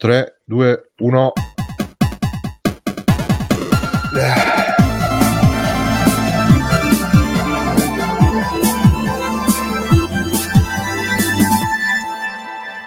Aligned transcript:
3, 0.00 0.32
2, 0.48 0.78
1. 0.98 1.32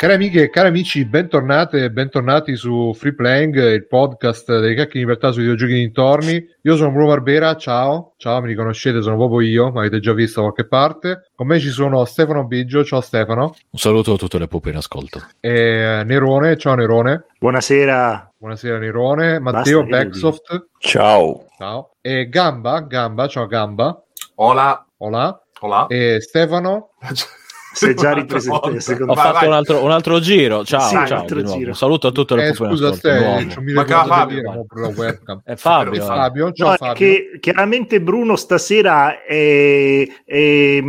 Cari 0.03 0.15
amiche 0.15 0.41
e 0.41 0.49
cari 0.49 0.67
amici, 0.67 1.05
bentornate 1.05 1.85
e 1.85 1.89
bentornati 1.89 2.57
su 2.57 2.91
Free 2.93 3.15
Playing, 3.15 3.55
il 3.55 3.87
podcast 3.87 4.59
dei 4.59 4.75
cacchi 4.75 4.95
di 4.95 4.99
libertà 4.99 5.31
sui 5.31 5.43
videogiochi 5.43 5.75
dintorni. 5.75 6.45
Io 6.63 6.75
sono 6.75 6.91
Bruno 6.91 7.07
Barbera, 7.07 7.55
ciao, 7.55 8.11
ciao, 8.17 8.41
mi 8.41 8.47
riconoscete, 8.47 9.01
sono 9.01 9.15
proprio 9.15 9.39
io, 9.39 9.71
mi 9.71 9.77
avete 9.77 10.01
già 10.01 10.11
visto 10.11 10.41
da 10.41 10.47
qualche 10.47 10.67
parte. 10.67 11.29
Con 11.33 11.47
me 11.47 11.57
ci 11.57 11.69
sono 11.69 12.03
Stefano 12.03 12.43
Biggio, 12.43 12.83
ciao 12.83 12.99
Stefano. 12.99 13.55
Un 13.69 13.79
saluto 13.79 14.11
a 14.11 14.17
tutte 14.17 14.37
le 14.39 14.47
pupe 14.49 14.71
in 14.71 14.75
ascolto. 14.75 15.25
E 15.39 16.03
Nerone, 16.05 16.57
ciao 16.57 16.75
Nerone. 16.75 17.27
Buonasera. 17.39 18.33
Buonasera 18.37 18.79
Nerone. 18.79 19.39
Matteo 19.39 19.85
Basta, 19.85 20.03
Backsoft. 20.03 20.65
Ciao. 20.79 21.45
Ciao. 21.57 21.91
E 22.01 22.27
Gamba, 22.27 22.81
Gamba, 22.81 23.29
ciao 23.29 23.47
Gamba. 23.47 24.03
Hola. 24.35 24.85
Hola. 24.97 25.41
Hola. 25.61 25.87
E 25.87 26.19
Stefano. 26.19 26.89
Sei 27.73 27.95
già 27.95 28.13
ripresentato 28.13 28.79
secondo 28.79 29.11
Ho 29.11 29.15
me. 29.15 29.21
Vai, 29.21 29.31
fatto 29.31 29.39
vai. 29.39 29.47
un 29.47 29.53
altro, 29.53 29.83
un 29.83 29.91
altro 29.91 30.19
giro. 30.19 30.63
Ciao, 30.63 30.81
Sì, 30.87 30.93
ciao. 31.07 31.19
altro 31.19 31.41
giro. 31.43 31.69
Un 31.69 31.75
saluto 31.75 32.07
a 32.07 32.11
tutte 32.11 32.35
le 32.35 32.47
Eh, 32.49 32.53
scusa 32.53 32.91
ricordo 32.91 33.59
di 33.59 33.73
Fabio. 34.07 34.65
È 35.43 35.55
Fabio. 35.55 35.55
Fabio. 35.55 36.01
eh. 36.01 36.05
Fabio, 36.05 36.51
ciao 36.51 36.69
No, 36.69 36.75
Fabio. 36.75 36.93
che 36.93 37.31
chiaramente 37.39 37.99
Bruno 38.01 38.35
stasera 38.35 39.23
è, 39.23 40.07
è, 40.25 40.83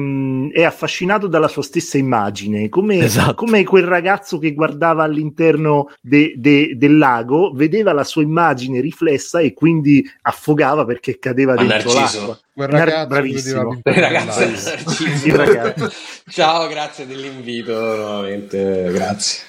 è 0.53 0.63
affascinato 0.63 1.27
dalla 1.27 1.49
sua 1.49 1.63
stessa 1.63 1.97
immagine, 1.99 2.69
come, 2.69 2.99
Esatto. 2.99 3.35
come 3.35 3.65
quel 3.65 3.85
ragazzo 3.85 4.39
che 4.39 4.53
guardava 4.53 5.03
all'interno 5.05 5.89
de- 6.01 6.35
de- 6.37 6.75
del 6.77 6.99
lago, 6.99 7.53
vedeva 7.55 7.93
la 7.93 8.05
sua 8.05 8.23
immagine 8.23 8.81
riflessa 8.81 9.41
e 9.41 9.53
quindi 9.55 10.05
affogava 10.23 10.85
perché 10.85 11.19
cadeva 11.19 11.55
dentro 11.55 11.93
Narciso. 11.93 12.19
l'acqua. 12.19 12.39
Quel 12.55 12.69
Nar- 12.71 12.85
ragazzo 12.89 13.07
bravissimo. 13.09 13.81
vedeva 13.83 14.07
Ragazzi, 14.09 14.45
l'interno 14.47 14.93
Il 15.25 15.35
ragazzo. 15.35 15.91
Ciao, 16.31 16.69
grazie 16.75 17.07
dell'invito, 17.07 17.73
nuovamente, 17.73 18.91
grazie. 18.93 19.45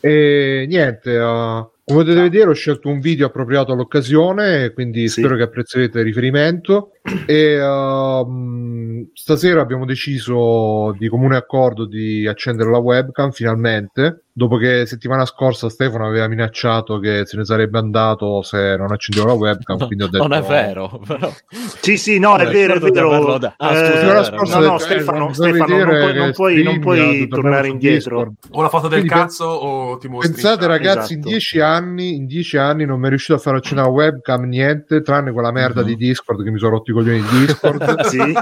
E 0.00 0.64
niente, 0.66 1.14
uh, 1.14 1.70
come 1.84 2.02
potete 2.02 2.22
vedere 2.22 2.48
ho 2.50 2.54
scelto 2.54 2.88
un 2.88 3.00
video 3.00 3.26
appropriato 3.26 3.72
all'occasione, 3.72 4.72
quindi 4.72 5.08
Sì. 5.08 5.20
spero 5.20 5.36
che 5.36 5.42
apprezzerete 5.42 5.98
il 5.98 6.04
riferimento. 6.04 6.92
E 7.26 7.60
uh, 7.62 9.10
stasera 9.12 9.60
abbiamo 9.60 9.84
deciso 9.84 10.94
di 10.98 11.06
comune 11.08 11.36
accordo 11.36 11.84
di 11.84 12.26
accendere 12.26 12.70
la 12.70 12.78
webcam 12.78 13.30
finalmente, 13.30 14.23
dopo 14.36 14.56
che 14.56 14.84
settimana 14.84 15.24
scorsa 15.26 15.70
Stefano 15.70 16.08
aveva 16.08 16.26
minacciato 16.26 16.98
che 16.98 17.22
se 17.24 17.36
ne 17.36 17.44
sarebbe 17.44 17.78
andato 17.78 18.42
se 18.42 18.74
non 18.76 18.90
accendevo 18.90 19.28
la 19.28 19.32
webcam. 19.34 19.76
No, 19.78 19.86
quindi 19.86 20.04
ho 20.04 20.08
detto, 20.08 20.26
non 20.26 20.36
è 20.36 20.42
vero, 20.42 21.00
però. 21.06 21.32
Sì, 21.80 21.96
sì, 21.96 22.18
no, 22.18 22.36
è 22.36 22.44
Eh, 22.46 22.50
vero, 22.50 22.74
è 22.74 22.78
vero. 22.80 23.38
da- 23.38 23.54
Ah, 23.56 23.70
Eh, 23.72 23.76
scusa, 23.76 24.00
era- 24.02 24.24
scorsa 24.24 24.58
no, 24.58 24.64
no, 24.66 24.72
detto, 24.72 24.82
eh, 24.82 24.86
Stefano, 24.96 25.26
bisogna 25.28 25.48
Stefano, 25.54 25.76
non 25.76 25.86
puoi, 25.86 26.14
non 26.14 26.32
puoi, 26.32 26.62
non 26.64 26.80
puoi 26.80 27.28
tornare 27.28 27.68
indietro. 27.68 28.16
Discord. 28.18 28.34
O 28.50 28.62
la 28.62 28.68
foto 28.68 28.88
del 28.88 28.98
Quindi 29.06 29.18
cazzo 29.20 29.44
o 29.44 29.96
ti 29.98 30.08
mostri 30.08 30.32
Pensate 30.32 30.66
ragazzi, 30.66 31.12
in 31.12 31.18
Esatto. 31.20 31.28
dieci 31.28 31.60
anni, 31.60 32.16
in 32.16 32.26
dieci 32.26 32.56
anni 32.56 32.84
non 32.86 32.98
mi 32.98 33.06
è 33.06 33.08
riuscito 33.10 33.34
a 33.34 33.38
fare 33.38 33.58
accendere 33.58 33.86
la 33.88 33.94
webcam, 33.94 34.42
niente, 34.48 35.00
tranne 35.02 35.30
quella 35.30 35.52
merda 35.52 35.82
Mhm. 35.82 35.86
di 35.86 35.94
Discord 35.96 36.42
che 36.42 36.50
mi 36.50 36.58
sono 36.58 36.72
rotti 36.72 36.90
i 36.90 36.94
coglioni 36.94 37.20
di 37.22 37.46
Discord. 37.46 37.82
Sì. 38.04 38.32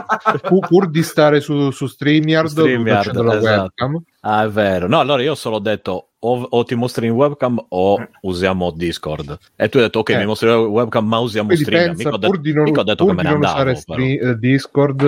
Pur, 0.42 0.66
pur 0.66 0.88
di 0.90 1.02
stare 1.02 1.40
su, 1.40 1.70
su 1.70 1.86
StreamYard, 1.86 2.46
Su 2.48 2.60
StreamYard, 2.60 2.98
accendere 3.00 3.26
la 3.26 3.36
esatto. 3.36 3.60
webcam. 3.60 4.02
Ah, 4.24 4.44
è 4.44 4.48
vero. 4.48 4.86
No, 4.86 5.00
allora 5.00 5.20
io 5.22 5.34
solo 5.34 5.56
ho 5.56 5.58
detto 5.58 6.11
o, 6.24 6.46
o 6.50 6.62
ti 6.64 6.74
mostri 6.76 7.06
in 7.06 7.12
webcam 7.12 7.64
o 7.70 8.06
usiamo 8.22 8.70
Discord. 8.70 9.36
E 9.56 9.68
tu 9.68 9.78
hai 9.78 9.84
detto 9.84 9.98
ok, 10.00 10.08
Eh. 10.10 10.18
mi 10.18 10.26
mostri 10.26 10.48
la 10.48 10.58
webcam 10.58 11.04
ma 11.06 11.18
usiamo 11.18 11.48
Quindi 11.48 11.64
StreamYard. 11.64 11.96
pensa, 11.96 12.08
Mica 12.10 12.16
ho 12.16 12.18
detto, 12.20 12.32
pur 12.32 12.40
di 12.42 12.52
non, 12.52 12.64
mica 12.64 12.80
ho 12.80 12.84
detto 12.84 13.04
pur 13.04 13.14
che 13.16 13.22
me 13.22 13.28
ne 13.28 13.34
andavo. 13.34 13.74
stre- 13.74 14.18
eh, 14.18 14.38
Discord, 14.38 15.00
eh, 15.02 15.06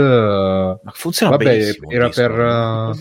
Ma 0.82 0.90
funziona 0.92 1.36
vabbè, 1.36 1.44
benissimo. 1.44 1.90
era 1.90 2.06
Discord. 2.08 2.30
per, 2.34 2.40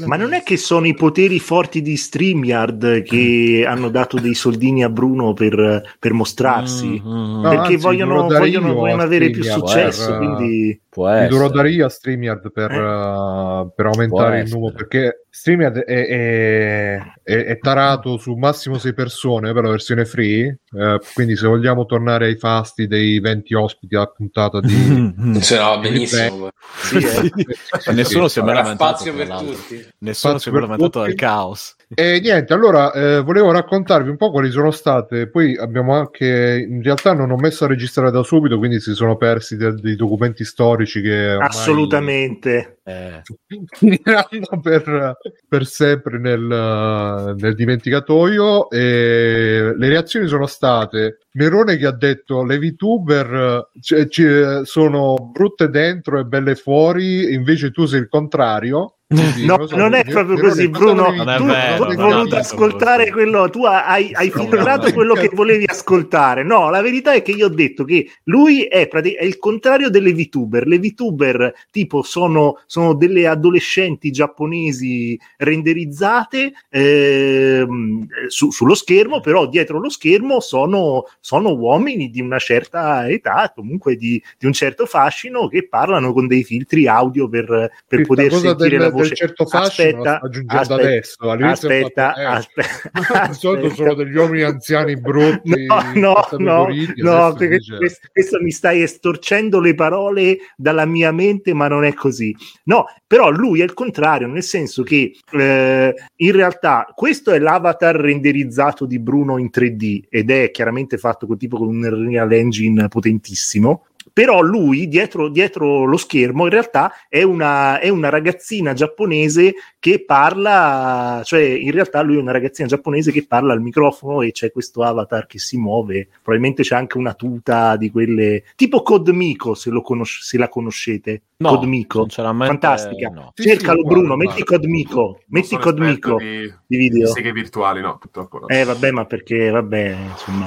eh, 0.04 0.06
Ma 0.08 0.16
non 0.16 0.34
è 0.34 0.44
che 0.44 0.58
sono 0.58 0.86
i 0.86 0.94
poteri 0.94 1.40
forti 1.40 1.82
di 1.82 1.98
StreamYard 1.98 3.02
che 3.02 3.66
hanno 3.68 3.90
dato 3.90 4.20
dei 4.20 4.36
soldini 4.36 4.84
a 4.84 4.90
Bruno 4.90 5.34
per, 5.34 5.82
per 6.00 6.14
mostrarsi? 6.14 7.02
Mm, 7.04 7.10
mm, 7.12 7.42
No, 7.44 7.50
Perché 7.50 7.74
anzi, 7.74 7.76
vogliono, 7.78 8.28
vogliono, 8.28 8.68
io 8.68 8.74
vogliono 8.74 9.02
avere 9.02 9.30
più 9.32 9.44
successo, 9.44 10.06
per, 10.06 10.14
eh, 10.14 10.18
quindi 10.18 10.82
può 10.90 11.08
Mi 11.12 11.28
dovrò 11.28 11.46
essere. 11.46 11.58
dare 11.58 11.70
io 11.72 11.86
a 11.86 11.90
StreamYard 11.90 12.52
per, 12.52 12.72
Eh. 12.72 12.78
uh, 12.78 13.72
per 13.76 13.86
aumentare 13.88 14.42
il 14.42 14.50
numero 14.52 14.74
perché 14.76 15.26
StreamYard 15.30 15.78
è, 15.80 16.06
è- 16.08 16.98
è- 17.24 17.46
è 17.46 17.58
tarato 17.60 18.03
su 18.18 18.34
massimo 18.36 18.78
6 18.78 18.94
persone 18.94 19.54
per 19.54 19.64
la 19.64 19.70
versione 19.70 20.06
free. 20.06 20.60
eh, 20.78 21.00
quindi, 21.14 21.36
se 21.36 21.48
vogliamo 21.48 21.86
tornare 21.86 22.28
ai 22.28 22.38
fasti 22.38 22.88
dei 22.88 23.20
20 23.20 23.54
ospiti 23.56 23.96
alla 23.96 24.08
puntata 24.08 24.60
di 24.60 24.74
Funzionava 25.16 25.78
Di 25.78 25.90
benissimo. 25.90 26.50
sì, 26.82 26.98
eh. 26.98 27.94
Nessuno 27.94 28.28
si 28.28 28.40
è 28.40 28.42
mai 28.44 28.56
lamentato. 28.56 28.96
spazio 28.98 29.14
per 29.16 29.28
tutti. 29.28 29.88
Nessuno 30.00 30.38
Spazio 30.38 30.40
si 30.40 30.50
è 30.50 30.52
mai 30.52 30.62
lamentato 30.62 31.02
del 31.04 31.16
caos. 31.16 31.76
E 31.96 32.20
niente, 32.22 32.54
allora 32.54 32.92
eh, 32.92 33.22
volevo 33.22 33.52
raccontarvi 33.52 34.10
un 34.10 34.18
po' 34.18 34.32
quali 34.32 34.50
sono 34.50 34.72
state. 34.72 35.30
Poi 35.30 35.56
abbiamo 35.58 35.94
anche 35.94 36.66
in 36.68 36.82
realtà 36.82 37.14
non 37.14 37.32
ho 37.32 37.38
messo 37.38 37.66
a 37.66 37.68
registrare 37.68 38.12
da 38.12 38.24
subito, 38.24 38.58
quindi 38.58 38.80
si 38.80 38.94
sono 38.94 39.16
persi 39.18 39.58
de- 39.58 39.74
dei 39.76 39.96
documenti 39.96 40.44
storici 40.44 41.02
che 41.02 41.32
ormai 41.34 41.48
assolutamente. 41.48 42.78
Eh, 42.84 43.22
finiranno 43.72 44.60
per, 44.62 45.18
per 45.48 45.66
sempre 45.66 46.20
nel, 46.20 47.36
nel 47.38 47.56
dimenticatoio. 47.56 48.70
E 48.70 49.74
le 49.76 49.88
reazioni 49.88 50.28
sono 50.28 50.46
state 50.46 51.20
Nerone 51.34 51.78
che 51.78 51.88
ha 51.88 51.92
detto 51.92 52.44
le 52.44 52.60
VTuber 52.60 53.70
cioè, 53.82 54.08
ci- 54.08 54.62
sono 54.64 55.32
brutte 55.32 55.70
dentro 55.70 56.20
e 56.20 56.26
belle 56.26 56.56
fuori, 56.56 57.34
invece 57.34 57.72
tu 57.72 57.86
sei 57.86 58.02
il 58.02 58.08
contrario. 58.08 58.98
Quindi, 59.14 59.46
No, 59.46 59.68
so, 59.68 59.76
non 59.76 59.94
è 59.94 60.04
proprio 60.04 60.38
così, 60.40 60.68
Bruno. 60.70 61.04
Tu 61.38 61.44
hai 61.44 61.96
voluto 61.96 62.36
ascoltare 62.36 63.12
quello, 63.12 63.50
tu 63.50 63.66
hai, 63.66 64.12
hai 64.14 64.30
filtrato 64.32 64.92
quello 64.94 65.14
che 65.14 65.30
volevi 65.34 65.66
ascoltare. 65.68 66.44
No, 66.44 66.70
la 66.70 66.82
verità 66.82 67.14
è 67.14 67.22
che 67.22 67.32
io 67.32 67.46
ho 67.48 67.50
detto 67.50 67.84
che 67.84 68.10
lui 68.26 68.64
è, 68.64 68.88
è 68.88 69.24
il 69.24 69.38
contrario 69.38 69.90
delle 69.90 70.14
VTuber. 70.14 70.68
Le 70.68 70.80
VTuber, 70.80 71.54
tipo, 71.72 72.02
sono, 72.02 72.60
sono 72.66 72.94
delle 72.94 73.28
adolescenti 73.28 74.12
giapponesi 74.12 75.20
renderizzate 75.38 76.54
ehm, 76.70 78.08
su- 78.28 78.52
sullo 78.52 78.76
schermo, 78.76 79.20
però 79.20 79.48
dietro 79.48 79.80
lo 79.80 79.90
schermo 79.90 80.40
sono, 80.40 81.06
sono 81.20 81.54
uomini 81.54 82.10
di 82.10 82.22
una 82.22 82.40
certa 82.40 83.08
età, 83.10 83.52
comunque 83.56 83.96
di, 83.96 84.22
di 84.38 84.46
un 84.46 84.54
certo 84.54 84.86
fascino, 84.86 85.48
che 85.48 85.68
parlano 85.68 86.14
con 86.14 86.28
dei 86.28 86.44
filtri 86.44 86.88
audio 86.88 87.28
per, 87.28 87.46
per 87.88 88.02
poter 88.06 88.30
sentire 88.40 88.70
del- 88.78 88.80
la 88.80 88.90
del 88.90 89.03
voce. 89.04 89.16
certo 89.16 89.44
aggiungendo 89.44 90.74
aspetta, 90.76 90.76
adesso, 90.76 91.30
aspetta, 91.30 92.14
eh, 92.16 92.24
aspetta, 92.24 92.92
aspetta. 92.92 93.34
sono 93.34 93.94
degli 93.94 94.16
uomini 94.16 94.44
anziani 94.44 95.00
brutti 95.00 95.52
No, 95.66 95.82
no, 95.96 96.28
no, 96.38 96.68
no, 96.96 97.34
perché 97.34 97.60
questo, 97.78 98.08
questo 98.12 98.42
mi 98.42 98.52
stai 98.52 98.82
estorcendo 98.82 99.60
le 99.60 99.76
parole 99.76 100.38
dalla 100.56 100.86
mia 100.86 101.12
mente, 101.12 101.54
ma 101.54 101.68
non 101.68 101.86
è 101.86 101.94
così. 101.94 102.36
No, 102.66 102.86
però 103.06 103.30
lui 103.30 103.62
è 103.62 103.64
il 103.64 103.74
contrario, 103.74 104.28
nel 104.28 104.44
senso 104.44 104.84
che 104.84 105.16
eh, 105.32 105.94
in 106.16 106.32
realtà 106.32 106.92
questo 106.96 107.32
è 107.32 107.40
l'avatar 107.40 107.96
renderizzato 107.96 108.86
di 108.86 109.00
Bruno 109.00 109.38
in 109.38 109.50
3D 109.54 110.04
ed 110.10 110.32
è 110.32 110.52
chiaramente 110.52 110.98
fatto 110.98 111.28
con, 111.28 111.38
tipo 111.38 111.58
con 111.58 111.68
un 111.68 111.84
Unreal 111.84 112.32
Engine 112.32 112.88
potentissimo. 112.88 113.86
Però 114.12 114.42
lui 114.42 114.88
dietro, 114.88 115.30
dietro 115.30 115.86
lo 115.86 115.98
schermo 115.98 116.44
in 116.44 116.50
realtà 116.50 116.94
è 117.08 117.24
una, 117.24 117.80
è 117.80 117.90
una 117.90 118.10
ragazzina 118.10 118.74
giapponese 118.74 119.54
che 119.80 120.04
parla, 120.04 121.22
cioè 121.24 121.42
in 121.42 121.72
realtà 121.72 122.02
lui 122.02 122.18
è 122.18 122.20
una 122.20 122.32
ragazzina 122.32 122.68
giapponese 122.68 123.12
che 123.12 123.26
parla 123.26 123.54
al 123.54 123.62
microfono 123.62 124.22
e 124.22 124.32
c'è 124.32 124.52
questo 124.52 124.84
avatar 124.84 125.26
che 125.26 125.40
si 125.40 125.58
muove, 125.58 126.08
probabilmente 126.22 126.64
c'è 126.64 126.76
anche 126.76 126.98
una 126.98 127.14
tuta 127.14 127.76
di 127.76 127.92
quelle, 127.92 128.44
tipo 128.56 128.82
Codmico 128.82 129.54
se, 129.54 129.70
lo 129.70 129.82
conosce, 129.82 130.22
se 130.24 130.38
la 130.38 130.50
conoscete, 130.50 131.22
No, 131.44 131.50
Codmico, 131.50 132.08
fantastica, 132.08 133.10
no. 133.10 133.32
Sì, 133.36 133.44
cercalo 133.44 133.82
sì, 133.82 133.88
Bruno, 133.88 134.16
guarda, 134.16 134.32
metti. 134.32 134.44
Codmico, 134.46 135.20
metti 135.28 135.58
Codmico 135.58 136.16
di, 136.16 136.54
di 136.66 136.78
video. 136.78 137.08
seghe 137.08 137.34
virtuali, 137.34 137.82
no, 137.82 137.98
purtroppo 137.98 138.40
no. 138.40 138.48
Eh 138.48 138.64
vabbè, 138.64 138.92
ma 138.92 139.06
perché 139.06 139.50
vabbè, 139.50 139.98
insomma, 140.12 140.46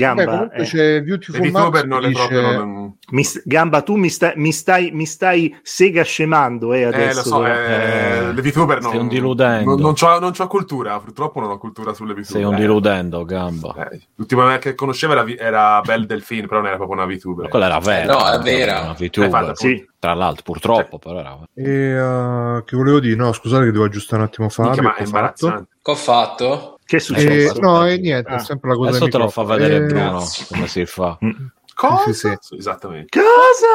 Beh, 0.00 0.14
Gamba, 0.24 0.24
comunque 0.32 0.56
eh. 0.58 0.64
c'è 0.64 1.02
Beautiful 1.02 1.50
Max 1.50 1.62
VTuber 1.62 1.86
non 1.86 2.00
dice- 2.00 2.12
proprio 2.12 2.40
non... 2.52 2.94
Mi 3.12 3.24
Gamba, 3.44 3.82
tu 3.82 3.96
mi, 3.96 4.08
sta- 4.08 4.32
mi 4.36 4.52
stai, 4.52 4.90
mi 4.92 5.04
stai 5.06 5.56
sega 5.62 6.02
scemando 6.02 6.72
eh, 6.72 6.80
Eh, 6.80 6.84
adesso. 6.84 7.18
lo 7.18 7.22
so, 7.24 7.46
eh, 7.46 7.50
Eh, 7.50 8.32
le 8.32 8.42
VTuber 8.42 8.78
stai 8.80 8.92
non... 8.92 9.02
un 9.02 9.08
diludendo. 9.08 9.70
Non, 9.70 9.80
non, 9.80 9.94
c'ho, 9.94 10.18
non 10.20 10.32
c'ho 10.32 10.46
cultura, 10.46 10.98
purtroppo 11.00 11.40
non 11.40 11.50
ho 11.50 11.58
cultura 11.58 11.92
sulle 11.92 12.12
VTuber. 12.12 12.26
Sei 12.30 12.44
un 12.44 12.54
Eh, 12.54 12.58
diludendo, 12.58 13.24
gamba. 13.24 13.88
eh, 13.90 14.00
l'ultima 14.14 14.58
che 14.58 14.74
conoscevo 14.74 15.12
era, 15.14 15.24
era 15.36 15.80
Belle 15.80 16.06
Delphine, 16.06 16.46
però 16.46 16.60
non 16.60 16.68
era 16.68 16.76
proprio 16.76 17.02
una 17.02 17.06
VTuber. 17.12 17.44
Ma 17.44 17.50
quella 17.50 17.66
era 17.66 17.78
vera. 17.80 18.12
No, 18.14 18.30
è 18.30 18.38
vera. 18.38 18.80
Una 18.82 18.92
VTuber. 18.92 19.28
Eh, 19.28 19.30
fatta, 19.30 19.54
Sì. 19.56 19.88
Tra 20.00 20.14
l'altro, 20.14 20.42
purtroppo, 20.44 20.98
però 20.98 21.18
era... 21.18 21.38
E, 21.54 22.00
uh, 22.00 22.64
che 22.64 22.74
volevo 22.74 23.00
dire? 23.00 23.16
No, 23.16 23.32
scusate 23.32 23.64
che 23.66 23.70
devo 23.70 23.84
aggiustare 23.84 24.22
un 24.22 24.28
attimo 24.28 24.48
Fabio. 24.48 24.80
Minchia, 24.82 24.88
ma 24.88 24.94
che 24.94 25.02
è 25.02 25.02
ho 25.02 25.06
fatto. 25.10 25.16
imbarazzante. 25.46 25.68
Che 25.82 25.90
ho 25.90 25.94
fatto? 25.94 26.78
Che 26.90 26.96
è 26.96 26.98
Eh, 26.98 27.02
successo? 27.02 27.60
no, 27.60 27.86
e 27.86 27.98
niente, 27.98 28.28
Ah. 28.32 28.34
è 28.34 28.38
sempre 28.40 28.70
la 28.70 28.74
cosa 28.74 28.88
Adesso 28.90 29.06
te 29.06 29.18
lo 29.18 29.28
fa 29.28 29.44
vedere 29.44 29.76
Eh, 29.76 29.80
Bruno 29.86 30.10
grazie. 30.10 30.46
come 30.50 30.66
si 30.66 30.84
fa. 30.86 31.16
Mm. 31.24 31.30
Cosa? 31.72 32.12
Sì, 32.12 32.36
sì, 32.40 32.56
Esattamente. 32.56 33.20
Cosa? 33.20 33.68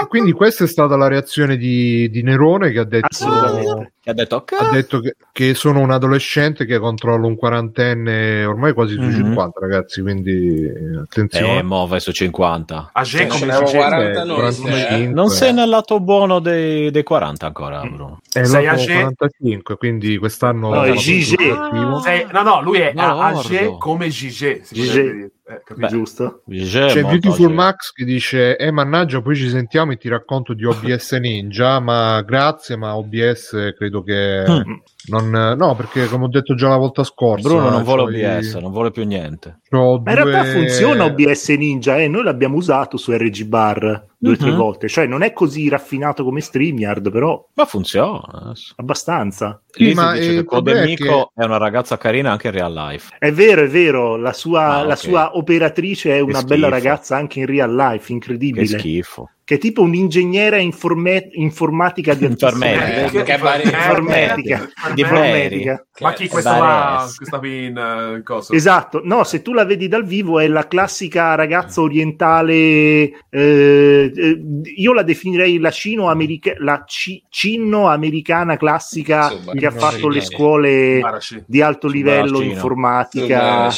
E 0.00 0.06
Quindi 0.06 0.32
questa 0.32 0.64
è 0.64 0.66
stata 0.66 0.96
la 0.96 1.08
reazione 1.08 1.56
di, 1.56 2.08
di 2.10 2.22
Nerone 2.22 2.70
che 2.70 2.78
ha 2.78 2.84
detto, 2.84 3.06
Assolutamente. 3.10 3.92
Che 4.02 4.10
ha 4.10 4.14
detto 4.14 4.44
ha 4.58 4.70
detto 4.72 4.98
che, 4.98 5.14
che 5.30 5.54
sono 5.54 5.78
un 5.78 5.92
adolescente 5.92 6.64
che 6.64 6.78
controlla 6.80 7.24
un 7.26 7.36
quarantenne 7.36 8.44
ormai 8.44 8.72
quasi 8.72 8.94
sui 8.94 9.04
Mhm. 9.06 9.14
50 9.26 9.60
ragazzi, 9.60 10.00
quindi 10.02 10.68
attenzione. 11.00 11.58
Eh, 11.58 11.62
mo 11.62 11.86
vai 11.86 12.00
su 12.00 12.10
50. 12.10 12.90
A 12.92 13.04
Ce 13.04 13.26
come 13.28 13.46
n'avevo 13.46 13.64
dice- 13.66 13.76
40 13.76 14.22
Eh, 14.22 14.24
noi, 14.24 14.36
45. 14.36 15.06
Non 15.14 15.28
sei 15.28 15.52
nel 15.52 15.68
lato 15.68 16.00
buono 16.00 16.40
dei, 16.40 16.90
dei 16.90 17.02
40 17.04 17.46
ancora, 17.46 17.80
Bruno. 17.82 18.20
È 18.32 18.42
Sei 18.42 18.66
age- 18.66 18.92
45, 18.92 19.76
quindi 19.76 20.16
quest'anno 20.18 20.74
No, 20.74 20.92
Gigi. 20.96 21.36
Sei- 21.36 22.26
no, 22.32 22.42
no, 22.42 22.60
lui 22.62 22.78
è 22.80 22.92
No, 22.94 23.06
lordo. 23.14 23.76
come 23.78 24.08
Gigi. 24.08 24.62
Gigi. 24.68 25.30
Eh, 25.44 25.60
capito? 25.64 25.86
Giusto? 25.88 26.42
C'è 26.48 26.86
C'è 26.86 27.02
Beautiful 27.02 27.52
Max 27.52 27.90
che 27.92 28.04
dice: 28.04 28.56
Eh, 28.56 28.70
mannaggia, 28.70 29.20
poi 29.20 29.34
ci 29.36 29.48
sentiamo 29.48 29.81
e 29.90 29.96
ti 29.96 30.08
racconto 30.08 30.54
di 30.54 30.64
OBS 30.64 31.12
Ninja. 31.14 31.80
Ma 31.80 32.22
grazie, 32.22 32.76
ma 32.76 32.96
OBS 32.96 33.74
credo 33.76 34.02
che 34.02 34.44
Mm. 34.48 34.74
Non. 35.06 35.56
No, 35.56 35.74
perché 35.74 36.06
come 36.06 36.24
ho 36.24 36.28
detto 36.28 36.54
già 36.54 36.68
la 36.68 36.76
volta 36.76 37.02
scorsa, 37.04 37.48
Bruno 37.48 37.70
non 37.70 37.82
vuole 37.82 38.04
c'ho 38.04 38.10
i- 38.10 38.24
OBS, 38.24 38.54
non 38.56 38.70
vuole 38.72 38.90
più 38.90 39.04
niente. 39.04 39.60
c'ho 39.68 40.00
Ma 40.04 40.10
in 40.12 40.16
realtà 40.16 40.42
due- 40.42 40.52
funziona 40.52 41.04
OBS 41.04 41.48
Ninja 41.50 41.96
e 41.98 42.08
noi 42.08 42.22
l'abbiamo 42.24 42.56
usato 42.56 42.96
su 42.96 43.12
RG 43.12 43.44
Bar 43.44 44.06
due 44.18 44.32
o 44.34 44.36
tre 44.36 44.50
Mhm. 44.50 44.56
volte. 44.56 44.88
Cioè, 44.88 45.06
non 45.06 45.22
è 45.22 45.32
così 45.32 45.68
raffinato 45.68 46.22
come 46.22 46.40
StreamYard, 46.40 47.10
però 47.10 47.44
Ma 47.54 47.64
funziona. 47.64 48.52
abbastanza. 48.76 49.60
Sì, 49.68 49.84
Lizzie 49.84 50.02
ma, 50.02 50.12
dice 50.12 50.24
eh, 50.24 50.28
che 50.32 50.38
il 50.38 50.44
problema 50.46 50.78
è 50.78 50.82
Codemico 50.82 51.32
è 51.34 51.44
una 51.44 51.56
ragazza 51.56 51.96
carina 51.98 52.30
anche 52.30 52.46
in 52.48 52.52
real 52.54 52.72
life. 52.72 53.16
È 53.18 53.32
vero, 53.32 53.62
è 53.62 53.68
vero. 53.68 54.16
La 54.16 54.32
sua, 54.32 54.76
Ah, 54.76 54.82
la 54.84 54.92
ok. 54.92 54.98
sua 54.98 55.36
operatrice 55.36 56.14
è 56.16 56.20
una 56.20 56.42
bella 56.42 56.68
ragazza 56.68 57.16
anche 57.16 57.40
in 57.40 57.46
real 57.46 57.74
life, 57.74 58.06
Che 58.06 58.12
incredibile. 58.12 58.66
schifo. 58.66 59.30
Che 59.44 59.56
è 59.56 59.58
tipo 59.58 59.82
un'ingegnera 59.82 60.56
informe- 60.58 61.28
informatica 61.32 62.14
di 62.14 62.26
altissimo 62.26 62.50
Intermedia. 62.64 63.04
livello. 63.06 63.24
Che 63.24 63.36
vari- 63.38 63.62
Informatica. 63.64 64.68
Di 64.94 65.00
Informatica. 65.02 65.86
Ma 66.00 66.12
chi 66.12 66.22
Che- 66.24 66.28
questo 66.28 66.50
va 66.50 67.10
questa 67.16 67.38
qui 67.38 67.64
in 67.66 67.76
eh, 67.76 68.22
coso? 68.22 68.52
Esatto, 68.52 69.00
no, 69.04 69.24
se 69.24 69.42
tu 69.42 69.52
la 69.52 69.64
vedi 69.64 69.88
dal 69.88 70.04
vivo 70.04 70.38
è 70.40 70.48
la 70.48 70.66
classica 70.66 71.34
ragazza 71.34 71.80
orientale, 71.80 72.54
eh, 72.54 73.12
eh, 73.30 74.40
io 74.76 74.92
la 74.92 75.02
definirei 75.02 75.58
la, 75.58 75.70
cino-america- 75.70 76.54
la 76.58 76.82
ci- 76.86 77.22
cinno-americana 77.28 78.56
classica 78.56 79.30
Insomma, 79.32 79.52
che 79.52 79.66
ha 79.66 79.70
fatto 79.70 80.08
le 80.08 80.20
scuole 80.20 81.00
di 81.46 81.60
alto 81.62 81.88
livello, 81.88 82.38
informatica, 82.42 83.68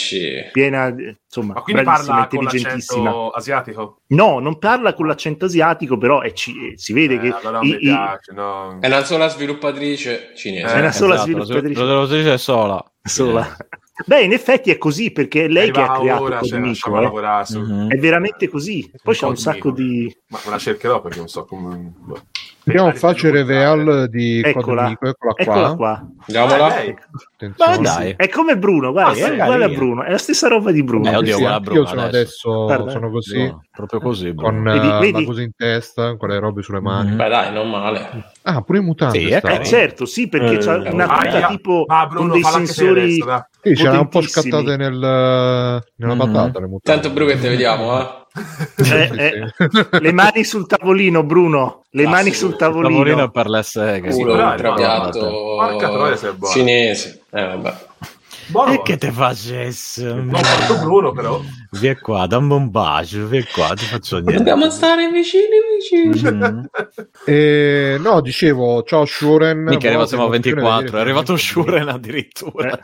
piena, 0.53 0.91
di- 0.91 1.17
insomma, 1.35 1.55
Ma 1.55 1.63
quindi 1.63 1.83
parla 1.83 2.27
con 2.29 2.43
intelligentissima. 2.43 3.03
l'accento 3.03 3.31
asiatico? 3.31 4.01
No, 4.09 4.39
non 4.39 4.59
parla 4.59 4.95
con 4.95 5.07
l'accento 5.07 5.45
asiatico, 5.47 5.99
però 5.99 6.21
è 6.21 6.33
ci- 6.33 6.73
si 6.77 6.93
vede 6.93 7.15
Eh, 7.15 7.19
che 7.19 7.29
allora 7.33 7.59
i- 7.63 7.71
mi 7.71 7.75
i- 7.75 7.79
piace, 7.79 8.33
no? 8.33 8.79
È 8.81 8.87
una 8.87 9.05
sola 9.05 9.29
sviluppatrice 9.29 10.33
cinese. 10.37 10.75
È 10.75 10.79
una 10.79 10.93
sola 10.93 11.15
Esatto, 11.15 11.31
sviluppatrice. 11.31 11.81
Lo 11.81 11.87
devo 11.87 12.07
dire 12.07 12.39
sola. 12.39 12.85
sola. 13.03 13.57
Beh, 14.07 14.23
in 14.23 14.33
effetti 14.33 14.71
è 14.73 14.79
così 14.79 15.13
perché 15.13 15.45
è 15.45 15.49
lei 15.49 15.71
che 15.71 15.79
ha 15.81 15.85
Arriva 15.85 15.99
creato 16.01 16.23
ora, 16.25 16.41
cioè, 16.41 16.59
Codemico, 16.59 17.21
lasciamo 17.21 17.41
eh. 17.41 17.45
su... 17.45 17.61
Mhm. 17.61 17.91
È 17.91 17.97
veramente 17.97 18.49
così. 18.49 18.91
Poi 19.03 19.15
c'è 19.15 19.27
un 19.27 19.37
sacco 19.37 19.71
di. 19.71 20.13
Ma 20.29 20.39
la 20.51 20.59
cercherò 20.59 21.01
perché 21.01 21.19
non 21.19 21.29
so 21.29 21.45
come... 21.45 21.93
Abbiamo 22.67 22.89
Eh, 22.89 22.95
facile 22.95 23.43
livello 23.43 23.75
reveal 23.75 24.09
di 24.09 24.41
Eccola. 24.43 24.83
Codemico, 24.95 25.07
eccola 25.09 25.33
qua. 25.35 25.43
Eccola 25.45 25.75
qua. 25.75 26.07
Andiamola. 26.27 26.65
Ah. 26.67 26.95
Attenzione. 27.35 27.77
Ma 27.77 27.77
dai. 27.77 28.15
È 28.17 28.29
come 28.31 28.57
Bruno, 28.57 28.91
guarda, 28.91 29.23
Ah, 29.25 29.29
è 29.29 29.33
uguale 29.33 29.65
a. 29.65 29.69
Bruno, 29.69 30.03
è 30.03 30.11
la 30.11 30.17
stessa 30.19 30.49
roba 30.49 30.71
di 30.73 30.83
Bruno. 30.83 31.11
Eh, 31.11 31.17
oddio, 31.17 31.37
Sì, 31.37 31.45
Bruno 31.61 31.85
sono 31.87 32.01
adesso. 32.03 32.65
adesso 32.65 32.89
sono 32.89 33.11
così 33.11 33.37
Bruno, 33.37 33.63
proprio 33.71 34.01
così. 34.01 34.33
Bruno. 34.33 34.51
con 34.51 34.63
Vedi- 34.63 34.89
eh, 34.89 34.99
vedi? 34.99 35.21
la 35.21 35.25
cosa 35.27 35.43
in 35.43 35.51
testa, 35.55 36.17
con 36.17 36.29
le 36.31 36.39
robe 36.39 36.63
sulle 36.63 36.81
mani. 36.81 37.11
Beh, 37.15 37.29
dai, 37.29 37.53
non 37.53 37.69
male. 37.69 38.33
Ah, 38.43 38.63
pure 38.63 38.79
in 38.79 38.85
mutande. 38.87 39.19
Sì. 39.19 39.27
Eh, 39.29 39.65
certo, 39.65 40.07
sì, 40.07 40.29
perché 40.29 40.55
Eh, 40.55 40.59
c'ha 40.59 40.83
eh, 40.85 40.91
una 40.91 41.07
tuta 41.07 41.47
tipo 41.49 41.85
Ah, 41.87 42.07
con 42.07 42.15
Bruno, 42.17 42.33
dei 42.33 42.43
anche 42.45 42.59
te 42.61 42.65
sensori. 42.73 43.01
adesso. 43.21 43.47
Sì, 43.61 43.75
c'erano 43.75 44.01
un 44.01 44.09
po' 44.09 44.23
scattate 44.23 44.77
nel, 44.79 44.99
nella 44.99 46.15
Mhm. 46.15 46.19
patata. 46.19 46.61
Le 46.61 46.67
mutande. 46.67 46.81
Tanto 47.03 47.11
Bru 47.11 47.27
che 47.27 47.39
te 47.39 47.49
vediamo, 47.51 48.01
eh? 48.01 48.23
Eh, 48.77 49.11
eh, 49.17 50.01
le 50.01 50.13
mani 50.13 50.43
sul 50.45 50.67
tavolino, 50.67 51.23
Bruno. 51.23 51.85
Le 51.91 52.05
Ah, 52.05 52.09
mani 52.09 52.31
sì, 52.31 52.39
sul 52.39 52.51
il 52.51 52.57
Tavolino 52.57 53.03
tavolino. 53.05 53.31
per 53.31 53.49
le 53.49 53.63
seghe. 53.63 54.11
Sì, 54.11 54.21
Culo, 54.23 54.55
trapiatto 54.57 55.21
Porca 55.57 55.89
troia, 55.89 56.17
sei 56.17 56.33
buono. 56.33 56.53
cinese. 56.53 57.23
Eh, 57.31 57.45
vabbè. 57.45 57.75
Buono, 58.49 58.73
E 58.73 58.83
che 58.83 58.97
te 58.97 59.11
facesse? 59.11 60.05
Non 60.13 60.35
fatto 60.35 60.79
Bruno, 60.85 61.13
però. 61.13 61.41
Via 61.73 61.97
qua, 61.97 62.27
dammi 62.27 62.53
un 62.55 62.71
bacio, 62.71 63.27
via 63.27 63.45
qua, 63.53 63.69
ti 63.75 63.85
faccio 63.85 64.17
niente. 64.17 64.35
Dobbiamo 64.37 64.71
stare 64.71 65.09
vicini, 65.11 65.43
vicini. 65.79 66.31
Mhm. 66.37 66.69
E, 67.25 67.97
no, 68.01 68.21
dicevo, 68.21 68.83
ciao 68.83 69.05
Shuren. 69.05 69.59
Mica 69.63 69.89
arriva, 69.89 70.07
siamo 70.07 70.25
a 70.25 70.27
Volate 70.27 70.49
emozione 70.51 70.63
24, 70.63 70.83
vedere 70.85 70.99
è 70.99 71.01
arrivato 71.01 71.37
Shuren 71.37 71.89
addirittura. 71.89 72.71
Eh. 72.73 72.81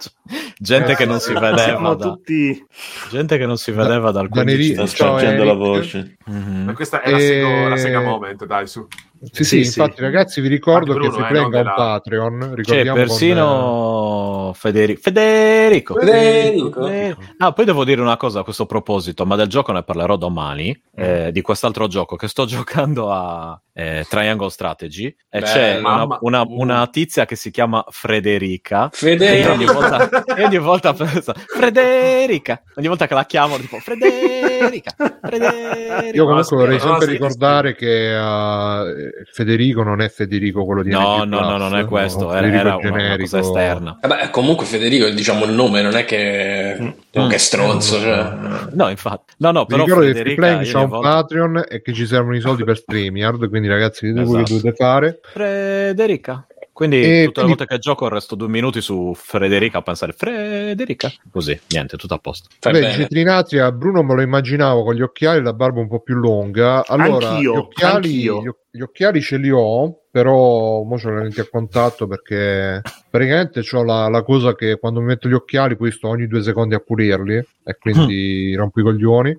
Gente 0.59 0.95
che 0.97 1.05
non 1.05 1.21
si 1.21 1.33
vedeva 1.33 1.57
Siamo 1.59 1.95
da, 1.95 2.05
tutti. 2.09 2.67
gente 3.11 3.39
che 3.39 3.47
non 3.47 3.57
si 3.57 3.71
vedeva 3.71 4.11
dal 4.11 4.29
Daneri- 4.29 4.73
15 4.75 4.89
Sta 4.89 5.05
spargendo 5.07 5.45
la 5.45 5.51
Eric. 5.51 5.63
voce. 5.65 6.17
Mhm. 6.27 6.65
Ma 6.65 6.73
questa 6.75 7.03
è 7.03 7.11
la, 7.11 7.19
sega, 7.19 7.49
Eh, 7.49 7.69
la 7.69 7.77
Sega 7.77 8.01
Moment, 8.01 8.45
dai, 8.47 8.67
su. 8.67 8.87
Sì, 9.23 9.45
sì, 9.45 9.45
Sì, 9.45 9.65
sì. 9.65 9.79
infatti, 9.81 10.01
ragazzi, 10.01 10.41
vi 10.41 10.49
ricordo 10.49 10.93
Infatti, 10.95 11.01
che 11.09 11.13
Bruno, 11.13 11.29
se 11.29 11.35
eh, 11.39 11.45
un 11.45 11.51
della- 11.51 11.73
Patreon. 11.75 12.39
C'è 12.41 12.55
Ricordiamo 12.55 12.97
persino 12.97 14.53
Federico. 14.55 15.01
Federico. 15.03 15.95
Federico. 16.01 16.87
Eh, 16.89 17.17
Ah, 17.39 17.53
poi 17.53 17.65
devo 17.65 17.85
dire 17.85 18.01
una 18.01 18.17
cosa 18.17 18.41
a 18.41 18.45
questo 18.45 18.67
proposito, 18.67 19.27
ma 19.27 19.37
del 19.37 19.47
gioco 19.49 19.73
ne 19.73 19.83
parlerò 19.83 20.17
domani, 20.17 20.79
eh, 20.95 21.31
di 21.33 21.41
quest'altro 21.43 21.87
gioco 21.87 22.17
che 22.17 22.29
sto 22.29 22.45
giocando 22.47 23.11
a 23.11 23.61
eh, 23.73 24.05
Triangle 24.09 24.51
Strategy 24.51 25.07
e 25.07 25.39
Bello. 25.41 25.45
c'è 25.47 25.79
una, 25.79 26.19
una- 26.21 26.45
una 26.47 26.87
tizia 26.89 27.25
che 27.25 27.37
si 27.37 27.51
chiama 27.51 27.83
Frederica 27.89 28.87
e 28.87 28.97
Federico. 28.97 29.53
ogni 29.53 29.65
volta, 29.65 30.09
e 30.37 30.45
ogni 30.45 30.59
volta 30.59 30.93
penso, 30.93 31.33
Frederica, 31.47 32.63
ogni 32.77 32.89
volta 32.89 33.07
che 33.07 33.15
la 33.15 33.25
chiamo 33.25 33.57
tipo 33.57 33.79
Frederica, 33.79 34.93
Frederica. 35.23 36.11
Io 36.17 36.25
comunque 36.27 36.57
vorrei 36.57 36.81
sempre 36.81 37.07
sì, 37.07 37.13
ricordare 37.13 37.75
che 37.75 38.17
eh, 38.17 39.10
Federico 39.33 39.83
non 39.83 40.01
è 40.01 40.09
Federico 40.09 40.65
quello 40.65 40.83
di 40.83 40.91
No, 40.91 41.25
NG+, 41.25 41.29
no, 41.29 41.41
no, 41.41 41.57
non 41.57 41.77
è 41.77 41.85
questo, 41.85 42.33
era, 42.33 42.43
Federico 42.47 42.69
era 42.69 42.79
è 42.79 43.07
una, 43.07 43.17
cosa 43.19 43.39
esterna. 43.39 43.99
Vabbè, 44.01 44.31
comunque 44.31 44.67
Federico 44.67 45.07
è 45.07 45.13
diciamo 45.13 45.45
il 45.45 45.53
nome, 45.53 45.83
non 45.83 45.95
è 45.97 46.05
che, 46.05 46.95
non 47.13 47.29
che 47.29 47.39
stronzo. 47.39 47.99
Cioè. 48.01 48.33
No, 48.73 48.89
infatti. 48.89 49.35
No, 49.39 49.51
no, 49.51 49.67
però 49.67 49.85
ricordo 49.85 50.07
che 50.07 50.15
Federica 50.15 50.43
Freeplaying 50.43 50.67
io 50.67 50.73
c'ha 50.73 50.81
un 50.85 50.89
volta- 50.89 51.09
Patreon 51.09 51.65
e 51.69 51.83
che 51.83 51.93
ci 51.93 52.07
servono 52.07 52.37
i 52.37 52.41
soldi 52.41 52.65
per 52.65 52.77
StreamYard, 52.79 53.49
quindi 53.49 53.69
ragazzi 53.69 54.07
vedete 54.07 54.25
voi 54.25 54.37
che 54.37 54.43
Esatto. 54.43 54.61
dovete 54.61 54.77
fare. 54.77 55.21
Frederica. 55.23 56.47
Quindi 56.81 56.97
E 56.97 57.03
tutte 57.03 57.13
le 57.25 57.31
quindi- 57.33 57.49
volte 57.49 57.67
che 57.67 57.79
gioco 57.79 58.09
resto 58.09 58.35
due 58.35 58.49
minuti 58.49 58.81
su 58.81 59.13
Frederica 59.15 59.79
a 59.79 59.83
pensare 59.83 60.13
Frederica. 60.13 61.13
Così, 61.31 61.61
niente, 61.69 61.99
tutto 61.99 62.15
a 62.15 62.19
posto. 62.19 62.49
Beh, 62.59 63.07
Trinazia, 63.07 63.71
Bruno 63.71 64.03
me 64.03 64.15
lo 64.15 64.23
immaginavo 64.23 64.83
con 64.85 64.95
gli 64.95 65.03
occhiali 65.03 65.41
e 65.41 65.43
la 65.43 65.53
barba 65.53 65.81
un 65.81 65.89
po' 65.89 66.01
più 66.01 66.15
lunga. 66.15 66.83
Allora, 66.87 67.33
Anch'io, 67.33 67.53
gli, 67.53 67.57
occhiali, 67.59 67.95
anch'io. 68.29 68.41
gli 68.43 68.51
gli 68.73 68.81
occhiali 68.83 69.21
ce 69.21 69.37
li 69.37 69.51
ho, 69.51 70.03
però 70.13 70.83
mo 70.83 70.97
ce 70.97 71.09
l'ho 71.11 71.19
lenti 71.23 71.41
a 71.41 71.49
contatto 71.51 72.07
perché 72.07 72.81
praticamente 73.11 73.63
ho 73.73 73.83
la, 73.83 74.09
la 74.09 74.23
cosa 74.23 74.55
che 74.55 74.79
quando 74.79 75.01
mi 75.01 75.07
metto 75.07 75.29
gli 75.29 75.33
occhiali 75.35 75.77
poi 75.77 75.91
sto 75.91 76.07
ogni 76.07 76.29
due 76.29 76.41
secondi 76.41 76.75
a 76.77 76.79
pulirli 76.79 77.35
e 77.65 77.77
quindi 77.79 78.55
rompo 78.55 78.79
i 78.81 78.85
coglioni. 78.85 79.37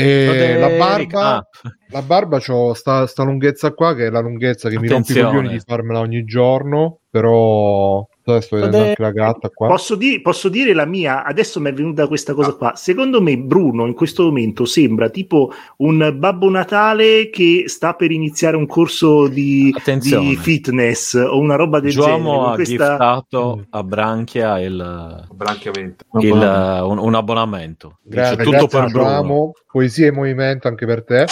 E 0.00 0.58
la 0.58 0.68
barba, 0.76 1.36
Ah, 1.36 1.46
la 1.90 2.02
barba 2.02 2.38
c'ho 2.38 2.74
sta, 2.74 3.06
sta 3.06 3.22
lunghezza 3.22 3.72
qua 3.72 3.94
che 3.94 4.06
è 4.06 4.10
la 4.10 4.20
lunghezza 4.20 4.68
che 4.68 4.78
mi 4.78 4.88
rompe 4.88 5.12
i 5.12 5.16
Attenzione. 5.18 5.28
coglioni 5.36 5.48
di 5.48 5.62
farmela 5.64 6.00
ogni 6.00 6.24
giorno, 6.24 7.00
però 7.10 8.06
adesso 8.24 8.56
vedendo 8.56 8.78
anche 8.78 9.02
la 9.02 9.10
gatta 9.10 9.48
qua. 9.50 9.68
Posso, 9.68 9.94
di- 9.94 10.20
posso 10.20 10.48
dire 10.48 10.72
la 10.74 10.84
mia? 10.84 11.24
Adesso 11.24 11.60
mi 11.60 11.70
è 11.70 11.72
venuta 11.72 12.06
questa 12.06 12.34
cosa 12.34 12.52
qua. 12.54 12.74
Secondo 12.76 13.20
me, 13.20 13.36
Bruno 13.38 13.86
in 13.86 13.94
questo 13.94 14.24
momento 14.24 14.64
sembra 14.64 15.08
tipo 15.08 15.52
un 15.78 16.14
babbo 16.16 16.48
Natale 16.50 17.30
che 17.30 17.64
sta 17.66 17.94
per 17.94 18.10
iniziare 18.10 18.56
un 18.56 18.66
corso 18.66 19.26
di, 19.28 19.72
Attenzione. 19.76 20.28
di 20.28 20.36
fitness 20.36 21.14
o 21.14 21.38
una 21.38 21.56
roba 21.56 21.80
del 21.80 21.90
genere. 21.92 22.10
Giuomo 22.12 22.38
con 22.40 22.50
ha 22.52 22.54
questa- 22.54 22.88
giftato 22.90 23.66
a 23.70 23.82
Branchia 23.82 24.60
il, 24.60 25.26
Branchiamente. 25.32 26.04
il, 26.20 26.30
un, 26.32 26.98
un 26.98 27.14
abbonamento. 27.14 27.98
Dice 28.02 28.16
Grazie, 28.16 28.36
tutto 28.36 28.50
grazie 28.50 28.68
per 28.80 28.90
Bruno. 28.90 29.08
Giamo. 29.08 29.52
poesia 29.70 30.06
e 30.06 30.12
movimento 30.12 30.68
anche 30.68 30.86
per 30.86 31.04
te. 31.04 31.26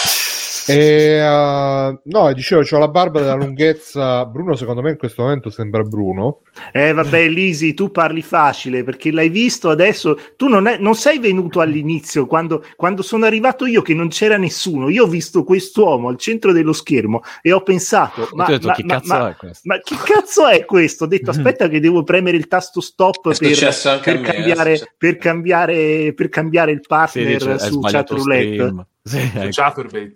E, 0.71 1.21
uh, 1.21 1.99
no, 2.03 2.33
dicevo, 2.33 2.61
ho 2.69 2.77
la 2.77 2.87
barba 2.87 3.19
della 3.19 3.33
lunghezza. 3.33 4.25
Bruno, 4.25 4.55
secondo 4.55 4.81
me, 4.81 4.91
in 4.91 4.97
questo 4.97 5.23
momento 5.23 5.49
sembra 5.49 5.81
Bruno. 5.81 6.41
Eh, 6.71 6.93
vabbè, 6.93 7.27
Lisi, 7.27 7.73
tu 7.73 7.89
parli 7.89 8.21
facile 8.21 8.83
perché 8.83 9.11
l'hai 9.11 9.29
visto 9.29 9.69
adesso. 9.69 10.17
Tu 10.35 10.47
non, 10.47 10.67
è, 10.67 10.77
non 10.77 10.95
sei 10.95 11.17
venuto 11.19 11.59
all'inizio 11.59 12.27
quando, 12.27 12.63
quando, 12.75 13.01
sono 13.01 13.25
arrivato 13.25 13.65
io, 13.65 13.81
che 13.81 13.93
non 13.93 14.09
c'era 14.09 14.37
nessuno. 14.37 14.89
Io 14.89 15.05
ho 15.05 15.07
visto 15.07 15.43
quest'uomo 15.43 16.07
al 16.07 16.17
centro 16.17 16.51
dello 16.51 16.73
schermo 16.73 17.21
e 17.41 17.51
ho 17.51 17.61
pensato: 17.61 18.29
ma, 18.33 18.45
detto, 18.45 18.67
ma, 18.67 18.73
chi, 18.73 18.83
ma, 18.83 18.93
cazzo 18.93 19.13
ma, 19.13 19.35
ma 19.63 19.79
che 19.79 19.95
cazzo 20.03 20.47
è 20.47 20.65
questo? 20.65 21.05
Ho 21.05 21.07
detto: 21.07 21.31
aspetta, 21.31 21.67
che 21.67 21.79
devo 21.79 22.03
premere 22.03 22.37
il 22.37 22.47
tasto 22.47 22.79
stop 22.79 23.35
per, 23.37 23.99
per 24.03 24.21
cambiare, 24.21 24.93
per, 24.97 25.17
cambiare, 25.17 26.13
per 26.13 26.29
cambiare 26.29 26.71
il 26.71 26.81
Sì, 26.81 26.87
partner 26.87 27.37
dice, 27.37 27.51
hai 27.51 27.59
su 27.59 27.73
sbagliato 27.73 28.13
chat 28.13 28.23
roulette. 28.23 28.53
stream. 28.53 28.85
Sì, 29.01 29.17
ecco. 29.17 29.47
Chaturbate. 29.49 30.11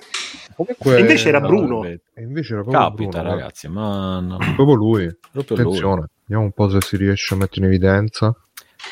Comunque, 0.55 0.99
invece 0.99 1.29
era 1.29 1.39
No, 1.39 1.47
Bruno. 1.47 1.83
invece 2.15 2.53
era 2.53 2.61
proprio 2.61 2.83
Capita, 2.83 3.21
Bruno, 3.21 3.35
ragazzi, 3.35 3.67
ma 3.67 4.19
no. 4.19 4.37
Proprio 4.37 4.75
lui. 4.75 5.17
Proprio 5.31 5.55
lui. 5.57 5.65
Attenzione, 5.65 6.09
vediamo 6.21 6.43
un 6.43 6.51
po' 6.51 6.69
se 6.69 6.81
si 6.81 6.97
riesce 6.97 7.33
a 7.33 7.37
mettere 7.37 7.61
in 7.61 7.67
evidenza. 7.67 8.35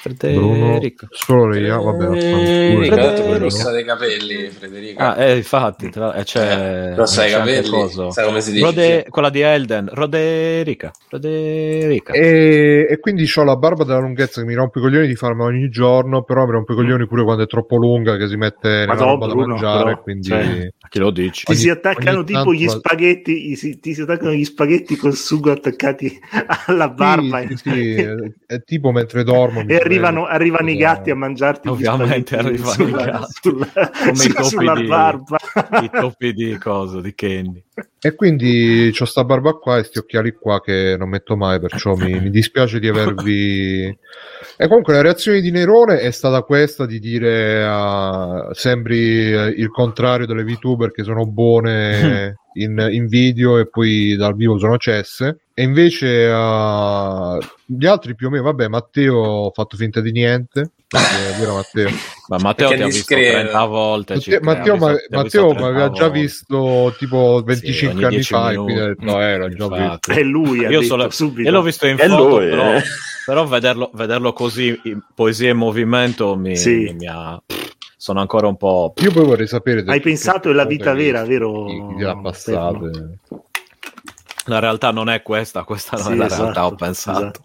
Bruno, 0.02 0.74
Federico. 0.74 1.08
solo 1.12 1.56
IA, 1.56 1.78
vabbè, 1.78 2.06
Federico, 2.18 2.38
fanculo. 2.38 3.38
tu 3.38 3.38
rossa 3.44 3.72
dei 3.72 3.84
capelli, 3.84 4.48
Federico. 4.50 5.02
Ah, 5.04 5.24
eh, 5.24 5.36
infatti, 5.38 5.90
tra, 5.90 6.14
eh, 6.16 6.24
c'è, 6.24 6.96
rossa 6.96 7.22
dei 7.22 7.32
capelli, 7.32 7.70
coso. 7.70 8.10
sai 8.12 8.26
come 8.26 8.42
si 8.42 8.52
dice? 8.52 8.64
Rode- 8.66 9.06
quella 9.10 9.30
di 9.30 9.42
Elden, 9.42 9.90
Roderica. 9.94 10.92
Roderica. 11.10 12.14
E, 12.14 12.88
e 12.90 13.00
quindi 13.00 13.30
ho 13.36 13.44
la 13.44 13.56
barba 13.58 13.84
della 13.84 14.00
lunghezza 14.00 14.42
che 14.42 14.48
mi 14.48 14.54
rompe 14.54 14.80
i 14.80 14.82
coglioni 14.82 15.08
di 15.08 15.16
farmi 15.16 15.44
ogni 15.44 15.70
giorno, 15.70 16.24
però 16.24 16.46
mi 16.46 16.52
rompe 16.52 16.74
i 16.74 16.76
coglioni 16.76 17.06
pure 17.08 17.24
quando 17.24 17.44
è 17.44 17.48
troppo 17.48 17.76
lunga, 17.76 18.18
che 18.18 18.28
si 18.28 18.36
mette 18.38 18.68
nella 18.70 18.94
Madonna, 18.94 19.12
roba 19.12 19.28
da 19.28 19.34
Bruno, 19.34 19.48
mangiare, 19.54 19.84
però, 19.84 20.02
quindi... 20.02 20.28
cioè, 20.30 20.74
A 20.80 20.88
chi 20.88 21.00
lo 21.00 21.12
dici? 21.12 21.46
Ti 21.46 21.52
Ogni- 21.52 21.62
si 21.62 21.70
attaccano 21.70 22.18
ogni 22.20 22.26
tipo 22.26 22.54
gli 22.54 22.66
la- 22.66 22.72
spaghetti, 22.72 23.56
si- 23.56 23.80
ti 23.80 23.94
si 23.94 24.02
attaccano 24.02 24.32
gli 24.34 24.44
spaghetti 24.46 24.96
col 24.96 25.16
sugo 25.16 25.52
attaccati 25.52 26.20
alla 26.68 26.90
barba 26.90 27.42
Sì, 27.42 27.48
sì, 27.58 27.70
sì, 27.70 27.96
è, 28.02 28.14
è 28.56 28.64
tipo 28.64 28.92
mentre 28.92 29.24
dormo. 29.24 29.64
mi 29.64 29.74
e 29.74 29.81
arrivano, 29.82 30.26
arrivano 30.26 30.70
i 30.70 30.76
gatti 30.78 31.10
a 31.10 31.16
mangiarti 31.16 31.68
Ovviamente 31.68 32.38
arrivano 32.38 32.72
i 32.72 32.74
sulla, 32.74 33.04
gatti. 33.06 33.34
sulla, 33.42 33.68
Come 33.74 34.12
i 34.12 34.16
sulla- 34.16 34.34
topi 34.34 34.48
sulla 34.50 34.74
di- 34.76 34.88
barba 34.88 35.38
I 35.82 35.90
topi 35.92 36.34
di 36.34 36.58
coso, 36.58 37.02
di 37.02 37.14
Candy. 37.16 37.64
E 38.04 38.16
quindi 38.16 38.94
ho 38.98 39.06
sta 39.06 39.24
barba 39.24 39.54
qua 39.54 39.78
e 39.78 39.84
sti 39.84 40.00
occhiali 40.00 40.34
qua 40.34 40.60
che 40.62 40.96
non 40.98 41.10
metto 41.10 41.36
mai, 41.38 41.60
perciò 41.60 41.96
mi, 41.96 42.20
mi 42.20 42.30
dispiace 42.30 42.80
di 42.80 42.88
avervi... 42.88 43.98
E 44.58 44.68
comunque 44.68 44.94
la 44.94 45.02
reazione 45.02 45.42
di 45.42 45.50
Nerone 45.50 46.00
è 46.00 46.12
stata 46.12 46.42
questa 46.44 46.86
di 46.86 47.00
dire 47.00 47.64
ah, 47.66 48.50
sembri 48.54 48.96
il 48.98 49.70
contrario 49.72 50.28
delle 50.28 50.44
VTuber 50.44 50.92
che 50.92 51.04
sono 51.04 51.26
buone 51.26 52.36
in, 52.54 52.88
in 52.92 53.08
video 53.08 53.58
e 53.58 53.68
poi 53.70 54.16
dal 54.16 54.36
vivo 54.36 54.58
sono 54.58 54.78
cesse. 54.78 55.42
E 55.54 55.64
invece 55.64 56.28
ah, 56.32 57.38
gli 57.66 57.86
altri 57.86 58.16
più 58.16 58.28
o 58.28 58.30
meno, 58.30 58.44
vabbè, 58.44 58.68
Matteo 58.68 59.48
ha 59.48 59.52
fatto 59.54 59.78
finta 59.78 60.00
di 60.02 60.12
niente. 60.12 60.72
è 60.88 61.40
vero 61.40 61.56
Matteo? 61.56 61.90
Ma 62.30 62.38
Matteo 62.40 62.68
ti 62.70 62.74
ha 62.74 62.78
è 62.78 62.86
visto 62.86 63.14
discreto. 63.16 63.40
30 63.40 63.66
volte. 63.66 64.14
Matteo, 64.16 64.32
circa, 64.32 64.46
Matteo, 64.46 64.76
ma- 64.78 64.92
visto- 64.92 65.08
Matteo 65.16 65.42
30 65.50 65.62
mi 65.62 65.68
aveva 65.70 65.90
già 65.92 66.04
volte. 66.08 66.20
visto 66.20 66.96
tipo 66.98 67.44
25 67.46 67.96
ogni 67.96 68.04
anni 68.06 68.16
10 68.16 68.34
fa 68.34 68.52
e 68.52 68.56
quindi 68.56 68.80
ho 68.82 68.96
no, 69.00 69.38
l'ho 69.38 69.50
già 69.50 69.68
visto. 69.90 70.12
e 70.12 70.24
lui 70.24 70.60
ha 70.66 70.70
Io, 70.70 70.80
detto 70.80 70.84
solo- 70.84 71.10
subito 71.10 71.42
io 71.42 71.52
l'ho 71.52 71.62
visto 71.62 71.88
in 71.88 71.98
È 71.98 72.08
foto, 72.08 72.28
lui, 72.28 72.50
però, 72.50 72.74
eh. 72.76 72.82
però 73.26 73.46
vederlo, 73.46 73.92
vederlo 73.94 74.34
così 74.34 74.80
in 74.86 75.02
poesia 75.14 75.50
e 75.50 75.54
movimento 75.54 76.36
mi, 76.36 76.56
Sì. 76.56 76.96
mi 76.98 77.08
ha... 77.08 77.42
Sono 78.02 78.20
ancora 78.20 78.48
un 78.48 78.58
po'... 78.58 78.94
Io 78.98 79.12
poi 79.12 79.24
vorrei 79.26 79.46
sapere... 79.46 79.84
Hai 79.86 80.00
pensato 80.00 80.50
è 80.50 80.54
la 80.54 80.66
vita 80.66 80.92
vera, 80.96 81.24
vero, 81.24 81.68
l'ha 82.00 82.18
passato? 82.18 82.90
La 84.46 84.58
realtà 84.58 84.90
non 84.90 85.08
è 85.08 85.22
questa, 85.22 85.64
questa 85.64 85.98
non 85.98 86.06
Sì, 86.08 86.12
è 86.14 86.16
la 86.16 86.26
esatto, 86.26 86.42
realtà, 86.42 86.66
ho 86.66 86.74
pensato. 86.74 87.20
esatto. 87.20 87.42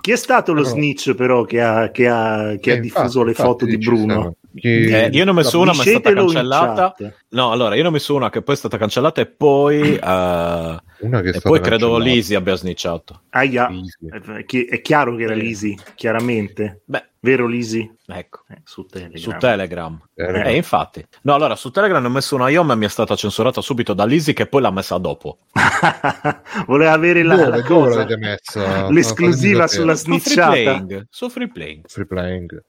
chi 0.00 0.12
è 0.12 0.16
stato 0.16 0.52
lo 0.52 0.62
Però- 0.62 0.74
snitch 0.74 1.14
però 1.16 1.42
che 1.42 1.60
ha, 1.60 1.90
che 1.90 2.06
ha- 2.06 2.54
che 2.60 2.70
ha 2.70 2.74
Eh, 2.74 2.80
diffuso 2.80 3.02
infatti, 3.02 3.24
le 3.24 3.30
infatti, 3.30 3.48
foto 3.48 3.64
di 3.64 3.78
Bruno 3.78 4.34
chi- 4.54 4.68
Eh, 4.84 5.08
io 5.10 5.24
ne 5.24 5.30
ho 5.30 5.34
messo 5.34 5.58
una, 5.58 5.74
ma 5.74 5.82
è 5.82 5.86
stata 5.86 6.12
cancellata. 6.12 6.94
No, 7.30 7.50
allora, 7.50 7.74
io 7.74 7.82
ne 7.82 7.88
ho 7.88 7.90
messo 7.90 8.14
una 8.14 8.30
che 8.30 8.42
poi 8.42 8.54
è 8.54 8.58
stata 8.58 8.78
cancellata 8.78 9.20
e 9.20 9.26
poi... 9.26 9.98
Una 10.00 10.80
che 11.20 11.26
è 11.26 11.28
e 11.28 11.32
stata 11.32 11.48
poi 11.48 11.60
credo. 11.60 11.98
Lisi 11.98 12.36
abbia 12.36 12.54
snitchato. 12.54 13.22
Aia. 13.30 13.68
Lisi. 13.68 14.06
Eh, 14.08 14.66
è 14.68 14.80
chiaro 14.80 15.16
che 15.16 15.24
era. 15.24 15.34
Lisi 15.34 15.76
chiaramente 15.96 16.82
Beh, 16.84 17.04
vero 17.26 17.46
Lisi 17.48 17.92
ecco. 18.06 18.42
Eh, 18.48 18.60
su 18.64 18.86
Telegram 18.86 19.18
Su 19.20 19.36
Telegram. 19.36 20.00
Eh, 20.14 20.42
Eh, 20.50 20.54
infatti. 20.56 21.04
No, 21.22 21.34
allora, 21.34 21.56
su 21.56 21.70
Telegram 21.72 22.00
ne 22.00 22.06
ho 22.06 22.10
messo 22.10 22.36
una 22.36 22.48
io, 22.48 22.62
ma 22.62 22.76
mi 22.76 22.86
è 22.86 22.88
stata 22.88 23.16
censurata 23.16 23.60
subito 23.60 23.94
da 23.94 24.04
Lisi 24.04 24.32
che 24.32 24.46
poi 24.46 24.62
l'ha 24.62 24.70
messa 24.70 24.96
dopo. 24.98 25.38
voleva 26.66 26.92
avere 26.92 27.22
la, 27.24 27.34
dove, 27.36 27.48
la 27.48 27.56
dove 27.56 27.68
cosa 27.68 27.96
l'avete 27.98 28.16
messa? 28.16 28.90
l'esclusiva 28.90 29.66
sulla 29.66 29.96
Su 29.96 30.18
free 30.18 30.34
playing. 30.36 31.06
Su 31.10 31.28
free 31.28 31.48
playing. 31.48 31.84
Free 31.88 32.06
playing. 32.06 32.62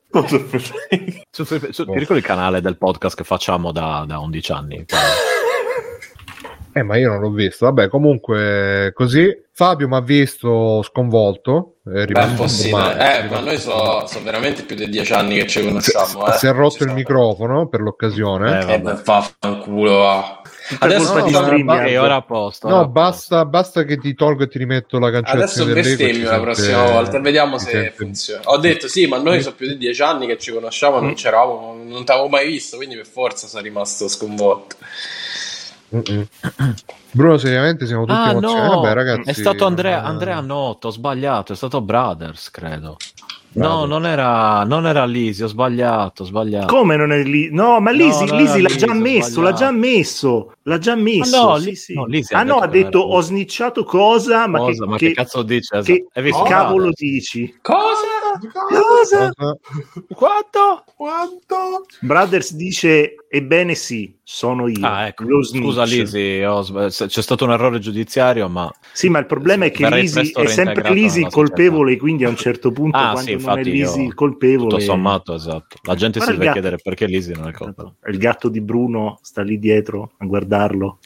Su 1.29 1.45
free- 1.45 1.71
su- 1.73 1.83
Oh. 1.87 1.91
Ti 1.93 1.99
ricordi 1.99 2.21
il 2.21 2.27
canale 2.27 2.59
del 2.61 2.77
podcast 2.77 3.15
che 3.15 3.23
facciamo 3.23 3.71
da, 3.71 4.03
da 4.07 4.17
11 4.19 4.51
anni? 4.51 4.85
Eh, 6.77 6.83
ma 6.83 6.97
io 6.97 7.09
non 7.09 7.19
l'ho 7.21 7.31
visto. 7.31 7.65
Vabbè, 7.65 7.87
comunque, 7.87 8.91
così. 8.93 9.45
Fabio 9.51 9.87
mi 9.87 9.95
ha 9.95 10.01
visto 10.01 10.83
sconvolto. 10.83 11.77
È 11.83 11.89
Beh, 11.89 12.05
rimasto 12.05 12.43
è 12.43 12.95
è 12.95 13.23
Eh, 13.25 13.29
ma 13.29 13.39
noi 13.39 13.57
sono 13.57 14.05
so 14.05 14.21
veramente 14.21 14.61
più 14.63 14.75
di 14.75 14.87
dieci 14.87 15.13
anni 15.13 15.35
che 15.35 15.47
ci 15.47 15.63
conosciamo. 15.63 16.31
Si 16.33 16.45
eh. 16.45 16.49
è 16.49 16.53
rotto 16.53 16.77
Ci 16.77 16.83
il 16.83 16.91
microfono 16.93 17.67
per 17.67 17.79
l'occasione. 17.81 18.59
Eh, 18.59 18.61
Eh, 18.61 18.65
vabbè. 18.65 18.79
beh, 18.81 18.95
fa 19.03 19.31
fanculo. 19.39 19.97
va. 19.97 20.41
Tutta 20.67 20.85
Adesso 20.85 21.11
colpa 21.13 21.25
di 21.25 21.31
no, 21.31 21.41
StreamYard. 21.43 21.87
E 21.87 21.97
ora 21.97 22.15
a 22.15 22.21
posto. 22.21 22.67
no, 22.67 22.87
basta, 22.89 23.45
basta 23.45 23.83
che 23.83 23.97
ti 23.97 24.13
tolgo 24.13 24.43
e 24.43 24.47
ti 24.47 24.57
rimetto 24.57 24.99
la 24.99 25.07
Adesso 25.07 25.23
cancellazione 25.23 25.71
e 25.71 25.83
ci 25.83 25.95
bestemmio 25.95 26.23
la 26.23 26.29
sente- 26.29 26.43
prossima 26.43 26.83
volta, 26.91 27.19
vediamo 27.21 27.57
si 27.57 27.65
se 27.65 27.71
sente- 27.71 27.91
funziona. 27.91 28.41
Ho 28.43 28.57
detto 28.57 28.87
sì, 28.89 29.07
ma 29.07 29.17
noi 29.17 29.41
sono 29.41 29.55
più 29.55 29.65
di 29.67 29.77
dieci 29.77 30.01
anni 30.01 30.27
che 30.27 30.37
ci 30.37 30.51
conosciamo, 30.51 30.99
non 30.99 31.13
c'eravamo, 31.13 31.81
non 31.83 32.03
t'avevo 32.03 32.27
mai 32.27 32.47
visto, 32.47 32.75
quindi 32.75 32.95
per 32.95 33.07
forza 33.07 33.47
sono 33.47 33.63
rimasto 33.63 34.07
sconvolto. 34.09 34.75
Mm-mm. 35.95 36.25
Bruno, 37.11 37.37
seriamente 37.37 37.85
siamo 37.85 38.05
tutti 38.05 38.17
Ah, 38.19 38.31
emozionati. 38.31 38.69
no, 38.69 38.81
Vabbè, 38.81 38.93
ragazzi, 38.93 39.29
è 39.29 39.33
stato 39.33 39.65
Andrea, 39.65 40.03
eh, 40.03 40.07
Andrea 40.07 40.39
Notto, 40.41 40.87
ho 40.87 40.91
sbagliato, 40.91 41.53
è 41.53 41.55
stato 41.55 41.79
Brothers, 41.81 42.51
credo. 42.51 42.97
No, 43.53 43.63
Brothers. 43.69 43.89
non 43.89 44.05
era, 44.05 44.63
non 44.65 44.85
era 44.85 45.05
Lisi, 45.05 45.41
ho 45.43 45.47
sbagliato, 45.47 46.23
ho 46.23 46.25
sbagliato. 46.25 46.67
come 46.67 46.95
non 46.97 47.11
è 47.11 47.23
lì 47.23 47.49
no 47.51 47.79
ma 47.79 47.89
No, 47.91 47.97
Lisi, 47.97 48.25
non 48.25 48.37
Lisi 48.37 48.61
l'ha 48.61 48.67
già 48.69 48.85
Lisi, 48.85 48.89
ho 48.89 48.93
messo 49.01 49.41
l'ha 49.41 49.53
già 49.53 49.71
messo 49.71 50.53
l'ha 50.63 50.77
già 50.77 50.95
messo 50.95 51.47
no, 51.47 51.57
sì, 51.57 51.73
sì. 51.75 51.93
no, 51.95 52.05
Lisi 52.05 52.33
ah 52.35 52.43
no 52.43 52.57
ha 52.57 52.67
che 52.67 52.83
detto 52.83 52.99
ho 52.99 53.19
snitchato 53.21 53.83
cosa 53.83 54.45
ma 54.47 54.59
Cosa? 54.59 54.83
che, 54.83 54.89
Ma 54.89 54.97
che 54.97 55.11
cazzo 55.13 55.41
dice? 55.41 55.79
che 55.81 56.05
Hai 56.13 56.21
visto 56.21 56.43
cavolo 56.43 56.91
dici 56.93 57.57
Cosa? 57.61 57.85
Cosa? 58.51 59.31
Quanto? 60.13 60.83
Quanto? 60.95 61.85
Brothers 62.01 62.53
dice 62.53 63.15
ebbene 63.29 63.75
sì 63.75 64.15
sono 64.23 64.67
io 64.67 64.85
Ah, 64.85 65.07
ecco. 65.07 65.23
lo 65.23 65.43
Scusa 65.43 65.85
snitch. 65.85 65.99
Lisi, 66.11 66.41
ho 66.43 66.63
c'è 66.89 67.21
stato 67.21 67.45
un 67.45 67.51
errore 67.51 67.79
giudiziario, 67.79 68.47
ma 68.49 68.71
Sì, 68.93 69.09
ma 69.09 69.19
il 69.19 69.25
problema 69.25 69.65
è 69.65 69.71
che 69.71 69.87
Lisi 69.89 70.31
è 70.31 70.45
sempre 70.47 70.93
Lisi 70.93 71.17
il 71.17 71.23
nella 71.25 71.29
colpevole, 71.29 71.97
quindi 71.97 72.25
a 72.25 72.29
un 72.29 72.35
certo 72.35 72.71
punto, 72.71 72.97
Ah, 72.97 73.11
quando 73.11 73.37
sì, 73.39 73.45
non 73.45 73.57
è 73.59 73.63
Lisi 73.63 73.99
io- 74.01 74.07
il 74.07 74.13
colpevole, 74.13 74.69
tutto 74.69 74.79
sommato, 74.81 75.33
esatto. 75.33 75.77
La 75.83 75.95
gente 75.95 76.17
Guarda 76.19 76.33
si 76.33 76.39
deve 76.39 76.51
chiedere 76.53 76.77
perché 76.81 77.05
Lisi 77.05 77.33
non 77.33 77.47
è 77.47 77.51
colpa. 77.51 77.93
il 78.07 78.17
gatto 78.17 78.49
di 78.49 78.61
Bruno 78.61 79.19
sta 79.21 79.41
lì 79.41 79.59
dietro 79.59 80.11
a 80.17 80.25
guardarlo. 80.25 80.99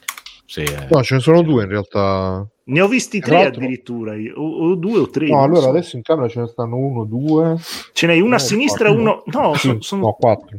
Sì, 0.51 0.63
eh. 0.63 0.87
No, 0.89 1.01
ce 1.01 1.15
ne 1.15 1.21
sono 1.21 1.41
due 1.43 1.63
in 1.63 1.69
realtà. 1.69 2.45
Ne 2.65 2.81
ho 2.81 2.87
visti 2.89 3.19
Tra 3.19 3.27
tre 3.29 3.43
l'altro- 3.43 3.61
addirittura, 3.63 4.13
o, 4.35 4.41
o 4.71 4.75
due 4.75 4.99
o 4.99 5.09
tre. 5.09 5.27
No, 5.29 5.43
allora 5.43 5.61
so. 5.61 5.69
adesso 5.69 5.95
in 5.95 6.01
camera 6.01 6.27
ce 6.27 6.41
ne 6.41 6.47
stanno 6.47 6.75
uno, 6.75 7.05
due. 7.05 7.55
Ce 7.93 8.05
n'hai 8.05 8.19
una 8.19 8.35
a 8.35 8.39
no, 8.39 8.43
sinistra 8.45 8.89
e 8.89 8.93
quattro. 8.93 9.01
uno... 9.01 9.23
No, 9.47 9.53
Sì, 9.53 9.67
sono... 9.67 9.81
sono- 9.81 10.01
no, 10.01 10.11
quattro. 10.19 10.57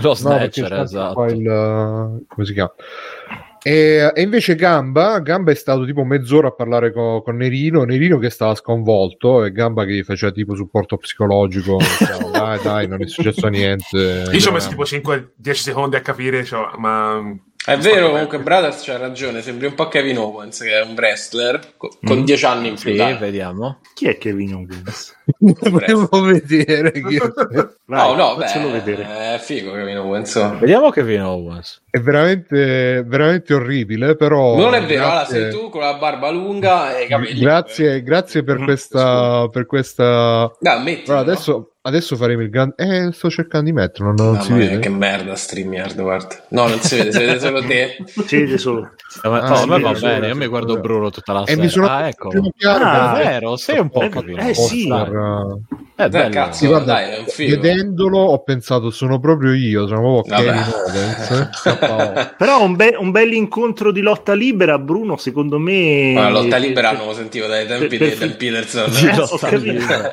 Lo 0.00 0.08
No, 0.08 0.28
perché 0.28 0.60
Snatcher, 0.60 0.72
anche 0.72 0.84
esatto. 0.84 1.14
qua 1.14 1.26
il, 1.30 2.24
come 2.28 2.46
si 2.46 2.52
chiama? 2.52 2.72
E, 3.64 4.10
e 4.14 4.22
invece 4.22 4.54
Gamba, 4.56 5.18
Gamba 5.20 5.52
è 5.52 5.54
stato 5.54 5.84
tipo 5.84 6.02
mezz'ora 6.04 6.48
a 6.48 6.52
parlare 6.52 6.92
co- 6.92 7.22
con 7.22 7.36
Nerino, 7.36 7.84
Nerino 7.84 8.18
che 8.18 8.28
stava 8.30 8.54
sconvolto 8.56 9.44
e 9.44 9.52
Gamba 9.52 9.84
che 9.84 9.92
gli 9.92 10.02
faceva 10.02 10.32
tipo 10.32 10.54
supporto 10.56 10.96
psicologico, 10.96 11.76
diceva, 11.76 12.28
dai 12.30 12.60
dai 12.62 12.88
non 12.88 13.02
è 13.02 13.06
successo 13.06 13.46
niente. 13.48 13.96
Io 14.32 14.38
ci 14.40 14.48
ho 14.48 14.52
messo 14.52 14.68
tipo 14.68 14.82
5-10 14.82 15.52
secondi 15.52 15.94
a 15.96 16.00
capire, 16.00 16.44
cioè, 16.44 16.70
ma... 16.76 17.20
È 17.64 17.76
vero, 17.76 18.10
comunque 18.10 18.40
Brothers 18.40 18.82
c'ha 18.84 18.96
ragione, 18.96 19.40
sembri 19.40 19.66
un 19.66 19.74
po' 19.74 19.86
Kevin 19.86 20.18
Owens 20.18 20.58
che 20.60 20.72
è 20.72 20.82
un 20.82 20.94
wrestler 20.96 21.74
co- 21.76 21.96
con 22.02 22.18
Mm. 22.18 22.24
dieci 22.24 22.44
anni 22.44 22.68
in 22.68 22.74
più. 22.74 22.90
Sì, 22.90 22.96
dai. 22.96 23.16
vediamo. 23.18 23.78
Chi 23.94 24.08
è 24.08 24.18
Kevin 24.18 24.54
Owens? 24.54 25.16
Volevo 25.38 26.08
vedere 26.22 26.90
che- 26.90 27.20
Vai, 27.84 28.16
no, 28.16 28.30
no, 28.30 28.36
beh, 28.36 28.70
vedere. 28.70 29.34
è 29.34 29.38
figo 29.38 29.70
Kevin 29.72 29.98
Owens. 29.98 30.58
Vediamo 30.58 30.90
Kevin 30.90 31.22
Owens. 31.22 31.82
è 31.88 32.00
veramente, 32.00 33.04
veramente 33.06 33.54
orribile, 33.54 34.16
però 34.16 34.56
Non 34.56 34.74
è 34.74 34.84
vero, 34.84 35.02
allora 35.04 35.16
grazie- 35.18 35.40
sei 35.42 35.50
tu 35.52 35.68
con 35.68 35.82
la 35.82 35.94
barba 35.94 36.30
lunga 36.30 36.96
e 36.98 37.04
i 37.04 37.06
capelli. 37.06 37.38
Grazie, 37.40 38.02
grazie 38.02 38.42
per 38.42 38.58
Mm, 38.58 38.64
questa, 38.64 39.48
per 39.52 39.66
questa 39.66 40.50
Dai, 40.58 40.82
metti. 40.82 41.10
Allora, 41.10 41.30
adesso 41.30 41.71
adesso 41.82 42.16
faremo 42.16 42.42
il 42.42 42.50
grande... 42.50 42.74
Eh, 42.76 43.12
sto 43.12 43.28
cercando 43.30 43.66
di 43.66 43.72
metterlo, 43.72 44.12
non, 44.12 44.26
Mamma 44.32 44.40
si 44.42 44.52
vede. 44.52 44.78
che 44.78 44.88
merda 44.88 45.34
StreamYard, 45.36 46.00
guarda. 46.00 46.42
No, 46.48 46.68
non 46.68 46.80
si 46.80 46.96
vede, 46.96 47.12
si 47.12 47.18
vede 47.18 47.38
solo 47.40 47.62
te. 47.64 47.96
Si 48.26 48.36
vede 48.36 48.58
solo. 48.58 48.90
Eh, 49.22 49.28
Ah, 49.28 49.48
no, 49.48 49.54
a 49.56 49.66
me 49.66 49.80
va 49.80 49.92
bene, 49.92 50.22
sì, 50.22 50.28
io 50.28 50.36
mi 50.36 50.46
guardo. 50.46 50.80
Bruno 50.80 51.10
tutta 51.10 51.32
la 51.34 51.42
E 51.42 51.48
sera. 51.50 51.62
mi 51.62 51.68
sono 51.68 51.86
ah, 51.86 52.08
ecco. 52.08 52.30
Ah, 52.64 53.20
È 53.20 53.24
vero, 53.24 53.56
sei 53.56 53.78
un 53.78 53.90
po' 53.90 54.00
Eh, 54.02 54.08
Kevin 54.08 54.38
eh, 54.38 54.54
sì. 54.54 54.86
Per, 54.88 55.10
uh, 55.14 55.62
È 55.94 56.08
Dai, 56.08 56.22
bello. 56.22 56.34
cazzo. 56.34 56.66
Guarda, 56.66 56.92
dai, 56.94 57.10
è 57.10 57.18
un 57.18 57.26
figo. 57.26 57.60
vedendolo 57.60 58.18
ho 58.20 58.42
pensato 58.42 58.88
sono 58.90 59.20
proprio 59.20 59.52
io, 59.52 59.86
sono 59.86 60.00
proprio 60.22 60.34
Vabbè. 60.34 60.48
Kevin 60.48 60.72
Owens. 60.86 61.30
eh. 61.66 61.78
KO. 61.78 62.30
Però 62.38 62.62
un, 62.64 62.74
be- 62.76 62.96
un 62.98 63.10
bel 63.10 63.32
incontro 63.34 63.92
di 63.92 64.00
lotta 64.00 64.32
libera, 64.32 64.78
Bruno, 64.78 65.18
secondo 65.18 65.58
me... 65.58 66.12
Ma 66.14 66.22
la 66.22 66.40
lotta 66.40 66.56
eh, 66.56 66.60
libera 66.60 66.88
per- 66.90 66.98
non 66.98 67.08
lo 67.08 67.12
sentivo 67.14 67.46
dai 67.46 67.66
tempi 67.66 67.98
per- 67.98 68.08
di 68.12 68.18
Dan 68.18 68.36
Peterson. 68.38 68.90
Di 68.90 69.06
Eh, 69.08 69.20
ho 69.20 69.36
capito. 69.36 69.72
libera. 69.72 70.12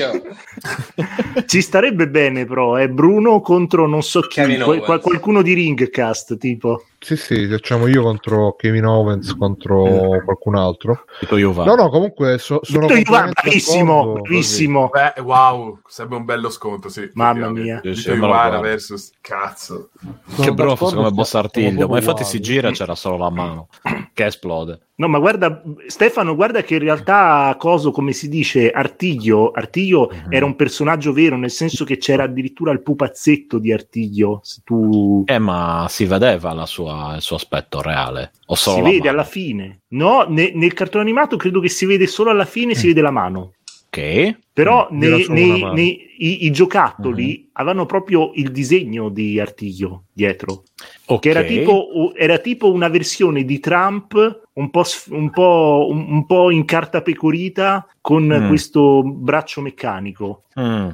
Laccio. 0.00 1.44
Ci 1.46 1.60
starebbe 1.62 2.08
bene, 2.08 2.44
però, 2.44 2.74
è 2.76 2.88
Bruno 2.88 3.40
contro 3.40 3.86
non 3.86 4.02
so 4.02 4.20
chi, 4.20 4.40
qual- 4.58 5.00
qualcuno 5.00 5.42
di 5.42 5.52
Ringcast, 5.54 6.36
tipo. 6.38 6.84
Sì, 7.02 7.16
sì, 7.16 7.46
facciamo 7.48 7.86
io 7.86 8.02
contro 8.02 8.54
Kevin 8.56 8.84
Owens 8.84 9.34
contro 9.34 10.20
qualcun 10.22 10.54
altro. 10.54 11.04
Juva. 11.30 11.64
No, 11.64 11.74
no, 11.74 11.88
comunque 11.88 12.36
so- 12.36 12.60
sono 12.62 12.86
completamente 12.86 13.32
bravissimo, 13.42 14.12
bravissimo. 14.12 14.90
Beh, 14.92 15.22
wow, 15.22 15.80
sarebbe 15.86 16.16
un 16.16 16.24
bello 16.26 16.50
sconto, 16.50 16.90
sì. 16.90 17.08
Mamma 17.14 17.48
mia. 17.48 17.80
Guardo. 18.18 18.60
versus 18.60 19.12
cazzo. 19.22 19.88
Sono 20.26 20.48
che 20.48 20.54
d'accordo, 20.54 20.86
secondo 20.88 21.08
me 21.08 21.10
boss 21.14 21.30
sono 21.30 21.42
artiglio 21.44 21.88
ma 21.88 21.96
infatti 21.96 22.22
wow. 22.22 22.30
si 22.30 22.40
gira 22.40 22.70
c'era 22.70 22.94
solo 22.94 23.16
la 23.16 23.30
mano 23.30 23.68
che 24.12 24.24
esplode 24.26 24.80
No, 25.00 25.08
ma 25.08 25.18
guarda, 25.18 25.62
Stefano, 25.86 26.34
guarda 26.34 26.62
che 26.62 26.74
in 26.74 26.80
realtà, 26.80 27.56
coso, 27.58 27.90
come 27.90 28.12
si 28.12 28.28
dice, 28.28 28.70
Artiglio, 28.70 29.50
Artiglio 29.50 30.10
Mhm. 30.12 30.26
era 30.30 30.44
un 30.44 30.56
personaggio 30.56 31.14
vero, 31.14 31.38
nel 31.38 31.50
senso 31.50 31.86
che 31.86 31.96
c'era 31.96 32.24
addirittura 32.24 32.70
il 32.70 32.82
pupazzetto 32.82 33.58
di 33.58 33.72
Artiglio. 33.72 34.40
Se 34.42 34.60
tu 34.62 35.22
eh 35.26 35.38
ma 35.38 35.86
si 35.88 36.04
vedeva 36.04 36.52
la 36.52 36.66
sua- 36.66 36.89
il 37.16 37.22
suo 37.22 37.36
aspetto 37.36 37.80
reale 37.82 38.32
o 38.46 38.54
solo 38.54 38.76
si 38.76 38.82
vede 38.92 38.98
mano? 38.98 39.10
alla 39.10 39.24
fine. 39.24 39.80
No, 39.88 40.24
ne- 40.28 40.52
nel 40.54 40.72
cartone 40.72 41.04
animato 41.04 41.36
credo 41.36 41.60
che 41.60 41.68
si 41.68 41.86
vede 41.86 42.06
solo 42.06 42.30
alla 42.30 42.44
fine, 42.44 42.74
si 42.74 42.86
vede 42.88 43.00
la 43.00 43.10
mano. 43.10 43.52
ok 43.92 44.38
Però 44.52 44.88
Mm, 44.92 44.98
nei, 44.98 45.26
nei- 45.28 45.64
nei- 45.72 46.06
i, 46.18 46.46
i 46.46 46.50
giocattoli 46.50 47.40
Mhm. 47.44 47.48
avevano 47.54 47.86
proprio 47.86 48.30
il 48.34 48.50
disegno 48.52 49.08
di 49.08 49.40
Artiglio 49.40 50.04
dietro. 50.12 50.64
ok 51.06 51.20
che 51.20 51.30
era 51.30 51.42
tipo, 51.44 52.12
era 52.14 52.38
tipo 52.38 52.70
una 52.70 52.88
versione 52.88 53.44
di 53.44 53.58
Trump 53.58 54.40
un 54.52 54.70
po', 54.70 54.84
sf- 54.84 55.10
un 55.12 55.30
po', 55.30 55.86
un, 55.90 56.04
un 56.08 56.26
po' 56.26 56.50
in 56.50 56.64
carta 56.66 57.00
pecorita 57.02 57.86
con 58.00 58.24
Mm. 58.26 58.46
questo 58.48 59.02
braccio 59.02 59.60
meccanico. 59.60 60.44
Mm, 60.60 60.88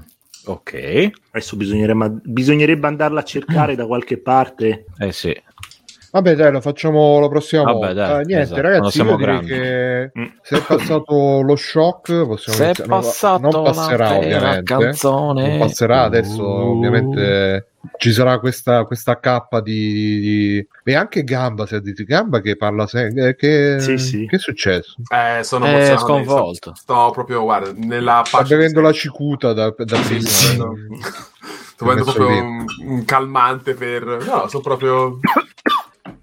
ok 0.47 1.11
Adesso 1.33 1.57
bisognerebbe, 1.57 2.21
bisognerebbe 2.23 2.87
andarla 2.87 3.21
a 3.21 3.25
cercare 3.25 3.75
da 3.77 3.87
qualche 3.87 4.19
parte. 4.19 4.85
eh 4.99 5.13
sì 5.13 5.35
Vabbè, 6.17 6.35
dai, 6.35 6.51
lo 6.51 6.61
facciamo 6.63 7.21
la 7.21 7.29
prossima 7.29 7.63
Vabbè, 7.65 7.75
volta. 7.79 7.93
dai, 7.93 8.11
Eh, 8.11 8.25
niente, 8.25 8.43
esatto, 8.45 8.61
ragazzi, 8.63 8.91
siamo 8.93 9.11
io 9.11 9.17
direi 9.19 9.35
grandi. 9.45 9.53
che 9.53 10.11
Mm. 10.19 10.25
se 10.41 10.57
è 10.57 10.63
passato 10.63 11.41
lo 11.43 11.57
shock, 11.57 12.07
possiamo 12.27 12.57
se 12.59 12.63
è 12.63 12.67
iniziare- 12.67 12.89
no, 12.91 12.97
passato 13.01 13.51
non 13.51 13.63
passerà 13.65 14.17
ovviamente. 14.17 14.63
canzone 14.63 15.49
Non 15.49 15.59
passerà 15.59 16.03
adesso, 16.05 16.43
Uh. 16.43 16.77
ovviamente 16.77 17.67
ci 17.99 18.13
sarà 18.13 18.39
questa, 18.39 18.85
questa 18.85 19.21
cappa 19.21 19.61
di, 19.61 20.21
di- 20.21 20.69
e 20.85 20.95
anche 20.95 21.23
Gamba, 21.23 21.67
se 21.67 21.83
dite 21.83 22.05
Gamba 22.05 22.41
che 22.41 22.57
parla 22.57 22.87
sempre. 22.87 23.37
Che, 23.37 23.77
Sì, 23.79 23.99
sì. 23.99 24.27
che 24.27 24.37
è 24.37 24.39
successo? 24.39 24.95
Eh, 25.13 25.45
sono 25.45 25.67
è 25.67 25.69
emozionato. 25.75 25.99
sconvolto 26.07 26.55
Sto, 26.55 26.75
sto 26.77 27.11
proprio, 27.13 27.43
guarda, 27.43 27.73
nella 27.77 28.23
Sta 28.25 28.43
bevendo 28.43 28.81
la 28.81 28.93
cicuta 28.93 29.53
da, 29.53 29.73
da 29.77 29.97
Sì, 29.97 30.03
prima. 30.03 30.21
sì, 30.27 30.57
no. 30.57 30.73
Sto 31.77 31.85
bevendo 31.85 32.11
proprio 32.11 32.43
un, 32.43 32.65
un 32.87 33.05
calmante 33.05 33.75
per... 33.75 34.03
No, 34.03 34.49
sono 34.49 34.63
proprio... 34.63 35.19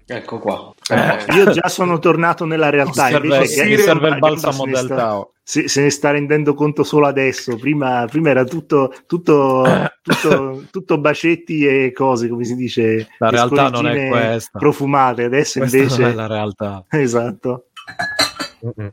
Ecco 0.06 0.38
qua. 0.38 0.72
Eh. 0.90 1.34
Io 1.34 1.50
già 1.50 1.68
sono 1.68 1.98
tornato 1.98 2.44
nella 2.44 2.68
realtà. 2.70 3.08
Serve, 3.08 3.34
invece 3.36 3.64
mi 3.64 3.76
che- 3.76 3.82
serve 3.82 4.08
il 4.10 4.18
balsamo 4.18 4.52
se 4.52 4.64
ne 4.66 4.72
del 4.72 4.84
sta- 4.84 4.94
Tao 4.96 5.32
Se, 5.42 5.68
se 5.68 5.82
ne 5.82 5.90
sta 5.90 6.10
rendendo 6.10 6.52
conto 6.54 6.84
solo 6.84 7.06
adesso. 7.06 7.56
Prima, 7.56 8.06
prima 8.10 8.30
era 8.30 8.44
tutto, 8.44 8.92
tutto, 9.06 9.64
tutto, 10.02 10.64
tutto 10.70 10.98
bacetti 10.98 11.66
e 11.66 11.92
cose, 11.92 12.28
come 12.28 12.44
si 12.44 12.54
dice. 12.54 13.08
la 13.18 13.30
realtà 13.30 13.68
non 13.70 13.86
è 13.86 14.08
questa 14.08 14.58
Profumate. 14.58 15.24
Adesso 15.24 15.58
questa 15.60 15.76
invece. 15.78 16.00
non 16.02 16.10
è 16.10 16.14
la 16.14 16.26
realtà 16.26 16.84
Esatto. 16.90 17.66
Mm-mm. 18.64 18.92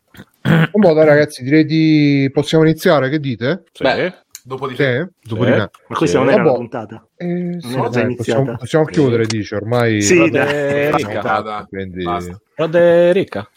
Un 0.71 0.81
po' 0.81 0.93
dai 0.93 1.05
ragazzi, 1.05 1.43
direi 1.43 1.65
di 1.65 2.29
possiamo 2.33 2.63
iniziare, 2.63 3.09
che 3.09 3.19
dite? 3.19 3.63
sì. 3.71 3.83
Beh, 3.83 4.13
Dopo 4.43 4.67
di 4.67 4.75
Sì? 4.75 4.83
Dopo 5.23 5.43
Sì. 5.43 5.51
di 5.51 5.57
me. 5.57 5.69
Ma 5.87 5.95
questa 5.95 6.17
Sì. 6.19 6.23
non 6.23 6.33
era 6.33 6.37
Vabbè. 6.37 6.49
una 6.49 6.57
puntata. 6.57 7.07
Eh, 7.15 7.57
sì, 7.59 7.73
era 7.73 7.81
già 7.83 7.89
dai, 7.89 8.03
iniziata? 8.03 8.15
possiamo, 8.15 8.57
possiamo 8.57 8.85
chiudere, 8.85 9.25
dice, 9.25 9.55
ormai... 9.55 10.01
Sì, 10.01 10.15
Federica. 10.17 11.65
Quindi... 11.69 12.03
Basta. 12.03 12.39
Federica. 12.55 13.49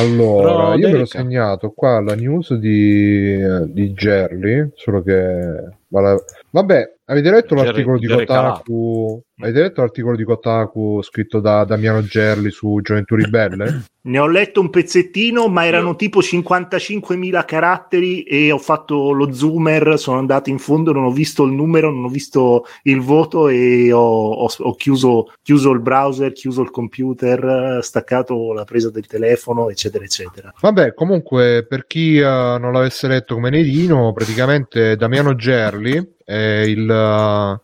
Allora, 0.00 0.74
io 0.74 0.88
me 0.90 0.98
l'ho 0.98 1.04
segnato 1.04 1.70
qua 1.70 2.00
la 2.00 2.14
news 2.14 2.54
di, 2.54 3.38
di 3.72 3.92
Gerli, 3.92 4.70
solo 4.74 5.02
che... 5.02 5.78
Vabbè, 5.88 6.94
avete 7.06 7.30
letto 7.30 7.54
l'articolo 7.54 7.98
di 7.98 8.06
Kotaku? 8.06 9.22
Avete 9.40 9.60
letto 9.60 9.80
l'articolo 9.80 10.16
di 10.16 10.24
Kotaku 10.24 11.00
scritto 11.02 11.40
da 11.40 11.64
Damiano 11.64 12.02
Gerli 12.02 12.50
su 12.50 12.80
Gioventù 12.82 13.14
Ribelle? 13.14 13.84
Ne 14.02 14.18
ho 14.18 14.26
letto 14.26 14.62
un 14.62 14.70
pezzettino, 14.70 15.48
ma 15.48 15.66
erano 15.66 15.94
tipo 15.94 16.20
55.000 16.20 17.44
caratteri 17.44 18.22
e 18.22 18.50
ho 18.50 18.56
fatto 18.56 19.12
lo 19.12 19.30
zoomer, 19.30 19.98
sono 19.98 20.16
andato 20.16 20.48
in 20.48 20.58
fondo, 20.58 20.90
non 20.92 21.04
ho 21.04 21.10
visto 21.10 21.44
il 21.44 21.52
numero, 21.52 21.90
non 21.90 22.04
ho 22.04 22.08
visto 22.08 22.64
il 22.84 23.00
voto 23.00 23.48
e 23.48 23.92
ho, 23.92 24.32
ho- 24.32 24.50
ho 24.56 24.74
chiuso, 24.74 25.34
chiuso 25.42 25.70
il 25.72 25.80
browser, 25.80 26.32
chiuso 26.32 26.62
il 26.62 26.70
computer, 26.70 27.80
staccato 27.82 28.54
la 28.54 28.64
presa 28.64 28.88
del 28.88 29.06
telefono, 29.06 29.68
eccetera, 29.68 30.02
eccetera. 30.02 30.50
Vabbè, 30.58 30.94
comunque, 30.94 31.66
per 31.68 31.86
chi 31.86 32.16
eh, 32.16 32.22
non 32.22 32.72
l'avesse 32.72 33.06
letto 33.06 33.34
come 33.34 33.50
Nerino, 33.50 34.14
praticamente 34.14 34.96
Damiano 34.96 35.34
Gerli 35.34 36.14
è 36.24 36.64
il, 36.66 36.88
eh, 36.90 37.60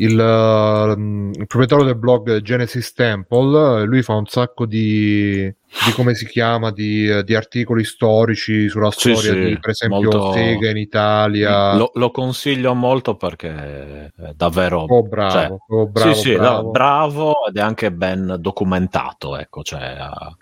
il, 0.00 0.18
eh, 0.18 0.92
il 0.92 1.46
proprietario 1.46 1.84
del 1.84 1.96
blog 1.96 2.40
Genesis 2.42 2.92
Temple. 2.92 3.84
Lui 3.84 4.02
fa 4.02 4.14
un 4.14 4.26
sacco 4.26 4.66
di, 4.66 5.52
di 5.84 5.92
come 5.92 6.14
si 6.14 6.26
chiama, 6.26 6.72
di, 6.72 7.08
eh, 7.08 7.22
di 7.24 7.34
articoli 7.34 7.84
storici 7.84 8.68
sulla 8.68 8.90
Sì, 8.90 9.14
storia 9.14 9.32
sì, 9.32 9.40
di, 9.40 9.58
per 9.60 9.70
esempio, 9.70 10.10
molto- 10.10 10.32
Sega 10.32 10.68
in 10.70 10.76
Italia. 10.76 11.74
lo, 11.76 11.90
lo 11.94 12.10
consiglio 12.10 12.74
molto 12.74 13.14
perché 13.16 14.10
è 14.16 14.32
davvero 14.34 14.80
Oh, 14.88 15.02
bravo, 15.02 15.30
cioè, 15.68 15.78
oh, 15.78 15.86
bravo, 15.88 16.12
sì, 16.14 16.20
sì, 16.20 16.34
bravo. 16.34 16.62
no, 16.62 16.70
bravo 16.70 17.46
ed 17.46 17.56
è 17.56 17.60
anche 17.60 17.92
ben 17.92 18.36
documentato 18.40 19.36
ecco 19.38 19.62
cioè 19.62 19.80
ha- 19.80 20.08
ha 20.10 20.36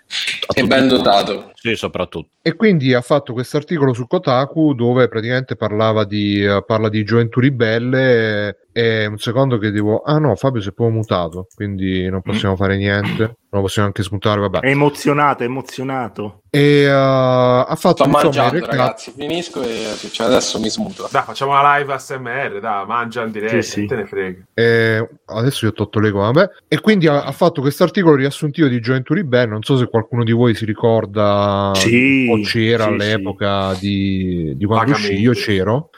è 0.53 0.63
ben 0.63 0.87
dotato. 0.87 1.51
sì 1.53 1.75
soprattutto 1.75 2.29
E 2.41 2.55
quindi 2.55 2.93
ha 2.93 3.01
fatto 3.01 3.33
questo 3.33 3.57
articolo 3.57 3.93
su 3.93 4.07
Kotaku 4.07 4.73
dove 4.73 5.07
praticamente 5.07 5.55
parlava 5.55 6.05
di, 6.05 6.41
eh, 6.43 6.63
parla 6.65 6.89
di 6.89 7.03
Gioventù 7.03 7.39
Ribelle 7.39 8.67
e 8.71 9.05
un 9.05 9.17
secondo 9.17 9.57
che 9.57 9.71
devo... 9.71 10.01
Ah 10.01 10.17
no, 10.19 10.35
Fabio 10.35 10.61
si 10.61 10.69
è 10.69 10.71
proprio 10.73 10.95
mutato, 10.97 11.47
quindi 11.53 12.09
non 12.09 12.21
possiamo 12.21 12.55
fare 12.55 12.77
niente, 12.77 13.35
lo 13.51 13.61
possiamo 13.61 13.87
anche 13.87 14.03
smontare, 14.03 14.39
vabbè. 14.41 14.59
È 14.59 14.69
emozionato, 14.69 15.43
è 15.43 15.45
emozionato. 15.45 16.43
E 16.51 16.81
eh, 16.81 16.89
ha 16.89 17.75
fatto 17.75 17.97
Sto 17.97 18.05
il 18.05 18.09
mangiando, 18.09 18.53
recap- 18.55 18.71
ragazzi. 18.71 19.13
Finisco 19.15 19.61
e 19.61 19.95
cioè, 20.11 20.27
adesso 20.27 20.59
mi 20.59 20.69
smuto. 20.69 21.07
Dai, 21.11 21.21
facciamo 21.23 21.51
una 21.51 21.77
live 21.77 21.93
ASMR, 21.93 22.59
dai, 22.59 22.85
mangia 22.87 23.23
in 23.23 23.31
diretta, 23.31 23.61
Sì, 23.61 23.81
sì. 23.81 23.85
te 23.85 23.95
ne 23.95 24.05
frega. 24.05 24.43
e 24.53 25.09
adesso 25.25 25.65
io 25.65 25.71
ho 25.71 25.73
tolto 25.75 25.99
le 25.99 26.09
vabbè. 26.11 26.49
E 26.67 26.79
quindi 26.79 27.07
ha, 27.07 27.23
ha 27.23 27.31
fatto 27.31 27.61
questo 27.61 27.83
articolo 27.83 28.15
riassuntivo 28.15 28.67
di 28.67 28.79
Gioventù 28.79 29.13
Ribelle, 29.13 29.51
non 29.51 29.63
so 29.63 29.77
se 29.77 29.87
qualcuno 29.87 30.23
di 30.23 30.31
voi 30.31 30.55
si 30.55 30.65
ricorda 30.65 31.71
Sì, 31.75 32.27
o 32.31 32.39
c'era 32.41 32.85
sì, 32.85 32.89
all'epoca 32.89 33.73
di, 33.79 34.53
di 34.55 34.65
quando 34.65 34.91
uscì, 34.91 35.13
Vagamente. 35.15 35.21
io 35.21 35.33
c'ero. 35.33 35.89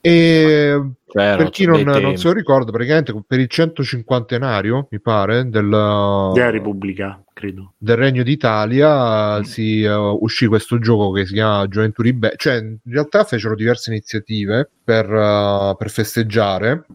E 0.00 0.90
C'ero, 1.08 1.36
per 1.36 1.50
chi 1.50 1.64
non, 1.64 1.80
non 1.80 2.16
se 2.16 2.28
lo 2.28 2.34
ricorda, 2.34 2.70
praticamente 2.70 3.14
per 3.26 3.40
il 3.40 3.48
150enario, 3.50 4.86
mi 4.90 5.00
pare, 5.00 5.48
del, 5.48 5.68
Della 6.34 6.50
Repubblica, 6.50 7.20
credo. 7.36 7.74
del 7.76 7.96
Regno 7.96 8.22
d'Italia 8.22 9.42
si 9.44 9.82
eh, 9.82 9.94
uscì 9.94 10.46
questo 10.46 10.78
gioco 10.78 11.12
che 11.12 11.26
si 11.26 11.34
chiama 11.34 11.68
Gioventù 11.68 12.00
Ribelle. 12.00 12.34
Cioè, 12.38 12.54
in 12.54 12.78
realtà 12.84 13.24
fecero 13.24 13.54
diverse 13.54 13.90
iniziative 13.90 14.70
per, 14.82 15.04
eh, 15.04 15.74
per 15.76 15.90
festeggiare 15.90 16.86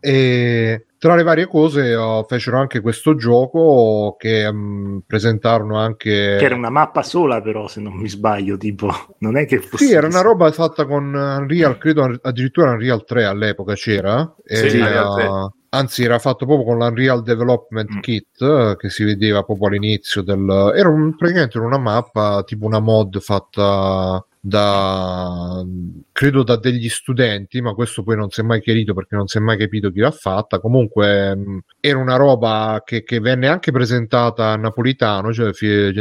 e 0.00 0.84
tra 0.98 1.14
le 1.14 1.22
varie 1.22 1.46
cose 1.46 1.92
eh, 1.92 2.24
fecero 2.28 2.58
anche 2.58 2.80
questo 2.80 3.14
gioco 3.14 4.16
che 4.18 4.52
mm, 4.52 4.98
presentarono 5.06 5.78
anche... 5.78 6.36
Che 6.38 6.44
era 6.44 6.54
una 6.54 6.70
mappa 6.70 7.02
sola, 7.02 7.40
però, 7.40 7.66
se 7.66 7.80
non 7.80 7.94
mi 7.94 8.08
sbaglio, 8.08 8.58
tipo, 8.58 8.92
non 9.20 9.38
è 9.38 9.46
che 9.46 9.60
fosse. 9.60 9.86
Sì, 9.86 9.92
era 9.92 10.06
una 10.06 10.20
roba 10.20 10.50
fatta 10.52 10.84
con 10.84 11.14
Unreal, 11.14 11.78
credo 11.78 12.18
addirittura 12.20 12.72
Unreal 12.72 13.04
3 13.04 13.24
all'epoca 13.24 13.72
c'era. 13.74 14.34
E, 14.44 14.56
Sì, 14.56 14.76
eh, 14.76 14.82
Unreal 14.82 15.14
3. 15.14 15.57
Anzi, 15.70 16.04
era 16.04 16.18
fatto 16.18 16.46
proprio 16.46 16.66
con 16.66 16.78
l'Unreal 16.78 17.22
Development 17.22 17.94
Mm. 17.96 18.00
Kit 18.00 18.40
eh, 18.42 18.74
che 18.78 18.90
si 18.90 19.04
vedeva 19.04 19.42
proprio 19.42 19.68
all'inizio 19.68 20.22
del. 20.22 20.72
Era 20.74 20.88
un- 20.88 21.14
praticamente 21.16 21.58
una 21.58 21.78
mappa 21.78 22.42
tipo 22.44 22.66
una 22.66 22.80
mod 22.80 23.18
fatta 23.20 24.22
da 24.40 25.62
credo 26.12 26.42
da 26.44 26.56
degli 26.56 26.88
studenti, 26.88 27.60
ma 27.60 27.74
questo 27.74 28.02
poi 28.02 28.16
non 28.16 28.30
si 28.30 28.40
è 28.40 28.44
mai 28.44 28.60
chiarito 28.60 28.94
perché 28.94 29.16
non 29.16 29.26
si 29.26 29.36
è 29.36 29.40
mai 29.40 29.58
capito 29.58 29.90
chi 29.90 29.98
l'ha 30.00 30.10
fatta. 30.10 30.60
Comunque 30.60 31.34
mh, 31.36 31.58
era 31.80 31.98
una 31.98 32.16
roba 32.16 32.82
che, 32.84 33.02
che 33.02 33.20
venne 33.20 33.48
anche 33.48 33.72
presentata 33.72 34.46
a 34.52 34.56
Napolitano, 34.56 35.32
cioè 35.32 35.52
fi- 35.52 35.92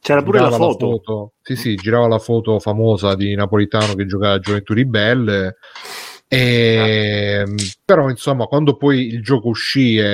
C'era 0.00 0.22
pure 0.22 0.38
la 0.40 0.50
girava 0.50 0.56
foto. 0.56 1.32
Sì, 1.42 1.56
sì, 1.56 1.74
girava 1.76 2.08
la 2.08 2.18
foto 2.18 2.58
famosa 2.58 3.14
di 3.14 3.34
Napolitano 3.34 3.94
che 3.94 4.06
giocava 4.06 4.34
a 4.34 4.38
Gioventù 4.40 4.72
Ribelle. 4.74 5.56
E, 6.32 7.44
però 7.84 8.08
insomma 8.08 8.44
quando 8.44 8.76
poi 8.76 9.08
il 9.08 9.20
gioco 9.20 9.48
uscì 9.48 9.96
e, 9.96 10.04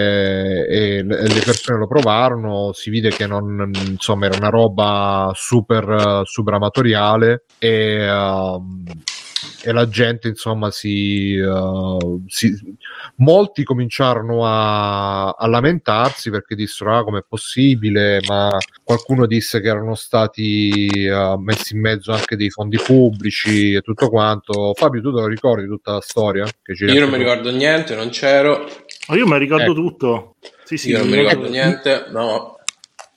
e 0.66 1.02
le 1.02 1.42
persone 1.44 1.79
lo 1.79 1.87
provarono 1.87 2.72
si 2.72 2.88
vide 2.88 3.11
che 3.11 3.26
non 3.26 3.70
insomma 3.87 4.24
era 4.24 4.38
una 4.38 4.48
roba 4.48 5.31
super 5.35 6.22
super 6.24 6.55
amatoriale 6.55 7.44
e, 7.59 8.11
um, 8.11 8.83
e 9.62 9.72
la 9.72 9.88
gente 9.88 10.29
insomma 10.29 10.70
si, 10.70 11.37
uh, 11.37 12.22
si- 12.27 12.55
molti 13.16 13.64
cominciarono 13.64 14.46
a, 14.46 15.29
a 15.31 15.46
lamentarsi 15.46 16.31
perché 16.31 16.55
dissero 16.55 16.96
ah 16.96 17.05
com'è 17.05 17.22
possibile 17.29 18.20
ma 18.27 18.57
qualcuno 18.83 19.27
disse 19.27 19.61
che 19.61 19.68
erano 19.68 19.94
stati 19.94 21.09
uh, 21.11 21.37
messi 21.38 21.75
in 21.75 21.81
mezzo 21.81 22.12
anche 22.12 22.37
dei 22.37 22.51
fondi 22.51 22.79
pubblici 22.83 23.72
e 23.75 23.81
tutto 23.83 24.09
quanto 24.09 24.72
Fabio 24.75 25.01
tu 25.03 25.12
te 25.14 25.20
lo 25.20 25.27
ricordi 25.27 25.66
tutta 25.66 25.92
la 25.92 26.01
storia? 26.01 26.44
Che 26.62 26.75
ci 26.75 26.85
Io 26.85 27.01
non 27.01 27.11
mi 27.11 27.18
ricordo 27.18 27.51
niente, 27.51 27.94
non 27.94 28.09
c'ero. 28.11 28.66
Ma 29.09 29.16
io 29.16 29.27
mi 29.27 29.38
ricordo 29.38 29.64
Ecco. 29.64 29.75
tutto. 29.75 30.37
Sì, 30.64 30.77
sì, 30.77 30.90
Io 30.90 30.99
non 30.99 31.09
mi 31.09 31.16
ricordo- 31.16 31.46
ricordo 31.46 31.53
niente. 31.53 32.07
No. 32.11 32.55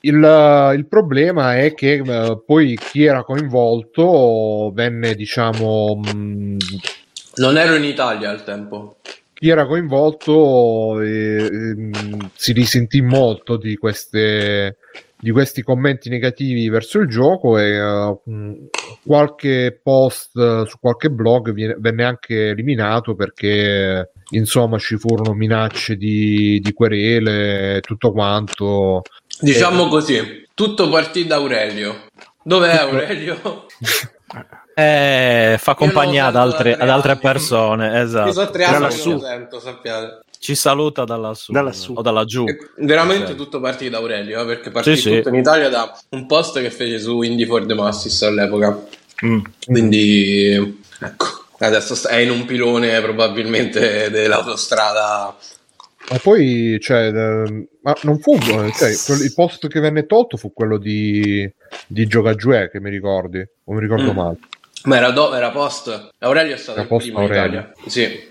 Il, 0.01 0.73
il 0.77 0.85
problema 0.87 1.57
è 1.57 1.73
che 1.73 1.95
eh, 1.95 2.41
poi 2.45 2.77
chi 2.77 3.03
era 3.03 3.23
coinvolto 3.23 4.71
venne, 4.73 5.13
diciamo, 5.13 5.95
mh, 5.97 6.57
Non 7.35 7.57
ero 7.57 7.75
in 7.75 7.83
Italia 7.83 8.29
al 8.29 8.43
tempo. 8.45 8.97
chi 9.33 9.49
era 9.49 9.65
coinvolto 9.65 11.01
eh, 11.01 11.45
ehm, 11.51 12.29
si 12.33 12.53
risentì 12.53 13.01
molto 13.01 13.57
di 13.57 13.75
queste 13.77 14.77
di 15.21 15.31
questi 15.31 15.63
commenti 15.63 16.07
negativi 16.07 16.69
verso 16.69 16.99
il 16.99 17.09
gioco 17.09 17.57
e 17.57 17.75
eh, 17.75 18.19
mh, 18.23 18.53
qualche 19.05 19.77
post 19.83 20.37
eh, 20.37 20.63
su 20.65 20.77
qualche 20.79 21.09
blog 21.09 21.51
viene- 21.51 21.75
venne 21.77 22.05
anche 22.05 22.49
eliminato 22.49 23.15
perché 23.15 23.99
eh, 23.99 24.09
insomma 24.31 24.77
ci 24.77 24.95
furono 24.97 25.33
minacce 25.33 25.95
di, 25.97 26.59
di 26.61 26.71
querele 26.73 27.81
tutto 27.81 28.13
quanto 28.13 29.01
Diciamo 29.39 29.87
così, 29.87 30.47
tutto 30.53 30.89
partì 30.89 31.25
da 31.25 31.35
Aurelio. 31.35 32.05
Dov'è 32.43 32.75
Aurelio? 32.77 33.65
Eh, 34.79 35.57
fa 35.59 35.73
compagnia 35.75 36.27
ad 36.27 36.37
altre, 36.37 36.71
ad 36.71 36.79
tre 36.79 36.89
altre 36.89 37.15
persone, 37.17 37.99
esatto. 38.01 38.31
sono 38.31 38.49
tre 38.49 38.63
anni 38.63 38.87
che 38.87 39.09
lo 39.09 39.19
sento, 39.19 39.59
sappiate. 39.59 40.19
Ci 40.39 40.55
saluta 40.55 41.03
da 41.03 41.17
lassù, 41.17 41.51
Da 41.51 41.61
lassù. 41.61 41.93
o 41.97 42.01
da 42.01 42.11
laggiù. 42.11 42.45
E 42.47 42.57
Veramente 42.77 43.31
Sì. 43.31 43.35
tutto 43.35 43.59
partì 43.59 43.89
da 43.89 43.97
Aurelio, 43.97 44.39
eh, 44.41 44.45
perché 44.45 44.71
partì 44.71 44.95
Sì, 44.95 45.01
sì. 45.01 45.15
tutto 45.17 45.29
in 45.29 45.35
Italia 45.35 45.67
da 45.67 45.99
un 46.11 46.25
post 46.27 46.61
che 46.61 46.71
fece 46.71 46.97
su 46.99 47.21
Indie 47.23 47.45
for 47.45 47.65
the 47.65 47.73
Masses 47.73 48.21
all'epoca. 48.21 48.79
Mm. 49.25 49.39
Quindi, 49.65 50.79
ecco, 51.01 51.25
adesso 51.57 52.07
è 52.07 52.15
in 52.17 52.29
un 52.31 52.45
pilone 52.45 53.01
probabilmente 53.01 54.09
dell'autostrada. 54.11 55.35
Ma 56.09 56.17
poi, 56.17 56.77
cioè, 56.81 57.11
ma 57.11 57.95
non 58.03 58.19
fu, 58.19 58.33
eh, 58.33 58.71
cioè, 58.73 58.89
il 58.89 59.31
post 59.35 59.67
che 59.67 59.79
venne 59.79 60.05
tolto 60.07 60.37
fu 60.37 60.51
quello 60.51 60.77
di, 60.77 61.47
di 61.85 62.07
Giocagiue, 62.07 62.69
che 62.71 62.79
mi 62.79 62.89
ricordi, 62.89 63.39
o 63.65 63.73
mi 63.73 63.79
ricordo 63.79 64.11
Mm. 64.11 64.15
male. 64.15 64.37
Ma 64.85 64.97
era, 64.97 65.11
do- 65.11 65.33
era 65.35 65.51
post. 65.51 66.09
Aurelio 66.19 66.55
è 66.55 66.57
stato 66.57 66.79
Era 66.79 66.87
il 66.89 66.97
primo 67.01 67.19
in 67.21 67.25
Aurelio. 67.25 67.59
Italia. 67.59 67.73
Sì, 67.85 68.27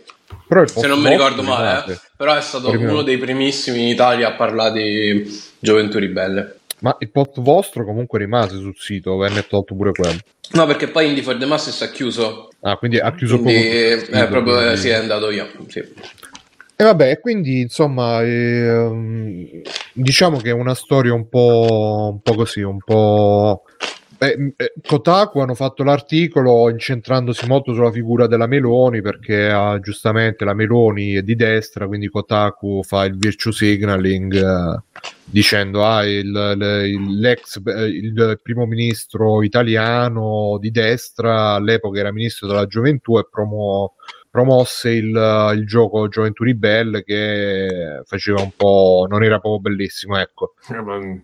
se 0.81 0.87
non 0.87 1.01
mi 1.01 1.11
ricordo 1.11 1.43
male, 1.43 1.93
eh, 1.93 1.99
però 2.17 2.35
è 2.35 2.41
stato 2.41 2.71
Primo- 2.71 2.91
uno 2.91 3.03
dei 3.03 3.19
primissimi 3.19 3.83
in 3.83 3.89
Italia 3.89 4.29
a 4.29 4.33
parlare 4.35 4.73
di 4.81 5.41
Gioventù 5.59 5.99
Ribelle. 5.99 6.57
Ma 6.81 6.97
il 7.01 7.11
post 7.11 7.41
vostro 7.41 7.85
comunque 7.85 8.19
rimase 8.19 8.57
sul 8.57 8.75
sito, 8.77 9.17
venne 9.17 9.47
tolto 9.47 9.75
pure 9.75 9.93
quello. 9.93 10.19
No, 10.53 10.65
perché 10.67 10.89
poi 10.89 11.09
Indie 11.09 11.23
for 11.23 11.37
the 11.37 11.45
Masses 11.45 11.81
ha 11.83 11.91
chiuso. 11.91 12.49
Ah, 12.63 12.77
quindi 12.77 12.99
ha 12.99 13.15
chiuso 13.15 13.39
Quindi 13.39 13.69
proprio 14.09 14.23
eh, 14.23 14.27
proprio 14.27 14.55
eh, 14.55 14.63
quindi- 14.63 14.81
sì, 14.81 14.89
è 14.89 14.95
andato 14.95 15.29
via. 15.29 15.47
Sì. 15.69 15.85
E 16.81 16.85
vabbè, 16.85 17.19
quindi 17.19 17.63
insomma, 17.63 18.23
ehm, 18.23 19.63
diciamo 19.93 20.37
che 20.39 20.51
è 20.51 20.53
una 20.53 20.75
storia 20.75 21.13
un 21.13 21.29
po', 21.29 22.11
un 22.13 22.21
po' 22.23 22.35
così, 22.35 22.61
un 22.61 22.79
po'. 22.79 23.65
eh, 24.21 24.55
eh, 24.57 24.73
Kotaku 24.87 25.41
hanno 25.41 25.55
fatto 25.57 25.83
l'articolo 25.83 26.71
incentrandosi 26.71 27.47
molto 27.49 27.73
sulla 27.75 27.91
figura 27.91 28.27
della 28.29 28.47
Meloni 28.47 29.01
perché 29.03 29.49
ah, 29.49 29.79
giustamente 29.81 30.45
la 30.45 30.55
Meloni 30.55 31.15
è 31.15 31.23
di 31.23 31.35
destra, 31.35 31.87
quindi 31.89 32.09
Kotaku 32.09 32.83
fa 32.85 33.05
il 33.07 33.17
virtue 33.17 33.51
signaling 33.53 34.35
eh, 34.35 34.83
dicendo 35.25 35.85
ah, 35.85 36.05
il, 36.07 36.27
il- 36.87 37.19
l'ex 37.19 37.61
eh, 37.65 37.87
il 37.87 38.39
primo 38.43 38.67
ministro 38.67 39.43
italiano 39.43 40.59
di 40.61 40.71
destra 40.71 41.55
all'epoca 41.55 41.99
era 41.99 42.13
ministro 42.13 42.47
della 42.47 42.67
gioventù 42.67 43.19
e 43.19 43.27
promuove 43.29 43.95
promosse 44.39 44.91
il, 44.91 45.53
il 45.55 45.67
gioco 45.67 46.07
Gioventù 46.07 46.45
Ribelle 46.45 47.03
che 47.03 48.03
faceva 48.05 48.41
un 48.41 48.53
po' 48.57 49.07
non 49.11 49.25
era 49.25 49.41
proprio 49.41 49.73
bellissimo 49.73 50.17
ecco. 50.17 50.55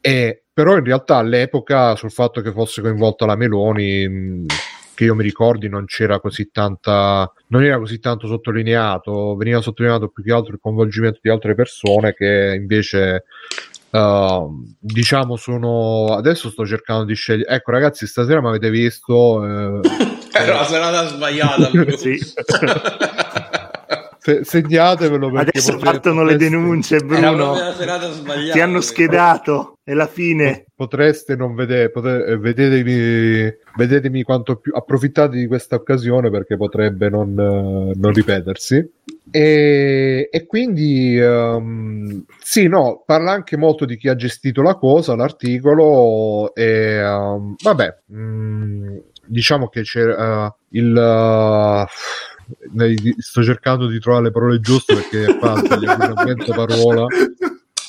Eh, 0.00 0.10
e, 0.10 0.42
però 0.52 0.76
in 0.76 0.84
realtà 0.84 1.16
all'epoca 1.16 1.94
sul 1.94 2.10
fatto 2.10 2.40
che 2.40 2.50
fosse 2.50 2.82
coinvolta 2.82 3.24
la 3.24 3.36
Meloni 3.36 4.08
mh, 4.08 4.46
che 4.94 5.04
io 5.04 5.14
mi 5.14 5.22
ricordi 5.22 5.68
non 5.68 5.84
c'era 5.84 6.18
così 6.18 6.50
tanta 6.50 7.32
non 7.48 7.62
era 7.62 7.78
così 7.78 8.00
tanto 8.00 8.26
sottolineato 8.26 9.36
veniva 9.36 9.60
sottolineato 9.60 10.08
più 10.08 10.24
che 10.24 10.32
altro 10.32 10.52
il 10.52 10.60
coinvolgimento 10.60 11.20
di 11.22 11.30
altre 11.30 11.54
persone 11.54 12.14
che 12.14 12.54
invece 12.56 13.24
uh, 13.90 14.74
diciamo 14.80 15.36
sono 15.36 16.06
adesso 16.16 16.50
sto 16.50 16.66
cercando 16.66 17.04
di 17.04 17.14
scegliere 17.14 17.48
ecco 17.54 17.70
ragazzi 17.70 18.08
stasera 18.08 18.40
mi 18.40 18.48
avete 18.48 18.70
visto 18.70 19.44
eh, 19.44 19.80
Era 20.36 20.54
la 20.56 20.64
serata 20.64 21.06
sbagliata. 21.08 21.70
Sì. 21.96 22.18
Se- 24.18 24.42
segnatevelo 24.42 25.30
perché 25.30 25.50
Adesso 25.50 25.72
potreste- 25.74 25.84
partono 26.00 26.24
le 26.24 26.36
denunce, 26.36 26.98
Bruno. 27.00 27.56
Ti 28.52 28.60
hanno 28.60 28.80
schedato. 28.80 29.76
È 29.84 29.92
la 29.92 30.06
fine. 30.06 30.64
potreste 30.74 31.36
non 31.36 31.54
vedere 31.54 31.90
pote- 31.90 32.24
eh, 32.24 32.38
vedetemi, 32.38 33.52
vedetemi 33.76 34.22
quanto 34.22 34.56
più 34.56 34.72
approfittate 34.74 35.36
di 35.36 35.46
questa 35.46 35.76
occasione 35.76 36.30
perché 36.30 36.56
potrebbe 36.56 37.10
non, 37.10 37.38
eh, 37.38 37.92
non 37.94 38.12
ripetersi 38.14 38.90
e, 39.30 40.28
e 40.32 40.46
quindi 40.46 41.18
ehm, 41.18 42.24
sì 42.42 42.66
no 42.66 43.02
parla 43.04 43.32
anche 43.32 43.58
molto 43.58 43.84
di 43.84 43.98
chi 43.98 44.08
ha 44.08 44.16
gestito 44.16 44.62
la 44.62 44.74
cosa 44.76 45.14
l'articolo 45.16 46.54
e 46.54 46.94
ehm, 46.96 47.56
vabbè 47.62 47.96
mh, 48.06 48.96
diciamo 49.26 49.68
che 49.68 49.82
c'è 49.82 50.02
eh, 50.02 50.54
il 50.70 51.86
nei- 52.72 53.14
sto 53.18 53.42
cercando 53.42 53.86
di 53.86 53.98
trovare 53.98 54.24
le 54.24 54.30
parole 54.30 54.60
giuste 54.60 54.94
perché 54.94 55.38
tagliamo 55.38 56.14
mezza 56.24 56.52
parola 56.52 57.06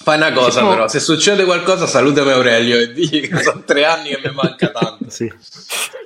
Fai 0.06 0.18
una 0.18 0.32
cosa 0.34 0.52
Siamo- 0.52 0.70
però, 0.70 0.88
se 0.88 1.00
succede 1.00 1.46
qualcosa 1.46 1.88
salutami 1.88 2.30
Aurelio 2.30 2.78
e 2.78 2.94
digli 2.94 3.28
che 3.28 3.38
sono 3.42 3.64
tre 3.66 3.86
anni 3.86 4.10
che 4.10 4.22
mi 4.24 4.36
manca 4.36 4.70
tanto. 4.70 5.10
Sì. 5.10 5.28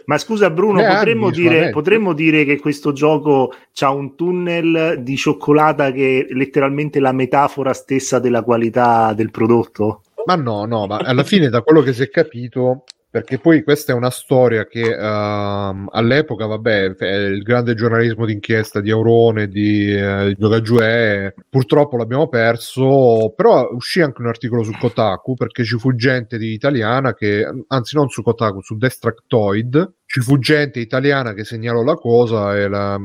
Ma 0.06 0.18
scusa 0.18 0.50
Bruno, 0.50 0.80
Tre 0.80 0.96
potremmo 0.96 1.28
anni 1.28 1.36
dire, 1.36 1.70
potremmo 1.72 2.14
dire 2.14 2.46
che 2.46 2.60
questo 2.60 2.94
gioco 2.94 3.54
ha 3.82 3.92
un 3.92 4.16
tunnel 4.16 5.00
di 5.04 5.18
cioccolata 5.18 5.92
che 5.92 6.26
è 6.30 6.34
letteralmente 6.34 7.02
la 7.02 7.12
metafora 7.12 7.74
stessa 7.74 8.20
della 8.20 8.42
qualità 8.42 9.12
del 9.12 9.32
prodotto? 9.32 10.04
Ma 10.26 10.36
no, 10.36 10.64
no, 10.64 10.88
ma 10.88 11.00
alla 11.00 11.26
fine 11.26 11.50
da 11.50 11.62
quello 11.62 11.82
che 11.82 11.92
si 11.92 12.04
è 12.04 12.10
capito, 12.10 12.86
perché 13.12 13.40
poi 13.40 13.64
questa 13.64 13.92
è 13.92 13.96
una 13.96 14.12
storia 14.12 14.68
che 14.68 14.96
ehm, 14.96 15.88
all'epoca, 15.92 16.46
vabbè, 16.46 16.96
il 17.00 17.42
grande 17.42 17.74
giornalismo 17.74 18.26
d'inchiesta 18.26 18.82
di 18.82 18.92
Aurone, 18.92 19.48
di 19.48 19.96
Giocagiue, 20.38 21.34
purtroppo 21.50 21.98
l'abbiamo 21.98 22.28
perso, 22.28 23.34
però 23.36 23.70
uscì 23.72 24.02
anche 24.02 24.22
un 24.22 24.28
articolo 24.28 24.64
su 24.64 24.72
Kotaku, 24.78 25.34
perché 25.34 25.64
ci 25.64 25.78
fu 25.80 25.96
gente 25.96 26.38
di 26.38 26.54
italiana 26.54 27.16
che, 27.16 27.48
anzi 27.68 27.96
non 27.96 28.10
su 28.10 28.22
Kotaku, 28.22 28.62
su 28.62 28.78
Destructoid, 28.78 29.94
ci 30.12 30.22
fu 30.22 30.40
gente 30.40 30.80
italiana 30.80 31.34
che 31.34 31.44
segnalò 31.44 31.84
la 31.84 31.94
cosa 31.94 32.58
e, 32.58 32.68
la- 32.68 33.00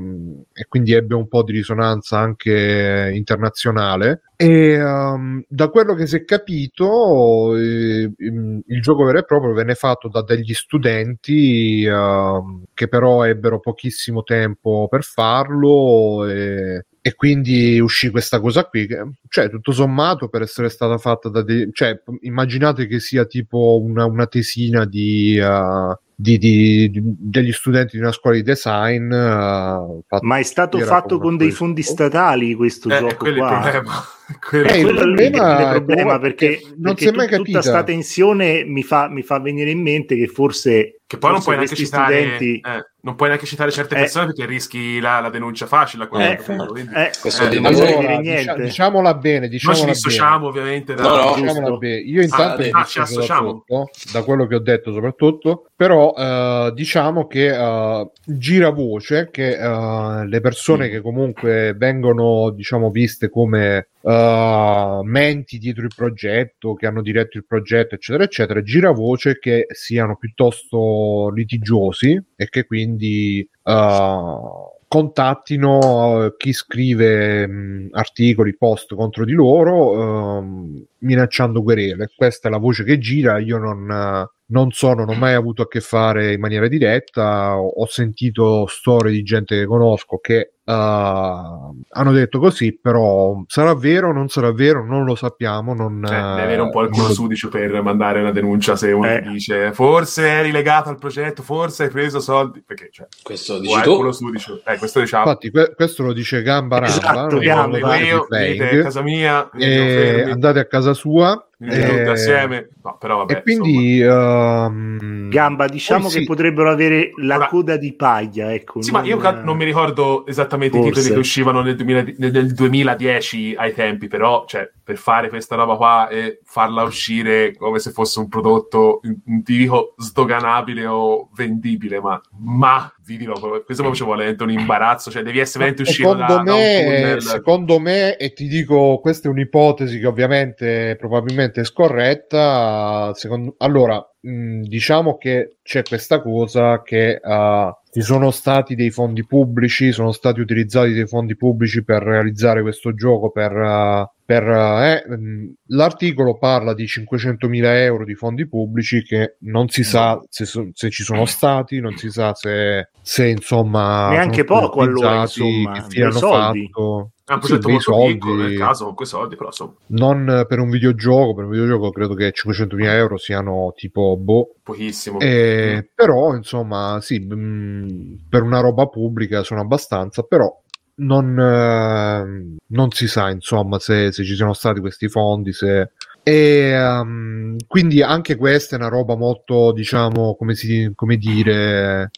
e 0.54 0.64
quindi 0.66 0.92
ebbe 0.94 1.14
un 1.14 1.28
po' 1.28 1.42
di 1.42 1.52
risonanza 1.52 2.18
anche 2.18 3.10
internazionale. 3.12 4.22
E 4.36 4.82
um, 4.82 5.44
da 5.46 5.68
quello 5.68 5.92
che 5.92 6.06
si 6.06 6.16
è 6.16 6.24
capito, 6.24 7.54
eh, 7.58 8.10
il 8.16 8.80
gioco 8.80 9.04
vero 9.04 9.18
e 9.18 9.24
proprio 9.26 9.52
venne 9.52 9.74
fatto 9.74 10.08
da 10.08 10.22
degli 10.22 10.54
studenti 10.54 11.86
um, 11.86 12.64
che 12.72 12.88
però 12.88 13.24
ebbero 13.26 13.60
pochissimo 13.60 14.22
tempo 14.22 14.86
per 14.88 15.02
farlo. 15.02 16.26
E, 16.26 16.86
e 17.02 17.14
quindi 17.16 17.78
uscì 17.80 18.08
questa 18.08 18.40
cosa 18.40 18.64
qui, 18.64 18.86
che, 18.86 18.96
cioè 19.28 19.50
tutto 19.50 19.72
sommato 19.72 20.28
per 20.28 20.40
essere 20.40 20.70
stata 20.70 20.96
fatta 20.96 21.28
da 21.28 21.42
dei, 21.42 21.68
cioè 21.70 22.00
immaginate 22.22 22.86
che 22.86 22.98
sia 22.98 23.26
tipo 23.26 23.78
una, 23.78 24.06
una 24.06 24.26
tesina 24.26 24.86
di, 24.86 25.38
uh, 25.38 25.94
di- 26.16 26.38
di- 26.38 26.90
di- 26.90 27.02
degli 27.02 27.52
studenti 27.52 27.96
di 27.96 28.02
una 28.02 28.12
scuola 28.12 28.36
di 28.36 28.42
design. 28.42 29.10
eh, 29.12 30.02
fatto- 30.06 30.24
Ma 30.26 30.38
è 30.38 30.42
stato 30.42 30.78
fatto 30.80 31.18
con 31.18 31.36
dei 31.36 31.50
fondi 31.50 31.82
statali 31.82 32.54
questo 32.54 32.88
Eh, 32.88 32.98
gioco 32.98 33.16
quello 33.16 33.46
è 33.48 33.52
il 33.76 33.82
qua. 33.82 34.04
Problema. 34.40 34.40
Quello- 34.40 34.68
Eh, 34.68 34.78
il 34.78 34.84
Quello 34.84 34.88
è 34.88 34.90
il 34.90 34.96
problema 34.96 35.66
è 35.66 35.70
problema 35.70 36.02
proprio 36.18 36.18
perché, 36.20 36.60
non 36.76 36.82
perché 36.94 37.02
si 37.02 37.08
è 37.08 37.12
mai 37.12 37.26
tut- 37.26 37.36
tutta 37.36 37.36
capita. 37.36 37.58
questa 37.58 37.82
tensione 37.84 38.64
mi 38.64 38.82
fa, 38.82 39.08
mi 39.08 39.22
fa 39.22 39.38
venire 39.40 39.70
in 39.70 39.80
mente 39.82 40.16
che 40.16 40.26
forse, 40.28 41.00
Che 41.06 41.18
poi 41.18 41.30
non 41.32 41.40
forse 41.42 41.44
puoi 41.44 41.56
neanche 41.56 41.74
citare, 41.76 42.14
studenti 42.22 42.60
eh, 42.60 42.84
non 43.02 43.14
puoi 43.16 43.28
neanche 43.28 43.46
citare 43.46 43.70
certe 43.70 43.94
Eh. 43.94 43.98
persone 43.98 44.26
perché 44.26 44.46
rischi 44.46 44.98
la, 45.00 45.20
la 45.20 45.28
denuncia 45.28 45.66
facile. 45.66 46.04
a 46.04 46.06
quello 46.08 46.24
Eh, 46.24 46.36
capito, 46.36 46.66
quindi- 46.66 46.94
eh, 46.94 47.10
Questo 47.20 47.44
eh, 47.44 47.54
non 47.54 47.66
Allora, 47.66 47.84
dire 47.84 47.98
dicia- 48.00 48.20
niente. 48.20 48.62
diciamola 48.62 49.14
bene, 49.14 49.38
Noi 49.40 49.48
diciamola 49.50 49.78
ci 49.78 49.84
bene. 49.84 49.94
dissociamo 49.94 50.46
ovviamente 50.46 50.94
da... 50.94 51.02
No, 51.02 51.36
no. 51.36 51.78
Io 51.82 52.22
intanto 52.22 52.62
Ah, 52.62 52.80
ah, 52.80 52.84
ci 52.84 52.98
da 52.98 53.04
associamo. 53.04 53.50
tutto, 53.52 53.90
da 54.12 54.22
quello 54.22 54.46
che 54.46 54.54
ho 54.54 54.60
detto 54.60 54.92
soprattutto, 54.92 55.66
però 55.76 56.14
eh, 56.16 56.72
diciamo 56.74 57.26
che 57.26 57.54
eh, 57.54 58.10
gira 58.24 58.70
voce 58.70 59.28
che 59.30 59.58
eh, 59.58 60.26
le 60.26 60.40
persone 60.40 60.88
che 60.88 61.00
comunque 61.02 61.74
vengono 61.76 62.50
diciamo 62.50 62.90
viste 62.90 63.28
come 63.28 63.88
eh, 64.06 65.00
menti 65.02 65.58
dietro 65.58 65.84
il 65.84 65.92
progetto, 65.94 66.74
che 66.74 66.86
hanno 66.86 67.00
diretto 67.00 67.38
il 67.38 67.46
progetto, 67.46 67.94
eccetera, 67.94 68.24
eccetera, 68.24 68.62
gira 68.62 68.90
voce 68.90 69.38
che 69.38 69.66
siano 69.70 70.16
piuttosto 70.16 71.30
litigiosi 71.30 72.20
e 72.36 72.48
che 72.48 72.66
quindi 72.66 73.48
eh, 73.62 74.38
contattino 74.86 76.24
eh, 76.24 76.34
chi 76.36 76.52
scrive 76.52 77.46
mh, 77.46 77.88
articoli, 77.92 78.56
post 78.56 78.94
contro 78.94 79.24
di 79.24 79.32
loro, 79.32 80.38
ehm, 80.38 80.84
minacciando 80.98 81.62
querele. 81.62 82.10
Questa 82.14 82.48
è 82.48 82.50
la 82.50 82.58
voce 82.58 82.84
che 82.84 82.98
gira. 82.98 83.38
Io 83.38 83.58
non, 83.58 84.28
non 84.46 84.70
sono, 84.70 85.04
non 85.04 85.16
ho 85.16 85.18
mai 85.18 85.34
avuto 85.34 85.62
a 85.62 85.68
che 85.68 85.80
fare 85.80 86.34
in 86.34 86.40
maniera 86.40 86.68
diretta. 86.68 87.58
Ho 87.58 87.86
sentito 87.86 88.66
storie 88.66 89.12
di 89.12 89.22
gente 89.22 89.56
che 89.58 89.66
conosco 89.66 90.18
che 90.18 90.54
eh, 90.66 90.72
hanno 90.72 92.12
detto 92.12 92.38
così, 92.38 92.78
però 92.80 93.42
sarà 93.46 93.74
vero 93.74 94.08
o 94.08 94.12
non 94.12 94.28
sarà 94.28 94.52
vero, 94.52 94.84
non 94.84 95.04
lo 95.04 95.14
sappiamo. 95.14 95.74
Non, 95.74 96.02
Cioè, 96.06 96.16
eh, 96.16 96.20
devi 96.20 96.40
avere 96.42 96.62
un 96.62 96.70
po' 96.70 96.82
il 96.82 96.88
culo 96.88 97.00
non 97.02 97.08
lo- 97.08 97.14
sudicio 97.14 97.48
per 97.48 97.82
mandare 97.82 98.20
una 98.20 98.30
denuncia 98.32 98.74
se 98.76 98.90
uno 98.92 99.06
Eh. 99.08 99.20
dice 99.22 99.72
forse 99.72 100.26
eri 100.28 100.50
legato 100.50 100.88
al 100.88 100.98
progetto, 100.98 101.42
forse 101.42 101.84
hai 101.84 101.90
preso 101.90 102.20
soldi, 102.20 102.62
perché 102.64 102.88
cioè, 102.90 103.06
Questo 103.22 103.58
dici 103.58 103.80
tu. 103.82 103.96
culo 103.96 104.12
sudicio. 104.12 104.60
Eh, 104.64 104.78
questo 104.78 105.00
diciamo. 105.00 105.24
Infatti, 105.26 105.50
que- 105.50 105.72
questo 105.74 106.02
lo 106.02 106.12
dice 106.12 106.42
Gamba 106.42 106.78
Ramba. 106.78 106.94
Esatto, 106.96 107.30
non 107.34 107.38
Gamba. 107.40 107.78
lo 107.78 107.94
Io, 107.94 108.26
venite 108.28 108.78
a 108.78 108.82
casa 108.82 109.02
mia, 109.02 109.50
e 109.56 110.30
andate 110.30 110.58
a 110.60 110.66
casa 110.66 110.94
sua 110.94 111.46
eh, 111.60 112.08
assieme. 112.08 112.68
No, 112.82 112.96
però 112.98 113.18
vabbè, 113.18 113.36
e 113.38 113.42
quindi 113.42 114.00
ehm, 114.00 115.28
Gamba, 115.30 115.66
diciamo 115.66 116.02
poi 116.02 116.10
che 116.12 116.18
sì, 116.20 116.24
potrebbero 116.24 116.70
avere 116.70 117.10
la 117.22 117.36
Ora- 117.36 117.46
coda 117.48 117.76
di 117.76 117.92
paglia. 117.94 118.52
Ecco, 118.52 118.82
Sì, 118.82 118.90
ma 118.90 119.02
io 119.02 119.18
non 119.42 119.56
mi 119.56 119.64
ricordo 119.64 120.26
esattamente 120.26 120.52
Forse. 120.70 120.88
i 120.88 120.92
titoli 120.92 121.14
che 121.14 121.18
uscivano 121.18 121.62
nel, 121.62 121.76
2000 121.76 122.02
nel- 122.16 122.32
nel 122.32 122.52
2010 122.52 123.54
ai 123.56 123.72
tempi, 123.74 124.08
però 124.08 124.44
cioè, 124.46 124.70
per 124.84 124.98
fare 124.98 125.28
questa 125.28 125.56
roba 125.56 125.76
qua 125.76 126.08
e 126.08 126.40
farla 126.44 126.82
uscire 126.82 127.56
come 127.56 127.78
se 127.78 127.90
fosse 127.90 128.20
un 128.20 128.28
prodotto, 128.28 129.00
non 129.24 129.42
ti 129.42 129.56
dico 129.56 129.94
sdoganabile 129.96 130.86
o 130.86 131.30
vendibile, 131.34 132.00
ma, 132.00 132.20
ma 132.38 132.94
vi 133.04 133.16
dirò, 133.16 133.32
questo 133.34 133.82
proprio 133.82 133.94
ci 133.94 134.04
vuole 134.04 134.36
un 134.38 134.50
imbarazzo, 134.50 135.10
cioè 135.10 135.22
devi 135.22 135.38
essere 135.38 135.64
veramente 135.64 135.90
uscito 135.90 136.14
da, 136.14 136.26
secondo 136.26 136.50
da 136.50 136.54
un 136.54 136.60
me, 136.60 136.82
tunnel. 136.82 137.22
secondo 137.22 137.78
me, 137.78 138.16
e 138.16 138.32
ti 138.32 138.46
dico, 138.46 138.98
questa 139.00 139.28
è 139.28 139.30
un'ipotesi 139.30 139.98
che 139.98 140.06
ovviamente 140.06 140.96
probabilmente 140.98 141.62
è 141.62 141.64
scorretta. 141.64 143.12
Secondo, 143.14 143.54
allora, 143.58 144.06
diciamo 144.20 145.16
che 145.16 145.56
c'è 145.62 145.82
questa 145.82 146.20
cosa 146.20 146.82
che 146.82 147.20
uh, 147.22 147.74
ci 147.90 148.00
sono 148.00 148.30
stati 148.30 148.74
dei 148.74 148.90
fondi 148.90 149.24
pubblici, 149.26 149.92
sono 149.92 150.12
stati 150.12 150.40
utilizzati 150.40 150.92
dei 150.92 151.06
fondi 151.06 151.36
pubblici 151.36 151.84
per 151.84 152.02
realizzare 152.02 152.62
questo 152.62 152.94
gioco. 152.94 153.30
Per, 153.30 153.52
uh, 153.52 154.08
per, 154.24 154.42
uh, 154.46 154.82
eh, 154.82 155.16
mh, 155.16 155.52
l'articolo 155.68 156.38
parla 156.38 156.72
di 156.74 156.86
500.000 156.86 157.82
euro 157.82 158.04
di 158.04 158.14
fondi 158.14 158.46
pubblici 158.48 159.02
che 159.02 159.36
non 159.40 159.68
si 159.68 159.84
sa 159.84 160.20
se, 160.28 160.44
so- 160.46 160.68
se 160.72 160.90
ci 160.90 161.02
sono 161.02 161.26
stati, 161.26 161.80
non 161.80 161.96
si 161.96 162.08
sa 162.10 162.34
se, 162.34 162.88
se 163.02 163.26
insomma 163.26 164.08
Neanche 164.10 164.44
poco, 164.44 164.80
allora, 164.80 165.20
insomma, 165.22 165.72
che 165.72 165.82
fine 165.88 166.04
hanno 166.06 166.18
soldi. 166.18 166.68
fatto. 166.72 167.10
È 167.26 167.32
un 167.32 167.40
Sì, 167.40 167.46
progetto 167.46 167.68
molto 167.70 167.92
soldi. 167.92 168.12
piccolo 168.12 168.34
nel 168.36 168.58
caso, 168.58 168.84
con 168.84 168.94
quei 168.94 169.08
soldi, 169.08 169.34
però 169.36 169.48
insomma, 169.48 169.72
non 169.88 170.44
per 170.46 170.58
un 170.58 170.68
videogioco, 170.68 171.34
per 171.34 171.44
un 171.44 171.50
videogioco 171.50 171.90
credo 171.90 172.14
che 172.14 172.32
500.000 172.32 172.94
euro 172.96 173.16
siano 173.16 173.72
tipo 173.74 174.16
boh, 174.18 174.56
pochissimo. 174.62 175.18
eh, 175.20 175.88
però 175.94 176.34
insomma 176.34 176.98
sì, 177.00 177.18
mh, 177.20 178.26
per 178.28 178.42
una 178.42 178.60
roba 178.60 178.86
pubblica 178.88 179.42
sono 179.42 179.60
abbastanza, 179.62 180.22
però 180.22 180.54
non, 180.96 181.38
eh, 181.38 182.56
non 182.68 182.90
si 182.90 183.08
sa 183.08 183.30
insomma 183.30 183.78
se, 183.78 184.12
se 184.12 184.24
ci 184.24 184.34
sono 184.34 184.52
stati 184.52 184.80
questi 184.80 185.08
fondi, 185.08 185.52
se... 185.52 185.90
E 186.26 186.70
ehm, 186.70 187.56
quindi 187.66 188.00
anche 188.00 188.36
questa 188.36 188.76
è 188.76 188.78
una 188.78 188.88
roba 188.88 189.14
molto, 189.14 189.72
diciamo, 189.72 190.34
come, 190.36 190.54
si, 190.54 190.90
come 190.94 191.16
dire, 191.16 192.10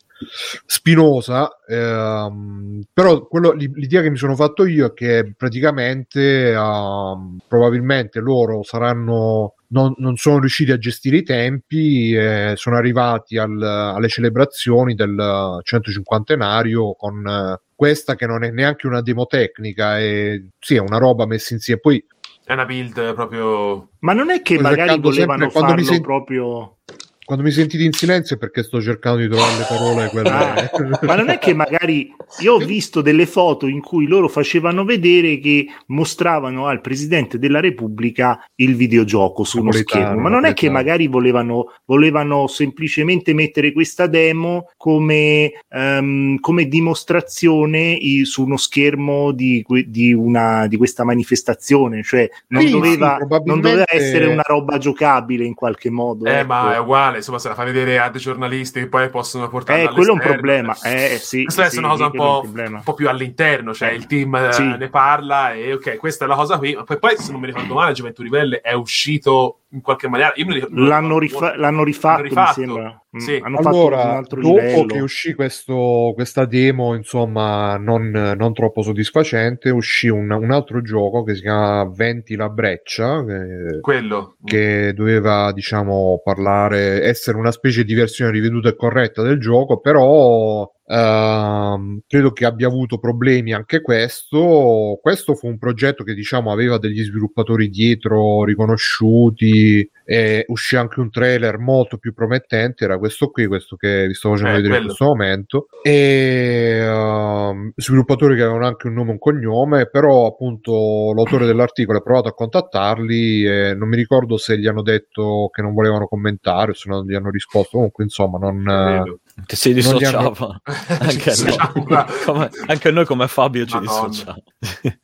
spinosa. 0.64 1.48
ehm, 1.66 2.82
però 2.92 3.26
quello, 3.26 3.52
l'i- 3.52 3.70
l'idea 3.74 4.02
che 4.02 4.10
mi 4.10 4.16
sono 4.16 4.34
fatto 4.36 4.64
io 4.64 4.86
è 4.86 4.92
che 4.92 5.34
praticamente 5.36 6.52
ehm, 6.52 7.38
probabilmente 7.48 8.20
loro 8.20 8.62
saranno 8.62 9.54
non, 9.68 9.94
non 9.98 10.16
sono 10.16 10.38
riusciti 10.38 10.70
a 10.70 10.78
gestire 10.78 11.16
i 11.18 11.22
tempi, 11.22 12.12
eh, 12.12 12.52
sono 12.56 12.76
arrivati 12.76 13.36
al- 13.38 13.60
alle 13.60 14.08
celebrazioni 14.08 14.94
del 14.94 15.60
150enario 15.62 16.92
con 16.96 17.26
eh, 17.26 17.60
questa 17.76 18.16
che 18.16 18.26
non 18.26 18.42
è 18.42 18.50
neanche 18.50 18.86
una 18.86 19.02
demo 19.02 19.26
tecnica, 19.26 19.98
è, 19.98 20.42
sì, 20.58 20.74
è 20.74 20.80
una 20.80 20.98
roba 20.98 21.26
messa 21.26 21.54
insieme. 21.54 21.78
Poi 21.80 22.04
È 22.42 22.52
una 22.54 22.64
build 22.64 23.14
proprio... 23.14 23.90
Ma 24.00 24.14
non 24.14 24.30
è 24.30 24.40
che 24.42 24.58
magari 24.58 24.98
volevano 24.98 25.50
sempre- 25.50 25.60
mi 25.60 25.68
farlo 25.68 25.84
sent- 25.84 26.02
proprio... 26.02 26.78
quando 27.26 27.42
mi 27.42 27.50
sentite 27.50 27.82
in 27.82 27.92
silenzio 27.92 28.36
è 28.36 28.38
perché 28.38 28.62
sto 28.62 28.80
cercando 28.80 29.18
di 29.18 29.28
trovare 29.28 29.58
le 29.58 29.66
parole 29.68 30.08
quelle... 30.10 30.28
Ah, 30.28 30.70
ma 31.02 31.16
non 31.16 31.28
è 31.28 31.38
che 31.38 31.54
magari 31.54 32.14
io 32.38 32.54
ho 32.54 32.58
visto 32.58 33.00
delle 33.00 33.26
foto 33.26 33.66
in 33.66 33.80
cui 33.80 34.06
loro 34.06 34.28
facevano 34.28 34.84
vedere 34.84 35.40
che 35.40 35.66
mostravano 35.86 36.68
al 36.68 36.80
presidente 36.80 37.40
della 37.40 37.58
Repubblica 37.58 38.48
il 38.54 38.76
videogioco 38.76 39.42
su 39.42 39.58
uno 39.58 39.72
schermo, 39.72 40.20
ma 40.20 40.28
non 40.28 40.44
è 40.44 40.54
che 40.54 40.70
magari 40.70 41.08
volevano, 41.08 41.72
volevano 41.86 42.46
semplicemente 42.46 43.34
mettere 43.34 43.72
questa 43.72 44.06
demo 44.06 44.70
come, 44.76 45.52
ehm, 45.68 46.38
come 46.38 46.68
dimostrazione 46.68 47.90
i- 47.92 48.24
su 48.24 48.44
uno 48.44 48.56
schermo 48.56 49.32
di, 49.32 49.64
di, 49.86 50.12
una, 50.12 50.68
di 50.68 50.76
questa 50.76 51.02
manifestazione, 51.02 52.04
cioè 52.04 52.28
non, 52.48 52.62
Sì, 52.62 52.70
doveva, 52.70 53.12
sì, 53.12 53.16
probabilmente- 53.26 53.50
non 53.50 53.60
doveva 53.60 53.84
essere 53.88 54.26
una 54.26 54.44
roba 54.46 54.78
giocabile 54.78 55.44
in 55.44 55.54
qualche 55.54 55.90
modo. 55.90 56.26
Eh, 56.26 56.38
ecco. 56.38 56.46
ma 56.46 56.74
è 56.74 56.78
uguale, 56.78 57.15
insomma, 57.16 57.38
se 57.38 57.48
la 57.48 57.54
fai 57.54 57.66
vedere 57.66 57.98
a 57.98 58.08
dei 58.10 58.20
giornalisti 58.20 58.80
che 58.80 58.88
poi 58.88 59.08
possono 59.10 59.48
portare 59.48 59.82
Eh, 59.82 59.88
quello 59.90 60.10
è 60.10 60.12
un 60.14 60.20
problema. 60.20 60.76
Eh, 60.82 61.18
sì, 61.20 61.42
Questa 61.44 61.62
sì, 61.62 61.66
essere 61.68 61.84
una 61.86 61.94
cosa 61.94 62.04
un 62.06 62.10
è 62.12 62.18
un 62.18 62.24
po', 62.24 62.40
problema. 62.42 62.76
un 62.78 62.82
po' 62.82 62.94
più 62.94 63.08
all'interno, 63.08 63.74
cioè 63.74 63.90
Eh, 63.90 63.94
il 63.94 64.06
team 64.06 64.34
eh, 64.36 64.52
sì. 64.52 64.62
ne 64.62 64.88
parla 64.88 65.52
e 65.54 65.72
ok, 65.74 65.96
questa 65.96 66.24
è 66.24 66.28
la 66.28 66.34
cosa 66.36 66.58
qui, 66.58 66.74
ma 66.74 66.84
poi, 66.84 67.16
se 67.16 67.30
non 67.32 67.40
mi 67.40 67.46
ricordo 67.46 67.74
male, 67.74 67.92
Gioventù 67.92 68.22
Ribelle 68.22 68.60
è 68.60 68.72
uscito 68.72 69.60
in 69.76 69.82
qualche 69.82 70.08
maniera. 70.08 70.32
Ricordo- 70.34 70.84
L'hanno, 70.84 71.18
rifa- 71.18 71.56
l'hanno 71.56 71.84
rifatto, 71.84 72.22
L'hanno 72.22 72.28
rifatto, 72.28 72.60
mi 72.60 72.66
sembra. 72.66 73.02
Mm, 73.16 73.18
sì. 73.18 73.40
Hanno 73.42 73.56
fatto 73.58 73.68
un 73.68 73.74
Allora, 73.82 74.16
altro 74.16 74.40
dopo 74.40 74.54
livello. 74.58 74.86
che 74.86 74.98
uscì 75.00 75.34
questo, 75.34 76.12
questa 76.14 76.44
demo, 76.46 76.94
insomma, 76.94 77.76
non, 77.76 78.34
non 78.36 78.52
troppo 78.54 78.82
soddisfacente, 78.82 79.70
uscì 79.70 80.08
un, 80.08 80.30
un 80.30 80.50
altro 80.50 80.80
gioco 80.82 81.22
che 81.22 81.34
si 81.34 81.42
chiama 81.42 81.88
Venti 81.94 82.34
la 82.36 82.48
breccia, 82.48 83.22
che, 83.24 83.80
quello. 83.80 84.36
che 84.44 84.92
doveva, 84.94 85.52
diciamo, 85.52 86.20
parlare, 86.24 87.02
essere 87.04 87.36
una 87.36 87.52
specie 87.52 87.84
di 87.84 87.94
versione 87.94 88.30
riveduta 88.30 88.70
e 88.70 88.76
corretta 88.76 89.22
del 89.22 89.38
gioco, 89.38 89.78
però 89.78 90.68
ehm, 90.86 92.00
credo 92.06 92.32
che 92.32 92.44
abbia 92.44 92.66
avuto 92.68 92.98
problemi 92.98 93.52
anche 93.52 93.80
questo. 93.80 94.98
Questo 95.00 95.34
fu 95.34 95.48
un 95.48 95.58
progetto 95.58 96.04
che, 96.04 96.14
diciamo, 96.14 96.52
aveva 96.52 96.78
degli 96.78 97.02
sviluppatori 97.02 97.68
dietro 97.68 98.44
riconosciuti, 98.44 99.88
e 100.08 100.44
uscì 100.48 100.76
anche 100.76 101.00
un 101.00 101.10
trailer 101.10 101.58
molto 101.58 101.98
più 101.98 102.14
promettente, 102.14 102.84
era 102.84 102.96
questo 102.96 103.28
qui, 103.30 103.46
questo 103.48 103.74
che 103.74 104.06
vi 104.06 104.14
sto 104.14 104.30
facendo 104.30 104.52
Eh, 104.52 104.56
vedere 104.62 104.76
in 104.76 104.80
quello. 104.82 104.94
questo 104.94 105.04
momento, 105.04 105.66
e 105.82 106.78
ehm, 106.80 107.72
sviluppatori 107.74 108.36
che 108.36 108.42
avevano 108.42 108.66
anche 108.66 108.86
un 108.86 108.94
nome 108.94 109.08
e 109.08 109.12
un 109.12 109.18
cognome, 109.18 109.88
però 109.90 110.26
appunto 110.26 111.12
l'autore 111.12 111.44
dell'articolo 111.46 111.98
ha 111.98 112.02
provato 112.02 112.28
a 112.28 112.34
contattarli 112.34 113.44
e 113.44 113.74
non 113.74 113.88
mi 113.88 113.96
ricordo 113.96 114.36
se 114.36 114.56
gli 114.58 114.68
hanno 114.68 114.82
detto 114.82 115.48
che 115.52 115.60
non 115.60 115.74
volevano 115.74 116.06
commentare 116.06 116.70
o 116.70 116.74
se 116.74 116.88
non 116.88 117.04
gli 117.04 117.14
hanno 117.14 117.30
risposto, 117.30 117.70
comunque 117.76 118.04
insomma 118.04 118.38
non... 118.38 119.18
Che 119.44 119.56
si 119.56 119.68
hanno- 119.70 119.76
dissociava. 119.76 120.60
Ci 121.10 121.24
Anche, 121.26 121.32
noi. 121.44 122.04
Come- 122.24 122.50
anche 122.68 122.90
noi 122.92 123.04
come 123.04 123.26
Fabio 123.28 123.66
ci 123.66 123.74
Madonna. 123.74 124.06
dissociamo. 124.08 124.42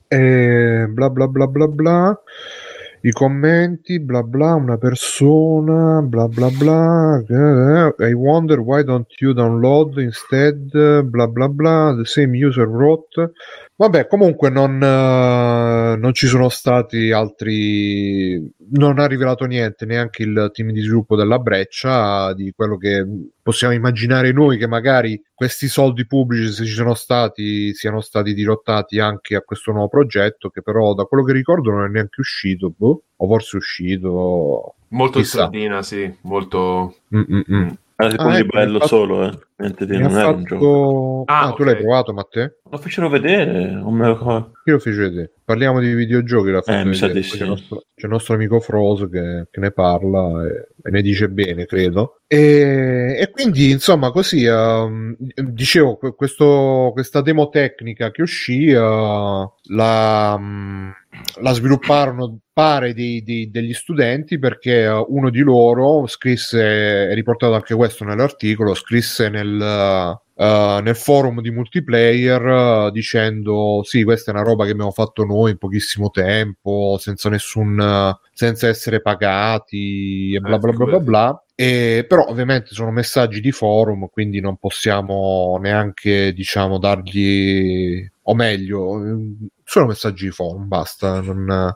E 0.09 0.87
bla 0.89 1.11
bla 1.11 1.27
bla 1.27 1.47
bla 1.47 1.67
bla. 1.67 2.21
I 3.05 3.13
commenti, 3.13 4.01
bla 4.01 4.23
bla, 4.23 4.55
una 4.55 4.79
persona, 4.79 6.03
bla 6.03 6.29
bla 6.29 6.49
bla. 6.51 7.23
eh, 7.29 7.95
I 8.11 8.13
wonder 8.15 8.61
why 8.61 8.83
don't 8.85 9.09
you 9.21 9.35
download 9.35 9.99
instead, 10.01 10.71
bla 11.05 11.27
bla 11.29 11.49
bla, 11.49 11.95
the 11.97 12.07
same 12.07 12.35
user 12.35 12.67
wrote. 12.67 13.33
Vabbè, 13.75 14.07
comunque 14.07 14.49
non, 14.49 14.81
eh, 14.81 15.97
non 15.97 16.13
ci 16.13 16.27
sono 16.27 16.49
stati 16.49 17.11
altri. 17.11 18.53
Non 18.75 18.99
ha 18.99 19.07
rivelato 19.07 19.45
niente 19.45 19.87
neanche 19.87 20.23
il 20.23 20.51
team 20.53 20.71
di 20.71 20.81
sviluppo 20.81 21.17
della 21.17 21.39
breccia 21.39 22.33
di 22.35 22.53
quello 22.55 22.77
che 22.77 23.05
possiamo 23.43 23.75
immaginare 23.75 24.31
noi 24.33 24.57
che 24.57 24.69
magari 24.69 25.21
questi 25.35 25.67
soldi 25.67 26.07
pubblici, 26.07 26.53
se 26.53 26.65
ci 26.65 26.75
sono 26.75 26.95
stati, 26.95 27.75
siano 27.75 28.01
stati 28.01 28.35
dirottati 28.35 29.01
anche 29.01 29.35
a 29.35 29.41
questo 29.41 29.73
nuovo 29.73 29.89
progetto, 29.89 30.51
che 30.51 30.63
però 30.63 30.95
da 30.95 31.05
quello 31.05 31.25
che 31.25 31.33
ricordo 31.33 31.71
non 31.71 31.87
è 31.87 31.89
neanche 31.89 32.21
uscito, 32.21 32.73
boh, 32.77 33.03
o 33.17 33.27
forse 33.27 33.57
è 33.57 33.59
uscito. 33.59 34.75
Molto 34.89 35.19
in 35.19 35.25
Chissà. 35.25 35.39
sardina, 35.39 35.83
sì, 35.83 36.15
molto... 36.21 36.97
Mm-mm-mm. 37.15 37.77
Era 38.03 38.11
tipo 38.11 38.23
Ah, 38.23 38.27
un 38.27 38.33
ecco, 38.35 38.43
livello 38.43 38.73
infatti- 38.75 38.89
solo, 38.89 39.25
eh. 39.25 39.39
Niente 39.63 39.87
di 39.87 39.97
non 39.99 40.17
era 40.17 40.29
un 40.29 40.45
gioco. 40.45 41.25
fatto... 41.25 41.33
Ah, 41.33 41.47
Ah, 41.49 41.53
tu 41.53 41.63
l'hai 41.63 41.77
provato, 41.77 42.13
Matteo? 42.13 42.57
Lo 42.69 42.79
fecero 42.79 43.09
vedere, 43.09 43.71
non 43.71 43.95
me 43.95 44.09
lo. 44.09 44.53
Chi 44.65 44.71
lo 44.73 44.79
fece 44.81 44.99
vedere? 44.99 45.33
Parliamo 45.45 45.79
di 45.81 45.95
videogiochi. 45.95 46.51
l'ha 46.51 46.63
fatto 46.63 46.79
Eh, 46.79 46.85
mi 46.85 46.95
sa 46.95 47.09
di 47.09 47.23
sì. 47.23 47.37
C'è, 47.37 47.43
il 47.45 47.49
nostro, 47.51 47.77
c'è 47.95 48.07
il 48.07 48.13
nostro 48.13 48.35
amico 48.35 48.59
Froso 48.61 49.09
che, 49.09 49.47
che 49.51 49.61
ne 49.61 49.71
parla 49.71 50.45
e, 50.47 50.69
e 50.83 50.91
ne 50.91 51.01
dice 51.03 51.29
bene, 51.29 51.65
credo. 51.67 52.23
E, 52.27 53.17
e 53.21 53.31
quindi, 53.31 53.71
insomma, 53.71 54.11
così 54.11 54.45
ehm, 54.45 55.15
dicevo, 55.35 55.97
que- 55.97 56.15
questo- 56.15 56.91
questa 56.93 57.21
demo 57.21 57.49
tecnica 57.49 58.11
che 58.11 58.23
uscì 58.23 58.67
eh, 58.67 58.79
la, 58.79 60.37
mm, 60.39 60.91
la 61.41 61.53
svilupparono 61.53 62.39
pare 62.53 62.93
dei- 62.95 63.23
dei- 63.23 63.51
degli 63.51 63.73
studenti 63.73 64.39
perché 64.39 64.83
eh, 64.83 65.05
uno 65.09 65.31
di 65.31 65.41
loro 65.41 66.07
scrisse, 66.07 67.09
è 67.11 67.15
riportato 67.15 67.55
anche 67.55 67.75
questo 67.75 68.05
nell'articolo, 68.05 68.75
scrisse 68.75 69.29
nel, 69.29 69.61
eh, 70.35 70.81
nel 70.83 70.97
forum 70.97 71.41
di 71.41 71.51
multiplayer 71.51 72.87
eh, 72.89 72.91
dicendo 72.93 73.83
sì 73.85 74.03
questa 74.03 74.31
è 74.31 74.35
una 74.35 74.43
roba 74.43 74.65
che 74.65 74.73
abbiamo 74.73 74.91
fatto 74.91 75.25
noi 75.25 75.53
in 75.53 75.59
pochissimo 75.59 76.11
tempo 76.11 76.97
senza 76.99 77.29
nessun 77.29 78.15
senza 78.33 78.67
essere 78.69 79.01
pagati 79.01 80.35
e 80.35 80.41
bla 80.41 80.59
bla 80.59 80.73
bla 80.73 80.73
bla 80.73 80.99
figurati. 80.99 81.05
bla 81.05 81.45
e, 81.55 82.05
però 82.09 82.25
ovviamente 82.27 82.69
sono 82.75 82.91
messaggi 82.91 83.41
di 83.41 83.53
forum 83.53 84.09
quindi 84.11 84.41
non 84.41 84.57
possiamo 84.57 85.59
neanche 85.61 86.33
diciamo 86.33 86.79
dargli 86.79 88.11
o 88.23 88.35
meglio 88.35 89.05
eh, 89.05 89.49
sono 89.65 89.87
messaggi 89.87 90.31
forum 90.31 90.69
basta 90.69 91.21
non, 91.21 91.75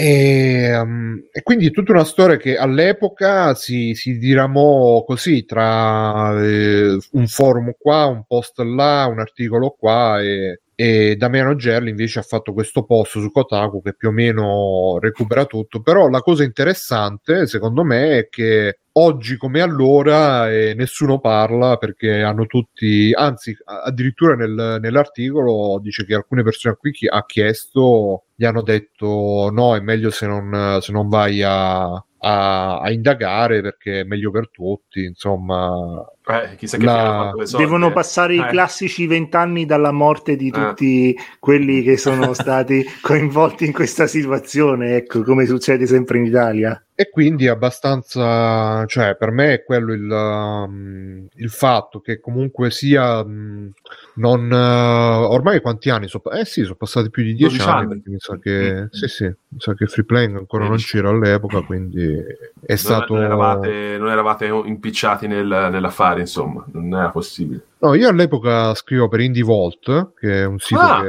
e, 0.00 0.78
um, 0.78 1.20
e 1.32 1.42
quindi 1.42 1.66
è 1.66 1.70
tutta 1.72 1.90
una 1.90 2.04
storia 2.04 2.36
che 2.36 2.56
all'epoca 2.56 3.54
si, 3.54 3.94
si 3.96 4.16
diramò 4.16 5.02
così 5.02 5.44
tra 5.44 6.40
eh, 6.40 6.96
un 7.10 7.26
forum 7.26 7.72
qua, 7.76 8.06
un 8.06 8.22
post 8.24 8.60
là, 8.60 9.08
un 9.10 9.18
articolo 9.18 9.74
qua 9.76 10.22
e, 10.22 10.60
e 10.76 11.16
Damiano 11.16 11.56
Gerli 11.56 11.90
invece 11.90 12.20
ha 12.20 12.22
fatto 12.22 12.52
questo 12.52 12.84
post 12.84 13.18
su 13.18 13.28
Kotaku 13.32 13.82
che 13.82 13.94
più 13.94 14.10
o 14.10 14.12
meno 14.12 14.98
recupera 15.00 15.46
tutto. 15.46 15.80
Però 15.82 16.08
la 16.08 16.20
cosa 16.20 16.44
interessante 16.44 17.48
secondo 17.48 17.82
me 17.82 18.18
è 18.18 18.28
che 18.28 18.78
oggi 18.98 19.36
come 19.36 19.60
allora 19.60 20.50
eh, 20.50 20.74
nessuno 20.76 21.18
parla 21.20 21.76
perché 21.76 22.22
hanno 22.22 22.46
tutti 22.46 23.12
anzi 23.14 23.56
addirittura 23.64 24.34
nel- 24.34 24.78
nell'articolo 24.80 25.78
dice 25.80 26.04
che 26.04 26.14
alcune 26.14 26.42
persone 26.42 26.74
a 26.74 26.76
cui 26.76 26.90
chi- 26.92 27.06
ha 27.08 27.24
chiesto 27.26 28.24
gli 28.34 28.44
hanno 28.44 28.62
detto 28.62 29.50
no 29.52 29.74
è 29.76 29.80
meglio 29.80 30.10
se 30.10 30.26
non, 30.26 30.78
se 30.80 30.92
non 30.92 31.08
vai 31.08 31.42
a, 31.42 31.84
a- 32.20 32.78
a 32.80 32.90
indagare 32.90 33.60
perché 33.62 34.00
è 34.00 34.04
meglio 34.04 34.30
per 34.30 34.50
tutti 34.50 35.04
insomma 35.04 36.04
Eh, 36.26 36.56
chissà 36.56 36.76
che 36.76 36.84
La- 36.84 37.32
Devono 37.56 37.88
eh. 37.88 37.92
passare 37.92 38.34
i 38.34 38.38
Eh. 38.40 38.46
classici 38.48 39.06
vent'anni 39.06 39.64
dalla 39.66 39.92
morte 39.92 40.36
di 40.36 40.50
tutti 40.50 41.16
quelli 41.38 41.82
che 41.82 41.96
sono 41.96 42.32
stati 42.34 42.84
coinvolti 43.00 43.64
in 43.66 43.72
questa 43.72 44.06
situazione, 44.06 44.96
ecco, 44.96 45.22
come 45.22 45.46
succede 45.46 45.86
sempre 45.86 46.18
in 46.18 46.24
Italia. 46.26 46.80
E 47.00 47.10
quindi 47.10 47.44
è 47.46 47.48
abbastanza, 47.50 48.84
cioè 48.86 49.14
per 49.16 49.30
me 49.30 49.52
è 49.52 49.62
quello 49.62 49.92
il, 49.92 50.10
um, 50.10 51.28
il 51.32 51.48
fatto 51.48 52.00
che 52.00 52.18
comunque 52.18 52.72
sia 52.72 53.20
um, 53.20 53.70
non 54.14 54.50
uh, 54.50 55.30
ormai 55.30 55.60
quanti 55.60 55.90
anni 55.90 56.08
sono? 56.08 56.24
Eh 56.36 56.44
sì, 56.44 56.62
sono 56.64 56.74
passati 56.74 57.08
più 57.08 57.22
di 57.22 57.34
dieci 57.34 57.58
12 57.58 57.68
anni, 57.70 58.02
mi 58.04 58.16
sa 58.18 58.36
che 58.40 58.72
Mm. 58.82 58.86
sì, 58.90 59.06
sì, 59.06 59.24
mi 59.26 59.60
sa 59.60 59.74
che 59.74 59.86
Free 59.86 60.04
Playing 60.04 60.38
ancora 60.38 60.64
non 60.64 60.72
13. 60.72 60.96
c'era 60.96 61.10
all'epoca, 61.10 61.60
quindi 61.60 62.14
è 62.16 62.66
Non, 62.66 62.76
stato 62.76 63.14
non 63.14 63.22
eravate, 63.22 63.96
non 63.96 64.08
eravate 64.10 64.46
impicciati 64.46 65.28
nel, 65.28 65.46
nell'affare, 65.70 66.18
insomma, 66.22 66.64
non 66.72 66.92
era 66.94 67.10
possibile. 67.10 67.60
No, 67.78 67.94
io 67.94 68.08
all'epoca 68.08 68.74
scrivo 68.74 69.06
per 69.06 69.20
Indie 69.20 69.44
Vault, 69.44 70.14
che 70.18 70.42
è 70.42 70.44
un 70.46 70.58
sito 70.58 70.80
Ah, 70.80 71.00
che 71.00 71.06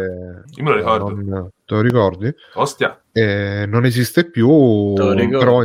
io 0.56 0.64
me 0.64 0.70
lo 0.70 0.76
ricordo. 0.76 1.16
non- 1.16 1.50
te 1.70 1.76
lo 1.76 1.82
ricordi? 1.82 2.34
Ostia, 2.56 3.00
Eh, 3.12 3.66
non 3.68 3.86
esiste 3.86 4.28
più, 4.30 4.94
però. 5.40 5.62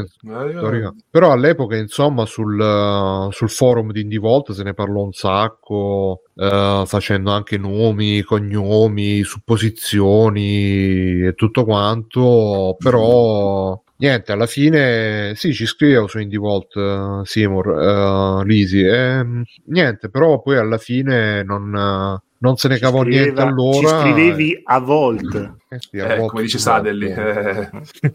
Però 1.10 1.32
all'epoca, 1.32 1.76
insomma, 1.76 2.26
sul, 2.26 2.58
uh, 2.58 3.30
sul 3.30 3.48
forum 3.48 3.90
di 3.90 4.02
Indie 4.02 4.18
Vault 4.18 4.52
se 4.52 4.62
ne 4.64 4.74
parlò 4.74 5.02
un 5.02 5.12
sacco, 5.12 6.22
uh, 6.34 6.84
facendo 6.84 7.30
anche 7.30 7.56
nomi, 7.56 8.22
cognomi, 8.22 9.22
supposizioni 9.22 11.22
e 11.26 11.32
tutto 11.34 11.64
quanto. 11.64 12.76
Però, 12.78 13.80
niente, 13.96 14.32
alla 14.32 14.46
fine, 14.46 15.32
sì, 15.34 15.54
ci 15.54 15.64
scrivevo 15.66 16.06
su 16.06 16.18
Indie 16.18 16.38
Vault, 16.38 16.74
uh, 16.74 17.24
Seymour, 17.24 17.66
uh, 17.68 18.42
Lisi, 18.42 18.82
e 18.82 19.24
niente, 19.66 20.10
però 20.10 20.40
poi 20.42 20.58
alla 20.58 20.78
fine 20.78 21.42
non, 21.44 21.72
uh, 21.72 22.20
non 22.44 22.56
se 22.56 22.68
ne 22.68 22.78
cavò 22.78 23.02
niente 23.02 23.30
scriveva- 23.30 23.48
allora. 23.48 23.78
Ci 23.78 23.86
scrivevi 23.86 24.60
a 24.64 24.78
volte. 24.80 25.54
Eh 25.70 25.78
sì, 25.80 25.98
a 25.98 26.04
Eh, 26.12 26.16
volte 26.16 26.30
come 26.30 26.42
dice 26.42 26.56
va, 26.58 26.62
Sadelli. 26.62 27.06
eh. 27.06 27.70
eh. 28.02 28.14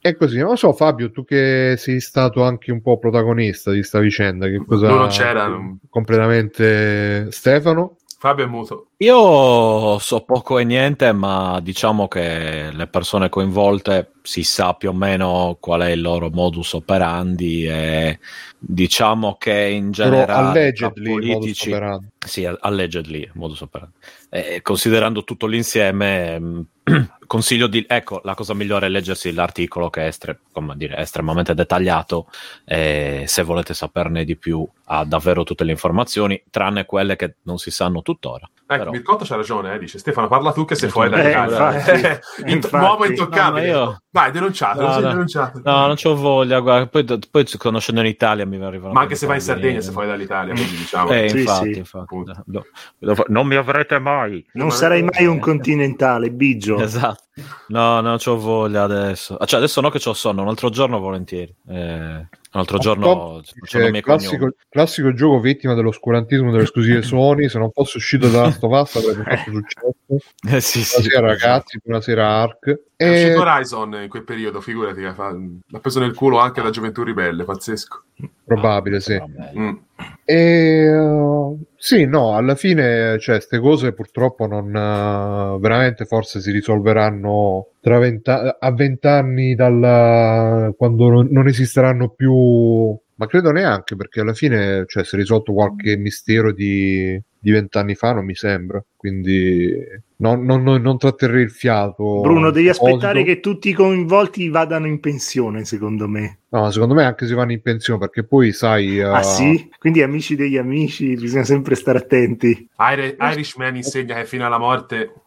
È 0.00 0.16
così, 0.16 0.38
non 0.38 0.48
lo 0.50 0.56
so 0.56 0.72
Fabio, 0.72 1.10
tu 1.12 1.24
che 1.24 1.74
sei 1.76 2.00
stato 2.00 2.42
anche 2.42 2.72
un 2.72 2.80
po' 2.82 2.98
protagonista 2.98 3.70
di 3.70 3.82
sta 3.84 4.00
vicenda, 4.00 4.48
che 4.48 4.64
cosa... 4.66 4.88
Lui 4.88 4.98
non 4.98 5.08
c'era, 5.08 5.48
Completamente 5.90 7.30
Stefano? 7.30 7.96
Fabio 8.18 8.44
è 8.44 8.48
muto. 8.48 8.88
Io 8.98 9.98
so 9.98 10.20
poco 10.24 10.58
e 10.58 10.64
niente, 10.64 11.12
ma 11.12 11.58
diciamo 11.60 12.06
che 12.08 12.70
le 12.72 12.86
persone 12.86 13.28
coinvolte 13.28 14.12
si 14.22 14.44
sa 14.44 14.74
più 14.74 14.90
o 14.90 14.92
meno 14.92 15.56
qual 15.60 15.82
è 15.82 15.90
il 15.90 16.00
loro 16.00 16.30
modus 16.30 16.72
operandi 16.74 17.66
e 17.66 18.18
diciamo 18.56 19.36
che 19.36 19.68
in 19.68 19.90
generale 19.90 20.72
modus 20.78 21.02
politici 21.02 21.70
operandi. 21.70 22.06
sì, 22.24 22.44
allegedly 22.44 23.28
modus 23.34 23.60
operandi. 23.60 23.94
E 24.30 24.62
considerando 24.62 25.24
tutto 25.24 25.46
l'insieme 25.46 26.38
mh, 26.38 26.66
consiglio 27.26 27.66
di 27.66 27.84
ecco, 27.88 28.20
la 28.24 28.34
cosa 28.34 28.54
migliore 28.54 28.86
è 28.86 28.88
leggersi 28.88 29.32
l'articolo 29.32 29.90
che 29.90 30.02
è, 30.02 30.06
estre- 30.06 30.40
dire, 30.74 30.96
estremamente 30.96 31.54
dettagliato 31.54 32.28
e 32.64 33.24
se 33.26 33.42
volete 33.42 33.74
saperne 33.74 34.24
di 34.24 34.36
più 34.36 34.66
ha 34.84 35.04
davvero 35.04 35.42
tutte 35.42 35.64
le 35.64 35.72
informazioni, 35.72 36.42
tranne 36.50 36.84
quelle 36.86 37.16
che 37.16 37.36
non 37.42 37.58
si 37.58 37.70
sanno 37.70 38.02
tuttora. 38.02 38.48
Ecco, 38.64 38.78
Però- 38.84 38.90
Mircotto 38.92 39.24
c'ha 39.24 39.36
ragione, 39.36 39.74
eh, 39.74 39.78
dice 39.78 39.98
Stefano, 39.98 40.28
parla 40.28 40.52
tu 40.52 40.64
che 40.64 40.74
sei 40.76 40.88
fuori 40.88 41.08
Eh, 41.08 41.10
dall'Italia. 41.10 41.74
infatti, 41.74 42.40
Int- 42.42 42.50
infatti. 42.50 42.84
Uomo 42.84 42.98
No, 42.98 43.04
intoccabile. 43.04 43.60
ma 43.60 43.66
io- 43.66 44.02
Vai, 44.10 44.30
denunciato, 44.30 44.80
No, 44.80 44.92
sei 44.92 45.02
no. 45.02 45.08
denunciato. 45.08 45.60
No, 45.64 45.86
non 45.86 45.94
c'ho 45.96 46.14
voglia, 46.14 46.58
guarda, 46.60 46.86
poi, 46.86 47.04
poi 47.30 47.46
conoscendo 47.58 48.00
in 48.00 48.06
Italia 48.06 48.46
mi 48.46 48.62
arrivano 48.62 48.92
Ma 48.92 49.00
anche 49.02 49.14
se 49.14 49.26
vai 49.26 49.36
in 49.36 49.42
Sardegna, 49.42 49.80
sei 49.80 49.92
fuori 49.92 50.06
dall'Italia, 50.06 50.54
quindi 50.54 50.76
diciamo. 50.76 51.10
Eh, 51.10 51.28
Sì, 51.28 51.38
infatti, 51.40 51.72
sì. 51.72 51.78
infatti. 51.80 52.14
No, 52.46 52.64
no, 52.98 53.14
non 53.28 53.46
mi 53.46 53.56
avrete 53.56 53.98
mai. 53.98 54.44
Non 54.52 54.68
Ma- 54.68 54.72
sarai 54.72 55.02
mai 55.02 55.26
un 55.26 55.38
continentale, 55.38 56.30
Biggio. 56.30 56.78
Esatto. 56.78 57.22
No, 57.68 58.00
non 58.00 58.18
c'ho 58.18 58.36
voglia 58.38 58.82
adesso. 58.82 59.36
Ah, 59.36 59.46
Cioè, 59.46 59.58
adesso 59.58 59.80
no 59.80 59.88
che 59.88 59.98
c'ho 59.98 60.12
sonno, 60.12 60.42
un 60.42 60.48
altro 60.48 60.68
giorno 60.68 60.98
volentieri. 60.98 61.54
Eh, 61.66 61.74
un 61.74 62.60
altro 62.60 62.76
giorno 62.76 63.40
faccio 63.42 63.54
dice, 63.60 63.86
i 63.86 63.90
miei 63.90 64.02
classico, 64.02 64.54
classico 64.68 65.14
gioco 65.14 65.40
vittima 65.40 65.72
dell'oscurantismo 65.72 66.50
delle 66.50 66.64
esclusive 66.64 67.00
Sony, 67.02 67.48
se 67.48 67.58
non 67.58 67.70
fosse 67.70 67.96
uscito 67.96 68.28
da 68.28 68.42
Last 68.42 68.62
of 68.62 68.72
Us 68.72 68.96
avrebbe 68.96 69.22
fatto 69.22 69.50
successo. 69.50 69.94
Eh, 70.14 70.60
sì, 70.60 70.82
sì. 70.82 71.00
Buonasera 71.00 71.26
ragazzi, 71.26 71.80
buonasera 71.82 72.26
Ark. 72.26 72.80
È 72.96 73.04
E- 73.04 73.10
uscito 73.10 73.40
Horizon 73.40 74.02
in 74.02 74.08
quel 74.08 74.24
periodo, 74.24 74.60
figurati, 74.60 75.00
l'ha 75.00 75.78
preso 75.80 76.00
nel 76.00 76.14
culo 76.14 76.38
anche 76.38 76.62
la 76.62 76.68
gioventù 76.68 77.02
ribelle, 77.02 77.44
pazzesco. 77.44 78.02
Probabile, 78.44 79.00
sì. 79.00 79.16
Vabbè. 79.16 79.52
Mm. 79.56 79.76
E 80.24 80.96
uh, 80.98 81.64
sì, 81.76 82.04
no, 82.04 82.36
alla 82.36 82.54
fine, 82.56 83.18
cioè, 83.18 83.36
queste 83.36 83.58
cose 83.58 83.94
purtroppo 83.94 84.46
non 84.46 84.66
uh, 84.66 85.58
veramente 85.58 86.04
forse 86.04 86.40
si 86.40 86.50
risolveranno 86.50 87.68
tra 87.80 87.98
venta- 87.98 88.58
a 88.60 88.70
vent'anni 88.72 89.54
dalla 89.54 90.72
quando 90.76 91.08
non, 91.08 91.28
non 91.30 91.48
esisteranno 91.48 92.10
più, 92.10 92.94
ma 93.14 93.26
credo 93.26 93.50
neanche 93.50 93.96
perché 93.96 94.20
alla 94.20 94.34
fine, 94.34 94.84
cioè, 94.86 95.04
si 95.04 95.14
è 95.14 95.18
risolto 95.18 95.54
qualche 95.54 95.96
mistero 95.96 96.52
di 96.52 97.18
di 97.42 97.50
vent'anni 97.50 97.96
fa, 97.96 98.12
non 98.12 98.24
mi 98.24 98.36
sembra. 98.36 98.82
Quindi 98.96 99.74
non, 100.18 100.44
non, 100.44 100.62
non, 100.62 100.80
non 100.80 100.96
tratterrei 100.96 101.42
il 101.42 101.50
fiato. 101.50 102.20
Bruno, 102.20 102.50
devi 102.52 102.68
aspettare 102.68 103.24
che 103.24 103.40
tutti 103.40 103.70
i 103.70 103.72
coinvolti 103.72 104.48
vadano 104.48 104.86
in 104.86 105.00
pensione, 105.00 105.64
secondo 105.64 106.06
me. 106.06 106.38
No, 106.50 106.70
secondo 106.70 106.94
me 106.94 107.04
anche 107.04 107.26
se 107.26 107.34
vanno 107.34 107.50
in 107.50 107.60
pensione, 107.60 107.98
perché 107.98 108.22
poi 108.22 108.52
sai... 108.52 109.00
Ah 109.00 109.22
sì? 109.22 109.68
Quindi 109.76 110.02
amici 110.02 110.36
degli 110.36 110.56
amici, 110.56 111.16
bisogna 111.16 111.42
sempre 111.42 111.74
stare 111.74 111.98
attenti. 111.98 112.68
Irishman 112.78 113.74
insegna 113.74 114.14
che 114.14 114.24
fino 114.24 114.46
alla 114.46 114.58
morte 114.58 115.21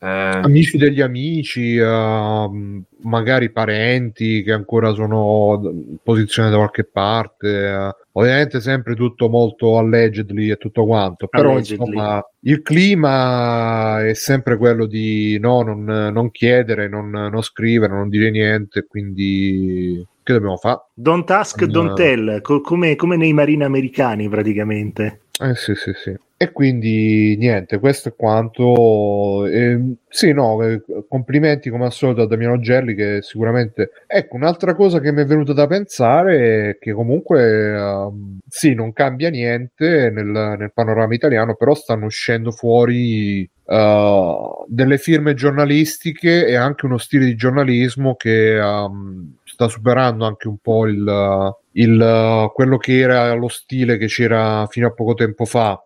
Eh, 0.00 0.06
amici 0.06 0.76
degli 0.76 1.00
amici, 1.00 1.76
ehm, 1.76 2.82
magari 3.02 3.50
parenti 3.50 4.42
che 4.42 4.52
ancora 4.52 4.92
sono 4.92 5.60
in 5.62 5.96
posizione 6.02 6.50
da 6.50 6.56
qualche 6.56 6.84
parte. 6.84 7.68
eh. 7.68 7.94
Ovviamente 8.12 8.60
sempre 8.60 8.94
tutto 8.94 9.28
molto 9.28 9.78
allegedly 9.78 10.50
e 10.50 10.56
tutto 10.56 10.84
quanto, 10.84 11.26
però 11.28 11.52
Allegedly. 11.52 11.86
insomma 11.86 12.22
il 12.40 12.62
clima 12.62 14.04
è 14.04 14.14
sempre 14.14 14.56
quello 14.56 14.86
di 14.86 15.38
no, 15.38 15.62
non, 15.62 15.84
non 15.84 16.30
chiedere, 16.30 16.88
non, 16.88 17.10
non 17.10 17.42
scrivere, 17.42 17.92
non 17.94 18.08
dire 18.08 18.30
niente, 18.30 18.86
quindi 18.86 20.04
che 20.22 20.32
dobbiamo 20.32 20.56
fare? 20.56 20.80
Don't 20.94 21.30
ask, 21.30 21.64
don't 21.64 21.94
tell, 21.94 22.40
co- 22.42 22.60
come, 22.60 22.96
come 22.96 23.16
nei 23.16 23.32
marini 23.32 23.64
americani 23.64 24.28
praticamente. 24.28 25.20
Eh 25.40 25.54
sì, 25.54 25.74
sì, 25.74 25.92
sì. 25.94 26.14
E 26.40 26.52
quindi 26.52 27.36
niente, 27.36 27.80
questo 27.80 28.10
è 28.10 28.14
quanto. 28.14 29.44
Ehm, 29.46 29.96
sì, 30.08 30.32
no, 30.32 30.62
eh, 30.62 30.80
complimenti 31.08 31.68
come 31.68 31.86
al 31.86 31.92
solito 31.92 32.22
a 32.22 32.26
Damiano 32.28 32.60
Gelli 32.60 32.94
che 32.94 33.18
sicuramente... 33.22 33.90
Ecco, 34.06 34.36
un'altra 34.36 34.76
cosa 34.76 35.00
che 35.00 35.10
mi 35.10 35.22
è 35.22 35.24
venuta 35.24 35.52
da 35.52 35.66
pensare 35.66 36.70
è 36.70 36.78
che 36.78 36.92
comunque 36.92 37.74
ehm, 37.74 38.38
sì, 38.46 38.72
non 38.74 38.92
cambia 38.92 39.30
niente 39.30 40.10
nel, 40.10 40.26
nel 40.56 40.70
panorama 40.72 41.12
italiano, 41.12 41.56
però 41.56 41.74
stanno 41.74 42.06
uscendo 42.06 42.52
fuori 42.52 43.48
eh, 43.70 44.64
delle 44.66 44.96
firme 44.96 45.34
giornalistiche 45.34 46.46
e 46.46 46.54
anche 46.54 46.86
uno 46.86 46.96
stile 46.96 47.26
di 47.26 47.34
giornalismo 47.34 48.16
che 48.16 48.56
ehm, 48.56 49.34
sta 49.44 49.68
superando 49.68 50.24
anche 50.24 50.48
un 50.48 50.56
po' 50.56 50.86
il, 50.86 51.52
il, 51.72 52.50
quello 52.54 52.78
che 52.78 52.98
era 52.98 53.34
lo 53.34 53.48
stile 53.48 53.98
che 53.98 54.06
c'era 54.06 54.66
fino 54.70 54.86
a 54.86 54.92
poco 54.92 55.12
tempo 55.12 55.44
fa, 55.44 55.78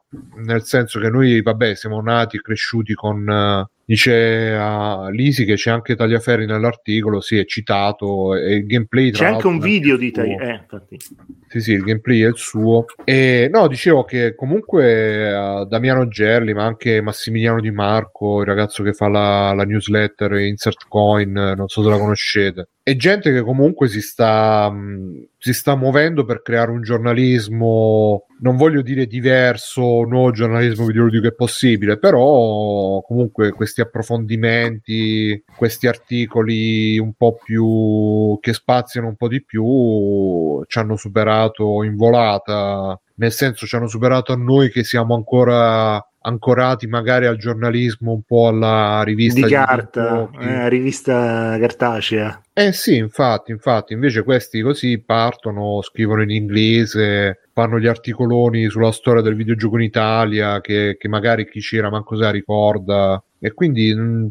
nel 0.44 0.62
senso 0.62 1.00
che 1.00 1.08
noi, 1.08 1.42
vabbè, 1.42 1.74
siamo 1.74 2.00
nati 2.00 2.36
e 2.36 2.40
cresciuti 2.40 2.94
con. 2.94 3.28
eh, 3.28 3.70
dice 3.84 4.54
a 4.54 5.08
Lisi 5.10 5.44
che 5.44 5.54
c'è 5.54 5.70
anche 5.70 5.96
Tagliaferri 5.96 6.46
nell'articolo, 6.46 7.20
sì, 7.20 7.38
è 7.38 7.44
citato, 7.44 8.34
e 8.34 8.54
il 8.54 8.66
gameplay 8.66 9.10
C'è 9.10 9.26
anche 9.26 9.46
un 9.46 9.58
video 9.58 9.96
di 9.96 10.12
suo. 10.14 10.22
Tagli- 10.22 10.40
eh. 10.40 10.64
Sì, 11.48 11.60
sì, 11.60 11.72
il 11.72 11.82
gameplay 11.82 12.22
è 12.22 12.28
il 12.28 12.36
suo. 12.36 12.84
E 13.04 13.48
no, 13.52 13.68
dicevo 13.68 14.04
che 14.04 14.34
comunque 14.34 15.28
eh, 15.28 15.66
Damiano 15.68 16.08
Gerli, 16.08 16.54
ma 16.54 16.64
anche 16.64 17.00
Massimiliano 17.00 17.60
Di 17.60 17.70
Marco, 17.70 18.40
il 18.40 18.46
ragazzo 18.46 18.82
che 18.82 18.92
fa 18.92 19.08
la, 19.08 19.52
la 19.52 19.64
newsletter 19.64 20.32
Insert 20.34 20.86
Coin, 20.88 21.32
non 21.32 21.68
so 21.68 21.82
se 21.82 21.88
la 21.88 21.98
conoscete. 21.98 22.68
È 22.84 22.96
gente 22.96 23.30
che 23.30 23.42
comunque 23.42 23.86
si 23.86 24.00
sta, 24.00 24.68
mh, 24.68 25.28
si 25.38 25.52
sta 25.52 25.76
muovendo 25.76 26.24
per 26.24 26.42
creare 26.42 26.72
un 26.72 26.82
giornalismo, 26.82 28.26
non 28.40 28.56
voglio 28.56 28.82
dire 28.82 29.06
diverso, 29.06 30.02
nuovo 30.02 30.32
giornalismo 30.32 30.86
videoludico 30.86 31.28
è 31.28 31.32
possibile, 31.32 31.96
però 32.00 33.00
comunque 33.02 33.52
questi 33.52 33.82
approfondimenti, 33.82 35.44
questi 35.56 35.86
articoli 35.86 36.98
un 36.98 37.12
po' 37.14 37.36
più 37.40 38.36
che 38.40 38.52
spaziano 38.52 39.06
un 39.06 39.14
po' 39.14 39.28
di 39.28 39.44
più 39.44 40.64
ci 40.66 40.78
hanno 40.80 40.96
superato 40.96 41.84
in 41.84 41.94
volata, 41.94 43.00
nel 43.16 43.30
senso 43.30 43.64
ci 43.64 43.76
hanno 43.76 43.86
superato 43.86 44.32
a 44.32 44.36
noi 44.36 44.70
che 44.72 44.82
siamo 44.82 45.14
ancora 45.14 46.04
ancorati 46.22 46.86
magari 46.86 47.26
al 47.26 47.36
giornalismo 47.36 48.12
un 48.12 48.22
po' 48.22 48.48
alla 48.48 49.02
rivista 49.04 49.46
Di 49.46 49.52
carta, 49.52 50.28
videogiochi. 50.30 50.44
eh, 50.44 50.68
rivista 50.68 51.56
cartacea. 51.58 52.42
Eh 52.54 52.72
sì, 52.72 52.96
infatti, 52.96 53.50
infatti, 53.50 53.92
invece 53.92 54.22
questi 54.22 54.60
così 54.60 54.98
partono, 55.00 55.80
scrivono 55.82 56.22
in 56.22 56.30
inglese, 56.30 57.48
fanno 57.52 57.78
gli 57.78 57.86
articoloni 57.86 58.68
sulla 58.68 58.92
storia 58.92 59.22
del 59.22 59.36
videogioco 59.36 59.76
in 59.76 59.82
Italia 59.82 60.60
che, 60.60 60.96
che 60.98 61.08
magari 61.08 61.48
chi 61.48 61.60
c'era 61.60 61.90
manco 61.90 62.16
se 62.16 62.22
la 62.22 62.30
ricorda 62.30 63.22
e 63.38 63.52
quindi 63.52 63.94
mh, 63.94 64.30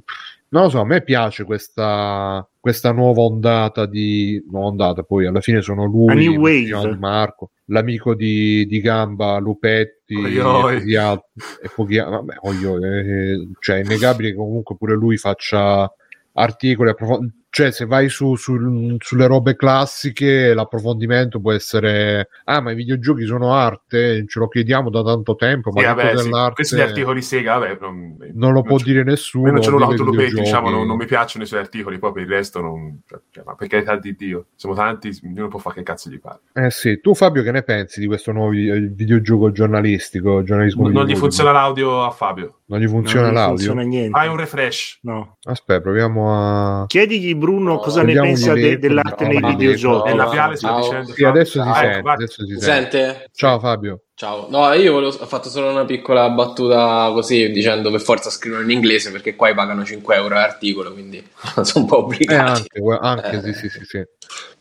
non 0.52 0.64
lo 0.64 0.70
so, 0.70 0.82
a 0.82 0.86
me 0.86 1.02
piace 1.02 1.46
questa, 1.46 2.46
questa 2.60 2.92
nuova 2.92 3.22
ondata 3.22 3.86
di 3.86 4.44
nuova 4.50 4.68
ondata, 4.68 5.04
poi 5.04 5.26
alla 5.26 5.40
fine 5.40 5.62
sono 5.62 5.86
lui. 5.86 6.28
Di 6.28 6.98
Marco, 7.00 7.52
l'amico 7.66 8.14
di, 8.14 8.66
di 8.68 8.82
Gamba, 8.82 9.38
Lupetti 9.38 10.01
E 10.14 10.42
oi. 10.42 10.80
pochi 10.80 10.96
altri, 10.96 11.32
e 11.62 11.70
pochi 11.74 11.98
vabbè, 11.98 12.36
oi, 12.42 12.66
oi, 12.66 12.84
eh, 12.84 13.48
cioè 13.60 13.78
è 13.78 13.80
innegabile 13.80 14.30
che 14.32 14.36
comunque 14.36 14.76
pure 14.76 14.96
lui 14.96 15.18
faccia 15.18 15.92
articoli 16.34 16.90
approfonditi 16.90 17.41
cioè 17.54 17.72
se 17.72 17.86
vai 17.86 18.08
su, 18.08 18.36
sul- 18.36 18.96
sulle 19.00 19.28
robe 19.28 19.58
classiche 19.58 20.54
l'approfondimento 20.54 21.42
può 21.42 21.52
essere 21.52 22.30
ah 22.46 22.62
ma 22.62 22.72
i 22.72 22.76
videogiochi 22.76 23.26
sono 23.26 23.54
arte 23.54 24.26
ce 24.26 24.40
lo 24.40 24.48
chiediamo 24.48 24.90
da 24.90 25.04
tanto 25.04 25.36
tempo 25.36 25.70
ma 25.72 25.82
sì, 25.82 25.86
che 25.86 25.94
vabbè, 25.94 26.18
sì. 26.18 26.30
Questi 26.54 26.76
gli 26.78 26.80
articoli 26.80 27.22
sega, 27.22 27.58
vabbè, 27.58 27.78
non, 27.82 28.18
non 28.34 28.54
lo 28.54 28.62
può 28.62 28.78
c'è- 28.78 28.86
dire 28.86 29.04
nessuno 29.04 29.52
non 29.52 29.62
ce 29.62 29.70
l'ho 29.70 29.76
vive 29.78 29.88
l'auto 29.90 30.02
i 30.02 30.06
Lupetti, 30.06 30.24
videogiochi. 30.30 30.44
diciamo, 30.44 30.70
non, 30.70 30.88
non 30.88 30.96
mi 30.98 31.06
piacciono 31.06 31.44
i 31.44 31.48
suoi 31.48 31.60
articoli, 31.60 32.00
poi 32.00 32.12
per 32.14 32.24
il 32.24 32.30
resto 32.30 32.62
non... 32.62 33.02
cioè, 33.32 33.44
ma 33.46 33.54
per 33.56 33.68
carità 33.68 33.98
di 33.98 34.16
Dio, 34.16 34.46
siamo 34.56 34.74
tanti, 34.74 35.10
ognuno 35.26 35.50
può 35.50 35.60
fare 35.60 35.76
che 35.76 35.84
cazzo 35.84 36.10
gli 36.10 36.20
pare. 36.22 36.40
eh 36.54 36.72
sì 36.72 37.02
tu 37.02 37.14
Fabio 37.14 37.44
che 37.44 37.52
ne 37.52 37.64
pensi 37.64 38.00
di 38.00 38.08
questo 38.08 38.32
nuovo 38.32 38.52
vi- 38.52 38.88
videogioco 38.94 39.52
giornalistico 39.52 40.42
giornalismo 40.44 40.84
Non 40.84 40.90
gli 40.92 40.94
videoludico? 40.94 41.20
funziona 41.26 41.52
l'audio 41.52 42.04
a 42.04 42.12
Fabio. 42.12 42.60
non 42.68 42.80
gli 42.80 42.88
funziona 42.88 43.26
non 43.26 43.34
l'audio 43.34 43.56
funziona 43.56 43.82
niente. 43.82 44.18
Fai 44.18 44.28
un 44.30 44.38
refresh. 44.38 45.00
No. 45.02 45.38
aspetta 45.44 45.82
proviamo 45.82 46.82
a 46.82 46.86
Chiedigli 46.88 47.34
Bruno 47.42 47.72
No, 47.74 47.80
cosa 47.80 48.04
ne 48.04 48.14
pensa 48.14 48.54
de- 48.54 48.78
dell'arte 48.80 49.26
nei 49.28 49.42
videogiochi. 49.44 50.08
E 50.08 50.12
il 50.12 50.18
labiale 50.18 50.56
sta 50.56 50.68
ciao. 50.68 50.80
dicendo... 50.82 51.12
sì 51.14 51.24
adesso 51.26 51.62
si 51.64 51.68
Ah, 51.68 51.74
sente 51.74 51.98
ecco, 51.98 52.10
adesso 52.10 52.46
si 52.46 52.58
sente 52.60 52.64
sente? 53.02 53.30
ciao 53.34 53.60
Fabio 53.60 54.02
Ciao. 54.14 54.46
No, 54.52 54.72
io 54.74 54.92
volevo- 54.94 55.18
ho 55.20 55.26
fatto 55.26 55.50
solo 55.50 55.72
una 55.72 55.84
piccola 55.84 56.30
battuta 56.30 57.10
così 57.12 57.50
dicendo 57.50 57.90
per 57.90 58.02
forza 58.02 58.30
scrivono 58.30 58.62
in 58.62 58.70
inglese 58.70 59.12
perché 59.12 59.36
qua 59.36 59.52
pagano 59.56 59.84
5 59.84 60.16
euro 60.16 60.36
l'articolo, 60.36 60.94
quindi 60.94 61.26
sono 61.64 61.84
un 61.84 61.86
po' 61.88 61.98
Eh, 61.98 62.02
obbligati. 62.04 62.50
anche, 62.60 62.80
gue- 62.80 63.00
anche 63.02 63.30
Eh. 63.38 63.42
sì, 63.42 63.54
sì, 63.54 63.70
sì, 63.70 63.80
sì. 63.84 64.04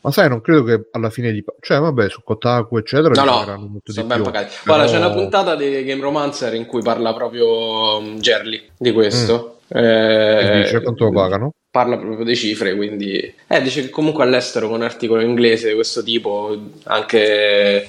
Ma 0.00 0.10
sai, 0.10 0.30
non 0.30 0.40
credo 0.40 0.62
che 0.64 0.88
alla 0.92 1.10
fine 1.10 1.30
pa- 1.44 1.52
Cioè, 1.60 1.78
vabbè, 1.78 2.08
su 2.08 2.22
Kotaku, 2.22 2.78
eccetera, 2.78 3.12
No, 3.12 3.24
no, 3.30 3.36
pagheranno 3.38 3.66
molto 3.66 3.92
sono 3.92 4.06
di 4.06 4.12
ben 4.14 4.22
più. 4.22 4.32
pagati. 4.32 4.54
Però- 4.64 4.76
Guarda, 4.76 4.92
c'è 4.92 4.98
una 4.98 5.10
puntata 5.12 5.54
di 5.56 5.84
Game 5.84 6.00
Romancer 6.00 6.54
in 6.54 6.64
cui 6.64 6.80
parla 6.82 7.12
proprio 7.12 7.98
um, 7.98 8.18
Gerli 8.18 8.62
di 8.78 8.92
questo. 8.92 9.56
Che 9.59 9.59
Eh, 9.72 10.62
dice 10.62 10.82
quanto 10.82 11.04
lo 11.04 11.12
pagano? 11.12 11.52
Parla 11.70 11.96
proprio 11.96 12.24
di 12.24 12.34
cifre, 12.34 12.74
quindi 12.74 13.32
eh, 13.46 13.62
dice 13.62 13.82
che 13.82 13.90
comunque 13.90 14.24
all'estero 14.24 14.66
con 14.66 14.78
un 14.78 14.82
articolo 14.82 15.20
in 15.20 15.28
inglese 15.28 15.68
di 15.68 15.74
questo 15.74 16.02
tipo, 16.02 16.58
anche 16.84 17.82
eh, 17.82 17.86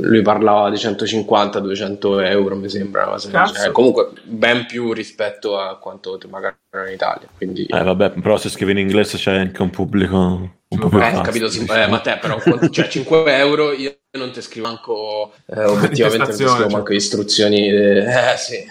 lui 0.00 0.20
parlava 0.20 0.68
di 0.68 0.76
150-200 0.76 2.22
euro, 2.26 2.56
mi 2.56 2.68
sembra, 2.68 3.14
genere. 3.16 3.72
comunque 3.72 4.10
ben 4.24 4.66
più 4.66 4.92
rispetto 4.92 5.58
a 5.58 5.78
quanto 5.78 6.18
ti 6.18 6.26
pagano 6.26 6.56
in 6.86 6.92
Italia. 6.92 7.26
Quindi, 7.34 7.64
Eh, 7.64 7.82
vabbè, 7.82 8.10
però 8.20 8.36
se 8.36 8.50
scrivi 8.50 8.72
in 8.72 8.78
inglese 8.78 9.16
c'è 9.16 9.32
anche 9.34 9.62
un 9.62 9.70
pubblico 9.70 10.50
un 10.68 10.78
po' 10.78 10.88
più 10.88 10.98
eh, 10.98 11.20
capito, 11.22 11.48
sì, 11.48 11.64
eh, 11.64 11.86
ma 11.86 12.00
te 12.00 12.18
però 12.20 12.40
cioè, 12.70 12.88
5 12.88 13.36
euro 13.36 13.72
io 13.72 13.98
non 14.18 14.32
ti 14.32 14.42
scrivo 14.42 14.66
manco 14.66 15.32
eh, 15.46 15.64
obiettivamente 15.64 16.26
non 16.26 16.36
ti 16.36 16.42
scrivo 16.42 16.56
cioè. 16.56 16.70
manco 16.70 16.92
istruzioni 16.92 17.68
eh, 17.68 17.98
eh, 17.98 18.36
sì? 18.36 18.66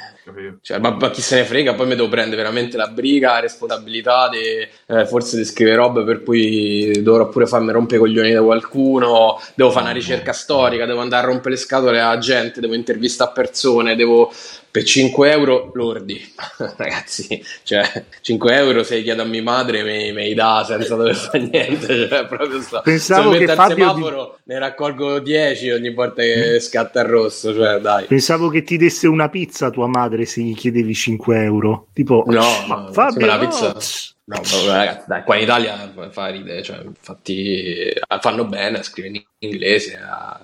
Cioè, 0.62 0.80
ma, 0.80 0.90
ma 0.92 1.10
chi 1.12 1.22
se 1.22 1.36
ne 1.36 1.46
frega, 1.46 1.76
poi 1.76 1.86
mi 1.86 1.96
devo 1.96 2.10
prendere 2.10 2.42
veramente 2.42 2.78
la 2.78 2.88
briga, 2.88 3.34
la 3.34 3.42
responsabilità 3.42 4.28
di 4.30 4.68
eh, 4.88 5.06
forse 5.06 5.38
di 5.38 5.46
scrivere 5.46 5.76
robe 5.76 6.04
per 6.04 6.24
cui 6.24 7.04
dovrò 7.04 7.30
pure 7.30 7.46
farmi 7.46 7.72
rompere 7.72 7.98
i 7.98 8.00
coglioni 8.00 8.34
da 8.34 8.42
qualcuno, 8.42 9.40
devo 9.54 9.70
fare 9.70 9.86
una 9.86 9.94
ricerca 9.94 10.34
storica, 10.34 10.88
devo 10.88 11.02
andare 11.02 11.28
a 11.28 11.30
rompere 11.30 11.52
le 11.52 11.62
scatole 11.62 12.00
alla 12.00 12.18
gente, 12.18 12.60
devo 12.60 12.74
intervistare 12.74 13.32
persone, 13.36 13.96
devo 13.96 14.32
per 14.76 14.84
5 14.84 15.32
euro 15.32 15.72
lordi, 15.74 16.22
ragazzi, 16.76 17.42
cioè 17.64 18.04
5 18.20 18.56
euro 18.58 18.84
se 18.84 18.98
li 18.98 19.04
chiedo 19.04 19.22
a 19.22 19.26
mia 19.26 19.42
madre 19.42 19.84
mi, 19.84 20.12
mi 20.12 20.34
dà 20.34 20.66
senza 20.68 20.96
dover 20.96 21.16
fare 21.16 21.48
niente, 21.50 22.10
cioè 22.10 22.26
proprio 22.26 22.60
sto, 22.60 22.82
Pensavo 22.84 23.30
mi 23.30 23.38
che 23.38 23.46
al 23.46 23.56
Fabio 23.56 23.76
di- 23.76 23.82
semaforo 23.82 24.40
ne 24.44 24.60
raccolgo 24.60 25.20
10 25.20 25.72
ogni 25.72 25.94
volta 25.94 26.24
che 26.24 26.60
scatta 26.60 27.00
il 27.00 27.08
rosso, 27.08 27.54
cioè 27.54 27.80
dai. 27.80 28.04
Pensavo 28.08 28.50
che 28.50 28.64
ti 28.64 28.76
desse 28.76 29.08
una 29.08 29.30
pizza 29.30 29.68
a 29.68 29.70
tua 29.70 29.88
madre 29.88 30.26
se 30.26 30.42
gli 30.42 30.54
chiedevi 30.54 30.94
5 30.94 31.42
euro. 31.42 31.88
Tipo, 31.94 32.26
No, 32.28 32.44
ma 32.68 32.90
Fabio, 32.92 33.26
la 33.26 33.38
no, 33.38 33.48
pizza-. 33.48 33.78
No, 34.26 34.42
ragazzi, 34.68 35.06
dai, 35.08 35.24
qua 35.24 35.38
in 35.38 35.44
Italia 35.44 35.94
fa 36.10 36.28
ridere, 36.28 36.62
cioè, 36.64 36.82
infatti 36.84 37.94
fanno 38.20 38.44
bene 38.44 38.80
a 38.80 38.84
scrivere 38.84 39.14
in 39.16 39.24
inglese 39.38 39.98
a, 39.98 40.38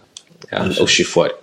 a 0.52 0.72
sì. 0.72 0.82
uscire 0.82 1.08
fuori. 1.10 1.34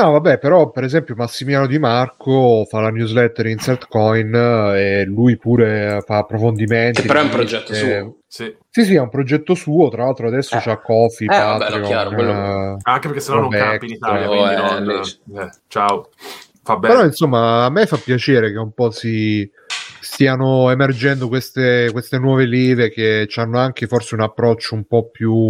No, 0.00 0.12
vabbè, 0.12 0.38
però 0.38 0.70
per 0.70 0.84
esempio 0.84 1.16
Massimiliano 1.16 1.66
Di 1.66 1.80
Marco 1.80 2.64
fa 2.70 2.80
la 2.80 2.90
newsletter 2.90 3.46
Insert 3.46 3.88
Coin 3.88 4.32
eh, 4.32 5.00
e 5.00 5.04
lui 5.06 5.36
pure 5.36 6.00
fa 6.06 6.18
approfondimenti. 6.18 7.00
Che 7.00 7.06
però 7.08 7.18
è 7.18 7.24
un 7.24 7.30
progetto 7.30 7.72
eh, 7.72 7.74
suo. 7.74 8.16
Sì. 8.28 8.56
Sì, 8.70 8.84
sì, 8.84 8.94
è 8.94 9.00
un 9.00 9.08
progetto 9.08 9.54
suo, 9.54 9.88
tra 9.88 10.04
l'altro 10.04 10.28
adesso 10.28 10.54
Eh. 10.54 10.60
c'ha 10.60 10.78
Coffee, 10.78 11.26
Eh, 11.26 11.36
vabbè, 11.36 11.52
no, 11.52 11.58
Patreon, 11.58 11.82
chiaro, 11.84 12.10
quello- 12.10 12.32
eh, 12.32 12.76
Anche 12.82 13.06
perché 13.08 13.20
sennò 13.20 13.40
non 13.40 13.48
Vabbè, 13.48 13.62
campi 13.64 13.86
in 13.86 13.92
Italia, 13.92 14.24
no, 14.24 14.30
quindi 14.30 14.52
eh, 14.52 15.32
non... 15.32 15.42
eh, 15.42 15.50
ciao. 15.66 16.10
fa 16.62 16.76
bene. 16.76 16.94
Però 16.94 17.04
insomma 17.04 17.64
a 17.64 17.70
me 17.70 17.86
fa 17.86 17.96
piacere 17.96 18.52
che 18.52 18.58
un 18.58 18.70
po' 18.72 18.92
si 18.92 19.50
stiano 20.00 20.70
emergendo 20.70 21.26
queste, 21.26 21.88
queste 21.90 22.18
nuove 22.18 22.46
leve 22.46 22.88
che 22.90 23.26
hanno 23.34 23.58
anche 23.58 23.88
forse 23.88 24.14
un 24.14 24.20
approccio 24.20 24.76
un 24.76 24.84
po' 24.84 25.08
più 25.10 25.48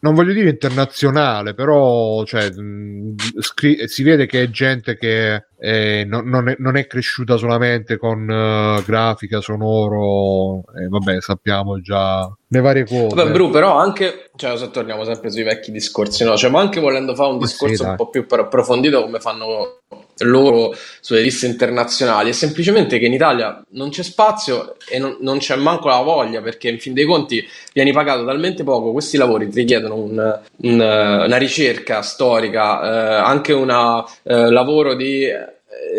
non 0.00 0.14
voglio 0.14 0.32
dire 0.32 0.50
internazionale, 0.50 1.54
però 1.54 2.24
cioè, 2.24 2.50
mh, 2.50 3.14
scri- 3.40 3.84
si 3.86 4.02
vede 4.02 4.26
che 4.26 4.42
è 4.42 4.50
gente 4.50 4.96
che 4.96 5.46
eh, 5.60 6.04
non, 6.06 6.26
non 6.26 6.48
è, 6.48 6.56
non 6.58 6.76
è 6.76 6.86
cresciuta 6.86 7.36
solamente 7.36 7.98
con 7.98 8.28
eh, 8.28 8.82
grafica, 8.86 9.40
sonoro, 9.40 10.64
e 10.74 10.88
vabbè, 10.88 11.20
sappiamo 11.20 11.80
già 11.80 12.30
le 12.48 12.60
varie 12.60 12.84
cose. 12.86 13.14
Vabbè, 13.14 13.30
Bru, 13.30 13.50
però 13.50 13.76
anche, 13.76 14.30
cioè, 14.36 14.56
se 14.56 14.70
torniamo 14.70 15.04
sempre 15.04 15.30
sui 15.30 15.42
vecchi 15.42 15.70
discorsi, 15.70 16.24
no? 16.24 16.36
Cioè, 16.36 16.50
ma 16.50 16.60
anche 16.60 16.80
volendo 16.80 17.14
fare 17.14 17.30
un 17.30 17.38
Ma 17.38 17.46
sì, 17.46 17.52
discorso 17.52 17.82
dai. 17.82 17.90
un 17.90 17.96
po' 17.96 18.08
più 18.08 18.24
approfondito 18.28 19.02
come 19.02 19.20
fanno 19.20 19.78
loro 20.22 20.74
sulle 21.00 21.22
liste 21.22 21.46
internazionali, 21.46 22.28
è 22.28 22.32
semplicemente 22.32 22.98
che 22.98 23.06
in 23.06 23.14
Italia 23.14 23.62
non 23.70 23.88
c'è 23.88 24.02
spazio 24.02 24.76
e 24.86 24.98
non, 24.98 25.16
non 25.20 25.38
c'è 25.38 25.56
manco 25.56 25.88
la 25.88 26.02
voglia, 26.02 26.42
perché 26.42 26.68
in 26.68 26.78
fin 26.78 26.92
dei 26.92 27.06
conti 27.06 27.42
vieni 27.72 27.92
pagato 27.92 28.24
talmente 28.26 28.62
poco, 28.62 28.92
questi 28.92 29.16
lavori 29.16 29.48
ti 29.48 29.60
richiedono 29.60 29.94
un- 29.94 30.40
un, 30.62 30.80
eh, 30.82 31.24
una 31.24 31.36
ricerca 31.38 32.02
storica, 32.02 32.82
eh, 32.82 33.14
anche 33.24 33.52
un 33.54 33.68
lavoro 34.24 34.94
di 34.94 35.24
eh, 35.24 35.49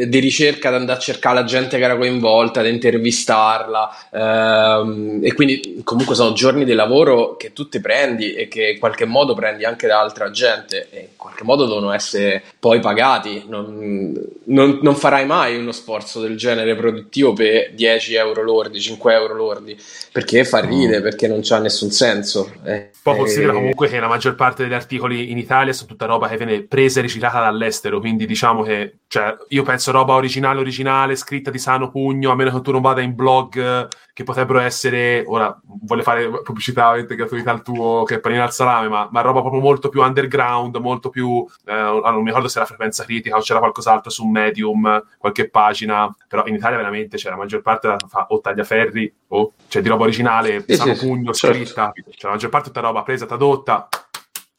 di 0.06 0.20
ricerca 0.20 0.68
ad 0.68 0.76
andare 0.76 0.98
a 0.98 1.02
cercare 1.02 1.36
la 1.36 1.44
gente 1.44 1.78
che 1.78 1.84
era 1.84 1.96
coinvolta, 1.96 2.60
ad 2.60 2.68
intervistarla 2.68 4.08
ehm, 4.12 5.20
e 5.24 5.34
quindi 5.34 5.82
comunque 5.84 6.16
sono 6.16 6.34
giorni 6.34 6.66
di 6.66 6.74
lavoro 6.74 7.36
che 7.38 7.54
tu 7.54 7.70
ti 7.70 7.80
prendi 7.80 8.34
e 8.34 8.48
che 8.48 8.72
in 8.72 8.80
qualche 8.80 9.06
modo 9.06 9.34
prendi 9.34 9.64
anche 9.64 9.88
da 9.88 10.00
altra 10.00 10.30
gente 10.30 10.88
e 10.90 11.00
in 11.00 11.16
qualche 11.16 11.44
modo 11.44 11.66
devono 11.66 11.92
essere 11.92 12.44
poi 12.60 12.80
pagati. 12.80 13.46
Non, 13.48 14.14
non- 14.46 14.80
non 14.82 14.96
farai 14.96 15.26
mai 15.26 15.58
uno 15.58 15.72
sforzo 15.72 16.20
del 16.20 16.36
genere 16.38 16.76
produttivo 16.76 17.34
per 17.34 17.72
10 17.74 18.16
euro 18.16 18.44
lordi, 18.44 18.80
5 18.80 19.14
euro 19.14 19.34
lordi 19.36 19.78
perché 20.12 20.44
fa 20.44 20.60
ride, 20.60 21.02
perché 21.02 21.28
non 21.28 21.40
c'ha 21.42 21.60
nessun 21.60 21.92
senso. 21.92 22.52
Eh, 22.66 22.90
Poi 23.02 23.16
eh, 23.16 23.18
considera 23.18 23.54
comunque 23.54 23.88
che 23.88 24.00
la 24.00 24.08
maggior 24.08 24.36
parte 24.36 24.64
degli 24.64 24.74
articoli 24.74 25.32
in 25.32 25.38
Italia 25.38 25.74
sono 25.74 25.88
tutta 25.88 26.06
roba 26.06 26.28
che 26.28 26.38
viene 26.38 26.64
presa 26.64 27.00
e 27.00 27.04
riciclata 27.04 27.40
dall'estero, 27.40 28.00
quindi 28.00 28.26
diciamo 28.26 28.64
che 28.64 28.96
cioè, 29.12 29.36
io 29.50 29.64
penso 29.64 29.92
roba 29.92 30.14
originale, 30.14 30.62
originale, 30.62 31.18
scritta 31.18 31.52
di 31.52 31.58
sano 31.60 31.90
pugno, 31.92 32.32
a 32.32 32.36
meno 32.36 32.50
che 32.50 32.62
tu 32.62 32.72
non 32.72 32.80
vada 32.80 33.02
in 33.02 33.14
blog 33.14 33.58
eh, 33.58 33.88
che 34.14 34.24
potrebbero 34.24 34.60
essere, 34.60 35.26
ora 35.28 35.54
voglio 35.82 36.02
fare 36.02 36.30
pubblicità 36.42 36.86
ovviamente 36.88 37.16
gratuità 37.16 37.52
al 37.52 37.62
tuo 37.62 38.04
che 38.04 38.16
è 38.16 38.20
panino 38.22 38.42
al 38.42 38.54
salame, 38.54 38.88
ma, 38.88 39.10
ma 39.12 39.20
roba 39.20 39.42
proprio 39.42 39.60
molto 39.60 39.90
più 39.90 40.02
underground, 40.02 40.78
molto 40.78 41.10
più, 41.10 41.46
eh, 41.66 41.74
non 41.74 42.20
mi 42.22 42.28
ricordo 42.28 42.48
se 42.48 42.60
era 42.60 42.66
frequenza 42.66 43.04
critica 43.04 43.36
o 43.36 43.42
c'era 43.42 43.60
qualcos'altro 43.60 44.10
su 44.10 44.26
Medium, 44.26 45.04
qualche 45.18 45.50
pagina, 45.50 46.10
però 46.26 46.46
in 46.46 46.56
Italia 46.56 46.78
veramente 46.78 47.18
c'è 47.18 47.30
la 47.30 47.36
maggior 47.36 47.62
parte 47.62 47.98
fa 48.08 48.28
o 48.30 48.40
tagliaferri 48.40 49.14
o 49.28 49.52
cioè 49.68 49.82
di 49.82 49.90
roba 49.90 50.04
originale, 50.04 50.64
Sì, 50.66 50.76
sano 50.76 50.96
sì, 50.96 51.06
pugno, 51.06 51.34
certo. 51.34 51.58
scritta, 51.58 51.92
cioè 51.94 52.12
la 52.22 52.30
maggior 52.30 52.50
parte 52.50 52.70
è 52.70 52.72
tutta 52.72 52.86
roba 52.88 53.04
presa, 53.04 53.26
tradotta, 53.26 53.90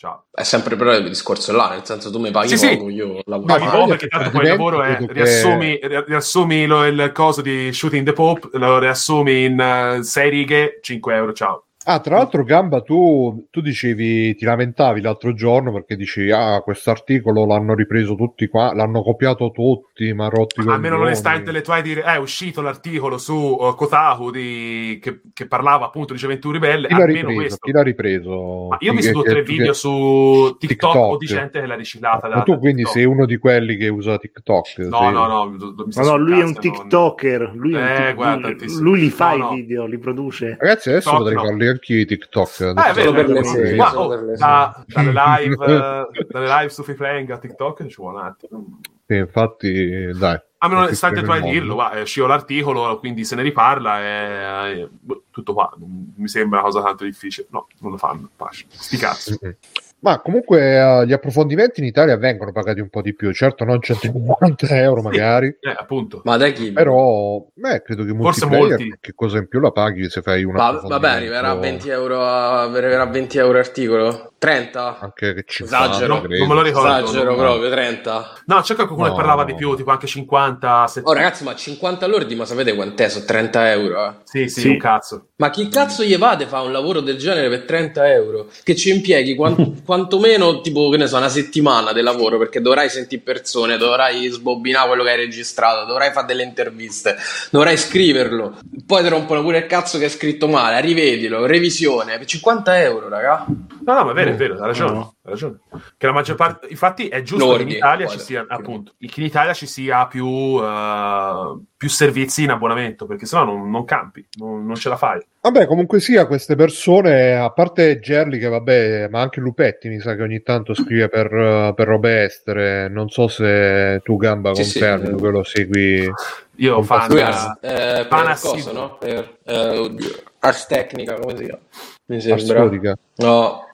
ciao. 0.02 0.24
è 0.32 0.42
sempre 0.42 0.74
però 0.74 0.92
il 0.96 1.06
discorso 1.08 1.52
là, 1.52 1.68
nel 1.70 1.84
senso 1.84 2.10
tu 2.10 2.18
mi 2.18 2.32
paghi 2.32 2.48
Sì, 2.48 2.58
sì. 2.58 2.76
poco, 2.76 2.88
io 2.90 3.06
Ma 3.14 3.20
lavoro. 3.26 3.46
Paghi 3.46 3.64
ma 3.64 3.70
poco 3.70 3.82
io 3.82 3.88
perché 3.88 4.08
tanto 4.08 4.30
poi 4.30 4.42
il 4.42 4.48
lavoro 4.48 4.82
è 4.82 4.96
che- 4.96 5.12
riassumi, 5.12 5.78
ri- 5.80 6.04
riassumi 6.06 6.66
lo- 6.66 6.84
il 6.84 7.10
coso 7.14 7.40
di 7.40 7.72
Shooting 7.72 8.04
the 8.04 8.12
Pope, 8.12 8.48
lo 8.58 8.78
riassumi 8.80 9.44
in 9.44 9.60
eh, 9.60 10.02
sei 10.02 10.28
righe, 10.30 10.78
5 10.82 11.14
euro, 11.14 11.32
ciao. 11.32 11.66
Ah, 11.84 11.98
tra 11.98 12.16
l'altro, 12.16 12.44
Gamba, 12.44 12.80
tu, 12.82 13.48
tu 13.50 13.60
dicevi, 13.60 14.36
ti 14.36 14.44
lamentavi 14.44 15.00
l'altro 15.00 15.34
giorno 15.34 15.72
perché 15.72 15.96
dici, 15.96 16.30
ah, 16.30 16.60
quest'articolo 16.60 17.44
l'hanno 17.44 17.74
ripreso 17.74 18.14
tutti 18.14 18.46
qua, 18.46 18.72
l'hanno 18.72 19.02
copiato 19.02 19.50
tutti, 19.50 20.12
ma 20.12 20.28
rotti 20.28 20.60
i 20.60 20.68
Almeno 20.68 20.96
l'onestà 20.96 21.30
coglioni. 21.30 21.40
intellettuale 21.40 21.82
di 21.82 21.88
dire, 21.88 22.00
eh, 22.02 22.14
è 22.14 22.16
uscito 22.18 22.60
l'articolo 22.62 23.18
su 23.18 23.34
uh, 23.34 23.74
Kotaku 23.74 24.30
di- 24.30 24.98
che, 25.02 25.22
che 25.34 25.46
parlava 25.48 25.86
appunto 25.86 26.12
di 26.12 26.18
Gioventù 26.20 26.52
Ribelle, 26.52 26.86
Chi 26.86 26.94
l'ha 26.94 27.00
almeno 27.02 27.18
ripreso? 27.28 27.40
questo. 27.40 27.56
Chi 27.66 27.72
l'ha 27.72 27.82
ripreso? 27.82 28.66
Ma 28.70 28.76
io 28.78 28.92
ho 28.92 28.94
visto 28.94 29.12
due 29.12 29.20
o 29.20 29.24
tre 29.24 29.42
video 29.42 29.72
su 29.72 30.56
TikTok, 30.58 30.94
o 30.94 31.16
di 31.16 31.26
TikTok. 31.26 31.40
gente 31.42 31.60
che 31.60 31.66
l'ha 31.66 31.74
riciclata 31.74 32.28
da 32.28 32.36
Ma 32.36 32.42
tu 32.42 32.52
da 32.52 32.58
quindi 32.58 32.82
TikTok. 32.84 32.96
sei 32.96 33.04
uno 33.06 33.26
di 33.26 33.36
quelli 33.38 33.76
che 33.76 33.88
usa 33.88 34.18
TikTok? 34.18 34.78
No, 34.78 34.98
sei- 34.98 35.12
no, 35.12 35.26
no, 35.26 35.56
do- 35.56 35.74
no, 35.94 36.16
lui 36.16 36.32
è 36.38 36.44
un 36.44 36.52
non- 36.52 36.60
TikToker. 36.60 37.50
Lui, 37.54 37.74
è 37.74 37.76
un 37.76 37.82
Eh, 37.88 37.96
tik- 38.06 38.14
guarda, 38.14 38.46
lui- 38.48 38.56
tantissimo. 38.56 38.82
lui 38.88 39.00
li 39.00 39.10
fa 39.10 39.34
No, 39.36 39.50
i 39.50 39.54
video, 39.56 39.86
li 39.86 39.98
produce. 39.98 40.56
Ragazzi, 40.60 40.90
adesso 40.90 41.10
TikTok, 41.10 41.18
potrei 41.18 41.34
no. 41.42 41.42
farli 41.50 41.70
anch'io 41.72 42.00
i 42.00 42.06
TikTok. 42.06 42.60
Adesso 42.60 42.86
è 42.86 42.92
vero, 42.92 43.12
per 43.12 43.28
le 43.28 43.44
serie. 43.44 43.74
Ma, 43.74 43.98
oh, 43.98 44.16
da- 44.36 44.84
dalle 44.86 45.12
live, 45.12 45.56
dalle 46.28 46.46
live 46.46 46.68
su 46.68 46.82
Free 46.82 46.96
Playing 46.96 47.30
a 47.30 47.38
TikTok 47.38 47.86
ci 47.86 47.96
vuole 47.96 48.18
un 48.18 48.24
attimo. 48.24 48.80
Sì, 49.06 49.16
infatti, 49.16 50.10
dai. 50.14 50.40
A 50.58 50.68
meno 50.68 50.82
Tutti 50.84 50.94
sta 50.94 51.08
per 51.08 51.16
il 51.18 51.22
intellettuale 51.24 51.40
di 51.40 51.46
mondo. 51.46 51.60
dirlo, 51.60 51.74
va, 51.74 51.90
è 51.90 52.00
uscito 52.02 52.26
l'articolo, 52.26 52.98
quindi 52.98 53.24
se 53.24 53.34
ne 53.34 53.42
riparla 53.42 54.00
e 54.00 54.80
eh, 54.80 54.88
boh, 54.90 55.24
tutto 55.30 55.52
qua. 55.54 55.72
Mi 55.78 56.28
sembra 56.28 56.60
una 56.60 56.68
cosa 56.68 56.82
tanto 56.82 57.04
difficile. 57.04 57.48
No, 57.50 57.66
non 57.80 57.90
lo 57.90 57.96
fanno. 57.96 58.30
pace. 58.36 58.66
Sti 58.68 58.96
cazzo. 58.96 59.38
Ma 60.04 60.20
comunque 60.20 60.60
eh, 60.60 61.06
gli 61.06 61.12
approfondimenti 61.12 61.78
in 61.78 61.86
Italia 61.86 62.16
vengono 62.16 62.50
pagati 62.50 62.80
un 62.80 62.88
po' 62.88 63.02
di 63.02 63.14
più, 63.14 63.30
certo 63.32 63.64
non 63.64 63.80
150 63.80 64.66
euro 64.80 65.00
magari, 65.00 65.46
Eh, 65.60 65.74
appunto. 65.76 66.22
Ma 66.24 66.36
da 66.36 66.48
chi? 66.48 66.72
però 66.72 67.44
beh, 67.54 67.82
credo 67.82 68.04
che 68.04 68.12
Forse 68.16 68.46
molti. 68.46 68.96
che 69.00 69.12
cosa 69.14 69.38
in 69.38 69.46
più 69.46 69.60
la 69.60 69.70
paghi 69.70 70.10
se 70.10 70.20
fai 70.20 70.42
un 70.42 70.54
Va- 70.54 70.66
approfondimento 70.66 71.06
vabbè, 71.06 71.16
arriverà 71.18 71.50
a 71.50 71.54
20 71.54 71.88
euro, 71.88 72.20
a- 72.20 72.62
arriverà 72.62 73.02
a 73.02 73.06
20 73.06 73.38
euro 73.38 73.58
articolo? 73.58 74.31
30? 74.42 74.98
anche 75.00 75.34
che 75.34 75.44
50, 75.46 75.90
Esagero. 75.90 76.14
Non 76.26 76.48
me 76.48 76.54
lo 76.54 76.62
ricordo. 76.62 76.88
Esagero 77.04 77.36
proprio, 77.36 77.70
30. 77.70 78.32
No, 78.46 78.60
c'è 78.60 78.74
qualcuno 78.74 79.04
No. 79.04 79.10
che 79.10 79.14
parlava 79.14 79.44
di 79.44 79.54
più, 79.54 79.76
tipo 79.76 79.92
anche 79.92 80.08
50, 80.08 80.86
70. 80.88 81.08
Oh 81.08 81.14
ragazzi, 81.14 81.44
ma 81.44 81.54
50 81.54 82.06
lordi, 82.08 82.34
ma 82.34 82.44
sapete 82.44 82.74
quant'è? 82.74 83.08
Sono 83.08 83.24
30 83.24 83.70
euro, 83.70 84.04
eh. 84.04 84.12
Sì, 84.24 84.48
sì, 84.48 84.60
Sì. 84.62 84.68
un 84.68 84.78
cazzo. 84.78 85.26
Ma 85.36 85.50
chi 85.50 85.68
cazzo 85.68 86.02
gli 86.02 86.16
va 86.16 86.30
a 86.30 86.46
fare 86.48 86.66
un 86.66 86.72
lavoro 86.72 86.98
del 87.00 87.16
genere 87.18 87.48
per 87.48 87.62
30 87.62 88.10
euro? 88.12 88.48
Che 88.64 88.74
ci 88.74 88.90
impieghi 88.90 89.36
quan- 89.36 89.82
quantomeno, 89.86 90.60
tipo, 90.60 90.88
che 90.88 90.96
ne 90.96 91.06
so, 91.06 91.18
una 91.18 91.28
settimana 91.28 91.92
di 91.92 92.00
lavoro, 92.00 92.36
perché 92.38 92.60
dovrai 92.60 92.88
sentire 92.90 93.22
persone, 93.22 93.76
dovrai 93.76 94.26
sbobbinare 94.28 94.88
quello 94.88 95.04
che 95.04 95.10
hai 95.10 95.16
registrato, 95.18 95.84
dovrai 95.86 96.10
fare 96.10 96.26
delle 96.26 96.42
interviste, 96.42 97.16
dovrai 97.50 97.76
scriverlo. 97.76 98.58
Poi 98.86 99.02
ti 99.04 99.08
rompono 99.08 99.42
pure 99.42 99.58
il 99.58 99.66
cazzo 99.66 99.98
che 99.98 100.04
hai 100.04 100.10
scritto 100.10 100.48
male, 100.48 100.80
rivedilo, 100.80 101.46
revisione, 101.46 102.18
per 102.18 102.26
50 102.26 102.80
euro, 102.82 103.08
raga. 103.08 103.44
No, 103.84 103.94
no, 103.94 104.04
ma 104.04 104.10
è 104.10 104.14
vero, 104.14 104.30
è 104.32 104.36
vero, 104.36 104.54
hai 104.54 104.66
ragione. 104.66 104.92
No. 104.92 105.14
hai 105.22 105.30
ragione. 105.30 105.60
Che 105.96 106.06
la 106.06 106.12
maggior 106.12 106.36
parte, 106.36 106.66
infatti, 106.68 107.08
è 107.08 107.22
giusto 107.22 107.46
Lordi, 107.46 107.64
che 107.64 107.70
in 107.70 107.76
Italia 107.76 108.06
poi, 108.06 108.18
ci 108.18 108.20
sia, 108.20 108.44
appunto, 108.48 108.92
che 108.98 109.20
in 109.20 109.26
Italia 109.26 109.52
ci 109.52 109.66
sia 109.66 110.06
più, 110.06 110.60
eh, 110.62 111.60
più 111.76 111.88
servizi 111.88 112.42
in 112.44 112.50
abbonamento, 112.50 113.06
perché 113.06 113.26
sennò 113.26 113.44
non, 113.44 113.70
non 113.70 113.84
campi, 113.84 114.26
non, 114.38 114.64
non 114.66 114.74
ce 114.74 114.88
la 114.88 114.96
fai. 114.96 115.20
Vabbè, 115.40 115.66
comunque 115.66 115.98
sia, 115.98 116.26
queste 116.26 116.54
persone, 116.54 117.34
a 117.34 117.50
parte 117.50 117.98
Gerli, 117.98 118.38
che 118.38 118.48
vabbè, 118.48 119.08
ma 119.08 119.20
anche 119.20 119.40
Lupetti 119.40 119.88
mi 119.88 119.98
sa 119.98 120.14
che 120.14 120.22
ogni 120.22 120.42
tanto 120.42 120.74
scrive 120.74 121.08
per, 121.08 121.34
eh, 121.34 121.72
per 121.74 121.86
robe 121.88 122.22
estere. 122.22 122.88
Non 122.88 123.08
so 123.08 123.26
se 123.28 124.00
tu, 124.04 124.16
Gamba, 124.16 124.54
Sì, 124.54 124.64
sì. 124.64 124.78
confermi, 124.78 125.20
che 125.20 125.28
lo 125.28 125.42
segui. 125.42 126.12
Io 126.56 126.84
Ah, 126.88 127.06
Ars, 127.06 127.58
eh, 127.60 128.72
no? 128.72 128.96
Per, 128.98 129.38
eh, 129.44 129.78
oddio, 129.78 130.08
Ars 130.38 130.66
Tecnica, 130.66 131.14
come 131.14 131.36
si 131.36 131.44
chiama? 131.44 131.60
Mi 132.06 132.20
sembra. 132.20 132.94
No. 133.16 133.71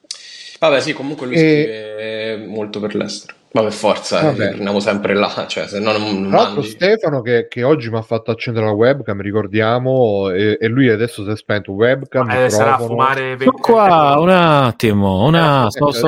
Vabbè, 0.59 0.81
sì, 0.81 0.93
comunque 0.93 1.27
lui 1.27 1.37
E- 1.37 1.39
scrive 1.39 2.47
molto 2.47 2.81
per 2.81 2.95
l'estero. 2.95 3.37
Ma 3.51 3.63
per 3.63 3.73
forza, 3.73 4.21
Vabbè. 4.21 4.45
eh, 4.45 4.51
torniamo 4.51 4.79
sempre 4.79 5.15
là, 5.15 5.47
cioè 5.49 5.67
se 5.67 5.79
no 5.79 5.97
non, 5.97 6.29
Tra 6.29 6.37
l'altro. 6.43 6.63
Stefano 6.63 7.23
che, 7.23 7.47
che 7.49 7.63
oggi 7.63 7.89
mi 7.89 7.97
ha 7.97 8.03
fatto 8.03 8.31
accendere 8.31 8.67
la 8.67 8.73
webcam, 8.73 9.21
ricordiamo, 9.23 10.29
e, 10.31 10.59
e 10.61 10.67
lui 10.69 10.91
adesso 10.91 11.25
si 11.25 11.31
è 11.31 11.37
spento 11.37 11.73
webcam, 11.73 12.29
eh, 12.31 12.51
sarà 12.51 12.75
a 12.77 12.79
fumare 12.79 13.37
Sto 13.41 13.53
qua 13.53 14.17
un 14.19 14.29
attimo, 14.29 15.25
una, 15.27 15.67
Eh, 15.67 15.71
sto, 15.71 15.91
sto- 15.93 16.07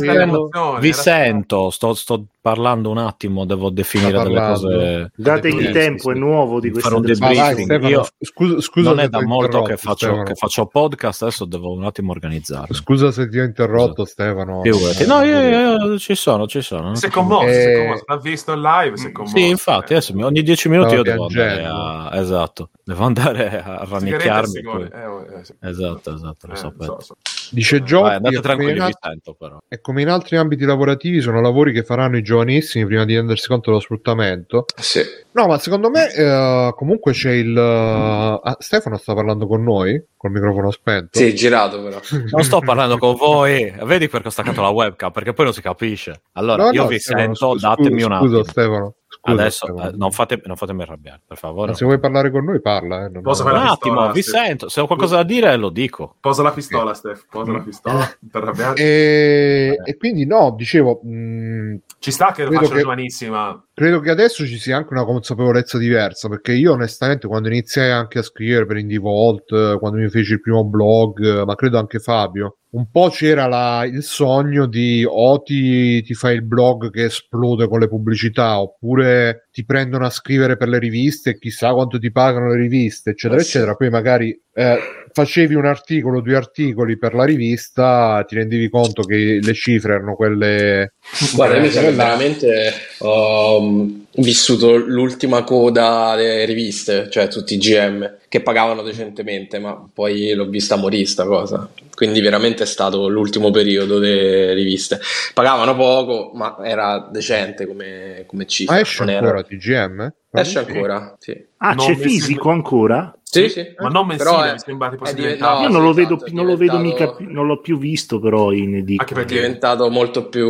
dell'emozione. 0.00 0.80
vi 0.80 0.88
era- 0.88 0.96
sento, 0.96 1.68
sto, 1.70 1.92
sto 1.94 2.24
parlando 2.42 2.88
un 2.88 2.96
attimo, 2.96 3.44
devo 3.44 3.68
definire 3.68 4.12
delle 4.22 4.40
cose. 4.40 5.10
Dategli 5.14 5.66
Sì, 5.66 5.72
tempo, 5.72 6.10
sì, 6.10 6.16
è 6.16 6.18
nuovo 6.18 6.58
di 6.60 6.68
un 6.68 6.80
vai, 6.80 7.02
debriefing. 7.02 7.64
Stefano, 7.66 7.88
Io- 7.90 8.06
scusa, 8.20 8.60
scusa 8.62 8.88
non 8.88 9.00
è 9.00 9.08
da 9.08 9.22
molto 9.22 9.60
che 9.62 9.76
faccio, 9.76 9.96
Stefano. 10.06 10.22
che 10.22 10.34
faccio 10.34 10.64
podcast, 10.66 11.22
adesso 11.22 11.44
devo 11.44 11.72
un 11.74 11.84
attimo 11.84 12.12
organizzarmi. 12.12 12.74
Scusa 12.74 13.10
se 13.12 13.28
ti 13.28 13.38
ho 13.38 13.44
interrotto, 13.44 14.06
Stefano. 14.06 14.62
Figurati. 14.62 15.06
No, 15.06 15.20
io, 15.22 15.40
io- 15.40 15.98
ci 15.98 16.14
sono, 16.14 16.46
ci 16.46 16.62
sono. 16.62 16.68
Si 16.94 17.06
è 17.06 17.10
commosso, 17.10 17.48
si 17.48 17.58
è 17.58 17.74
Eh, 17.74 17.78
commosso. 17.82 18.04
L'ha 18.06 18.16
visto 18.18 18.52
in 18.52 18.60
live, 18.60 18.96
si 18.96 19.06
è 19.06 19.12
commosso. 19.12 19.36
Sì, 19.36 19.48
infatti, 19.48 19.92
adesso 19.94 20.12
ogni 20.24 20.42
dieci 20.42 20.68
minuti 20.68 20.94
io 20.94 21.02
devo 21.02 21.26
andare 21.26 21.64
a... 21.64 22.10
Esatto, 22.14 22.70
devo 22.84 23.04
andare 23.04 23.62
a 23.62 23.86
rannicchiarmi. 23.88 24.58
Eh, 24.92 25.04
oh, 25.06 25.22
eh, 25.24 25.44
sì. 25.44 25.54
Esatto, 25.60 26.14
esatto, 26.14 26.46
lo 26.46 26.52
Eh, 26.52 26.56
sapete. 26.56 26.84
so, 26.84 27.00
so. 27.00 27.16
Dice 27.50 27.76
andate 27.76 28.16
è 28.16 28.20
come 28.20 28.40
tranquilli, 28.40 28.70
in 28.72 28.76
vi 28.76 28.82
al- 28.82 28.96
sento 29.00 29.34
però. 29.34 29.58
E 29.68 29.80
come 29.80 30.02
in 30.02 30.08
altri 30.08 30.36
ambiti 30.36 30.64
lavorativi 30.64 31.20
sono 31.20 31.40
lavori 31.40 31.72
che 31.72 31.82
faranno 31.82 32.16
i 32.16 32.22
giovanissimi 32.22 32.86
prima 32.86 33.04
di 33.04 33.14
rendersi 33.16 33.48
conto 33.48 33.70
dello 33.70 33.82
sfruttamento. 33.82 34.64
Sì. 34.76 35.02
No, 35.32 35.46
ma 35.46 35.58
secondo 35.58 35.90
me 35.90 36.12
eh, 36.12 36.72
comunque 36.76 37.12
c'è 37.12 37.32
il... 37.32 37.56
ah, 37.56 38.56
Stefano 38.58 38.96
sta 38.96 39.14
parlando 39.14 39.46
con 39.46 39.62
noi, 39.62 40.02
col 40.16 40.30
microfono 40.30 40.70
spento. 40.70 41.18
Sì, 41.18 41.34
girato 41.34 41.82
però. 41.82 41.98
Non 42.30 42.44
sto 42.44 42.60
parlando 42.60 42.98
con 42.98 43.14
voi, 43.16 43.72
vedi 43.82 44.08
perché 44.08 44.28
ho 44.28 44.32
staccato 44.32 44.60
la 44.62 44.68
webcam, 44.70 45.10
perché 45.10 45.32
poi 45.32 45.44
non 45.46 45.54
si 45.54 45.60
capisce. 45.62 46.22
Allora, 46.32 46.64
No, 46.64 46.70
io 46.72 46.82
no, 46.82 46.88
vi 46.88 46.98
Stefano, 46.98 47.34
sento, 47.34 47.58
scu- 47.58 47.60
datemi 47.60 48.02
un 48.02 48.16
Scusa 48.16 48.36
attimo. 48.38 48.42
Stefano, 48.44 48.94
Scusa, 49.22 49.40
Adesso 49.42 49.66
eh, 49.76 49.90
non, 49.96 50.12
fate, 50.12 50.40
non 50.46 50.56
fatemi 50.56 50.80
arrabbiare, 50.82 51.20
per 51.26 51.36
favore. 51.36 51.72
Ma 51.72 51.76
se 51.76 51.84
vuoi 51.84 52.00
parlare 52.00 52.30
con 52.30 52.42
noi, 52.44 52.60
parla. 52.62 53.04
Eh. 53.04 53.08
non- 53.10 53.22
Posso 53.22 53.42
Un 53.44 53.50
fare 53.50 53.62
la 53.64 53.70
attimo, 53.72 54.10
pistola, 54.10 54.12
vi 54.12 54.22
sento. 54.22 54.68
Se 54.70 54.80
ho 54.80 54.86
qualcosa 54.86 55.16
da 55.16 55.22
dire, 55.24 55.54
lo 55.56 55.68
dico. 55.68 56.16
Posa 56.20 56.42
la 56.42 56.52
pistola, 56.52 56.94
Steph. 56.94 57.26
Posa 57.30 57.52
la 57.52 57.60
pistola. 57.60 58.08
E, 58.76 59.76
e 59.84 59.96
quindi 59.96 60.24
no, 60.26 60.54
dicevo, 60.56 61.00
mh, 61.02 61.76
Ci 61.98 62.10
sta 62.10 62.32
che 62.32 62.42
lo 62.44 62.48
credo 62.48 62.62
facciano 62.62 62.76
che- 62.76 62.82
giovanissima. 62.82 63.64
credo 63.74 64.00
che 64.00 64.10
adesso 64.10 64.46
ci 64.46 64.58
sia 64.58 64.76
anche 64.76 64.92
una 64.94 65.04
consapevolezza 65.04 65.76
diversa, 65.78 66.28
perché 66.28 66.52
io 66.52 66.72
onestamente 66.72 67.26
quando 67.26 67.48
iniziai 67.48 67.90
anche 67.90 68.20
a 68.20 68.22
scrivere 68.22 68.64
per 68.66 68.78
Indie 68.78 68.98
Vault, 68.98 69.52
eh, 69.52 69.76
quando 69.78 69.98
mi 69.98 70.08
feci 70.08 70.32
il 70.32 70.40
primo 70.40 70.64
blog, 70.64 71.22
eh, 71.40 71.44
ma 71.44 71.54
credo 71.54 71.78
anche 71.78 71.98
Fabio, 71.98 72.56
un 72.72 72.88
po' 72.90 73.08
c'era 73.08 73.46
la- 73.46 73.84
il 73.84 74.02
sogno 74.02 74.66
di 74.66 75.04
o 75.08 75.42
ti, 75.42 76.02
ti 76.02 76.14
fai 76.14 76.36
il 76.36 76.42
blog 76.44 76.90
che 76.90 77.04
esplode 77.04 77.66
con 77.68 77.80
le 77.80 77.88
pubblicità, 77.88 78.60
oppure 78.60 79.48
ti 79.52 79.64
prendono 79.64 80.06
a 80.06 80.10
scrivere 80.10 80.56
per 80.56 80.68
le 80.68 80.78
riviste 80.78 81.30
e 81.30 81.38
chissà 81.38 81.72
quanto 81.72 81.98
ti 81.98 82.12
pagano 82.12 82.48
le 82.52 82.60
riviste, 82.60 83.10
eccetera, 83.10 83.40
Eh 83.40 83.42
eccetera. 83.44 83.74
Poi 83.74 83.90
magari 83.90 84.40
eh, 84.54 84.78
facevi 85.12 85.54
un 85.54 85.64
articolo, 85.66 86.20
due 86.20 86.36
articoli 86.36 86.96
per 86.96 87.14
la 87.14 87.24
rivista, 87.24 88.24
ti 88.26 88.36
rendevi 88.36 88.68
conto 88.68 89.02
che 89.02 89.40
le 89.42 89.54
cifre 89.54 89.94
erano 89.94 90.14
quelle... 90.14 90.92
Guarda, 91.34 91.56
io 91.56 91.62
mi 91.62 91.70
sa 91.70 91.80
che 91.80 91.86
quella- 91.86 92.04
veramente 92.04 92.72
ho 92.98 93.60
mm, 93.62 93.90
vissuto 94.18 94.76
l'ultima 94.76 95.42
coda 95.42 96.14
delle 96.16 96.44
riviste, 96.44 97.08
cioè 97.10 97.26
tutti 97.26 97.54
i 97.54 97.58
GM, 97.58 98.18
che 98.30 98.42
pagavano 98.42 98.82
decentemente, 98.82 99.58
ma 99.58 99.88
poi 99.92 100.32
l'ho 100.34 100.46
vista 100.48 100.76
morire 100.76 101.04
sta 101.04 101.24
cosa. 101.24 101.68
Quindi 101.92 102.20
veramente 102.20 102.62
è 102.62 102.66
stato 102.66 103.08
l'ultimo 103.08 103.50
periodo 103.50 103.98
delle 103.98 104.54
riviste. 104.54 105.00
Pagavano 105.34 105.74
poco, 105.74 106.30
ma 106.34 106.56
era 106.62 107.08
decente 107.10 107.66
come, 107.66 108.22
come 108.28 108.46
cifra. 108.46 108.74
Ma 108.74 108.80
esce 108.80 109.00
non 109.04 109.12
era- 109.14 109.26
ancora 109.26 109.42
TGM? 109.42 110.12
Esce 110.30 110.64
Sì. 110.64 110.70
ancora, 110.70 111.16
sì. 111.18 111.46
Ah, 111.56 111.72
Non 111.72 111.86
c'è 111.86 111.96
fisico 111.96 112.26
sembra- 112.34 112.52
ancora? 112.52 113.18
Sì, 113.32 113.48
sì. 113.48 113.74
Ma 113.78 113.88
non 113.88 114.06
Però 114.08 114.30
mensile, 114.38 114.48
è- 114.48 114.52
mi 114.52 114.58
sembra 114.58 114.88
tipo 114.90 115.04
è 115.04 115.12
no, 115.14 115.46
Io 115.60 115.68
non 115.68 115.70
sì, 115.70 115.78
lo 115.86 115.92
vedo, 115.92 116.14
esatto, 116.14 116.24
è 116.24 116.28
più- 116.28 116.36
non 116.36 116.46
lo 116.46 116.56
vedo 116.56 116.78
mica, 116.78 117.12
più- 117.14 117.30
non 117.30 117.46
l'ho 117.46 117.60
più 117.60 117.78
visto 117.78 118.18
però 118.18 118.50
in 118.52 118.74
edicola. 118.76 119.00
Anche 119.08 119.12
È 119.12 119.16
perché 119.16 119.34
diventato 119.40 119.88
molto 119.90 120.28
più... 120.28 120.48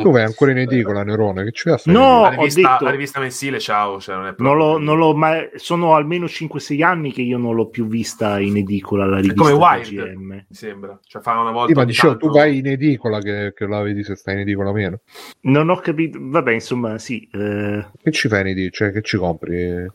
Tu 0.00 0.10
vai 0.10 0.22
ancora 0.22 0.52
in 0.52 0.58
edicola, 0.58 1.02
Nerone, 1.02 1.44
che 1.44 1.50
ci? 1.52 1.68
No, 1.86 2.22
la 2.22 2.28
ho 2.28 2.30
rivista, 2.30 2.60
detto- 2.72 2.84
la 2.84 2.90
rivista 2.90 3.20
mensile, 3.20 3.58
ciao. 3.58 3.98
Cioè, 4.00 4.14
non 4.14 4.26
è 4.26 4.34
Non 4.38 4.56
l'ho, 4.56 4.78
non 4.78 4.96
l'ho 4.98 5.14
mai, 5.14 5.48
sono 5.56 5.94
almeno 5.94 6.26
5-6 6.26 6.82
anni 6.82 7.12
che 7.12 7.22
io 7.22 7.38
non 7.38 7.54
l'ho 7.54 7.68
più 7.68 7.86
vista 7.88 8.38
in 8.38 8.56
edicola 8.56 9.04
la 9.06 9.18
È 9.18 9.20
rivista 9.22 9.42
come 9.42 9.52
Wild, 9.52 9.84
TGM. 9.84 10.18
mi 10.32 10.44
sembra. 10.50 10.98
Cioè, 11.04 11.20
fa 11.22 11.38
una 11.40 11.50
volta. 11.50 11.72
Sì, 11.72 11.78
ma 11.78 11.84
dicevo, 11.84 12.12
tanto- 12.12 12.26
tu 12.28 12.32
vai 12.32 12.58
in 12.58 12.66
edicola 12.68 13.18
che, 13.20 13.52
che 13.54 13.66
la 13.66 13.80
vedi 13.82 14.04
se 14.04 14.14
stai 14.14 14.34
in 14.34 14.40
edicola 14.40 14.70
o 14.70 14.72
meno. 14.72 15.00
Non 15.42 15.68
ho 15.70 15.76
capito, 15.76 16.18
vabbè, 16.20 16.52
insomma, 16.52 16.98
sì. 16.98 17.28
eh, 17.32 17.84
Che 18.02 18.10
ci 18.12 18.28
fai 18.28 18.42
in 18.42 18.46
edicola? 18.48 18.70
Cioè, 18.70 18.92
che 18.92 19.02
ci 19.02 19.16
compri? 19.16 19.86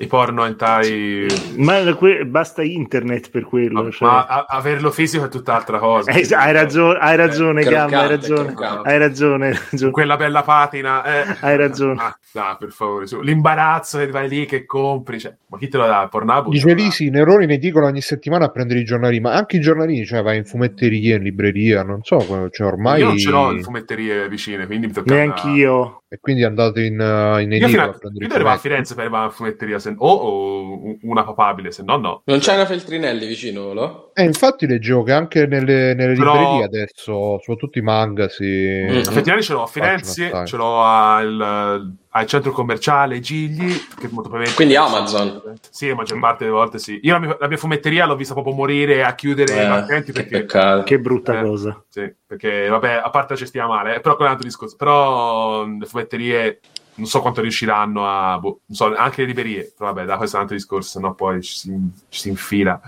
I 0.00 0.06
porno 0.06 0.44
hentai. 0.44 1.26
ma 1.56 1.92
que- 1.96 2.24
basta 2.24 2.62
internet 2.62 3.30
per 3.30 3.44
quello. 3.44 3.82
Ma, 3.82 3.90
cioè. 3.90 4.08
ma 4.08 4.26
a- 4.26 4.44
averlo 4.48 4.92
fisico 4.92 5.24
è 5.24 5.28
tutt'altra 5.28 5.78
cosa. 5.80 6.12
Eh, 6.12 6.26
hai 6.36 6.52
ragione, 6.52 6.98
hai 7.00 7.16
ragione, 7.16 7.62
croccante, 7.62 7.90
Gamba, 7.90 8.00
hai 8.02 8.08
ragione, 8.08 8.54
croccante. 8.54 8.88
hai 8.88 8.98
ragione, 8.98 9.46
hai 9.48 9.58
ragione. 9.70 9.90
Quella 9.92 10.16
bella 10.16 10.42
patina. 10.42 11.04
eh. 11.04 11.36
Hai 11.40 11.56
ragione. 11.56 12.00
Ah, 12.00 12.16
dai, 12.30 12.56
per 12.60 12.70
favore. 12.70 13.06
su. 13.08 13.20
L'imbarazzo 13.20 13.98
che 13.98 14.08
vai 14.08 14.28
lì, 14.28 14.46
che 14.46 14.64
compri. 14.66 15.18
Cioè, 15.18 15.34
ma 15.48 15.58
chi 15.58 15.68
te 15.68 15.76
lo 15.78 15.86
dà? 15.86 16.06
Pornhub? 16.10 16.48
Dice 16.48 16.74
lì 16.74 16.90
sì, 16.90 17.10
Nerone 17.10 17.44
in 17.44 17.50
edicola 17.50 17.86
ogni 17.86 18.00
settimana 18.00 18.46
a 18.46 18.50
prendere 18.50 18.80
i 18.80 18.84
giornali, 18.84 19.18
ma 19.20 19.32
anche 19.32 19.56
i 19.56 19.60
giornalini, 19.60 20.04
cioè 20.04 20.22
vai 20.22 20.36
in 20.36 20.44
fumetteria, 20.44 21.16
in 21.16 21.22
libreria, 21.22 21.82
non 21.82 22.02
so, 22.02 22.18
cioè 22.50 22.66
ormai... 22.66 23.00
Io 23.00 23.06
non 23.06 23.18
ce 23.18 23.30
l'ho 23.30 23.50
in 23.52 23.62
fumetterie 23.62 24.28
vicine, 24.28 24.66
quindi 24.66 24.88
mi 24.88 24.92
tocca. 24.92 25.14
Neanch'io. 25.14 26.02
E 26.10 26.18
quindi 26.20 26.42
andate 26.42 26.84
in, 26.84 26.98
uh, 26.98 27.38
in 27.38 27.52
edicola 27.52 27.82
a 27.82 27.86
a, 27.88 27.92
prendere 27.92 28.24
io 28.24 28.32
arrivavo 28.32 28.56
a. 28.56 28.58
Firenze 28.58 28.94
per 28.94 29.04
arrivare 29.04 29.26
in 29.26 29.30
fumetteria, 29.32 29.78
se- 29.78 29.94
o, 29.94 30.10
o 30.10 30.96
una 31.02 31.22
papabile, 31.22 31.70
se 31.70 31.82
no, 31.82 31.98
no. 31.98 32.22
Non 32.24 32.38
c'è 32.38 32.54
una 32.54 32.64
Feltrinelli 32.64 33.26
vicino, 33.26 33.74
lo? 33.74 34.10
Eh, 34.14 34.24
infatti 34.24 34.66
leggevo 34.66 35.02
che 35.02 35.12
anche 35.12 35.46
nelle, 35.46 35.92
nelle 35.92 36.14
Però- 36.14 36.32
librerie 36.32 36.64
adesso, 36.64 37.38
soprattutto 37.40 37.78
i 37.78 37.82
manga, 37.82 38.28
si... 38.30 38.44
Mm. 38.44 38.96
Effettivamente 38.96 39.42
ce 39.42 39.52
l'ho 39.52 39.62
a 39.62 39.66
Firenze, 39.66 40.42
ce 40.46 40.56
l'ho 40.56 40.82
al, 40.82 41.94
al 42.18 42.26
centro 42.26 42.52
commerciale 42.52 43.20
Gigli, 43.20 43.70
che 43.70 44.08
molto 44.10 44.28
probabilmente... 44.28 44.54
Quindi 44.54 44.76
Amazon. 44.76 45.42
Sì, 45.70 45.88
la 45.88 45.94
maggior 45.94 46.18
parte 46.18 46.44
delle 46.44 46.56
volte 46.56 46.78
sì. 46.78 47.00
Io 47.02 47.14
la 47.14 47.18
mia, 47.18 47.36
la 47.38 47.48
mia 47.48 47.56
fumetteria 47.56 48.06
l'ho 48.06 48.16
vista 48.16 48.34
proprio 48.34 48.54
morire 48.54 49.04
a 49.04 49.14
chiudere 49.14 49.54
i 49.54 49.58
Eh, 49.58 49.68
battenti 49.68 50.12
che 50.12 50.22
perché... 50.22 50.38
peccato. 50.40 50.82
Che 50.82 50.98
brutta 50.98 51.38
Eh. 51.38 51.42
cosa. 51.42 51.82
Sì, 51.88 52.12
perché 52.26 52.68
vabbè, 52.68 53.00
a 53.04 53.10
parte 53.10 53.32
la 53.32 53.38
cestina 53.38 53.66
male, 53.66 53.96
eh, 53.96 54.00
però 54.00 54.16
quello 54.16 54.30
è 54.30 54.34
un 54.34 54.38
altro 54.38 54.46
discorso. 54.46 54.76
Però 54.76 55.64
mh, 55.64 55.78
le 55.80 55.86
fumetterie 55.86 56.60
non 56.94 57.06
so 57.06 57.20
quanto 57.20 57.40
riusciranno 57.40 58.08
a... 58.08 58.38
boh, 58.38 58.60
non 58.66 58.76
so, 58.76 58.94
anche 58.96 59.20
le 59.20 59.28
librerie, 59.28 59.72
però 59.76 59.92
vabbè, 59.92 60.06
da 60.06 60.16
questo 60.16 60.34
è 60.34 60.38
un 60.38 60.44
altro 60.44 60.58
discorso, 60.58 60.90
sennò 60.90 61.14
poi 61.14 61.40
ci 61.42 61.56
si, 61.56 61.72
ci 62.08 62.20
si 62.20 62.28
infila. 62.28 62.80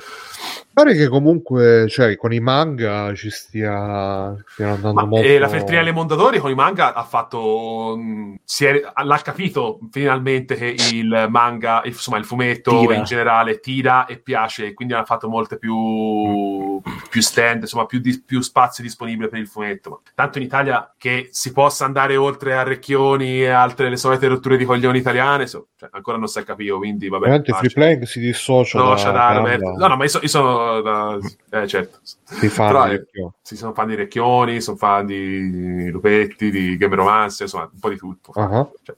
Pare 0.82 0.94
che 0.96 1.08
comunque, 1.08 1.86
cioè, 1.90 2.16
con 2.16 2.32
i 2.32 2.40
manga 2.40 3.12
ci 3.14 3.28
stia, 3.28 4.34
stiano 4.48 4.72
andando 4.74 4.92
Ma, 4.94 5.04
molto... 5.04 5.26
e 5.26 5.38
la 5.38 5.46
Feltrinelli 5.48 5.88
ai 5.88 5.94
Mondadori 5.94 6.38
con 6.38 6.50
i 6.50 6.54
manga 6.54 6.94
ha 6.94 7.02
fatto. 7.04 7.94
mh, 7.98 8.36
si 8.44 8.64
è- 8.64 8.80
l'ha 9.02 9.20
capito 9.22 9.78
finalmente 9.90 10.54
che 10.54 10.74
il 10.92 11.26
manga, 11.28 11.82
il- 11.84 11.90
insomma, 11.92 12.16
il 12.16 12.24
fumetto 12.24 12.78
Tira. 12.80 12.94
in 12.94 13.04
generale 13.04 13.60
tira 13.60 14.06
e 14.06 14.16
piace, 14.20 14.72
quindi 14.72 14.94
hanno 14.94 15.04
fatto 15.04 15.28
molte 15.28 15.58
più, 15.58 16.80
più 17.10 17.20
stand, 17.20 17.60
insomma, 17.62 17.84
più, 17.84 17.98
di- 17.98 18.22
più 18.24 18.40
spazio 18.40 18.82
disponibile 18.82 19.28
per 19.28 19.38
il 19.40 19.48
fumetto. 19.48 19.90
Ma 19.90 19.98
tanto 20.14 20.38
in 20.38 20.44
Italia 20.44 20.94
che 20.96 21.28
si 21.30 21.52
possa 21.52 21.84
andare 21.84 22.16
oltre 22.16 22.56
a 22.56 22.62
Recchioni 22.62 23.42
e 23.42 23.48
altre 23.48 23.90
le 23.90 23.96
solite 23.98 24.28
rotture 24.28 24.56
di 24.56 24.64
coglioni 24.64 24.96
italiane, 24.96 25.46
so- 25.46 25.66
cioè, 25.76 25.90
ancora 25.92 26.16
non 26.16 26.26
si 26.28 26.38
è 26.38 26.42
capito, 26.44 26.78
quindi 26.78 27.08
vabbè. 27.10 27.42
Free 27.50 27.70
Playing 27.70 28.04
si 28.04 28.20
dissocia 28.20 28.78
No, 28.78 28.94
da 28.94 29.10
da 29.10 29.32
Roberto. 29.32 29.74
No, 29.76 29.86
no, 29.88 29.96
ma 29.96 30.04
io, 30.04 30.08
so- 30.08 30.20
io 30.22 30.28
sono 30.28 30.69
da- 30.80 31.18
eh, 31.50 31.66
certo. 31.66 31.98
si 32.02 32.48
fa 32.48 32.66
Però, 32.68 32.88
di 32.88 32.94
eh, 32.94 33.30
sì, 33.42 33.56
sono 33.56 33.72
fan 33.72 33.88
di 33.88 33.94
Recchioni, 33.96 34.60
sono 34.60 34.76
fan 34.76 35.06
di 35.06 35.90
Lupetti, 35.90 36.50
di 36.50 36.76
Game 36.76 36.94
Romance, 36.94 37.42
insomma, 37.42 37.68
un 37.72 37.78
po' 37.80 37.88
di 37.88 37.96
tutto. 37.96 38.30
Ah. 38.32 38.68
Cioè, 38.82 38.94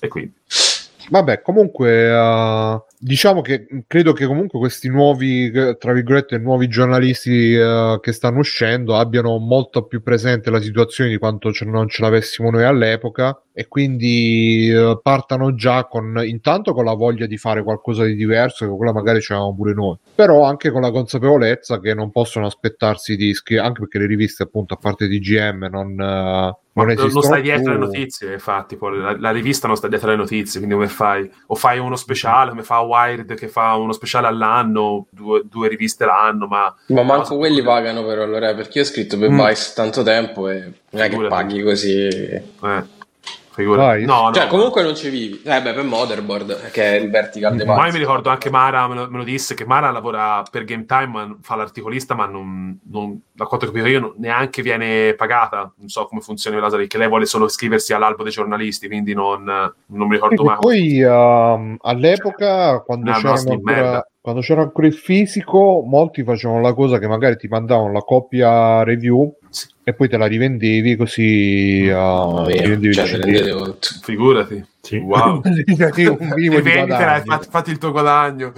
e 0.00 0.08
quindi, 0.08 0.34
Vabbè, 1.10 1.42
comunque, 1.42 2.08
eh, 2.08 2.82
diciamo 2.98 3.42
che 3.42 3.66
credo 3.86 4.12
che 4.12 4.26
comunque 4.26 4.58
questi 4.58 4.88
nuovi, 4.88 5.50
eh, 5.50 5.76
tra 5.76 5.92
virgolette, 5.92 6.38
nuovi 6.38 6.68
giornalisti 6.68 7.54
eh, 7.54 7.98
che 8.00 8.12
stanno 8.12 8.38
uscendo 8.38 8.96
abbiano 8.96 9.36
molto 9.38 9.84
più 9.84 10.02
presente 10.02 10.50
la 10.50 10.60
situazione 10.60 11.10
di 11.10 11.18
quanto 11.18 11.50
non 11.64 11.88
ce 11.88 12.02
l'avessimo 12.02 12.50
noi 12.50 12.64
all'epoca 12.64 13.38
e 13.56 13.68
quindi 13.68 14.68
eh, 14.68 14.98
partano 15.00 15.54
già 15.54 15.84
con, 15.86 16.20
intanto 16.24 16.74
con 16.74 16.84
la 16.84 16.94
voglia 16.94 17.26
di 17.26 17.38
fare 17.38 17.62
qualcosa 17.62 18.04
di 18.04 18.16
diverso, 18.16 18.68
che 18.68 18.76
quella 18.76 18.92
magari 18.92 19.20
ce 19.20 19.32
l'avevamo 19.32 19.54
pure 19.54 19.72
noi, 19.72 19.96
però 20.14 20.42
anche 20.42 20.72
con 20.72 20.82
la 20.82 20.90
consapevolezza 20.90 21.78
che 21.78 21.94
non 21.94 22.10
possono 22.10 22.46
aspettarsi 22.46 23.14
di 23.16 23.32
scrivere, 23.32 23.68
anche 23.68 23.80
perché 23.80 23.98
le 23.98 24.06
riviste 24.06 24.42
appunto 24.42 24.74
a 24.74 24.78
parte 24.78 25.06
di 25.06 25.20
GM 25.20 25.68
non... 25.70 25.98
eh, 26.00 26.58
non, 26.74 26.86
non, 26.86 26.90
esistono 26.90 27.22
stai 27.22 27.42
dietro 27.42 27.62
più. 27.62 27.72
le 27.72 27.78
notizie, 27.78 28.32
infatti, 28.32 28.76
poi 28.76 28.98
la, 28.98 29.16
la 29.16 29.30
rivista 29.30 29.68
non 29.68 29.76
sta 29.76 29.86
dietro 29.86 30.10
le 30.10 30.16
notizie, 30.16 30.58
quindi 30.58 30.74
come 30.74 30.88
fai? 30.88 31.30
O 31.46 31.54
fai 31.54 31.78
uno 31.78 31.94
speciale, 31.94 32.50
come 32.50 32.64
fa 32.64 32.80
Wired 32.80 33.34
che 33.34 33.46
fa 33.46 33.74
uno 33.76 33.92
speciale 33.92 34.26
all'anno, 34.26 35.06
due, 35.10 35.42
due 35.48 35.68
riviste 35.68 36.04
l'anno, 36.04 36.48
ma 36.48 36.74
Ma 36.88 37.02
manco 37.04 37.36
quelli 37.36 37.62
pagano 37.62 38.04
però 38.04 38.24
allora, 38.24 38.52
perché 38.54 38.78
io 38.78 38.84
ho 38.84 38.88
scritto 38.88 39.16
per 39.16 39.30
Mm. 39.30 39.46
Vice 39.46 39.72
tanto 39.74 40.02
tempo 40.02 40.48
e 40.48 40.72
non 40.90 41.02
è 41.02 41.08
che 41.08 41.16
paghi 41.28 41.62
così. 41.62 42.06
eh, 42.06 42.42
figurati. 43.54 44.04
Vai. 44.04 44.04
No, 44.04 44.26
no, 44.28 44.32
Cioè, 44.34 44.44
no. 44.44 44.50
comunque 44.50 44.82
non 44.82 44.94
ci 44.94 45.08
vivi. 45.08 45.40
Eh 45.44 45.62
beh, 45.62 45.72
per 45.72 45.84
Motherboard, 45.84 46.70
che 46.70 46.96
è 46.96 47.00
il 47.00 47.10
vertical 47.10 47.52
device. 47.56 47.74
Ma 47.76 47.86
io 47.86 47.92
mi 47.92 47.98
ricordo 47.98 48.28
anche 48.28 48.50
Mara 48.50 48.86
me 48.88 48.94
lo, 48.94 49.08
me 49.10 49.18
lo 49.18 49.24
disse 49.24 49.54
che 49.54 49.64
Mara 49.64 49.90
lavora 49.90 50.42
per 50.50 50.64
Game 50.64 50.84
Time, 50.84 51.06
ma 51.06 51.36
fa 51.40 51.56
l'articolista, 51.56 52.14
ma 52.14 52.26
non, 52.26 52.78
non- 52.90 53.20
da 53.32 53.44
quanto 53.46 53.66
ho 53.66 53.68
capito 53.68 53.86
io 53.88 54.00
non- 54.00 54.14
neanche 54.18 54.62
viene 54.62 55.14
pagata. 55.14 55.72
Non 55.76 55.88
so 55.88 56.06
come 56.06 56.20
funziona 56.20 56.58
la 56.60 56.68
che 56.86 56.98
lei 56.98 57.08
vuole 57.08 57.26
solo 57.26 57.46
iscriversi 57.46 57.92
all'albo 57.92 58.22
dei 58.22 58.32
giornalisti, 58.32 58.88
quindi 58.88 59.14
non, 59.14 59.44
non 59.44 60.06
mi 60.08 60.14
ricordo 60.14 60.42
mai. 60.44 60.56
poi 60.58 61.00
ehm, 61.00 61.76
all'epoca 61.80 62.80
quando 62.80 63.12
c'erano, 63.12 63.50
ancora, 63.52 64.06
quando 64.20 64.40
c'era 64.40 64.62
ancora 64.62 64.86
il 64.86 64.94
fisico 64.94 65.82
molti 65.86 66.22
facevano 66.24 66.60
la 66.60 66.74
cosa 66.74 66.98
che 66.98 67.06
magari 67.06 67.36
ti 67.36 67.48
mandavano 67.48 67.92
la 67.92 68.00
copia 68.00 68.82
review. 68.82 69.34
E 69.84 69.92
poi 69.94 70.08
te 70.08 70.16
la 70.16 70.26
rivendevi 70.26 70.96
così 70.96 71.86
Mamma 71.90 72.42
uh, 72.42 72.46
rendevi 72.46 72.94
cioè, 72.94 73.04
il. 73.26 73.76
Figurati. 74.02 74.64
Sì. 74.80 74.96
Wow. 74.96 75.42
Sì, 75.92 76.04
un 76.04 76.32
minimo 76.34 76.60
di 76.60 76.70
e 76.70 77.22
fatti, 77.24 77.48
fatti 77.50 77.70
il 77.70 77.78
tuo 77.78 77.90
guadagno. 77.90 78.52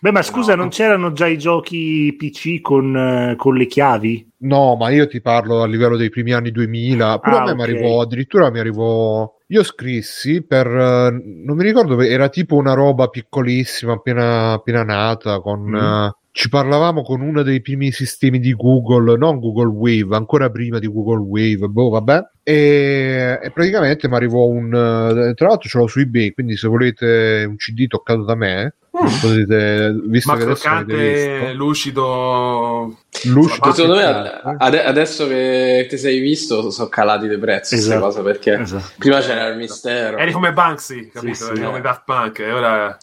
Beh, 0.00 0.12
ma 0.12 0.22
scusa, 0.22 0.54
No. 0.54 0.62
non 0.62 0.70
c'erano 0.70 1.12
già 1.12 1.26
i 1.26 1.36
giochi 1.38 2.14
PC 2.16 2.60
con, 2.60 2.96
eh, 2.96 3.34
con 3.36 3.56
le 3.56 3.66
chiavi? 3.66 4.30
No, 4.38 4.76
ma 4.76 4.90
io 4.90 5.08
ti 5.08 5.20
parlo 5.20 5.62
a 5.62 5.66
livello 5.66 5.96
dei 5.96 6.08
primi 6.08 6.32
anni 6.32 6.52
2000. 6.52 7.18
Pure 7.18 7.36
Ah, 7.36 7.42
a 7.42 7.44
me 7.46 7.54
mi 7.54 7.62
ok. 7.62 7.68
arrivò, 7.68 8.00
addirittura 8.00 8.50
mi 8.50 8.60
arrivò. 8.60 9.28
Io 9.48 9.62
scrissi 9.64 10.42
per. 10.44 10.66
eh, 10.68 11.10
Non 11.44 11.56
mi 11.56 11.64
ricordo, 11.64 12.00
era 12.00 12.28
tipo 12.28 12.54
una 12.54 12.74
roba 12.74 13.08
piccolissima, 13.08 13.94
appena, 13.94 14.52
appena 14.52 14.84
nata, 14.84 15.40
con. 15.40 15.62
Mm. 15.62 15.74
eh, 15.74 16.10
ci 16.38 16.48
parlavamo 16.48 17.02
con 17.02 17.20
uno 17.20 17.42
dei 17.42 17.60
primi 17.60 17.90
sistemi 17.90 18.38
di 18.38 18.54
Google, 18.54 19.16
non 19.18 19.40
Google 19.40 19.70
Wave, 19.70 20.14
ancora 20.14 20.48
prima 20.50 20.78
di 20.78 20.86
Google 20.86 21.18
Wave, 21.26 21.66
boh, 21.66 21.88
vabbè. 21.88 22.20
E, 22.44 23.40
e 23.42 23.50
praticamente 23.50 24.08
mi 24.08 24.14
arrivò 24.14 24.44
un. 24.44 24.66
eh, 24.72 25.34
Tra 25.34 25.48
l'altro 25.48 25.68
ce 25.68 25.78
l'ho 25.78 25.88
su 25.88 25.98
eBay, 25.98 26.30
quindi 26.34 26.56
se 26.56 26.68
volete 26.68 27.44
un 27.44 27.56
CD 27.56 27.88
toccato 27.88 28.22
da 28.22 28.36
me, 28.36 28.74
potete. 28.92 30.00
Visto 30.04 30.30
Ma 30.30 30.38
che 30.38 30.46
visto, 30.46 31.52
lucido. 31.54 32.96
lucido 33.24 33.72
Secondo 33.72 33.96
me 33.96 34.02
croccante. 34.04 34.62
ade- 34.64 34.84
adesso 34.84 35.26
che 35.26 35.86
ti 35.88 35.98
sei 35.98 36.20
visto 36.20 36.70
sono 36.70 36.88
calati 36.88 37.26
dei 37.26 37.38
prezzi 37.38 37.74
Esatto. 37.74 37.98
cose 38.00 38.22
perché 38.22 38.60
Esatto. 38.60 38.92
prima 38.96 39.18
c'era 39.18 39.48
il 39.48 39.56
mistero. 39.56 40.16
Eri 40.16 40.30
come 40.30 40.52
Banksy, 40.52 41.08
capito? 41.08 41.34
Sì, 41.34 41.42
sì. 41.46 41.50
Eri 41.50 41.64
come 41.64 41.80
Daft 41.80 42.02
Punk. 42.04 42.38
E 42.38 42.52
ora. 42.52 42.96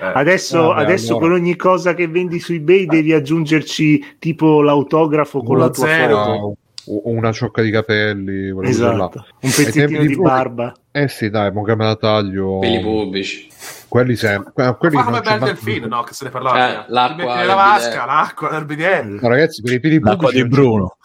Eh, 0.00 0.12
Adesso, 0.14 0.60
Vabbè, 0.68 0.82
adesso 0.82 1.16
allora. 1.16 1.26
con 1.32 1.34
ogni 1.40 1.56
cosa 1.56 1.94
che 1.94 2.08
vendi 2.08 2.38
su 2.40 2.52
eBay 2.52 2.86
devi 2.86 3.12
aggiungerci 3.12 4.16
tipo 4.18 4.60
l'autografo 4.62 5.42
con 5.42 5.56
Uno 5.56 5.64
la 5.66 5.70
tua 5.70 5.86
zero. 5.86 6.16
foto. 6.24 6.56
O- 6.86 7.02
una 7.04 7.32
ciocca 7.32 7.62
di 7.62 7.70
capelli. 7.70 8.52
Esatto. 8.68 9.24
Un 9.40 9.50
pezzettino 9.50 10.00
di 10.02 10.08
di 10.08 10.16
barba. 10.16 10.72
Eh 10.96 11.08
sì, 11.08 11.28
dai, 11.28 11.50
mo 11.50 11.62
che 11.64 11.74
me 11.74 11.86
la 11.86 11.96
taglio. 11.96 12.60
Peli 12.60 12.78
pubblici. 12.80 13.48
Quelli 13.88 14.14
sempre. 14.14 14.52
que- 14.52 14.76
Quelli 14.78 14.94
Ma 14.96 15.02
come 15.04 15.20
Bel 15.20 15.30
manca- 15.30 15.44
Delfino, 15.46 15.86
no? 15.88 16.02
Che 16.04 16.14
se 16.14 16.24
ne 16.24 16.30
parlava. 16.30 16.68
Eh, 16.68 16.84
l'acqua 16.88 17.24
del 17.26 17.36
nella 17.36 17.54
vasca, 17.54 18.04
l'acqua. 18.04 18.50
No, 18.50 19.28
ragazzi, 19.28 19.60
per 19.62 19.72
i 19.72 19.98
L'acqua 20.00 20.14
pubblici 20.28 20.34
di 20.34 20.40
non 20.40 20.48
c'è- 20.50 20.54
Bruno. 20.56 20.96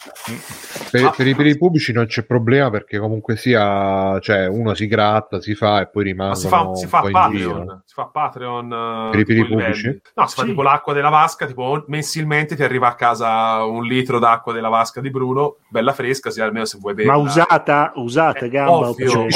per, 0.91 1.13
per 1.15 1.27
i 1.27 1.35
peli 1.35 1.57
pubblici 1.57 1.91
non 1.93 2.05
c'è 2.07 2.23
problema 2.23 2.69
perché 2.71 2.97
comunque 2.99 3.35
sia, 3.35 4.19
cioè, 4.19 4.47
uno 4.47 4.73
si 4.73 4.87
gratta, 4.87 5.39
si 5.41 5.53
fa 5.55 5.81
e 5.81 5.87
poi 5.87 6.03
Ma 6.03 6.09
rimangono 6.09 6.35
si 6.35 6.47
fa, 6.47 6.75
si 6.75 6.87
fa 6.87 7.01
un 7.01 7.11
po' 7.11 7.19
in 7.27 7.35
giro. 7.37 7.49
Patreon, 7.51 7.81
si 7.85 7.93
fa 7.93 8.05
Patreon 8.05 8.71
eh, 8.73 9.09
Per 9.11 9.19
i 9.19 9.23
livelli. 9.25 9.47
pubblici? 9.47 10.01
No, 10.15 10.27
si 10.27 10.35
fa 10.35 10.41
Sì. 10.41 10.47
tipo 10.47 10.61
l'acqua 10.63 10.93
della 10.93 11.09
vasca, 11.09 11.45
tipo 11.45 11.83
mensilmente 11.87 12.55
ti 12.55 12.63
arriva 12.63 12.87
a 12.87 12.95
casa 12.95 13.63
un 13.63 13.83
litro 13.83 14.17
d'acqua 14.19 14.51
della 14.53 14.69
vasca 14.69 14.99
di 15.01 15.09
Bruno, 15.11 15.57
bella 15.69 15.93
fresca, 15.93 16.29
sì, 16.31 16.41
almeno 16.41 16.65
se 16.65 16.77
vuoi 16.79 16.93
bere. 16.95 17.07
Ma 17.09 17.17
usata, 17.17 17.91
usata 17.95 18.45
Eh, 18.45 18.49
gamba. 18.49 18.71
ovvio. 18.89 18.89
oppure- 19.11 19.19
Ovvio. 19.19 19.29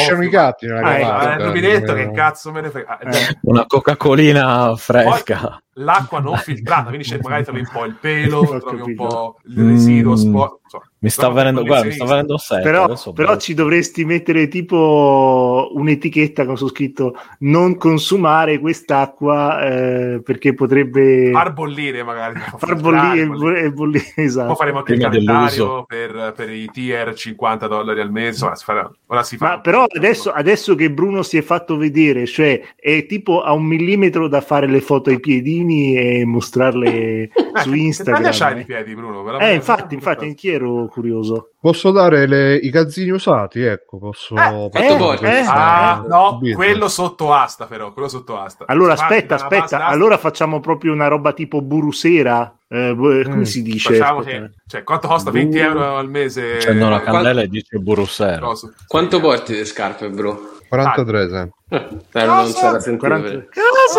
Pisciano 0.44 0.44
i 0.44 0.52
gatti 0.52 0.66
nella 0.68 0.82
Ah, 0.82 0.98
ecco, 0.98 1.08
cavata, 1.08 1.34
il 1.34 1.46
rubinetto, 1.46 1.92
eh, 1.92 1.96
che 1.96 2.12
cazzo 2.12 2.52
me 2.52 2.62
ne 2.62 2.70
frega. 2.70 2.98
Eh. 3.00 3.38
Una 3.44 3.66
Coca-Colina 3.66 4.76
fresca. 4.76 5.62
L'acqua 5.78 6.20
non 6.20 6.38
filtrata, 6.38 6.90
quindi 6.90 7.04
c'è- 7.08 7.20
magari 7.22 7.44
trovi 7.44 7.60
un 7.60 7.70
po' 7.72 7.86
il 7.86 7.96
pelo, 8.00 8.42
trovi 8.64 8.82
un 8.92 8.96
po' 8.96 9.38
il 9.46 9.68
residuo 9.70 10.14
Mm. 10.14 10.16
sporco. 10.16 10.60
insomma. 10.64 10.84
Mi 11.00 11.10
sta 11.10 11.30
venendo, 11.30 11.64
guarda, 11.64 11.86
mi 11.86 11.92
sta 11.92 12.06
venendo 12.06 12.38
sete. 12.38 12.62
Però, 12.62 12.84
adesso 12.86 13.12
però 13.12 13.30
bevo. 13.30 13.40
ci 13.42 13.54
dovresti 13.54 14.06
mettere 14.06 14.48
tipo 14.48 15.70
un'etichetta 15.74 16.46
con 16.46 16.58
su 16.58 16.68
scritto 16.70 17.16
non 17.40 17.76
consumare 17.78 18.58
quest'acqua 18.60 19.62
eh, 19.66 20.22
perché 20.24 20.54
potrebbe 20.54 21.30
Far 21.32 21.54
bollire 21.54 22.04
magari. 22.04 22.40
far 22.58 22.76
bollire 22.76 23.28
bo- 23.28 23.72
bollire. 23.72 24.04
Poi 24.16 24.26
Esatto. 24.26 24.56
faremo 24.56 24.78
anche 24.80 24.94
il 24.94 25.00
calendario 25.02 25.84
per, 25.84 26.34
per 26.36 26.50
i 26.50 26.70
tier 26.72 27.14
50 27.14 27.68
dollari 27.68 28.00
al 28.00 28.12
mese. 28.12 28.30
Insomma, 28.30 28.56
si 28.56 28.64
farà- 28.64 28.92
ora 29.08 29.24
si 29.24 29.38
fa. 29.38 29.48
Ma 29.48 29.60
però 29.60 29.86
adesso, 29.94 30.32
adesso 30.32 30.76
che 30.76 30.90
Bruno 30.92 31.22
si 31.24 31.38
è 31.38 31.42
fatto 31.42 31.78
vedere, 31.78 32.26
cioè 32.26 32.62
è 32.76 33.06
tipo 33.06 33.42
a 33.42 33.52
un 33.54 33.66
millimetro 33.66 34.28
da 34.28 34.42
fare 34.42 34.68
le 34.68 34.82
foto 34.82 35.10
ai 35.10 35.20
piedini 35.64 35.96
e 36.22 36.26
mostrarle 36.26 37.30
Eh, 37.54 37.60
su 37.62 37.70
Che 37.72 37.78
Instagram. 37.78 38.24
taglia 38.24 38.36
c'hai 38.36 38.56
di 38.56 38.64
piedi, 38.66 38.96
Bruno? 38.96 39.22
Veramente? 39.24 39.52
Eh, 39.52 39.56
infatti, 39.56 39.94
infatti, 39.94 40.26
anch'io 40.26 40.54
ero 40.54 40.88
curioso. 40.88 41.52
Posso 41.62 41.92
dare 41.92 42.26
le- 42.26 42.56
i 42.56 42.72
calzini 42.72 43.12
usati? 43.12 43.62
Ecco, 43.62 44.00
posso... 44.00 44.36
Eh, 44.36 44.70
eh, 44.74 45.18
eh, 45.22 45.44
Ah, 45.48 46.04
no, 46.08 46.34
business. 46.40 46.56
quello 46.56 46.88
sotto 46.88 47.32
asta, 47.32 47.66
però. 47.68 47.94
Quello 47.94 48.08
sotto 48.08 48.40
asta. 48.40 48.66
Allora, 48.68 48.96
parte 48.96 49.14
aspetta, 49.14 49.36
aspetta, 49.36 49.86
allora 49.86 50.18
facciamo 50.18 50.60
proprio 50.62 50.94
una 50.94 51.08
roba 51.08 51.32
tipo 51.34 51.62
burusera. 51.62 52.56
Eh, 52.68 52.94
bu- 52.96 53.22
come 53.24 53.36
Mm, 53.36 53.42
si 53.44 53.62
dice? 53.62 53.94
Facciamo 53.96 54.20
Aspetta. 54.20 54.46
che, 54.48 54.52
cioè, 54.66 54.84
quanto 54.84 55.08
costa 55.08 55.30
20 55.30 55.58
Buru- 55.60 55.70
euro 55.70 55.98
al 55.98 56.10
mese? 56.10 56.56
Accendo 56.56 56.88
una 56.88 57.02
Eh, 57.02 57.04
candela 57.06 57.42
e 57.44 57.48
dice 57.50 57.78
burusero. 57.78 58.48
cosa? 58.48 58.74
Quanto 58.88 59.20
porti 59.20 59.54
le 59.54 59.66
scarpe, 59.66 60.10
bro? 60.10 60.50
43, 60.70 61.30
sì. 61.30 61.36
Eh, 61.76 61.88
eh, 62.20 62.26
non 62.26 62.48
sarà 62.48 62.80
sentito 62.80 63.06
40 63.06 63.30
per- 63.30 63.48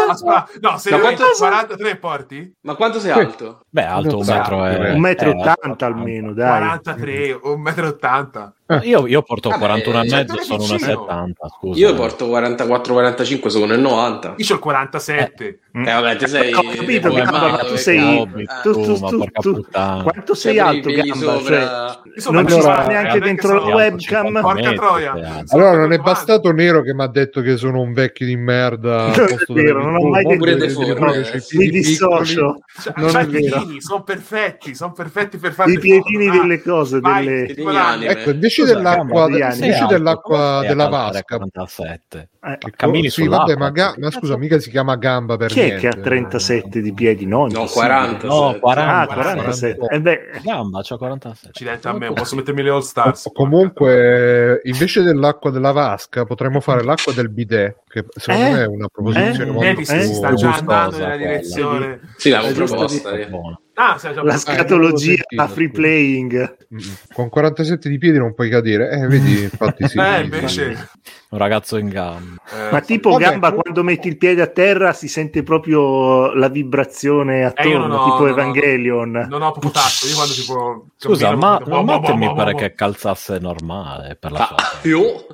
Ah, 0.01 0.11
aspetta, 0.11 0.49
no, 0.61 0.79
se 0.79 0.91
ne 0.91 1.01
quanto- 1.01 1.25
43 1.37 1.97
porti? 1.97 2.55
Ma 2.63 2.75
quanto 2.75 3.01
sei 3.01 3.11
alto? 3.11 3.61
Beh, 3.69 3.85
alto 3.85 4.19
un 4.19 4.27
metro 4.27 4.67
e... 4.67 4.93
Un 4.93 5.01
metro 5.01 5.31
eh, 5.31 5.33
e 5.33 5.37
ottanta 5.39 5.87
almeno, 5.87 6.33
dai. 6.33 6.59
43, 6.59 7.41
1,80 7.43 8.53
Io, 8.85 9.07
io 9.07 9.21
porto 9.21 9.51
Vabbè, 9.51 9.61
41 9.61 10.03
e 10.03 10.09
cioè, 10.09 10.19
mezzo, 10.21 10.41
sono 10.43 10.63
una 10.65 10.73
vicino. 10.77 11.05
70, 11.07 11.49
scusa. 11.49 11.79
Io 11.79 11.95
porto 11.95 12.27
44-45, 12.29 13.47
sono 13.49 13.67
nel 13.67 13.79
90. 13.81 14.35
Io 14.39 14.47
c'ho 14.47 14.55
il 14.55 14.59
47. 14.59 15.59
Mm. 15.77 15.87
Eh 15.87 15.93
vabbè, 15.93 16.17
te 16.17 16.27
sei 16.29 16.53
Ho 16.55 16.63
capito, 16.63 17.13
Gamba, 17.13 17.59
tu 17.69 17.77
sei- 17.77 18.21
Eh, 18.23 18.27
tu- 18.63 18.73
tu, 18.73 18.83
tu- 18.85 18.97
ma 19.01 19.09
tu- 19.09 19.19
porca 19.19 19.41
tu- 19.41 19.53
puttana. 19.55 20.03
Quanto 20.05 20.35
sei 20.35 20.57
Cioè, 20.57 20.81
per 20.81 20.91
i 20.93 21.01
alto, 21.01 21.09
Gamba? 21.09 21.39
sopra- 21.39 21.59
Cioè, 21.59 22.13
Insomma, 22.15 22.41
non 22.41 22.51
ci 22.51 22.61
sta 22.61 22.87
neanche 22.87 23.19
dentro 23.21 23.55
la 23.69 23.75
webcam. 23.75 24.41
Porca 24.41 24.73
troia. 24.73 25.43
Allora 25.49 25.77
non 25.77 25.93
è 25.93 25.99
bastato 25.99 26.53
Nero 26.53 26.81
che 26.83 26.95
mi 26.95 27.03
ha 27.03 27.09
detto 27.09 27.41
che 27.43 27.57
sono 27.59 27.81
un 27.81 27.93
vecchio 27.93 28.25
di 28.25 28.37
merda. 28.37 29.09
Non 29.15 29.27
è 29.27 29.29
posto 29.35 29.53
delle 29.53 29.67
vero, 29.67 29.83
non 29.85 29.97
ho 29.97 30.09
mai 30.09 30.25
detto 30.25 30.45
eh. 30.47 31.41
sui 31.41 31.59
Mi 31.59 31.69
dissocio. 31.71 32.57
Non 32.97 33.11
C'ha 33.11 33.21
è 33.21 33.23
i 33.25 33.27
vero. 33.27 33.57
piedini, 33.59 33.81
sono 33.83 34.03
perfetti, 34.05 34.75
sono 34.75 34.93
perfetti 34.93 35.37
per 35.39 35.53
fare 35.53 35.73
I 35.73 35.79
piedini 35.79 36.31
delle 36.31 36.63
cose. 36.63 37.01
Ecco, 37.03 38.31
invece 38.31 38.54
Invece 38.63 39.53
sei 39.53 39.71
alto, 39.73 39.87
dell'acqua 39.95 40.61
della 40.67 40.89
vasca, 40.89 41.37
47. 41.37 42.29
Eh, 42.45 42.59
che 42.59 42.73
Cammini 42.77 43.09
sì, 43.11 43.27
vabbè, 43.27 43.57
ma, 43.57 43.71
ga- 43.71 43.95
ma 43.99 44.11
scusa, 44.11 44.37
mica 44.37 44.59
si 44.59 44.69
chiama 44.71 44.97
gamba 44.97 45.37
per 45.37 45.51
Chi 45.51 45.61
è 45.61 45.65
niente. 45.65 45.81
che 45.81 45.89
ha 45.89 46.01
37 46.03 46.81
di 46.81 46.93
piedi? 46.93 47.27
No, 47.27 47.39
No, 47.41 47.47
impossibile. 47.47 47.87
40. 47.87 48.27
No, 48.27 48.57
40. 48.61 49.01
Ah, 49.01 49.07
47. 49.07 49.87
Eh 49.91 50.01
beh, 50.01 50.19
Gamba, 50.43 50.81
c'ho 50.83 50.99
47. 50.99 51.49
Accidenti 51.49 51.87
a 51.89 51.93
me, 51.95 52.13
posso 52.13 52.37
mettermi 52.37 52.63
le 52.63 52.71
All 52.71 52.81
Stars. 52.81 53.31
Comunque, 53.33 54.61
invece 54.65 55.03
dell'acqua 55.03 55.51
della 55.51 55.73
vasca, 55.73 56.25
potremmo 56.25 56.61
fare 56.61 56.83
l'acqua 56.85 57.13
del 57.13 57.31
bidet, 57.31 57.83
che 57.89 58.05
secondo 58.15 58.47
Eh? 58.47 58.51
me 58.53 58.63
è 58.63 58.67
una 58.67 58.89
proposizione 58.89 59.43
Eh? 59.43 59.47
molto 59.53 59.61
Vedi, 59.61 59.75
più 59.77 59.85
si 59.87 60.07
si 60.07 60.15
sta 60.15 60.29
più 60.29 60.37
già 60.37 60.47
gustosa 60.49 60.75
andando 60.75 60.99
nella 60.99 61.17
direzione. 61.17 62.01
Sì, 62.17 62.31
l'avevo 62.31 62.51
Eh, 62.51 62.55
giusto 62.55 62.77
proposta. 62.77 63.11
È 63.11 63.29
buona. 63.29 63.59
Ah, 63.75 63.99
la 64.23 64.35
Eh, 64.35 64.39
scatologia 64.39 65.23
l'avevo 65.31 65.55
free 65.55 65.71
playing. 65.71 66.57
Mm, 66.73 66.79
Con 67.13 67.29
47 67.29 67.89
di 67.89 67.99
piedi 67.99 68.19
non 68.19 68.35
puoi 68.35 68.49
cadere. 68.49 68.91
Eh, 68.91 69.07
vedi, 69.09 69.43
infatti 69.43 69.89
sì. 69.89 69.99
Eh, 69.99 70.23
invece... 70.23 70.89
Un 71.35 71.41
ragazzo 71.41 71.79
in 71.79 71.89
gamba. 71.89 72.41
eh, 72.49 72.71
Ma 72.71 72.81
tipo 72.81 73.11
Vabbè, 73.11 73.23
gamba, 73.25 73.51
com- 73.53 73.61
quando 73.63 73.83
metti 73.83 74.07
il 74.07 74.17
piede 74.17 74.41
a 74.41 74.47
terra 74.47 74.93
si 74.93 75.09
sente 75.09 75.43
proprio 75.43 76.33
la 76.33 76.49
vibrazione 76.49 77.41
Eh, 77.41 77.43
attorno, 77.43 77.89
non 77.89 77.99
ho- 77.99 78.05
tipo 78.05 78.23
ho- 78.23 78.29
Evangelion. 78.29 79.27
Non 79.29 79.43
ho 79.43 79.51
proprio 79.51 79.73
tatto, 79.73 80.07
io 80.07 80.15
quando 80.15 80.33
tipo... 80.33 80.87
Scusa, 80.97 81.31
cammino, 81.31 81.47
ma, 81.51 81.57
tipo, 81.59 81.71
ma 81.71 81.77
boh, 81.79 81.83
boh, 81.85 81.93
Matte 82.01 82.13
boh, 82.13 82.19
mi 82.19 82.27
boh, 82.29 82.35
pare 82.35 82.53
boh. 82.53 82.59
che 82.59 82.73
calzasse 82.75 83.39
normale 83.41 84.15
per 84.15 84.31
la 84.31 84.39
Ah, 84.39 84.47
sua 84.47 84.89
io? 84.89 85.27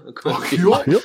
Io? 0.52 0.82
Io? 0.86 1.02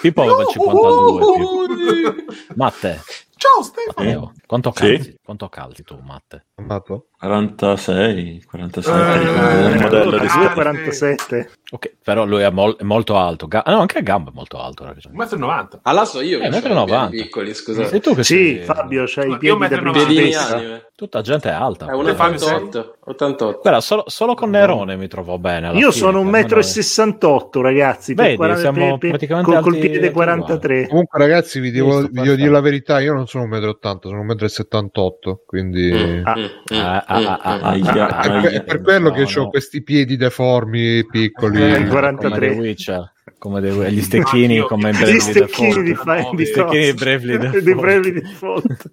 Pippo 0.00 0.22
aveva 0.22 0.40
il 0.40 0.48
52. 0.48 1.32
Pippo. 1.34 2.14
Matte, 2.54 3.02
Ciao 3.36 3.62
Stefano! 3.62 3.94
Matteo, 4.06 4.32
quanto 4.46 4.72
Sì? 4.74 4.80
calzi? 4.94 5.14
Quanto 5.22 5.48
calzi 5.50 5.82
tu, 5.82 5.98
Matte? 6.02 6.46
Amato? 6.58 7.06
46, 7.18 8.44
47, 8.44 8.98
Eh, 8.98 9.74
eh, 9.74 9.78
modello 9.80 10.18
di 10.18 10.24
eh, 10.24 10.28
schermo. 10.28 10.54
47. 10.54 11.50
Ok, 11.70 11.92
però 12.02 12.24
lui 12.24 12.42
è, 12.42 12.50
mol- 12.50 12.76
è 12.76 12.82
molto 12.82 13.16
alto. 13.16 13.46
Ga- 13.46 13.62
ah, 13.64 13.70
no, 13.72 13.78
anche 13.80 14.02
Gamba 14.02 14.30
è 14.30 14.34
molto 14.34 14.58
alto. 14.60 14.82
hai 14.84 14.92
ragione. 14.94 15.14
1,90 15.16 15.76
m. 15.76 15.80
Allora 15.82 16.04
so 16.04 16.20
io 16.20 16.38
Eh, 16.38 16.42
che 16.42 16.48
metro 16.48 16.74
c'ho 16.74 16.80
i 16.82 16.84
piedi 16.84 16.90
90. 16.90 17.10
piccoli, 17.22 17.54
scusa. 17.54 17.84
Sei 17.86 18.00
tu 18.00 18.14
che 18.14 18.24
Sì, 18.24 18.34
sei... 18.34 18.64
Fabio, 18.64 19.04
c'hai 19.06 19.30
i 19.30 19.38
piedi 19.38 19.68
da 19.68 19.78
principessa. 19.78 20.60
Tutta 20.96 21.20
gente 21.20 21.48
è 21.48 21.52
alta. 21.52 21.86
È 21.86 22.14
Fabio 22.14 22.38
sei? 22.38 22.54
1,88. 22.58 22.90
88. 23.08 23.58
Guarda, 23.62 23.80
solo, 23.80 24.04
solo 24.06 24.34
con 24.34 24.50
Nerone 24.50 24.96
mi 24.96 25.08
trovo 25.08 25.38
bene. 25.38 25.68
alla 25.68 25.78
Io 25.78 25.90
fine, 25.90 26.04
sono 26.04 26.18
un 26.20 26.30
per 26.30 26.40
metro 26.42 26.54
e 26.54 26.58
me 26.58 26.62
non- 26.64 26.72
68, 26.72 27.60
ragazzi. 27.60 28.14
per 28.14 28.24
Vedi, 28.24 28.36
40 28.36 28.60
siamo 28.60 28.78
per- 28.78 28.98
per- 28.98 29.08
praticamente 29.10 29.50
col, 29.52 29.62
col 29.62 29.78
piede 29.78 29.98
alti 29.98 30.12
43. 30.12 30.86
Comunque, 30.88 31.18
ragazzi, 31.18 31.60
vi 31.60 31.70
devo, 31.70 32.00
vi 32.02 32.08
devo 32.22 32.34
dire 32.34 32.50
la 32.50 32.60
verità: 32.60 33.00
io 33.00 33.12
non 33.14 33.26
sono 33.26 33.44
1,80 33.46 34.08
m, 34.08 34.10
sono 34.10 34.24
1,78 34.24 35.30
m. 35.32 35.38
Quindi 35.46 36.22
Ah. 36.24 36.34
Ah, 36.70 37.04
ah, 37.06 37.38
ah, 37.42 37.58
ah, 37.60 37.74
è, 37.74 38.50
per- 38.62 38.64
per 38.64 38.80
quello 38.82 39.10
che 39.10 39.22
No, 39.22 39.28
ho 39.34 39.42
no. 39.44 39.48
questi 39.50 39.82
piedi 39.82 40.16
deformi 40.16 41.06
piccoli. 41.06 41.62
Eh, 41.62 41.72
Come 41.74 41.88
43. 41.88 42.48
dei 42.48 42.58
Witcher, 42.58 43.12
come 43.38 43.60
dei, 43.60 43.92
gli 43.92 44.02
stecchini, 44.02 44.58
come 44.60 44.90
in 44.90 44.96
Bravely 44.96 45.20
stecchini 45.20 45.68
Default. 45.68 45.82
di, 45.84 45.94
fa- 45.94 46.30
di 46.34 46.42
Gli 46.42 46.46
stecchini 46.46 46.84
di. 46.84 46.92
Bravely 46.94 47.38
Default. 47.38 47.62
Di 47.62 47.74
Bravely 47.74 48.12
Default. 48.12 48.92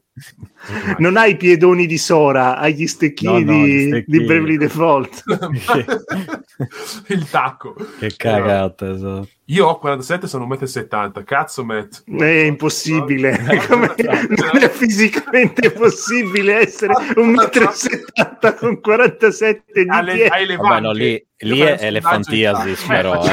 Non 0.98 1.18
hai 1.18 1.32
i 1.32 1.38
piedoni 1.38 1.86
di 1.86 1.98
Sora, 1.98 2.58
hai 2.58 2.74
gli 2.74 2.88
stecchini 2.88 3.44
No, 3.44 3.52
no, 3.54 3.66
gli 3.66 3.66
di, 3.66 3.88
stecchini. 3.88 4.18
di 4.20 4.24
Bravely 4.26 4.58
Default. 4.58 5.24
il 7.08 7.30
tacco. 7.30 7.76
Che 8.00 8.14
cagata, 8.16 8.92
esatto. 8.92 9.28
Io 9.50 9.68
ho 9.68 9.78
47, 9.78 10.26
sono 10.28 10.48
1,70 10.48 11.20
m. 11.20 11.24
Cazzo, 11.24 11.64
Matt. 11.64 12.04
È 12.18 12.26
impossibile, 12.26 13.38
Come- 13.70 13.94
non 13.98 14.64
è 14.64 14.70
fisicamente 14.70 15.70
possibile 15.72 16.62
essere 16.62 16.94
un 17.18 17.30
metro 17.30 17.70
e 17.70 17.74
70 17.74 18.54
con 18.56 18.80
47 18.82 19.84
di 19.84 19.90
Alle- 19.90 20.14
piedi. 20.14 20.30
ai 20.32 20.56
Vabbè, 20.56 20.80
no, 20.80 20.92
lì, 20.94 21.24
lì 21.40 21.60
è 21.60 21.92
le. 21.92 22.00
Eh, 22.00 22.76
però. 22.88 23.24
eh. 23.24 23.30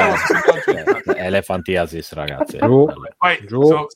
Un 0.66 0.82
sondaggio 0.84 1.14
Elefantiasis, 1.16 2.12
ragazzi. 2.12 2.58
Giù. 2.58 2.86
Poi 3.18 3.38
Giù. 3.46 3.62
so- 3.64 3.86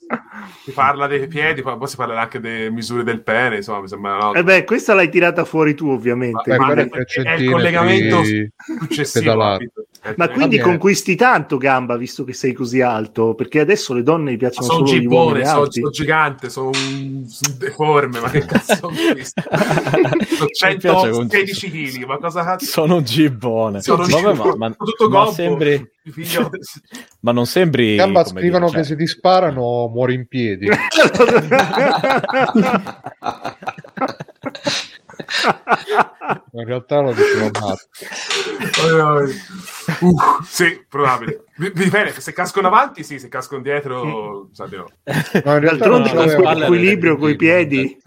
si 0.64 0.70
parla 0.72 1.06
dei 1.06 1.26
piedi, 1.26 1.62
poi 1.62 1.76
poi 1.76 1.88
si 1.88 1.96
parlerà 1.96 2.22
anche 2.22 2.40
delle 2.40 2.70
misure 2.70 3.02
del 3.04 3.22
pene, 3.22 3.56
insomma, 3.56 3.80
mi 3.80 3.88
sembra 3.88 4.16
no, 4.16 4.34
Eh 4.34 4.42
beh, 4.42 4.64
questa 4.64 4.94
l'hai 4.94 5.08
tirata 5.08 5.44
fuori 5.44 5.74
tu, 5.74 5.88
ovviamente. 5.90 6.50
Beh, 6.50 6.58
Ma- 6.58 6.66
quello 6.66 6.80
è 6.82 6.88
è- 7.22 7.32
il 7.34 7.50
collegamento 7.50 8.22
successivo. 8.22 9.24
pedalato. 9.24 9.58
capito? 9.58 9.85
Eh, 10.02 10.14
Ma 10.16 10.24
eh, 10.26 10.32
quindi 10.32 10.56
Va 10.56 10.62
bene. 10.62 10.76
conquisti 10.76 11.16
tanto 11.16 11.56
gamba 11.56 11.96
visto 11.96 12.24
che 12.24 12.32
sei 12.32 12.52
così 12.52 12.80
alto? 12.80 13.34
Perché 13.34 13.60
adesso 13.60 13.92
le 13.94 14.02
donne 14.02 14.32
gli 14.32 14.36
piacciono 14.36 14.66
sono 14.66 14.86
solo 14.86 14.90
gli 14.98 15.00
gibbone, 15.00 15.24
uomini 15.26 15.44
sono, 15.46 15.60
alti. 15.62 15.78
sono 15.80 15.90
gigante, 15.90 16.50
sono 16.50 16.68
un, 16.68 17.24
sono 17.26 17.54
deforme, 17.58 18.20
ma 18.20 18.30
che 18.30 18.44
cazzo 18.44 18.74
sono 18.76 18.94
questo? 19.12 19.42
Sono 20.52 20.70
Mi 20.72 20.76
piace 20.78 21.10
con- 21.10 21.28
116 21.28 21.70
kg, 21.70 22.04
ma 22.04 22.18
cosa 22.18 22.44
cazzo? 22.44 22.64
Sono 22.66 22.96
un 22.96 23.04
gibbone. 23.04 23.82
Sono 23.82 24.02
un 24.02 24.08
Vabbè, 24.10 24.22
ma, 24.22 24.30
gibbone, 24.32 24.56
ma- 24.56 24.70
tutto 24.70 25.08
ma 25.08 25.30
sembri, 25.32 25.90
ma 27.20 27.32
non 27.32 27.46
sembri. 27.46 27.96
Gamba 27.96 28.22
come 28.24 28.40
scrivono 28.40 28.66
dire, 28.66 28.78
che 28.80 28.86
cioè- 28.86 28.96
se 28.96 29.02
ti 29.04 29.06
sparano 29.08 29.88
muori 29.88 30.14
in 30.14 30.26
piedi. 30.28 30.68
In 36.52 36.64
realtà 36.64 37.00
lo 37.00 37.12
dicevo 37.12 37.50
Matt. 37.60 37.88
Uh, 40.00 40.14
sì, 40.44 40.84
probabile. 40.88 41.44
Dipende, 41.56 42.18
se 42.20 42.32
cascano 42.32 42.66
avanti, 42.68 43.02
sì, 43.02 43.18
se 43.18 43.28
cascano 43.28 43.62
dietro, 43.62 44.48
sa 44.52 44.66
di 44.66 44.76
no. 44.76 44.90
In 45.04 45.42
realtà 45.60 45.86
non 45.88 46.02
D'altronde 46.02 46.08
spalle 46.08 46.36
quell'equilibrio 46.36 47.14
delle 47.14 47.24
coi 47.24 47.36
piedi. 47.36 47.98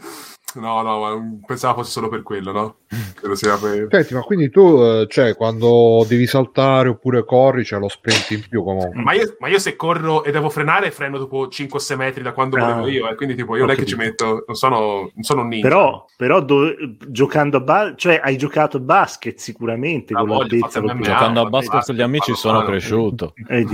No, 0.55 0.81
no, 0.81 0.99
ma 0.99 1.15
mm, 1.15 1.43
pensavo 1.45 1.79
fosse 1.79 1.91
solo 1.91 2.09
per 2.09 2.23
quello, 2.23 2.51
no? 2.51 2.75
Credo 3.13 3.35
sia 3.35 3.55
per... 3.57 3.87
Senti, 3.91 4.13
ma 4.15 4.21
quindi 4.21 4.49
tu, 4.49 4.81
eh, 4.81 5.05
cioè, 5.09 5.35
quando 5.35 6.03
devi 6.07 6.25
saltare 6.25 6.89
oppure 6.89 7.23
corri, 7.23 7.63
c'è 7.63 7.77
lo 7.77 7.87
sprint 7.87 8.31
in 8.31 8.47
più 8.49 8.63
comunque. 8.63 8.99
Ma 9.01 9.13
io, 9.13 9.35
ma 9.39 9.47
io 9.47 9.59
se 9.59 9.75
corro 9.75 10.23
e 10.23 10.31
devo 10.31 10.49
frenare, 10.49 10.89
freno 10.91 11.17
dopo 11.17 11.47
5-6 11.47 11.95
metri 11.95 12.23
da 12.23 12.31
quando 12.33 12.57
Ah. 12.57 12.73
volevo 12.73 12.87
io, 12.87 13.09
eh, 13.09 13.15
quindi 13.15 13.35
tipo 13.35 13.55
io 13.55 13.65
non 13.65 13.71
è 13.71 13.75
che 13.77 13.85
ci 13.85 13.95
metto, 13.95 14.43
non 14.47 14.55
sono, 14.55 15.11
non 15.13 15.23
sono 15.23 15.41
un 15.41 15.47
ninja. 15.49 15.67
Però, 15.67 16.05
però 16.17 16.41
do- 16.41 16.73
giocando 17.07 17.57
a 17.57 17.61
ba- 17.61 17.93
cioè 17.95 18.19
hai 18.23 18.37
giocato 18.37 18.77
a 18.77 18.79
basket 18.79 19.37
sicuramente 19.37 20.13
La 20.13 20.19
con 20.19 20.29
voglio, 20.29 20.57
l'altezza. 20.59 20.81
Giocando 20.81 21.41
a 21.41 21.45
basket 21.49 21.85
con 21.85 21.95
gli 21.95 22.01
amici 22.01 22.33
sono 22.35 22.63
cresciuto. 22.63 23.33
Eh, 23.47 23.65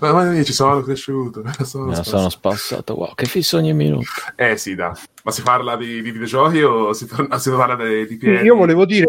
Ma, 0.00 0.12
ma 0.12 0.34
io 0.34 0.44
ci 0.44 0.52
sono 0.52 0.80
cresciuto. 0.82 1.42
sono 1.62 1.92
spassato. 1.94 2.02
sono 2.16 2.28
spassato. 2.28 2.94
Wow, 2.94 3.14
che 3.14 3.24
fisso 3.26 3.56
ogni 3.56 3.72
minuto. 3.72 4.04
Eh 4.36 4.56
sì, 4.56 4.74
da. 4.74 4.92
Ma 5.24 5.30
si 5.30 5.42
parla 5.42 5.76
di, 5.76 6.02
di 6.02 6.10
videogiochi 6.10 6.62
o 6.62 6.92
si, 6.92 7.06
parla- 7.06 7.38
si 7.38 7.50
parla 7.50 7.76
di, 7.76 8.06
di 8.08 8.16
piedi? 8.16 8.44
Io 8.44 8.56
volevo 8.56 8.84
dire, 8.84 9.06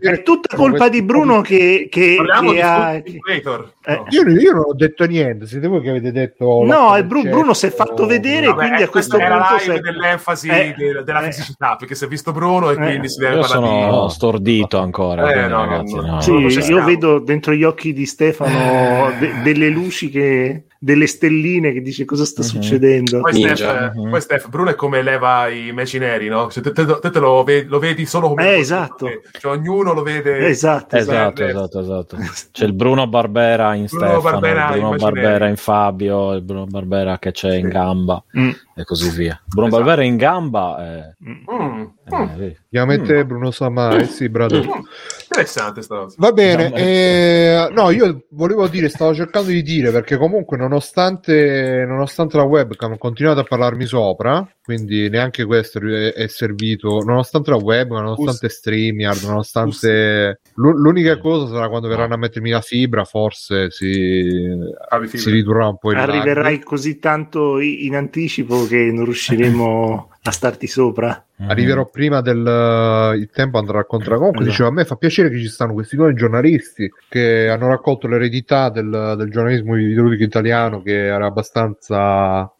È 0.00 0.22
tutta 0.22 0.56
colpa 0.56 0.88
di 0.88 1.02
Bruno 1.02 1.42
che, 1.42 1.86
che- 1.90 2.14
Parliamo 2.16 2.48
che 2.50 2.54
di 2.54 2.60
ha... 2.62 3.02
Simulator. 3.04 3.72
Eh. 3.84 4.02
Io, 4.08 4.28
io 4.28 4.52
non 4.52 4.62
ho 4.68 4.72
detto 4.74 5.04
niente, 5.04 5.46
siete 5.46 5.66
voi 5.68 5.82
che 5.82 5.90
avete 5.90 6.12
detto... 6.12 6.62
No, 6.64 6.96
è 6.96 7.04
Bru- 7.04 7.28
Bruno 7.28 7.52
si 7.52 7.66
è 7.66 7.70
fatto 7.70 8.06
vedere, 8.06 8.46
Vabbè, 8.46 8.58
quindi 8.58 8.82
a 8.84 8.88
questo 8.88 9.18
punto 9.18 9.34
live 9.34 9.74
se- 9.74 9.80
dell'enfasi 9.80 10.48
Eh, 10.48 10.74
de- 10.76 11.02
della 11.04 11.20
eh. 11.20 11.30
fisicità, 11.32 11.76
perché 11.76 11.94
si 11.94 12.04
è 12.04 12.08
visto 12.08 12.32
Bruno 12.32 12.70
e 12.70 12.72
Eh. 12.72 12.76
quindi 12.76 13.08
si 13.10 13.18
deve 13.18 13.34
Io 13.34 13.40
parlare 13.42 13.66
sono 13.90 14.06
di... 14.06 14.12
stordito 14.12 14.78
ancora. 14.78 15.28
Eh, 15.28 15.32
quindi, 15.32 15.50
no, 15.50 15.58
ragazzi, 15.66 15.94
no. 15.94 16.02
no. 16.06 16.20
Sì, 16.22 16.32
io 16.70 16.84
vedo 16.84 17.18
dentro 17.18 17.52
gli 17.52 17.64
occhi 17.64 17.92
di 17.92 18.06
Stefano 18.06 19.10
de- 19.20 19.42
delle 19.42 19.68
luci 19.68 20.08
che 20.08 20.64
delle 20.78 21.06
stelline 21.06 21.72
che 21.72 21.80
dice 21.80 22.04
cosa 22.04 22.24
sta 22.24 22.42
Mhm. 22.42 22.48
succedendo. 22.48 23.20
Poi. 23.20 23.32
Steph, 23.32 23.92
Mhm. 23.94 24.10
poi 24.10 24.20
Steph, 24.20 24.48
Bruno 24.48 24.70
è 24.70 24.74
come 24.74 25.02
leva 25.02 25.48
i 25.48 25.72
meci 25.72 25.98
neri, 25.98 26.28
no? 26.28 26.50
Cioè, 26.50 26.62
te, 26.62 26.72
te- 26.72 26.98
te 27.00 27.10
te 27.10 27.18
lo, 27.18 27.42
vedi, 27.44 27.68
lo 27.68 27.78
vedi 27.78 28.04
solo 28.06 28.28
come... 28.28 28.48
Eh, 28.54 28.58
esatto. 28.58 29.08
Cioè, 29.38 29.52
ognuno 29.52 29.92
lo 29.92 30.02
vede... 30.02 30.46
Esatto, 30.46 30.96
esatto. 30.96 31.44
Esatto, 31.44 31.80
esatto. 31.80 32.16
C'è 32.52 32.64
il 32.64 32.72
Bruno 32.72 33.06
Barbera 33.06 33.74
in 33.74 33.86
Bruno 33.90 34.04
Stefano, 34.20 34.20
Barbera 34.40 34.74
il 34.74 34.80
Bruno. 34.80 34.96
Barbera 34.96 35.48
in 35.48 35.56
Fabio, 35.56 36.32
il 36.34 36.42
Bruno 36.42 36.66
Barbera 36.66 37.18
che 37.18 37.32
c'è 37.32 37.54
in 37.56 37.66
Sì. 37.66 37.70
gamba 37.72 38.22
Mm. 38.38 38.50
E 38.78 38.84
così 38.84 39.08
via. 39.08 39.40
Bruno 39.46 39.68
Esatto. 39.68 39.82
Barbera 39.82 40.06
in 40.06 40.16
gamba 40.16 40.76
eh, 40.98 41.14
Mm, 41.24 41.80
eh, 42.04 42.14
mm. 42.14 42.50
Chiamate 42.68 43.24
Bruno 43.24 43.50
Samai, 43.50 44.04
sì, 44.04 44.28
brother. 44.28 44.64
mm. 44.66 44.80
Interessante 45.24 45.80
sta 45.82 45.96
cosa. 45.96 46.14
Va 46.18 46.32
bene, 46.32 46.68
No, 46.68 46.76
eh, 46.76 47.68
no, 47.72 47.90
io 47.90 48.26
volevo 48.30 48.68
dire, 48.68 48.88
stavo 48.90 49.14
cercando 49.14 49.48
di 49.50 49.62
dire 49.62 49.90
perché 49.90 50.16
comunque 50.18 50.56
nonostante, 50.56 51.84
nonostante 51.86 52.36
la 52.36 52.44
webcam 52.44 52.96
continuate 52.98 53.40
a 53.40 53.44
parlarmi 53.44 53.86
sopra, 53.86 54.46
quindi 54.66 55.08
neanche 55.08 55.44
questo 55.44 55.78
è, 55.78 56.26
servito, 56.26 56.98
nonostante 57.04 57.50
la 57.50 57.56
webcam, 57.56 58.02
nonostante 58.02 58.48
StreamYard, 58.48 59.22
nonostante... 59.22 60.40
l'u- 60.54 60.74
L'unica 60.76 61.18
cosa 61.18 61.46
sarà 61.46 61.68
quando 61.68 61.86
verranno 61.86 62.14
a 62.14 62.16
mettermi 62.16 62.50
la 62.50 62.60
fibra, 62.60 63.04
forse 63.04 63.70
si, 63.70 64.48
Avi 64.88 65.06
si 65.06 65.30
ridurrà 65.30 65.68
un 65.68 65.78
po' 65.78 65.92
il 65.92 65.98
Arriverai 65.98 66.58
così 66.64 66.98
tanto 66.98 67.60
in 67.60 67.94
anticipo 67.94 68.66
che 68.66 68.90
non 68.92 69.04
riusciremo 69.04 70.10
a 70.20 70.30
starti 70.32 70.66
sopra. 70.66 71.24
Mhm. 71.36 71.50
Arriverò 71.50 71.86
prima 71.86 72.20
del 72.20 73.14
il 73.16 73.30
tempo 73.30 73.58
andrà 73.58 73.80
a 73.80 73.84
contra. 73.84 74.16
Comunque 74.16 74.40
Esatto. 74.40 74.50
dicevo, 74.50 74.68
a 74.68 74.72
me 74.72 74.84
fa 74.84 74.96
piacere 74.96 75.30
che 75.30 75.38
ci 75.38 75.48
stanno 75.48 75.74
questi 75.74 75.94
due 75.94 76.14
giornalisti 76.14 76.90
che 77.08 77.48
hanno 77.48 77.68
raccolto 77.68 78.08
l'eredità 78.08 78.70
del, 78.70 79.14
del 79.16 79.30
giornalismo 79.30 79.74
videoludico 79.74 80.24
italiano 80.24 80.82
che 80.82 81.06
era 81.06 81.26
abbastanza 81.26 82.50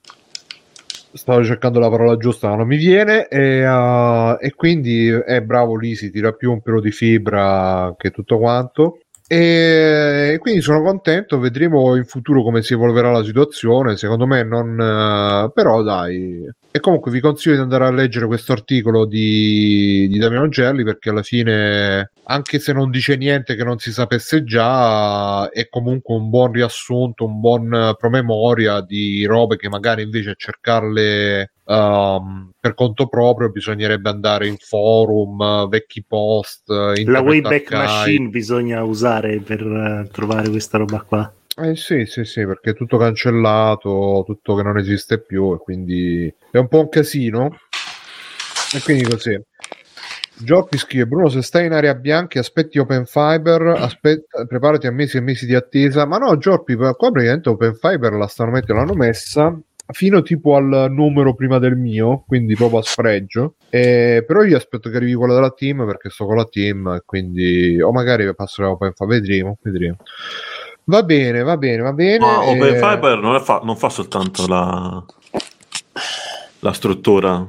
stavo 1.16 1.42
cercando 1.42 1.78
la 1.78 1.88
parola 1.88 2.16
giusta 2.16 2.48
ma 2.48 2.56
non 2.56 2.66
mi 2.66 2.76
viene 2.76 3.26
e, 3.28 3.66
uh, 3.66 4.36
e 4.38 4.54
quindi 4.54 5.08
è 5.08 5.40
bravo 5.40 5.76
lì 5.76 5.94
si 5.94 6.10
tira 6.10 6.32
più 6.32 6.52
un 6.52 6.62
pelo 6.62 6.80
di 6.80 6.92
fibra 6.92 7.94
che 7.96 8.10
tutto 8.10 8.38
quanto 8.38 9.00
e 9.28 10.36
quindi 10.38 10.60
sono 10.60 10.82
contento 10.82 11.40
vedremo 11.40 11.96
in 11.96 12.04
futuro 12.04 12.44
come 12.44 12.62
si 12.62 12.74
evolverà 12.74 13.10
la 13.10 13.24
situazione 13.24 13.96
secondo 13.96 14.24
me 14.26 14.44
non 14.44 14.78
eh, 14.78 15.50
però 15.52 15.82
dai. 15.82 16.48
E 16.70 16.80
comunque 16.80 17.10
vi 17.10 17.20
consiglio 17.20 17.54
di 17.54 17.62
andare 17.62 17.86
a 17.86 17.90
leggere 17.90 18.26
questo 18.26 18.52
articolo 18.52 19.06
di, 19.06 20.06
di 20.08 20.18
Damiano 20.18 20.48
Gelli 20.48 20.84
perché 20.84 21.08
alla 21.08 21.22
fine, 21.22 22.12
anche 22.24 22.58
se 22.58 22.74
non 22.74 22.90
dice 22.90 23.16
niente 23.16 23.56
che 23.56 23.64
non 23.64 23.78
si 23.78 23.90
sapesse 23.92 24.44
già, 24.44 25.48
è 25.48 25.68
comunque 25.70 26.14
un 26.14 26.28
buon 26.28 26.52
riassunto, 26.52 27.24
un 27.24 27.40
buon 27.40 27.94
promemoria 27.98 28.82
di 28.82 29.24
robe 29.24 29.56
che 29.56 29.70
magari 29.70 30.02
invece 30.02 30.30
a 30.30 30.34
cercarle 30.36 31.52
ehm, 31.66 32.52
per 32.58 32.74
conto 32.74 33.08
proprio 33.08 33.50
bisognerebbe 33.50 34.08
andare 34.08 34.46
in 34.46 34.56
forum, 34.58 35.68
vecchi 35.68 36.04
post, 36.06 36.68
La 36.68 37.20
Wayback 37.20 37.72
Archive. 37.72 37.76
Machine 37.76 38.28
bisogna 38.28 38.82
usare 38.82 39.40
per 39.40 39.60
eh, 39.60 40.08
trovare 40.10 40.48
questa 40.48 40.78
roba 40.78 41.00
qua. 41.02 41.32
Eh 41.58 41.74
sì, 41.74 42.04
sì, 42.04 42.24
sì, 42.24 42.44
perché 42.44 42.70
è 42.70 42.74
tutto 42.74 42.98
cancellato, 42.98 44.24
tutto 44.26 44.54
che 44.56 44.62
non 44.62 44.78
esiste 44.78 45.20
più 45.20 45.54
e 45.54 45.58
quindi 45.58 46.32
è 46.50 46.58
un 46.58 46.68
po' 46.68 46.80
un 46.80 46.88
casino. 46.88 47.56
E 48.74 48.80
quindi 48.82 49.04
così. 49.04 49.40
Gioppi 50.38 50.76
scrive 50.76 51.06
Bruno 51.06 51.30
se 51.30 51.40
stai 51.40 51.64
in 51.64 51.72
area 51.72 51.94
bianca 51.94 52.40
aspetti 52.40 52.78
Open 52.78 53.06
Fiber 53.06 53.68
aspetta, 53.68 54.44
preparati 54.44 54.86
a 54.86 54.90
mesi 54.90 55.16
e 55.16 55.20
mesi 55.20 55.46
di 55.46 55.54
attesa 55.54 56.04
ma 56.04 56.18
no 56.18 56.36
Gioppi 56.36 56.74
qua 56.74 56.94
praticamente 56.94 57.48
Open 57.48 57.74
Fiber 57.74 58.12
la 58.12 58.26
stanno 58.26 58.50
mettendo 58.50 58.82
l'hanno 58.82 58.94
messa 58.94 59.58
fino 59.88 60.22
tipo 60.22 60.56
al 60.56 60.88
numero 60.90 61.34
prima 61.34 61.58
del 61.58 61.76
mio 61.76 62.24
quindi 62.26 62.54
proprio 62.54 62.80
a 62.80 62.82
sfregio. 62.82 63.54
Eh, 63.70 64.24
però 64.26 64.42
io 64.42 64.56
aspetto 64.56 64.90
che 64.90 64.96
arrivi 64.96 65.14
quella 65.14 65.34
della 65.34 65.50
team 65.50 65.84
perché 65.86 66.10
sto 66.10 66.26
con 66.26 66.36
la 66.36 66.44
team 66.44 66.88
e 66.88 67.02
quindi 67.04 67.80
o 67.80 67.92
magari 67.92 68.32
passerò 68.34 68.68
a 68.68 68.70
Open 68.72 68.92
Fiber 68.94 69.20
vedremo, 69.20 69.58
vedremo. 69.62 69.96
Va 70.84 71.02
bene 71.02 71.42
va 71.42 71.56
bene 71.56 71.82
va 71.82 71.92
bene 71.92 72.18
Ma 72.18 72.40
Open 72.44 72.74
eh, 72.74 72.78
Fiber 72.78 73.18
non, 73.18 73.40
fa, 73.40 73.60
non 73.64 73.76
fa 73.76 73.88
soltanto 73.88 74.46
la, 74.46 75.04
la 76.60 76.72
struttura, 76.72 77.44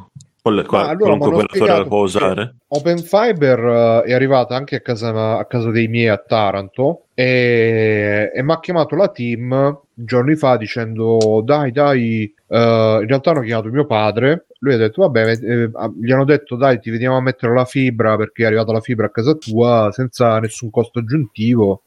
quelle, 0.48 0.66
qua, 0.66 0.86
Ah, 0.86 0.90
allora, 0.90 1.18
qualunque 1.18 1.46
storia 1.50 1.78
la 1.78 1.86
può 1.86 2.04
usare. 2.04 2.56
Open 2.68 2.98
Fiber 3.00 3.60
eh, 3.60 4.10
è 4.10 4.14
arrivata 4.14 4.56
anche 4.56 4.78
a 4.78 4.82
casa, 4.82 5.38
a 5.38 5.46
casa 5.46 5.72
dei 5.72 5.88
miei 5.88 6.08
a 6.08 6.18
Taranto 6.18 7.08
e, 7.14 8.32
e 8.34 8.44
mi 8.44 8.52
ha 8.52 8.60
chiamato 8.60 8.96
la 8.96 9.10
team 9.10 9.82
giorni 9.94 10.36
fa 10.36 10.58
dicendo 10.58 11.42
dai 11.44 11.72
dai 11.72 12.32
eh, 12.48 12.98
in 13.02 13.08
realtà 13.08 13.32
hanno 13.32 13.42
chiamato 13.42 13.70
mio 13.70 13.88
padre 13.88 14.46
lui 14.60 14.76
ha 14.76 14.78
detto 14.78 15.02
vabbè 15.02 15.32
eh, 15.32 15.72
gli 16.00 16.12
hanno 16.12 16.26
detto 16.26 16.56
dai 16.56 16.80
ti 16.80 16.92
vediamo 16.92 17.18
a 17.18 17.22
mettere 17.22 17.56
la 17.56 17.66
fibra 17.66 18.16
perché 18.18 18.44
è 18.44 18.46
arrivata 18.46 18.72
la 18.72 18.82
fibra 18.82 19.08
a 19.08 19.10
casa 19.10 19.34
tua 19.34 19.90
senza 19.92 20.38
nessun 20.38 20.70
costo 20.70 21.00
aggiuntivo 21.00 21.82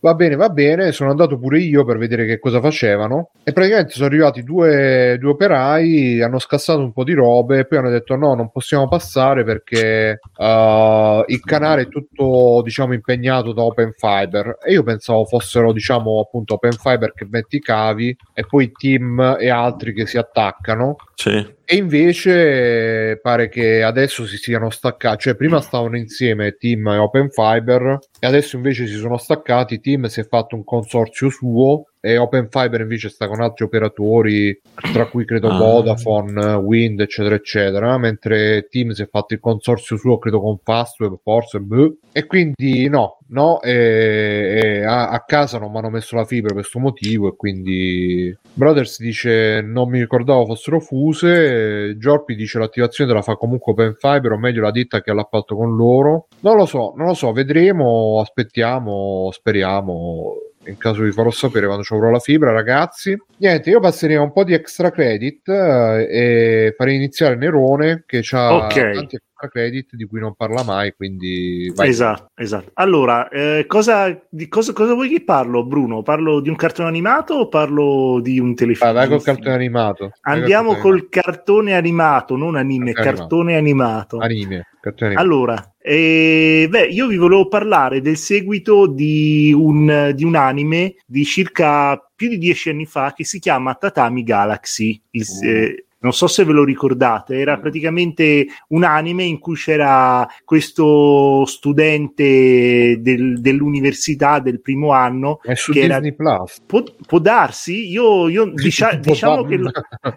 Va 0.00 0.14
bene, 0.14 0.36
va 0.36 0.50
bene, 0.50 0.92
sono 0.92 1.10
andato 1.10 1.38
pure 1.38 1.58
io 1.58 1.84
per 1.84 1.96
vedere 1.96 2.26
che 2.26 2.38
cosa 2.38 2.60
facevano. 2.60 3.30
E 3.42 3.52
praticamente 3.52 3.92
sono 3.92 4.06
arrivati 4.06 4.42
due, 4.42 5.16
due 5.18 5.30
operai, 5.30 6.20
hanno 6.22 6.38
scassato 6.38 6.80
un 6.80 6.92
po' 6.92 7.02
di 7.02 7.14
robe 7.14 7.60
e 7.60 7.66
poi 7.66 7.78
hanno 7.78 7.90
detto 7.90 8.14
no, 8.14 8.34
non 8.34 8.50
possiamo 8.50 8.86
passare 8.88 9.42
perché 9.42 10.20
uh, 10.36 11.24
il 11.26 11.40
canale 11.42 11.82
è 11.82 11.88
tutto 11.88 12.60
diciamo 12.62 12.92
impegnato 12.92 13.52
da 13.52 13.62
Open 13.62 13.92
Fiber. 13.92 14.58
E 14.62 14.72
io 14.72 14.82
pensavo 14.82 15.24
fossero 15.24 15.72
diciamo 15.72 16.20
appunto 16.20 16.54
Open 16.54 16.72
Fiber 16.72 17.12
che 17.12 17.26
mette 17.28 17.56
i 17.56 17.60
cavi 17.60 18.14
e 18.34 18.44
poi 18.46 18.70
team 18.72 19.36
e 19.40 19.48
altri 19.48 19.94
che 19.94 20.06
si 20.06 20.18
attaccano. 20.18 20.96
Sì. 21.14 21.55
E 21.68 21.74
invece 21.74 23.18
pare 23.20 23.48
che 23.48 23.82
adesso 23.82 24.24
si 24.24 24.36
siano 24.36 24.70
staccati, 24.70 25.22
cioè 25.22 25.34
prima 25.34 25.60
stavano 25.60 25.96
insieme 25.96 26.52
Team 26.52 26.86
e 26.86 26.98
Open 26.98 27.28
Fiber 27.28 27.98
e 28.20 28.24
adesso 28.24 28.54
invece 28.54 28.86
si 28.86 28.94
sono 28.94 29.16
staccati, 29.16 29.80
Team 29.80 30.04
si 30.04 30.20
è 30.20 30.24
fatto 30.28 30.54
un 30.54 30.62
consorzio 30.62 31.28
suo 31.28 31.86
e 32.00 32.18
Open 32.18 32.48
Fiber 32.50 32.80
invece 32.80 33.08
sta 33.08 33.26
con 33.26 33.40
altri 33.40 33.64
operatori, 33.64 34.60
tra 34.92 35.06
cui 35.08 35.24
credo 35.24 35.48
Ah. 35.48 35.58
Vodafone, 35.58 36.54
Wind, 36.54 37.00
eccetera, 37.00 37.34
eccetera, 37.34 37.98
mentre 37.98 38.68
Team 38.70 38.90
si 38.90 39.02
è 39.02 39.08
fatto 39.08 39.34
il 39.34 39.40
consorzio 39.40 39.96
suo, 39.96 40.18
credo 40.18 40.40
con 40.40 40.58
Fastweb, 40.62 41.18
forse, 41.22 41.60
boh. 41.60 41.96
e 42.12 42.26
quindi 42.26 42.88
no, 42.88 43.18
no, 43.28 43.60
e, 43.60 44.60
e 44.62 44.84
a, 44.84 45.10
a 45.10 45.24
casa 45.24 45.58
non 45.58 45.70
mi 45.70 45.78
hanno 45.78 45.90
messo 45.90 46.16
la 46.16 46.24
fibra 46.24 46.48
per 46.48 46.60
questo 46.60 46.78
motivo 46.78 47.28
e 47.28 47.36
quindi 47.36 48.36
Brothers 48.52 49.00
dice 49.00 49.60
non 49.62 49.88
mi 49.88 49.98
ricordavo 49.98 50.46
fossero 50.46 50.80
fuse, 50.80 51.96
Giorpi 51.98 52.34
dice 52.34 52.58
l'attivazione 52.58 53.10
te 53.10 53.16
la 53.16 53.22
fa 53.22 53.34
comunque 53.34 53.72
Open 53.72 53.94
Fiber 53.98 54.32
o 54.32 54.38
meglio 54.38 54.62
la 54.62 54.70
ditta 54.70 55.00
che 55.02 55.10
ha 55.10 55.14
l'appalto 55.14 55.56
con 55.56 55.74
loro, 55.76 56.28
non 56.40 56.56
lo 56.56 56.66
so, 56.66 56.92
non 56.96 57.06
lo 57.08 57.14
so, 57.14 57.32
vedremo, 57.32 58.20
aspettiamo, 58.20 59.30
speriamo 59.32 60.34
in 60.70 60.76
caso 60.78 61.02
vi 61.02 61.12
farò 61.12 61.30
sapere 61.30 61.66
quando 61.66 61.84
ci 61.84 61.94
avrò 61.94 62.10
la 62.10 62.18
fibra, 62.18 62.52
ragazzi. 62.52 63.16
Niente, 63.38 63.70
io 63.70 63.80
passerei 63.80 64.16
un 64.16 64.32
po' 64.32 64.44
di 64.44 64.54
extra 64.54 64.90
credit 64.90 65.48
eh, 65.48 66.06
e 66.10 66.74
farei 66.76 66.96
iniziare 66.96 67.36
Nerone 67.36 68.04
che 68.06 68.22
ha 68.30 68.54
Ok. 68.56 68.74
tanti 68.92 69.18
extra 69.36 69.48
credit 69.48 69.94
di 69.94 70.06
cui 70.06 70.18
non 70.18 70.34
parla 70.34 70.64
mai, 70.64 70.94
quindi 70.96 71.70
vai. 71.74 71.88
Esatto, 71.88 72.30
esatto. 72.34 72.70
Allora, 72.74 73.28
eh, 73.28 73.66
cosa, 73.66 74.18
di 74.28 74.48
cosa, 74.48 74.72
cosa 74.72 74.94
vuoi 74.94 75.10
che 75.10 75.22
parlo, 75.22 75.64
Bruno? 75.64 76.02
Parlo 76.02 76.40
di 76.40 76.48
un 76.48 76.56
cartone 76.56 76.88
animato 76.88 77.34
o 77.34 77.48
parlo 77.48 78.18
di 78.22 78.38
un 78.40 78.54
telefilm? 78.54 78.92
Vai, 78.92 79.06
vai 79.06 79.08
col 79.08 79.22
cartone 79.22 79.54
animato. 79.54 80.12
Andiamo 80.22 80.72
cartone 80.72 80.98
col 80.98 81.08
cartone 81.10 81.74
animato, 81.74 82.36
non 82.36 82.56
anime, 82.56 82.92
Cartone 82.92 83.16
cartone 83.16 83.56
animato. 83.56 84.18
Anime, 84.18 84.66
cartone 84.80 85.14
animato. 85.14 85.26
Allora, 85.26 85.74
eh, 85.78 86.66
beh, 86.68 86.86
io 86.86 87.06
vi 87.06 87.16
volevo 87.16 87.46
parlare 87.46 88.00
del 88.00 88.16
seguito 88.16 88.86
di 88.86 89.52
un, 89.54 90.12
di 90.14 90.24
un 90.24 90.34
anime 90.34 90.96
di 91.06 91.24
circa 91.24 92.00
più 92.16 92.28
di 92.30 92.38
dieci 92.38 92.70
anni 92.70 92.86
fa 92.86 93.12
che 93.14 93.24
si 93.24 93.38
chiama 93.38 93.74
Tatami 93.74 94.22
Galaxy. 94.22 95.00
Il- 95.10 95.24
Uh. 95.26 95.44
eh, 95.44 95.80
non 95.98 96.12
so 96.12 96.26
se 96.26 96.44
ve 96.44 96.52
lo 96.52 96.62
ricordate, 96.64 97.36
era 97.38 97.58
praticamente 97.58 98.46
un 98.68 98.84
anime 98.84 99.24
in 99.24 99.38
cui 99.38 99.56
c'era 99.56 100.26
questo 100.44 101.44
studente 101.46 102.98
del- 103.00 103.40
dell'università 103.40 104.38
del 104.38 104.60
primo 104.60 104.92
anno. 104.92 105.40
È 105.42 105.54
su 105.54 105.72
che 105.72 105.80
era- 105.80 106.00
Plus. 106.16 106.60
Può, 106.64 106.82
può 107.06 107.18
darsi, 107.18 107.90
io, 107.90 108.28
io 108.28 108.46
dicia- 108.54 108.94
diciamo, 108.94 109.42
che 109.44 109.56
lo, 109.56 109.70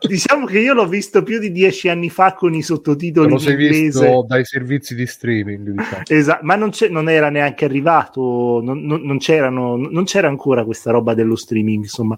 diciamo 0.07 0.45
che 0.45 0.59
io 0.59 0.73
l'ho 0.73 0.87
visto 0.87 1.23
più 1.23 1.39
di 1.39 1.51
dieci 1.51 1.89
anni 1.89 2.09
fa 2.09 2.33
con 2.33 2.53
i 2.53 2.61
sottotitoli 2.61 3.31
in 3.33 3.39
inglese. 3.39 3.99
visto 3.99 4.25
dai 4.27 4.45
servizi 4.45 4.95
di 4.95 5.07
streaming, 5.07 5.69
diciamo. 5.69 6.03
Esatto, 6.07 6.45
ma 6.45 6.55
non, 6.55 6.69
c'è- 6.69 6.89
non 6.89 7.09
era 7.09 7.29
neanche 7.29 7.65
arrivato, 7.65 8.61
non, 8.63 8.81
non- 8.83 9.01
non 9.01 9.17
c'erano, 9.17 9.75
non 9.77 10.03
c'era 10.03 10.27
ancora 10.27 10.63
questa 10.63 10.91
roba 10.91 11.13
dello 11.13 11.35
streaming, 11.35 11.83
insomma. 11.83 12.17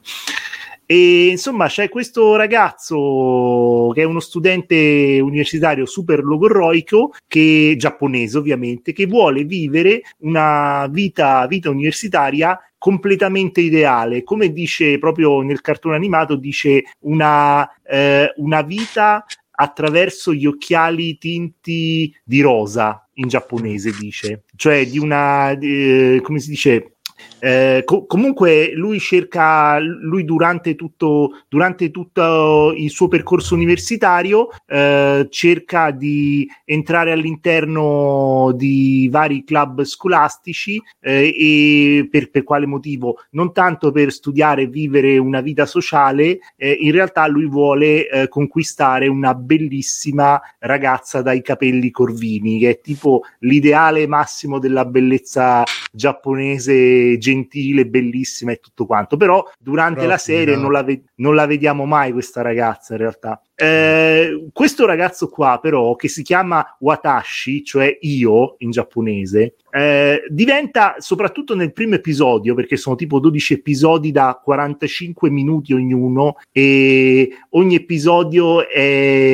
E 0.91 1.29
insomma, 1.29 1.67
c'è 1.67 1.87
questo 1.87 2.35
ragazzo 2.35 3.91
che 3.93 4.01
è 4.01 4.03
uno 4.03 4.19
studente 4.19 5.21
universitario 5.21 5.85
super 5.85 6.21
logorroico, 6.21 7.13
che 7.29 7.75
giapponese 7.77 8.37
ovviamente, 8.37 8.91
che 8.91 9.05
vuole 9.05 9.45
vivere 9.45 10.01
una 10.17 10.85
vita, 10.91 11.47
vita 11.47 11.69
universitaria 11.69 12.59
completamente 12.77 13.61
ideale, 13.61 14.23
come 14.23 14.51
dice 14.51 14.99
proprio 14.99 15.39
nel 15.39 15.61
cartone 15.61 15.95
animato, 15.95 16.35
dice 16.35 16.83
una, 17.03 17.65
eh, 17.83 18.33
una 18.35 18.61
vita 18.61 19.23
attraverso 19.49 20.33
gli 20.33 20.45
occhiali 20.45 21.17
tinti 21.17 22.13
di 22.21 22.41
rosa 22.41 23.07
in 23.13 23.29
giapponese 23.29 23.93
dice. 23.97 24.43
Cioè 24.57 24.85
di 24.85 24.99
una 24.99 25.51
eh, 25.51 26.19
come 26.21 26.39
si 26.39 26.49
dice 26.49 26.95
eh, 27.39 27.81
co- 27.85 28.05
comunque 28.05 28.71
lui 28.73 28.99
cerca 28.99 29.79
lui 29.79 30.23
durante 30.23 30.75
tutto 30.75 31.41
durante 31.49 31.89
tutto 31.89 32.73
il 32.75 32.89
suo 32.89 33.07
percorso 33.07 33.55
universitario 33.55 34.49
eh, 34.67 35.27
cerca 35.29 35.91
di 35.91 36.47
entrare 36.65 37.11
all'interno 37.11 38.51
di 38.55 39.09
vari 39.11 39.43
club 39.43 39.83
scolastici 39.83 40.81
eh, 40.99 41.33
e 41.35 42.07
per, 42.09 42.29
per 42.29 42.43
quale 42.43 42.65
motivo? 42.65 43.17
Non 43.31 43.51
tanto 43.53 43.91
per 43.91 44.11
studiare 44.11 44.63
e 44.63 44.67
vivere 44.67 45.17
una 45.17 45.41
vita 45.41 45.65
sociale 45.65 46.39
eh, 46.55 46.77
in 46.79 46.91
realtà 46.91 47.27
lui 47.27 47.47
vuole 47.47 48.07
eh, 48.07 48.27
conquistare 48.27 49.07
una 49.07 49.33
bellissima 49.33 50.39
ragazza 50.59 51.21
dai 51.21 51.41
capelli 51.41 51.89
corvini 51.91 52.59
che 52.59 52.69
è 52.69 52.79
tipo 52.81 53.23
l'ideale 53.39 54.07
massimo 54.07 54.59
della 54.59 54.85
bellezza 54.85 55.63
giapponese 55.91 57.10
gentile, 57.17 57.87
bellissima 57.87 58.51
e 58.51 58.57
tutto 58.57 58.85
quanto. 58.85 59.17
Però 59.17 59.49
durante 59.59 60.01
Però, 60.01 60.11
la 60.11 60.17
serie 60.17 60.55
no. 60.55 60.61
non 60.63 60.71
la, 60.71 60.83
ve- 60.83 61.03
non 61.15 61.35
la 61.35 61.45
vediamo 61.45 61.85
mai 61.85 62.11
questa 62.11 62.41
ragazza 62.41 62.93
in 62.93 62.99
realtà. 62.99 63.41
Eh, 63.55 64.47
questo 64.51 64.85
ragazzo 64.85 65.29
qua, 65.29 65.59
però, 65.61 65.95
che 65.95 66.07
si 66.07 66.23
chiama 66.23 66.75
Watashi, 66.79 67.63
cioè 67.63 67.95
io 68.01 68.55
in 68.59 68.71
giapponese, 68.71 69.55
eh, 69.69 70.23
diventa 70.29 70.95
soprattutto 70.97 71.55
nel 71.55 71.71
primo 71.71 71.95
episodio, 71.95 72.55
perché 72.55 72.75
sono 72.75 72.95
tipo 72.95 73.19
12 73.19 73.53
episodi 73.53 74.11
da 74.11 74.39
45 74.43 75.29
minuti 75.29 75.73
ognuno, 75.73 76.37
e 76.51 77.29
ogni 77.51 77.75
episodio 77.75 78.67
è, 78.67 79.33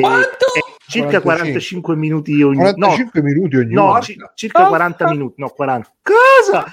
circa 0.88 1.20
45. 1.20 1.20
45 1.20 1.96
minuti 1.96 2.42
ognuno. 2.42 2.72
45 2.74 3.22
minuti 3.22 3.56
ognuno. 3.56 3.92
No, 3.94 4.00
ci- 4.00 4.16
circa 4.34 4.66
40 4.66 5.08
minuti, 5.10 5.34
no, 5.40 5.48
40. 5.48 5.92
Cosa? 6.02 6.66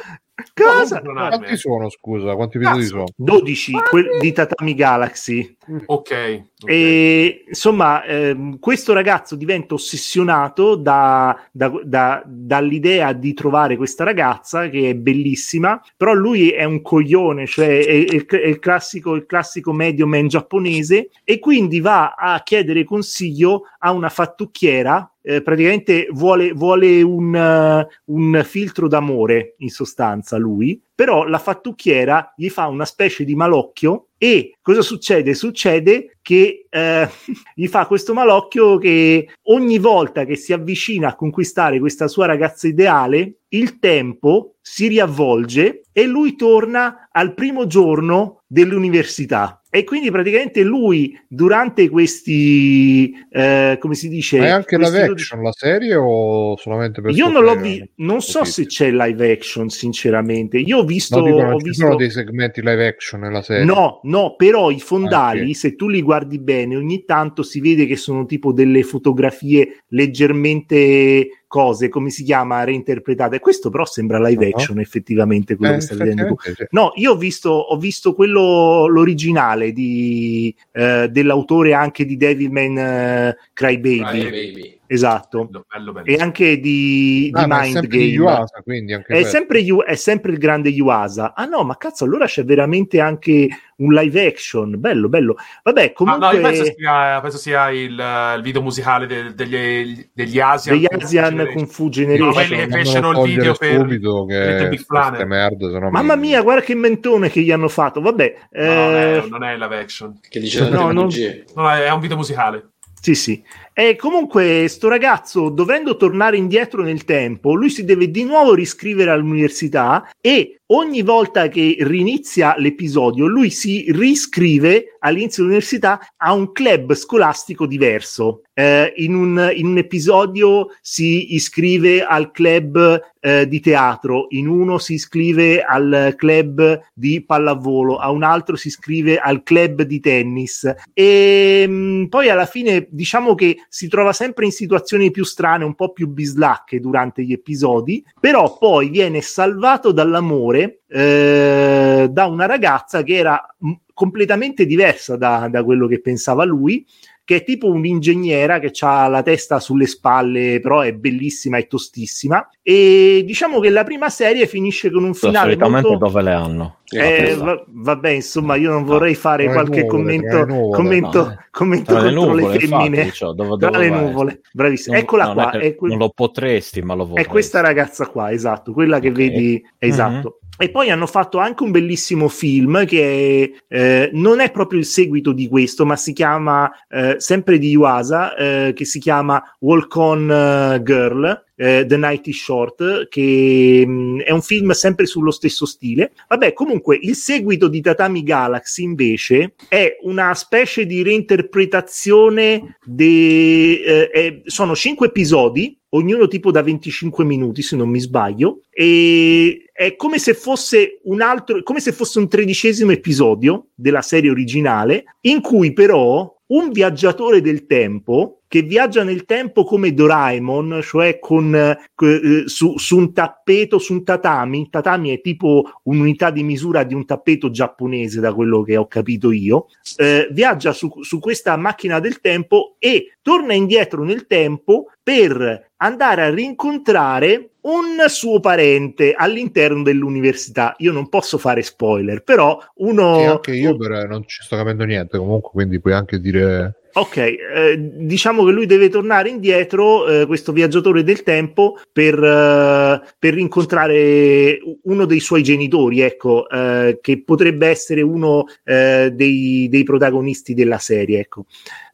Cosa? 0.53 1.01
Quanti 1.01 1.57
sono, 1.57 1.89
scusa? 1.89 2.35
Quanti 2.35 2.57
episodi 2.57 2.85
sono? 2.85 3.03
12 3.15 3.71
quel- 3.89 4.17
di 4.19 4.31
Tatami 4.33 4.75
Galaxy. 4.75 5.57
Ok. 5.85 6.43
E 6.65 7.43
insomma, 7.47 8.03
ehm, 8.03 8.59
questo 8.59 8.93
ragazzo 8.93 9.35
diventa 9.35 9.73
ossessionato 9.75 10.75
da- 10.75 11.37
da- 11.51 11.71
da- 11.83 12.23
dall'idea 12.25 13.13
di 13.13 13.33
trovare 13.33 13.77
questa 13.77 14.03
ragazza 14.03 14.69
che 14.69 14.89
è 14.89 14.95
bellissima, 14.95 15.81
però 15.95 16.13
lui 16.13 16.49
è 16.49 16.63
un 16.63 16.81
coglione, 16.81 17.45
cioè 17.45 17.85
è, 17.85 18.05
è- 18.05 18.25
è 18.25 18.47
il, 18.47 18.59
classico, 18.59 19.15
il 19.15 19.25
classico 19.25 19.71
medio 19.73 20.07
man 20.07 20.27
giapponese, 20.27 21.09
e 21.23 21.39
quindi 21.39 21.79
va 21.79 22.13
a 22.15 22.41
chiedere 22.43 22.83
consiglio 22.83 23.63
a 23.79 23.91
una 23.91 24.09
fattucchiera. 24.09 25.09
eh, 25.27 25.41
praticamente 25.41 26.07
vuole, 26.11 26.51
vuole 26.53 27.01
un, 27.01 27.35
eh, 27.35 27.87
un 28.05 28.41
filtro 28.45 28.87
d'amore 28.87 29.55
in 29.57 29.69
sostanza 29.69 30.37
lui 30.37 30.79
però 30.95 31.25
la 31.25 31.39
fattucchiera 31.39 32.33
gli 32.37 32.49
fa 32.49 32.67
una 32.67 32.85
specie 32.85 33.25
di 33.25 33.35
malocchio 33.35 34.07
e 34.17 34.55
cosa 34.61 34.81
succede? 34.81 35.33
Succede 35.33 36.17
che 36.21 36.65
eh, 36.69 37.09
gli 37.53 37.67
fa 37.67 37.85
questo 37.85 38.13
malocchio 38.13 38.77
che 38.77 39.27
ogni 39.43 39.77
volta 39.77 40.23
che 40.23 40.37
si 40.37 40.53
avvicina 40.53 41.09
a 41.09 41.15
conquistare 41.15 41.79
questa 41.79 42.07
sua 42.07 42.25
ragazza 42.25 42.67
ideale, 42.67 43.39
il 43.49 43.77
tempo 43.79 44.55
si 44.61 44.87
riavvolge 44.87 45.81
e 45.91 46.05
lui 46.05 46.35
torna 46.35 47.09
al 47.11 47.33
primo 47.33 47.67
giorno 47.67 48.41
dell'università. 48.47 49.61
E 49.75 49.83
quindi 49.83 50.09
praticamente 50.09 50.63
lui 50.63 51.19
durante 51.27 51.89
questi, 51.89 53.13
eh, 53.29 53.75
come 53.77 53.93
si 53.93 54.07
dice... 54.07 54.37
Ma 54.37 54.45
è 54.45 54.49
anche 54.49 54.77
live 54.77 55.05
12 55.07 55.11
action 55.11 55.43
la 55.43 55.51
serie 55.51 55.95
o 55.95 56.55
solamente 56.55 57.01
per 57.01 57.11
io 57.11 57.27
non 57.27 57.43
l'ho 57.43 57.57
visto, 57.57 57.89
non 57.95 58.21
so 58.21 58.45
se 58.45 58.67
c'è 58.67 58.89
live 58.89 59.31
action, 59.33 59.67
sinceramente. 59.67 60.59
Io 60.59 60.77
ho 60.77 60.85
visto, 60.85 61.19
No, 61.19 61.25
dico, 61.25 61.37
ho 61.39 61.57
visto... 61.57 61.83
sono 61.83 61.97
dei 61.97 62.09
segmenti 62.09 62.61
live 62.61 62.87
action 62.87 63.19
nella 63.19 63.41
serie. 63.41 63.65
No, 63.65 63.99
no, 64.03 64.35
però 64.37 64.71
i 64.71 64.79
fondali, 64.79 65.49
ok. 65.49 65.55
se 65.57 65.75
tu 65.75 65.89
li 65.89 66.01
guardi 66.01 66.39
bene, 66.39 66.77
ogni 66.77 67.03
tanto 67.03 67.43
si 67.43 67.59
vede 67.59 67.85
che 67.85 67.97
sono 67.97 68.25
tipo 68.25 68.53
delle 68.53 68.81
fotografie 68.83 69.83
leggermente 69.89 71.27
cose, 71.55 71.87
come 71.87 72.09
si 72.09 72.25
chiama, 72.25 72.65
reinterpretate. 72.65 73.39
Questo 73.39 73.69
però 73.69 73.85
sembra 73.85 74.19
live 74.19 74.45
Uh-huh. 74.45 74.51
action, 74.53 74.79
effettivamente, 74.81 75.55
quello 75.55 75.71
Eh, 75.71 75.75
che 75.77 75.81
stai 75.81 75.97
vedendo 75.99 76.25
tu. 76.27 76.35
No, 76.71 76.91
io 76.95 77.13
ho 77.13 77.15
visto, 77.15 77.49
ho 77.49 77.77
visto 77.77 78.13
quello, 78.13 78.87
l'originale 78.87 79.71
di, 79.71 80.53
eh, 80.73 81.07
dell'autore 81.09 81.73
anche 81.73 82.03
di 82.05 82.17
Devilman 82.17 82.77
eh, 82.77 83.37
Crybaby. 83.53 84.01
Cry 84.03 84.29
Baby. 84.29 84.79
Esatto. 84.87 85.45
Bello, 85.45 85.65
bello, 85.67 85.91
bello. 85.91 86.05
E 86.05 86.15
anche 86.21 86.59
di, 86.59 87.31
di 87.31 87.31
Ah, 87.33 87.43
è 87.43 87.47
Mind 87.47 87.71
sempre 87.73 87.87
di 87.89 87.97
Game. 87.97 88.11
Yuasa, 88.11 88.61
quindi 88.63 88.93
anche 88.93 89.13
È 89.13 89.23
sempre, 89.23 89.59
Yu- 89.59 89.83
è 89.83 89.95
sempre 89.95 90.31
il 90.31 90.37
grande 90.37 90.69
Yuasa. 90.69 91.33
Ah 91.35 91.45
no, 91.45 91.63
ma 91.63 91.75
cazzo, 91.77 92.03
allora 92.03 92.25
c'è 92.25 92.43
veramente 92.45 92.99
anche 92.99 93.47
un 93.77 93.93
live 93.93 94.25
action. 94.25 94.79
Bello, 94.79 95.09
bello. 95.09 95.35
Vabbè, 95.63 95.93
comunque... 95.93 96.27
no, 96.27 96.33
io 96.33 96.41
penso 96.41 96.63
sia, 96.63 97.19
penso 97.21 97.37
sia 97.37 97.69
il, 97.71 97.91
il 98.35 98.41
video 98.41 98.61
musicale 98.61 99.05
de- 99.07 99.33
degli, 99.33 100.07
degli 100.13 100.39
Asian. 100.39 100.75
degli 100.77 100.85
Kung 100.87 100.99
Fu 101.01 101.05
Asian 101.05 101.23
Generation. 101.29 101.55
Kung 101.55 101.67
Fu 101.67 101.83
No, 101.83 101.89
Generation. 101.89 102.33
quelli 102.33 102.55
che 102.55 102.67
fecero 102.69 103.11
il 103.11 103.29
video 103.35 103.53
per 103.55 103.75
subito 103.79 104.25
che 104.25 104.67
Big 104.69 104.85
Planet. 104.85 105.57
se 105.59 105.79
no 105.79 105.89
Mamma 105.89 106.15
mi- 106.15 106.21
mia, 106.27 106.41
guarda 106.41 106.61
che 106.61 106.75
mentone 106.75 107.29
che 107.29 107.41
gli 107.41 107.51
hanno 107.51 107.67
fatto. 107.67 108.01
Vabbè, 108.01 108.35
No, 108.51 108.63
non, 108.63 108.95
eh, 108.95 109.23
è, 109.23 109.27
non 109.27 109.43
è 109.43 109.57
live 109.57 109.77
action. 109.79 110.19
Che 110.27 110.39
dice 110.39 110.69
No, 110.69 110.91
non-. 110.91 111.09
No, 111.55 111.71
è 111.71 111.89
un 111.91 111.99
video 111.99 112.17
musicale. 112.17 112.69
Sì, 113.01 113.13
sì. 113.13 113.43
E 113.77 113.97
comunque 113.97 114.69
sto 114.69 114.87
ragazzo, 114.87 115.49
dovendo 115.49 115.97
tornare 115.97 116.37
indietro 116.37 116.81
nel 116.81 117.03
tempo, 117.03 117.55
lui 117.55 117.69
si 117.69 117.83
deve 117.83 118.09
di 118.09 118.23
nuovo 118.23 118.53
riscrivere 118.53 119.11
all'università 119.11 120.09
e 120.21 120.61
ogni 120.67 121.01
volta 121.01 121.47
che 121.49 121.75
rinizia 121.81 122.55
l'episodio, 122.57 123.27
lui 123.27 123.49
si 123.49 123.85
riscrive 123.89 124.95
all'inizio 124.99 125.43
dell'università 125.43 125.99
a 126.17 126.33
un 126.33 126.51
club 126.51 126.93
scolastico 126.93 127.67
diverso. 127.67 128.41
Eh, 128.57 128.93
in, 128.97 129.13
un, 129.13 129.51
in, 129.53 129.67
un, 129.67 129.77
episodio 129.77 130.69
si 130.81 131.35
iscrive 131.35 132.05
al 132.05 132.31
club 132.31 133.01
eh, 133.19 133.47
di 133.49 133.59
teatro, 133.59 134.27
in 134.29 134.47
uno 134.47 134.77
si 134.77 134.93
iscrive 134.93 135.61
al 135.61 136.13
club 136.15 136.81
di 136.93 137.21
pallavolo, 137.21 137.97
a 137.97 138.11
un 138.11 138.23
altro 138.23 138.55
si 138.55 138.69
iscrive 138.69 139.17
al 139.17 139.43
club 139.43 139.81
di 139.81 139.99
tennis 139.99 140.73
e 140.93 141.65
mh, 141.67 141.73
mm, 141.73 142.05
poi 142.05 142.29
alla 142.29 142.45
fine 142.45 142.87
diciamo 142.89 143.35
che 143.35 143.64
si 143.69 143.87
trova 143.87 144.13
sempre 144.13 144.45
in 144.45 144.51
situazioni 144.51 145.11
più 145.11 145.23
strane, 145.23 145.63
un 145.63 145.75
po' 145.75 145.91
più 145.91 146.07
bislacche 146.07 146.79
durante 146.79 147.23
gli 147.23 147.33
episodi, 147.33 148.03
però 148.19 148.57
poi 148.57 148.89
viene 148.89 149.21
salvato 149.21 149.91
dall'amore 149.91 150.81
eh, 150.87 152.07
da 152.09 152.25
una 152.25 152.45
ragazza 152.45 153.03
che 153.03 153.15
era 153.15 153.55
m- 153.59 153.73
completamente 153.93 154.65
diversa 154.65 155.15
da, 155.15 155.47
da 155.49 155.63
quello 155.63 155.87
che 155.87 156.01
pensava 156.01 156.43
lui 156.43 156.85
che 157.25 157.37
è 157.37 157.43
tipo 157.43 157.67
un'ingegnera 157.71 158.59
che 158.59 158.71
ha 158.81 159.07
la 159.07 159.23
testa 159.23 159.59
sulle 159.59 159.87
spalle, 159.87 160.59
però 160.59 160.81
è 160.81 160.93
bellissima 160.93 161.57
e 161.57 161.65
tostissima. 161.65 162.47
E 162.61 163.23
diciamo 163.25 163.59
che 163.59 163.71
la 163.71 163.83
prima 163.83 164.09
serie 164.09 164.45
finisce 164.45 164.91
con 164.91 165.03
un 165.03 165.15
finale. 165.15 165.53
Solitamente 165.53 165.89
molto... 165.89 166.05
dove 166.05 166.21
le 166.21 166.33
hanno? 166.33 166.77
Eh, 166.87 167.35
va, 167.35 167.63
vabbè, 167.67 168.09
insomma, 168.09 168.55
io 168.55 168.69
non 168.69 168.83
vorrei 168.83 169.15
fare 169.15 169.45
qualche 169.45 169.81
nuvole, 169.81 169.87
commento, 169.87 170.45
nuvole, 170.45 170.75
commento, 170.75 171.23
no, 171.23 171.37
commento 171.49 171.93
contro 171.93 172.09
le, 172.09 172.13
nuvole, 172.13 172.47
le 172.47 172.59
femmine. 172.59 172.97
Infatti, 172.97 173.11
cioè, 173.11 173.33
dove, 173.33 173.49
dove 173.49 173.69
tra 173.69 173.77
le 173.79 173.89
nuvole, 173.89 174.41
bravissimo. 174.53 174.93
Non, 174.93 175.03
Eccola 175.03 175.33
qua. 175.33 175.51
È 175.51 175.75
que- 175.75 175.89
non 175.89 175.97
lo 175.97 176.09
potresti, 176.09 176.81
ma 176.81 176.93
lo 176.93 177.07
vorrei. 177.07 177.23
È 177.23 177.27
questa 177.27 177.61
ragazza 177.61 178.07
qua, 178.07 178.31
esatto, 178.31 178.71
quella 178.71 178.99
che 178.99 179.09
okay. 179.09 179.29
vedi, 179.29 179.63
esatto. 179.79 180.11
Mm-hmm. 180.13 180.43
E 180.57 180.69
poi 180.69 180.89
hanno 180.89 181.05
fatto 181.05 181.37
anche 181.37 181.63
un 181.63 181.71
bellissimo 181.71 182.29
film 182.29 182.85
che 182.85 183.63
eh, 183.67 184.09
non 184.13 184.39
è 184.39 184.51
proprio 184.51 184.79
il 184.79 184.85
seguito 184.85 185.33
di 185.33 185.49
questo, 185.49 185.85
ma 185.85 185.97
si 185.97 186.13
chiama 186.13 186.71
eh, 186.87 187.15
sempre 187.17 187.57
di 187.57 187.71
Yuasa, 187.71 188.35
eh, 188.35 188.73
che 188.73 188.85
si 188.85 188.99
chiama 188.99 189.43
Walk 189.59 189.95
On 189.97 190.77
uh, 190.79 190.81
Girl. 190.81 191.43
Eh, 191.55 191.85
The 191.87 191.97
Night 191.97 192.27
is 192.27 192.41
Short, 192.41 193.07
che 193.07 193.83
mh, 193.85 193.91
mm, 193.91 194.19
è 194.21 194.31
un 194.31 194.41
film 194.41 194.71
sempre 194.71 195.05
sullo 195.05 195.31
stesso 195.31 195.65
stile. 195.65 196.11
Vabbè, 196.27 196.53
comunque 196.53 196.97
il 197.01 197.15
seguito 197.15 197.67
di 197.67 197.81
Tatami 197.81 198.23
Galaxy 198.23 198.83
invece 198.83 199.53
è 199.67 199.97
una 200.01 200.33
specie 200.33 200.85
di 200.85 201.01
reinterpretazione. 201.01 202.77
De, 202.83 204.09
eh, 204.11 204.41
sono 204.45 204.75
cinque 204.75 205.07
episodi 205.07 205.77
ognuno 205.95 206.27
tipo 206.27 206.51
da 206.51 206.61
25 206.61 207.23
minuti, 207.23 207.61
se 207.61 207.75
non 207.75 207.89
mi 207.89 207.99
sbaglio, 207.99 208.61
e 208.69 209.69
è 209.71 209.95
come 209.95 210.19
se 210.19 210.33
fosse 210.33 210.99
un 211.03 211.21
altro, 211.21 211.63
come 211.63 211.79
se 211.79 211.91
fosse 211.91 212.19
un 212.19 212.27
tredicesimo 212.27 212.91
episodio 212.91 213.67
della 213.73 214.01
serie 214.01 214.29
originale, 214.29 215.05
in 215.21 215.41
cui 215.41 215.73
però 215.73 216.33
un 216.47 216.71
viaggiatore 216.71 217.41
del 217.41 217.65
tempo 217.65 218.41
che 218.55 218.61
viaggia 218.61 219.03
nel 219.03 219.25
tempo 219.25 219.65
come 219.65 219.93
Doraemon, 219.93 220.79
cioè 220.81 221.19
con, 221.19 221.53
eh, 221.53 222.43
su, 222.45 222.77
su, 222.77 222.97
un 222.97 223.11
tappeto, 223.11 223.79
su 223.79 223.91
un 223.91 224.05
tatami. 224.05 224.69
Tatami 224.69 225.09
è 225.09 225.19
tipo 225.19 225.73
un'unità 225.83 226.31
di 226.31 226.41
misura 226.41 226.83
di 226.83 226.93
un 226.93 227.05
tappeto 227.05 227.49
giapponese, 227.51 228.21
da 228.21 228.33
quello 228.33 228.61
che 228.61 228.77
ho 228.77 228.87
capito 228.87 229.33
io. 229.33 229.67
Eh, 229.97 230.29
viaggia 230.31 230.71
su, 230.71 230.89
su 231.01 231.19
questa 231.19 231.57
macchina 231.57 231.99
del 231.99 232.21
tempo 232.21 232.75
e 232.79 233.17
torna 233.21 233.51
indietro 233.51 234.05
nel 234.05 234.25
tempo 234.25 234.85
per 235.03 235.71
andare 235.75 236.21
a 236.21 236.33
rincontrare 236.33 237.49
un 237.63 238.05
suo 238.07 238.39
parente 238.39 239.13
all'interno 239.17 239.83
dell'università. 239.83 240.75
Io 240.77 240.93
non 240.93 241.09
posso 241.09 241.37
fare 241.37 241.61
spoiler, 241.61 242.23
però 242.23 242.57
uno. 242.75 243.19
Sì, 243.19 243.25
anche 243.25 243.53
io 243.53 243.75
però 243.75 244.05
non 244.05 244.25
ci 244.25 244.41
sto 244.43 244.55
capendo 244.55 244.85
niente. 244.85 245.17
Comunque, 245.17 245.49
quindi 245.51 245.81
puoi 245.81 245.93
anche 245.93 246.21
dire. 246.21 246.79
Ok, 246.97 247.17
eh, 247.17 247.77
diciamo 247.77 248.45
che 248.45 248.51
lui 248.53 248.65
deve 248.65 248.87
tornare 248.87 249.27
indietro, 249.27 250.07
eh, 250.07 250.25
questo 250.25 250.53
viaggiatore 250.53 251.03
del 251.03 251.23
tempo, 251.23 251.77
per, 251.91 252.13
eh, 252.23 253.01
per, 253.19 253.33
rincontrare 253.33 254.59
uno 254.83 255.03
dei 255.03 255.19
suoi 255.19 255.43
genitori, 255.43 255.99
ecco, 255.99 256.47
eh, 256.47 256.99
che 257.01 257.21
potrebbe 257.21 257.67
essere 257.67 258.01
uno 258.01 258.45
eh, 258.63 259.11
dei, 259.13 259.67
dei, 259.69 259.83
protagonisti 259.83 260.53
della 260.53 260.77
serie, 260.77 261.19
ecco. 261.19 261.47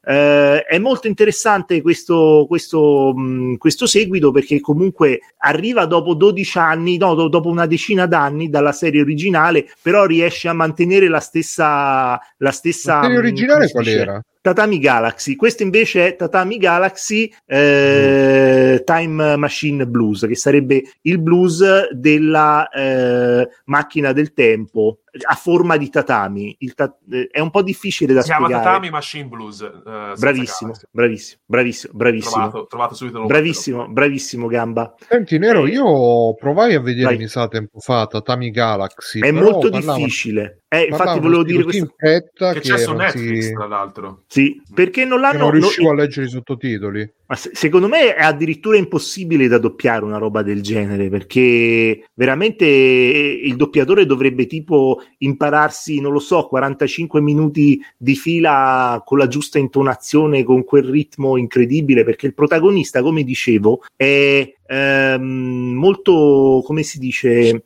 Eh, 0.04 0.66
è 0.66 0.78
molto 0.78 1.08
interessante 1.08 1.82
questo, 1.82 2.46
questo, 2.48 3.12
mh, 3.16 3.58
questo, 3.58 3.88
seguito 3.88 4.32
perché 4.32 4.60
comunque 4.60 5.22
arriva 5.38 5.88
dopo 5.88 6.14
12 6.14 6.58
anni, 6.60 6.98
no, 6.98 7.16
do, 7.16 7.28
dopo 7.28 7.50
una 7.50 7.66
decina 7.66 8.06
d'anni 8.06 8.52
dalla 8.52 8.72
serie 8.72 9.02
originale, 9.02 9.68
però 9.82 10.06
riesce 10.06 10.48
a 10.48 10.54
mantenere 10.54 11.08
la 11.08 11.20
stessa... 11.20 12.20
La, 12.38 12.52
stessa, 12.52 12.98
la 12.98 13.02
serie 13.02 13.18
originale 13.18 13.68
qual 13.72 13.88
era? 13.88 14.24
Tatami 14.42 14.80
Galaxy. 14.80 15.36
Questo 15.36 15.62
invece 15.62 16.08
è 16.08 16.16
Tatami 16.16 16.58
Galaxy 16.58 17.32
eh. 17.46 18.82
Time 18.84 19.38
Machine 19.38 19.86
Blues, 19.86 20.26
che 20.28 20.36
sarebbe 20.36 20.82
il 21.02 21.20
blues 21.20 21.92
della 21.92 22.68
eh, 22.70 23.48
macchina 23.66 24.12
del 24.14 24.34
tempo 24.34 25.02
a 25.28 25.36
forma 25.36 25.78
di 25.78 25.90
tatami. 25.90 26.58
Ta- 26.74 26.98
eh, 27.12 27.28
è 27.30 27.40
un 27.40 27.52
po' 27.52 27.62
difficile 27.62 28.14
da 28.14 28.22
si 28.22 28.32
spiegare. 28.32 28.54
Si 28.54 28.60
chiama 28.60 28.72
Tatami 28.72 28.90
Machine 28.90 29.28
Blues. 29.28 29.60
Uh, 29.60 30.18
bravissimo, 30.18 30.74
bravissimo, 30.90 31.42
bravissimo, 31.46 31.94
bravissimo. 31.94 32.34
Trovato, 32.34 32.68
trovato 32.68 32.96
subito 32.96 33.26
bravissimo, 33.26 33.88
bravissimo, 33.90 34.48
Gamba. 34.48 34.96
Senti, 35.08 35.38
Nero, 35.38 35.66
eh, 35.66 35.70
io 35.70 36.34
provai 36.34 36.74
a 36.74 36.82
vedere, 36.82 37.16
mi 37.16 37.28
sa, 37.28 37.48
tempo 37.48 37.80
fa 37.80 38.08
Tatami 38.08 38.50
Galaxy. 38.50 39.20
È 39.20 39.32
molto 39.32 39.70
difficile. 39.70 40.61
Eh, 40.74 40.88
infatti 40.90 41.20
volevo 41.20 41.44
dire 41.44 41.64
questo 41.64 41.94
che, 41.98 42.30
che 42.34 42.60
c'è 42.62 42.78
su 42.78 42.94
Netflix 42.94 43.48
si... 43.48 43.54
tra 43.54 43.68
l'altro. 43.68 44.24
Sì 44.28 44.62
perché 44.74 45.04
non 45.04 45.20
l'hanno 45.20 45.40
non 45.40 45.52
riuscivo 45.52 45.90
non... 45.90 46.00
a 46.00 46.02
leggere 46.04 46.28
i 46.28 46.30
sottotitoli. 46.30 47.14
Ma 47.26 47.36
se, 47.36 47.50
secondo 47.54 47.90
me 47.90 48.16
è 48.16 48.24
addirittura 48.24 48.78
impossibile 48.78 49.50
da 49.50 49.58
doppiare 49.58 50.06
una 50.06 50.18
roba 50.18 50.44
del 50.44 50.62
genere 50.62 51.10
perché 51.10 52.08
veramente 52.14 52.66
il 52.66 53.56
doppiatore 53.58 54.06
dovrebbe 54.06 54.46
tipo 54.46 55.02
impararsi 55.18 56.00
non 56.00 56.14
lo 56.14 56.20
so 56.20 56.48
45 56.48 57.20
minuti 57.20 57.82
di 57.98 58.16
fila 58.16 59.02
con 59.06 59.18
la 59.18 59.28
giusta 59.28 59.60
intonazione 59.60 60.44
con 60.44 60.64
quel 60.64 60.86
ritmo 60.86 61.36
incredibile 61.36 62.06
perché 62.06 62.28
il 62.28 62.34
protagonista 62.34 63.02
come 63.02 63.24
dicevo 63.24 63.84
è 63.94 64.54
ehm, 64.68 65.74
molto 65.74 66.62
come 66.66 66.84
si 66.84 66.98
dice 66.98 67.66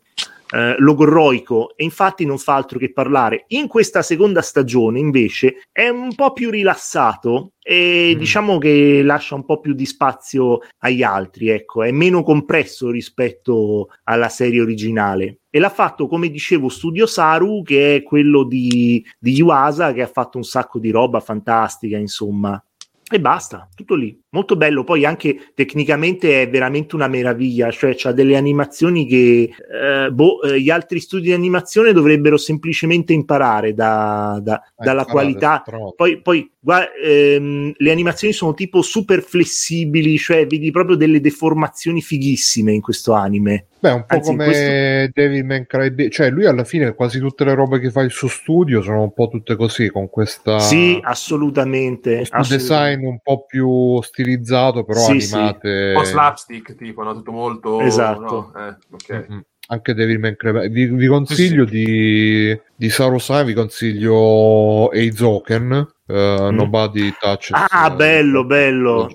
eh, 0.52 0.76
logorroico 0.78 1.76
e 1.76 1.84
infatti 1.84 2.26
non 2.26 2.38
fa 2.38 2.56
altro 2.56 2.80
che 2.80 2.91
parlare. 2.91 3.46
In 3.50 3.68
questa 3.68 4.02
seconda 4.02 4.41
stagione 4.41 5.00
invece 5.00 5.64
è 5.72 5.88
un 5.88 6.14
po' 6.16 6.34
più 6.34 6.50
rilassato 6.50 7.54
e 7.62 8.14
mm. 8.14 8.18
diciamo 8.18 8.58
che 8.58 9.02
lascia 9.04 9.36
un 9.36 9.46
po' 9.46 9.60
più 9.60 9.74
di 9.74 9.86
spazio 9.86 10.60
agli 10.80 11.04
altri, 11.04 11.50
ecco, 11.50 11.84
è 11.84 11.91
meno 11.91 12.24
compresso 12.24 12.89
rispetto 12.89 13.89
alla 14.04 14.30
serie 14.30 14.62
originale. 14.62 15.39
E 15.50 15.60
l'ha 15.60 15.70
fatto, 15.70 16.08
come 16.08 16.30
dicevo, 16.30 16.68
Studio 16.68 17.06
Saru, 17.06 17.62
che 17.64 17.96
è 17.96 18.04
quello 18.04 18.43
di, 18.43 19.04
di 19.18 19.32
Yuasa, 19.32 19.93
che 19.93 20.02
ha 20.02 20.08
fatto 20.08 20.38
un 20.38 20.43
sacco 20.43 20.80
di 20.80 20.91
roba 20.91 21.22
fantastica, 21.22 21.98
insomma. 21.98 22.62
E 23.08 23.20
basta, 23.20 23.70
tutto 23.76 23.93
lì. 23.93 24.20
Molto 24.32 24.56
bello, 24.56 24.84
poi 24.84 25.06
anche 25.06 25.51
tecnicamente 25.53 26.41
è 26.41 26.49
veramente 26.49 26.95
una 26.95 27.08
meraviglia, 27.08 27.70
cioè 27.70 27.95
ha 28.01 28.12
delle 28.12 28.36
animazioni 28.36 29.06
che 29.06 29.51
eh, 29.51 30.12
boh, 30.12 30.41
eh, 30.41 30.60
gli 30.60 30.72
altri 30.72 30.99
studi 30.99 31.26
di 31.26 31.32
animazione 31.32 31.93
dovrebbero 31.93 32.36
semplicemente 32.36 33.14
imparare 33.14 33.76
da, 33.76 34.39
da, 34.41 34.60
eh, 34.60 34.84
dalla 34.84 35.06
qualità. 35.06 35.64
Poi, 35.95 36.20
poi 36.20 36.51
guarda, 36.60 36.93
ehm, 36.95 37.74
le 37.78 37.91
animazioni 37.91 38.34
sono 38.34 38.56
tipo 38.56 38.82
super 38.82 39.22
flessibili, 39.22 40.18
cioè 40.18 40.47
vedi 40.47 40.72
proprio 40.72 40.95
delle 40.95 41.22
deformazioni 41.22 42.01
fighissime 42.01 42.74
in 42.74 42.82
questo 42.82 43.14
anime. 43.14 43.68
Beh, 43.80 43.91
un 43.91 44.06
po' 44.08 44.16
Anzi, 44.16 44.30
come 44.32 44.45
questo... 44.45 45.12
David 45.14 45.45
Mancry, 45.45 46.10
cioè 46.10 46.32
lui 46.32 46.47
alla 46.47 46.64
fine 46.64 46.95
quasi 46.95 47.20
tutte 47.20 47.43
le 47.43 47.53
robe 47.53 47.80
che 47.80 47.91
fa 47.91 48.01
il 48.01 48.10
suo 48.10 48.28
studio 48.28 48.82
sono 48.82 49.03
un 49.03 49.14
po' 49.14 49.28
tutte 49.28 49.56
così, 49.56 49.89
con 49.91 50.10
questa... 50.10 50.58
Sì, 50.60 50.99
assolutamente. 51.03 52.22
assolutamente. 52.22 52.58
design 52.58 52.95
un 53.04 53.20
po' 53.22 53.46
più 53.46 54.02
stilizzato, 54.02 54.84
però 54.84 55.00
sì, 55.00 55.12
animate... 55.12 55.89
Sì. 55.92 55.96
Un 55.96 56.01
po' 56.01 56.04
slapstick, 56.04 56.76
tipo, 56.76 57.04
no? 57.04 57.13
tutto 57.13 57.32
molto... 57.32 57.82
Esatto. 57.82 58.51
No? 58.54 58.67
Eh, 58.67 58.78
ok. 58.92 59.28
Mm-hmm 59.30 59.39
anche 59.67 59.93
Devil 59.93 60.20
May 60.20 60.36
Cry. 60.36 60.70
Vi, 60.70 60.86
vi 60.88 61.08
consiglio 61.08 61.67
sì, 61.67 61.76
sì. 61.76 61.84
di, 61.84 62.62
di 62.76 62.89
Sarosai, 62.89 63.46
vi 63.46 63.54
consiglio 63.54 64.92
Eizoken. 64.92 65.93
Uh, 66.08 66.51
mm. 66.51 66.55
Nobody 66.55 67.12
Touch. 67.20 67.50
Ah, 67.51 67.89
uh, 67.92 67.96
bello, 67.96 68.46
bello. 68.46 69.09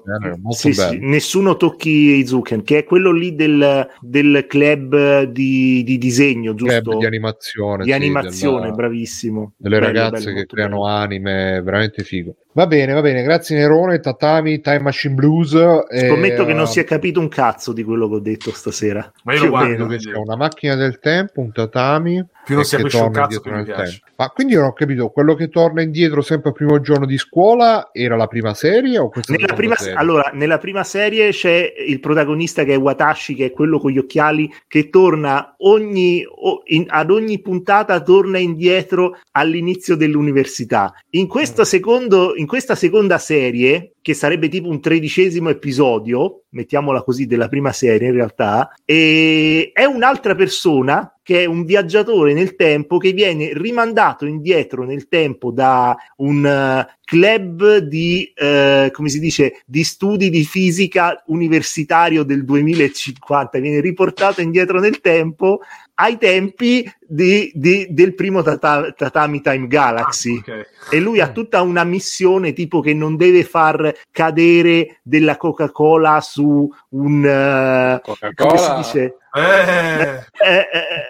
Sì, 0.49 0.71
bello. 0.71 0.91
Sì, 0.91 0.99
nessuno 0.99 1.57
tocchi 1.57 2.11
Eizuken, 2.15 2.65
che 2.65 2.79
è 2.79 2.85
quello 2.85 3.13
lì 3.13 3.37
del, 3.37 3.89
del 4.01 4.45
club 4.49 5.23
di, 5.23 5.85
di, 5.85 5.99
disegno, 5.99 6.53
giusto? 6.57 6.81
Club 6.81 6.99
di 6.99 7.07
animazione. 7.07 7.85
Di 7.85 7.93
animazione, 7.93 8.63
della, 8.63 8.75
bravissimo. 8.75 9.53
Delle 9.57 9.79
bello, 9.79 9.93
ragazze 9.93 10.25
bello, 10.25 10.37
che 10.37 10.47
creano 10.47 10.81
bello. 10.81 10.89
anime, 10.89 11.63
veramente 11.63 12.03
figo. 12.03 12.35
Va 12.53 12.67
bene, 12.67 12.93
va 12.93 13.01
bene, 13.01 13.23
grazie 13.23 13.57
Nerone, 13.57 14.01
Tatami, 14.01 14.61
Time 14.61 14.81
Machine 14.81 15.15
Blues. 15.15 15.55
e, 15.89 16.09
Scommetto 16.09 16.45
che 16.45 16.53
non 16.53 16.65
eh, 16.65 16.67
si 16.67 16.81
è 16.81 16.85
capito 16.85 17.21
un 17.21 17.29
cazzo 17.29 17.73
di 17.73 17.85
quello 17.85 18.09
che 18.09 18.15
ho 18.17 18.21
detto 18.21 18.51
stasera. 18.51 19.13
Ma 19.23 19.35
io 19.35 19.45
lo 19.45 19.51
guardo, 19.51 19.87
che 19.87 20.01
sia 20.01 20.19
una 20.19 20.35
macchina 20.35 20.75
del 20.75 20.99
tempo, 20.99 21.41
un 21.41 21.53
tatami. 21.53 22.25
Più 22.45 22.55
non 22.55 22.65
e 22.65 22.67
si 22.67 22.75
che 22.77 22.83
capisce 22.83 23.03
un 23.05 23.13
cazzo, 23.13 23.41
mi 23.45 23.63
piace. 23.63 23.83
tempo. 23.91 24.07
Ma 24.17 24.29
quindi 24.31 24.55
io 24.55 24.61
non 24.61 24.69
ho 24.71 24.73
capito, 24.73 25.09
quello 25.11 25.35
che 25.37 25.49
torna 25.49 25.81
indietro 25.83 26.23
sempre 26.23 26.49
al 26.49 26.55
primo 26.57 26.81
giorno 26.81 27.07
di 27.07 27.17
scuola 27.19 27.91
era 27.93 28.17
la 28.17 28.27
prima 28.27 28.53
serie 28.55 28.99
o 28.99 29.09
questa 29.11 29.33
Nella 29.33 29.55
prima, 29.55 29.77
serie? 29.77 29.95
allora, 29.95 30.31
nella 30.35 30.59
prima 30.59 30.83
serie 30.83 31.31
c'è 31.31 31.73
il 31.87 32.01
protagonista 32.01 32.65
che 32.65 32.75
è 32.75 32.79
Watashi, 32.79 33.35
che 33.37 33.47
è 33.47 33.51
quello 33.53 33.79
con 33.79 33.93
gli 33.93 33.99
occhiali, 33.99 34.53
che 34.67 34.91
torna 34.91 35.55
ogni, 35.59 36.25
o- 36.29 36.63
in- 36.65 36.87
ad 36.89 37.11
ogni 37.13 37.41
puntata 37.41 38.01
torna 38.03 38.39
indietro 38.39 39.17
all'inizio 39.33 39.95
dell'università. 39.95 40.93
In, 41.11 41.29
questo 41.29 41.61
Mm. 41.63 41.65
secondo, 41.65 42.35
in 42.41 42.47
questa 42.47 42.75
seconda 42.75 43.19
serie, 43.19 43.97
che 44.01 44.15
sarebbe 44.15 44.49
tipo 44.49 44.69
un 44.69 44.81
tredicesimo 44.81 45.51
episodio, 45.51 46.45
mettiamola 46.51 47.03
così, 47.03 47.27
della 47.27 47.49
prima 47.49 47.71
serie 47.71 48.09
in 48.09 48.15
realtà, 48.15 48.73
è 48.83 49.85
un'altra 49.85 50.35
persona 50.35 51.15
che 51.23 51.43
è 51.43 51.45
un 51.45 51.65
viaggiatore 51.65 52.33
nel 52.33 52.57
tempo 52.57 52.97
che 52.97 53.13
viene 53.13 53.51
rimandato 53.53 54.25
indietro 54.25 54.85
nel 54.85 55.07
tempo 55.07 55.53
da 55.53 55.95
un 56.17 56.45
eh, 56.45 56.99
club 57.05 57.77
di, 57.77 58.33
eh, 58.35 58.91
come 58.91 59.11
si 59.11 59.21
dice, 59.21 59.61
di 59.67 59.85
studi 59.85 60.31
di 60.31 60.43
fisica 60.45 61.23
universitario 61.27 62.25
del 62.25 62.45
2050, 62.45 63.59
viene 63.59 63.81
riportato 63.81 64.41
indietro 64.41 64.81
nel 64.81 65.01
tempo 65.01 65.61
ai 66.01 66.17
tempi 66.17 66.91
di- 67.07 67.51
di- 67.55 67.89
del 67.91 68.15
primo 68.15 68.41
Tata- 68.43 68.91
Tatami 68.93 69.43
Time 69.43 69.67
Galaxy 69.67 70.37
Ah, 70.47 70.53
ok. 70.53 70.67
e 70.91 70.99
lui 71.01 71.21
ha 71.21 71.29
tutta 71.31 71.61
una 71.61 71.85
missione 71.85 72.53
tipo 72.55 72.81
che 72.81 72.95
non 72.95 73.17
deve 73.17 73.45
far 73.45 73.93
cadere 74.11 75.01
della 75.03 75.37
Coca-Cola 75.37 76.21
su 76.23 76.69
un 76.91 77.25
eh, 77.25 78.01
come 78.03 78.17
si 78.17 78.35
Coca-Cola. 78.35 78.77
dice 78.77 79.15
Eh, 79.33 79.41
Eh, 79.41 80.49
eh, 80.49 80.59
eh, 80.59 81.05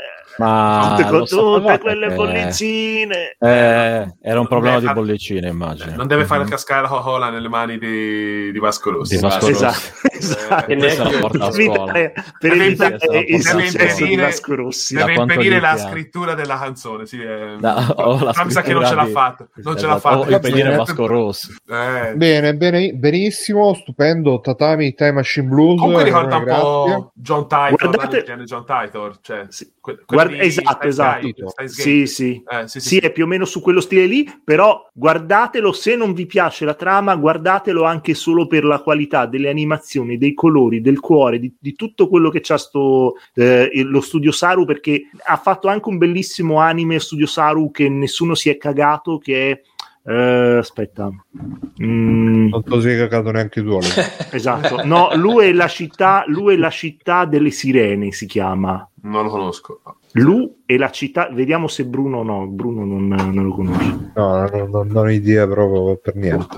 Ma 0.45 0.95
tutte, 0.97 1.09
con 1.11 1.27
tutte 1.27 1.79
quelle 1.79 2.09
che- 2.09 2.15
bollicine 2.15 3.37
Eh, 3.39 4.15
era 4.23 4.41
un 4.41 4.47
problema 4.49 4.79
Beh, 4.81 4.87
di 4.87 4.93
bollicine, 4.93 5.49
immagino. 5.49 5.95
non 5.97 6.07
deve 6.07 6.25
fare 6.25 6.43
Mhm. 6.45 6.49
cascare 6.49 6.83
la 6.83 6.89
Coca-Cola 6.89 7.31
nelle 7.31 7.49
mani 7.49 7.79
di, 7.79 8.51
di 8.53 8.59
Vasco 8.59 8.91
Rossi. 8.91 9.17
Di 9.17 9.23
Vasco 9.23 9.49
esatto, 9.49 9.75
Rossi. 10.09 10.85
esatto. 10.85 11.19
Porta 11.21 11.45
a 11.47 11.51
per 11.51 12.13
per 12.13 12.23
Deve 12.41 12.65
evitare 12.65 12.93
impedire- 12.95 13.25
il 13.37 13.43
successo 13.43 14.05
di 14.05 14.17
Vasco 14.17 14.55
Rossi 14.55 14.95
Deve 14.95 15.15
impedire 15.15 15.61
la 15.61 15.77
scrittura 15.77 16.35
della 16.35 16.59
canzone. 16.59 17.07
Sì, 17.07 17.21
eh. 17.21 17.57
Da- 17.59 17.95
o 17.97 18.23
la 18.25 18.33
Però 18.33 18.45
mi 18.45 18.51
sa 18.51 18.63
che 18.63 18.73
non 18.73 18.85
ce 18.87 18.95
l'ha 18.95 19.07
fatta. 19.07 19.47
Non 19.57 19.77
ce 19.79 19.87
l'ha 19.87 19.97
Esatto, 19.97 20.23
fatta. 20.23 20.35
impedire 20.35 20.63
bene. 20.65 20.77
Vasco 20.77 21.07
Rossi. 21.07 21.55
Eh. 21.69 22.13
Bene, 22.15 22.55
bene, 22.57 22.93
benissimo, 22.93 23.75
stupendo. 23.75 24.41
Tatami, 24.41 24.95
Time 24.95 25.13
Machine 25.13 25.47
Blues. 25.49 25.79
Comunque 25.79 26.05
ricorda 26.05 26.37
un 26.37 26.45
po' 26.45 27.13
John 27.15 27.47
Titor, 27.49 27.71
Guardate- 27.91 28.25
John 28.45 28.65
Titor, 28.65 29.19
cioè, 29.21 29.45
Sì. 29.49 29.73
que- 29.81 29.99
esatto, 30.39 30.87
esatto. 30.87 31.49
Steins 31.49 31.77
Gate. 31.77 31.91
Sì, 31.91 32.07
sì. 32.07 32.43
Eh, 32.47 32.69
sì, 32.69 32.81
sì, 32.81 32.89
Sì, 32.89 32.97
è 32.99 33.13
più 33.13 33.25
o 33.25 33.27
meno 33.27 33.45
su 33.45 33.61
quello 33.61 33.81
stile 33.81 34.07
lì, 34.07 34.31
però 34.45 34.89
guardatelo, 34.93 35.73
se 35.73 35.97
non 35.97 36.13
vi 36.13 36.27
piace 36.27 36.65
la 36.65 36.75
trama, 36.75 37.17
guardatelo 37.17 37.85
anche 37.85 38.15
solo 38.15 38.47
per 38.47 38.65
la 38.65 38.81
qualità 38.81 39.27
delle 39.27 39.49
animazioni, 39.49 40.19
dei 40.19 40.35
colori, 40.35 40.81
del 40.81 41.01
cuore, 41.01 41.39
di, 41.39 41.55
di 41.59 41.75
tutto 41.75 42.09
quello 42.09 42.31
che 42.31 42.41
c'ha 42.43 42.59
sto, 42.59 43.15
eh, 43.35 43.71
lo 43.85 44.01
studio 44.01 44.33
Saru, 44.33 44.65
perché 44.65 45.11
ha 45.27 45.37
fatto 45.37 45.69
anche 45.69 45.89
un 45.89 45.99
bellissimo 45.99 46.59
anime 46.59 47.01
studio 47.01 47.27
Saru 47.27 47.71
che 47.71 47.89
nessuno 47.89 48.35
si 48.35 48.49
è 48.51 48.57
cagato, 48.57 49.19
che 49.19 49.51
è... 49.51 49.61
eh, 50.11 50.57
aspetta. 50.59 51.09
Mm, 51.83 52.49
Non 52.49 52.63
lo 52.65 52.81
sei 52.81 52.97
cagato 52.99 53.31
neanche 53.31 53.63
tu. 53.63 53.79
Esatto. 54.33 54.85
No, 54.85 55.11
lui 55.15 55.47
è 55.47 55.53
la 55.53 55.69
città, 55.69 56.25
lui 56.27 56.55
è 56.55 56.57
la 56.57 56.71
città 56.71 57.25
delle 57.25 57.51
sirene, 57.51 58.11
si 58.13 58.27
chiama. 58.27 58.87
Non 59.03 59.25
lo 59.25 59.31
conosco. 59.31 59.81
Lu 60.15 60.63
e 60.67 60.77
la 60.77 60.91
città, 60.91 61.29
vediamo 61.33 61.69
se 61.69 61.85
Bruno 61.87 62.23
no, 62.25 62.47
Bruno 62.49 62.85
non, 62.85 63.07
non 63.09 63.45
lo 63.45 63.55
conosce. 63.55 64.11
No, 64.15 64.47
non, 64.49 64.69
non- 64.71 64.87
non 64.89 65.07
ho 65.07 65.11
idea 65.11 65.47
proprio 65.47 65.97
per 65.97 66.17
niente. 66.17 66.57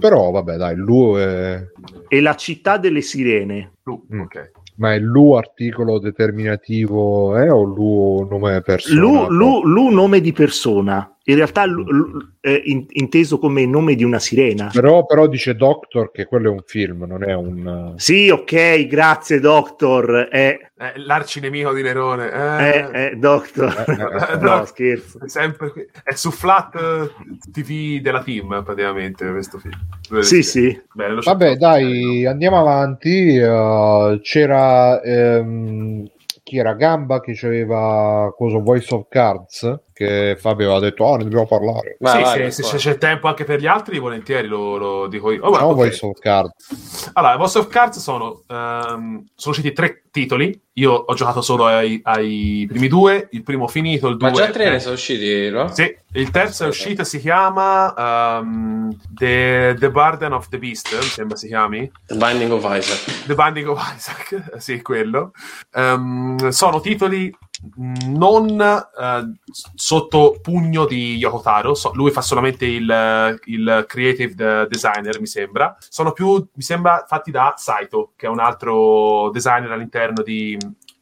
Però 0.00 0.30
vabbè, 0.32 0.56
dai, 0.56 0.74
Lu 0.76 1.16
è... 1.16 1.64
E 2.08 2.20
la 2.20 2.34
città 2.34 2.76
delle 2.78 3.00
sirene. 3.00 3.74
Lu, 3.84 4.04
Mm. 4.12 4.20
ok. 4.20 4.50
Ma 4.76 4.94
è 4.94 4.98
Lu 4.98 5.32
articolo 5.32 5.98
determinativo 6.00 7.36
eh, 7.38 7.48
o 7.50 7.62
Lu 7.62 8.26
nome 8.28 8.60
persona? 8.62 9.00
Lu, 9.00 9.26
Lu- 9.28 9.62
Lu 9.64 9.88
nome 9.90 10.20
di 10.20 10.32
persona. 10.32 11.14
In 11.24 11.36
realtà 11.36 11.64
Lu- 11.66 11.84
Lu- 11.84 12.18
eh, 12.40 12.60
in- 12.64 12.86
inteso 12.90 13.38
come 13.38 13.64
nome 13.64 13.94
di 13.94 14.02
una 14.02 14.18
sirena. 14.18 14.70
Però, 14.72 15.06
però 15.06 15.28
dice 15.28 15.54
Doctor 15.54 16.10
che 16.10 16.24
quello 16.26 16.48
è 16.48 16.52
un 16.52 16.62
film, 16.66 17.04
non 17.04 17.22
è 17.22 17.32
un... 17.34 17.92
Sì, 17.96 18.28
ok, 18.28 18.86
grazie 18.88 19.38
Doctor. 19.38 20.28
Eh, 20.32 20.70
Eh, 20.76 20.92
l'arcinemico 20.96 21.72
di 21.72 21.82
Nerone. 21.82 22.28
eh, 22.32 22.66
Eh, 22.92 23.04
eh, 23.12 23.16
Doctor. 23.16 23.84
Eh, 23.86 24.32
eh, 24.32 24.36
no, 24.42 24.64
scherzo. 24.64 25.20
è 25.24 25.28
sempre. 25.28 25.88
È 26.02 26.12
su 26.14 26.32
Flat 26.32 26.74
eh, 26.74 27.10
TV 27.52 28.00
della 28.00 28.22
team, 28.24 28.62
praticamente, 28.64 29.30
questo 29.30 29.58
film. 29.58 30.22
Sì, 30.22 30.42
sì. 30.42 30.76
Bene, 30.92 31.14
lo 31.14 31.20
Vabbè, 31.22 31.54
dai, 31.56 32.26
andiamo 32.26 32.58
avanti. 32.58 33.36
eh, 33.36 34.18
c'era 34.22 35.00
ehm, 35.00 36.04
chi 36.42 36.58
era 36.58 36.74
Gamba 36.74 37.20
che 37.20 37.38
aveva 37.44 38.32
cosa 38.36 38.58
Voice 38.58 38.92
of 38.92 39.06
Cards 39.08 39.80
che 39.92 40.36
Fabio 40.38 40.66
aveva 40.66 40.80
detto 40.80 41.04
"Oh, 41.04 41.16
ne 41.16 41.24
dobbiamo 41.24 41.46
parlare". 41.46 41.96
Vai, 42.00 42.16
sì, 42.16 42.22
vai, 42.22 42.50
se- 42.50 42.50
se 42.50 42.62
favore. 42.62 42.78
c'è 42.78 42.98
tempo 42.98 43.28
anche 43.28 43.44
per 43.44 43.60
gli 43.60 43.66
altri, 43.66 43.98
volentieri 43.98 44.48
lo, 44.48 44.76
lo 44.76 45.06
dico 45.06 45.30
io. 45.30 45.42
Oh, 45.42 45.48
guarda, 45.48 45.66
Facciamo 45.66 45.70
ok. 45.72 45.76
Voice 45.88 46.06
of 46.06 46.18
Cards. 46.18 47.10
Allora, 47.14 47.36
Voice 47.36 47.58
of 47.58 47.68
Cards 47.68 47.98
sono, 47.98 48.42
ehm, 48.48 49.24
sono 49.34 49.54
usciti 49.54 49.72
tre 49.72 50.02
titoli. 50.10 50.60
Io 50.76 50.92
ho 50.92 51.14
giocato 51.14 51.42
solo 51.42 51.66
ai, 51.66 52.00
ai 52.04 52.64
primi 52.68 52.88
due. 52.88 53.28
Il 53.32 53.42
primo 53.42 53.68
finito, 53.68 54.08
il 54.08 54.16
due. 54.16 54.30
Ma 54.30 54.34
già 54.34 54.50
tre 54.50 54.70
ne 54.70 54.80
sono 54.80 54.94
usciti, 54.94 55.50
no? 55.50 55.68
Sì, 55.68 55.94
il 56.14 56.30
terzo 56.30 56.64
è 56.64 56.68
uscito, 56.68 57.04
si 57.04 57.18
chiama 57.20 57.94
ehm, 58.38 58.96
The, 59.14 59.76
The 59.78 59.90
Burden 59.90 60.32
of 60.32 60.48
the 60.48 60.58
Beast, 60.58 60.94
mi 60.94 61.02
sembra 61.02 61.36
si 61.36 61.46
chiami. 61.48 61.90
The 62.06 62.14
Binding 62.16 62.52
of 62.52 62.62
Isaac. 62.64 63.26
The 63.26 63.34
Binding 63.34 63.68
of 63.68 63.94
Isaac, 63.94 64.56
sì, 64.60 64.80
quello. 64.80 65.32
Ehm, 65.74 66.48
sono 66.48 66.80
titoli 66.80 67.34
non 67.76 68.60
eh, 68.60 69.32
sotto 69.74 70.38
pugno 70.40 70.84
di 70.84 71.16
Yoko 71.16 71.40
Taro, 71.40 71.74
so- 71.74 71.92
lui 71.94 72.10
fa 72.10 72.20
solamente 72.20 72.66
il, 72.66 73.40
il 73.44 73.84
creative 73.86 74.34
de- 74.34 74.66
designer, 74.68 75.20
mi 75.20 75.26
sembra. 75.26 75.76
Sono 75.78 76.12
più, 76.12 76.34
mi 76.54 76.62
sembra, 76.62 77.04
fatti 77.06 77.30
da 77.30 77.54
Saito, 77.56 78.12
che 78.16 78.26
è 78.26 78.28
un 78.28 78.40
altro 78.40 79.30
designer 79.30 79.70
all'interno 79.70 80.22
di, 80.22 80.58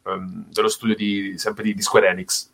ehm, 0.07 0.47
dello 0.51 0.69
studio 0.69 0.95
di, 0.95 1.35
sempre 1.39 1.63
di, 1.63 1.75
di 1.75 1.83
Square 1.83 2.09
Enix. 2.09 2.51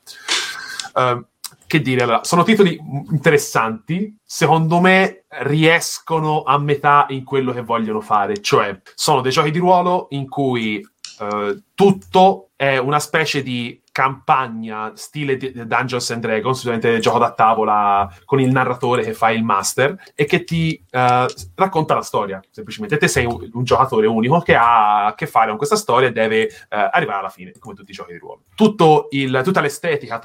Ehm, 0.95 1.27
che 1.66 1.81
dire, 1.81 2.03
allora, 2.03 2.23
sono 2.23 2.45
titoli 2.45 2.78
interessanti, 3.11 4.16
secondo 4.24 4.81
me 4.81 5.24
riescono 5.41 6.45
a 6.45 6.59
metà 6.59 7.07
in 7.09 7.24
quello 7.24 7.53
che 7.53 7.62
vogliono 7.62 8.01
fare, 8.01 8.41
cioè 8.41 8.81
sono 8.95 9.20
dei 9.20 9.33
giochi 9.33 9.51
di 9.51 9.59
ruolo 9.59 10.07
in 10.11 10.28
cui 10.28 10.81
eh, 11.19 11.62
tutto 11.74 12.51
è 12.57 12.77
una 12.78 13.01
specie 13.01 13.43
di 13.43 13.81
campagna 13.97 14.93
stile 14.94 15.39
Dungeons 15.39 16.10
and 16.10 16.20
Dragons, 16.20 16.59
ovviamente 16.59 16.98
gioco 16.98 17.18
da 17.18 17.32
tavola 17.32 18.06
con 18.27 18.40
il 18.40 18.52
narratore 18.52 19.02
che 19.02 19.14
fa 19.14 19.31
il 19.31 19.43
master 19.43 19.97
e 20.14 20.27
che 20.27 20.44
ti 20.44 20.74
eh, 20.90 21.27
racconta 21.55 21.94
la 21.94 22.02
storia, 22.02 22.43
semplicemente. 22.51 22.98
Te 22.98 23.09
sei 23.09 23.24
un, 23.24 23.48
un 23.51 23.64
giocatore 23.64 24.06
unico 24.06 24.40
che 24.40 24.55
ha 24.55 25.06
a 25.06 25.14
che 25.14 25.27
fare 25.27 25.48
con 25.48 25.56
questa 25.56 25.77
storia 25.77 26.09
e 26.09 26.12
deve 26.12 26.43
eh, 26.43 26.51
arrivare 26.68 27.20
alla 27.20 27.31
fine, 27.31 27.52
come 27.59 27.74
tutti 27.74 27.90
i 27.90 27.94
giochi 27.94 28.12
di 28.12 28.18
ruolo. 28.18 28.43
Tutto 28.55 29.06
il- 29.12 29.40
tutta 29.43 29.62
l'estetica, 29.62 30.20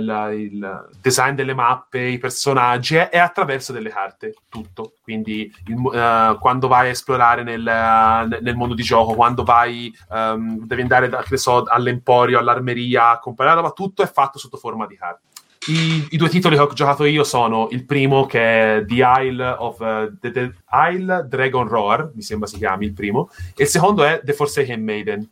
la- 0.00 0.32
il 0.32 0.88
design 1.00 1.34
delle 1.34 1.54
mappe, 1.54 1.98
i 2.00 2.18
personaggi 2.18 2.94
è, 2.94 3.18
attraverso 3.18 3.72
delle 3.72 3.90
carte, 3.90 4.34
tutto. 4.48 4.92
Quindi 5.02 5.52
il 5.66 5.90
eh, 5.92 6.36
quando 6.38 6.68
vai 6.68 6.86
a 6.86 6.90
esplorare 6.90 7.42
nel, 7.42 8.38
nel 8.40 8.54
mondo 8.54 8.74
di 8.74 8.82
gioco, 8.84 9.14
quando 9.14 9.42
vai, 9.42 9.92
ehm, 10.12 10.64
devi 10.64 10.82
andare 10.82 11.08
da, 11.08 11.24
so, 11.32 11.64
all'emporio, 11.64 12.38
all'armeria 12.38 12.66
a 12.96 13.18
comprare 13.18 13.54
roba, 13.54 13.70
tutto 13.70 14.02
è 14.02 14.10
fatto 14.10 14.38
sotto 14.38 14.56
forma 14.56 14.86
di 14.86 14.96
carte. 14.96 15.22
I, 15.68 16.06
i 16.10 16.16
due 16.16 16.28
titoli 16.28 16.56
che 16.56 16.62
ho 16.62 16.72
giocato 16.72 17.04
io 17.04 17.24
sono 17.24 17.68
il 17.72 17.84
primo 17.84 18.24
che 18.26 18.76
è 18.76 18.84
The 18.86 19.04
Isle 19.20 19.44
of 19.58 19.80
eh, 19.80 20.12
the, 20.20 20.30
the 20.30 20.54
Isle 20.70 21.26
Dragon 21.28 21.68
Roar, 21.68 22.10
mi 22.14 22.22
sembra 22.22 22.48
si 22.48 22.56
chiami 22.56 22.86
il 22.86 22.92
primo, 22.92 23.28
e 23.54 23.64
il 23.64 23.68
secondo 23.68 24.04
è 24.04 24.20
The 24.24 24.32
Forsaken 24.32 24.82
Maiden. 24.82 25.28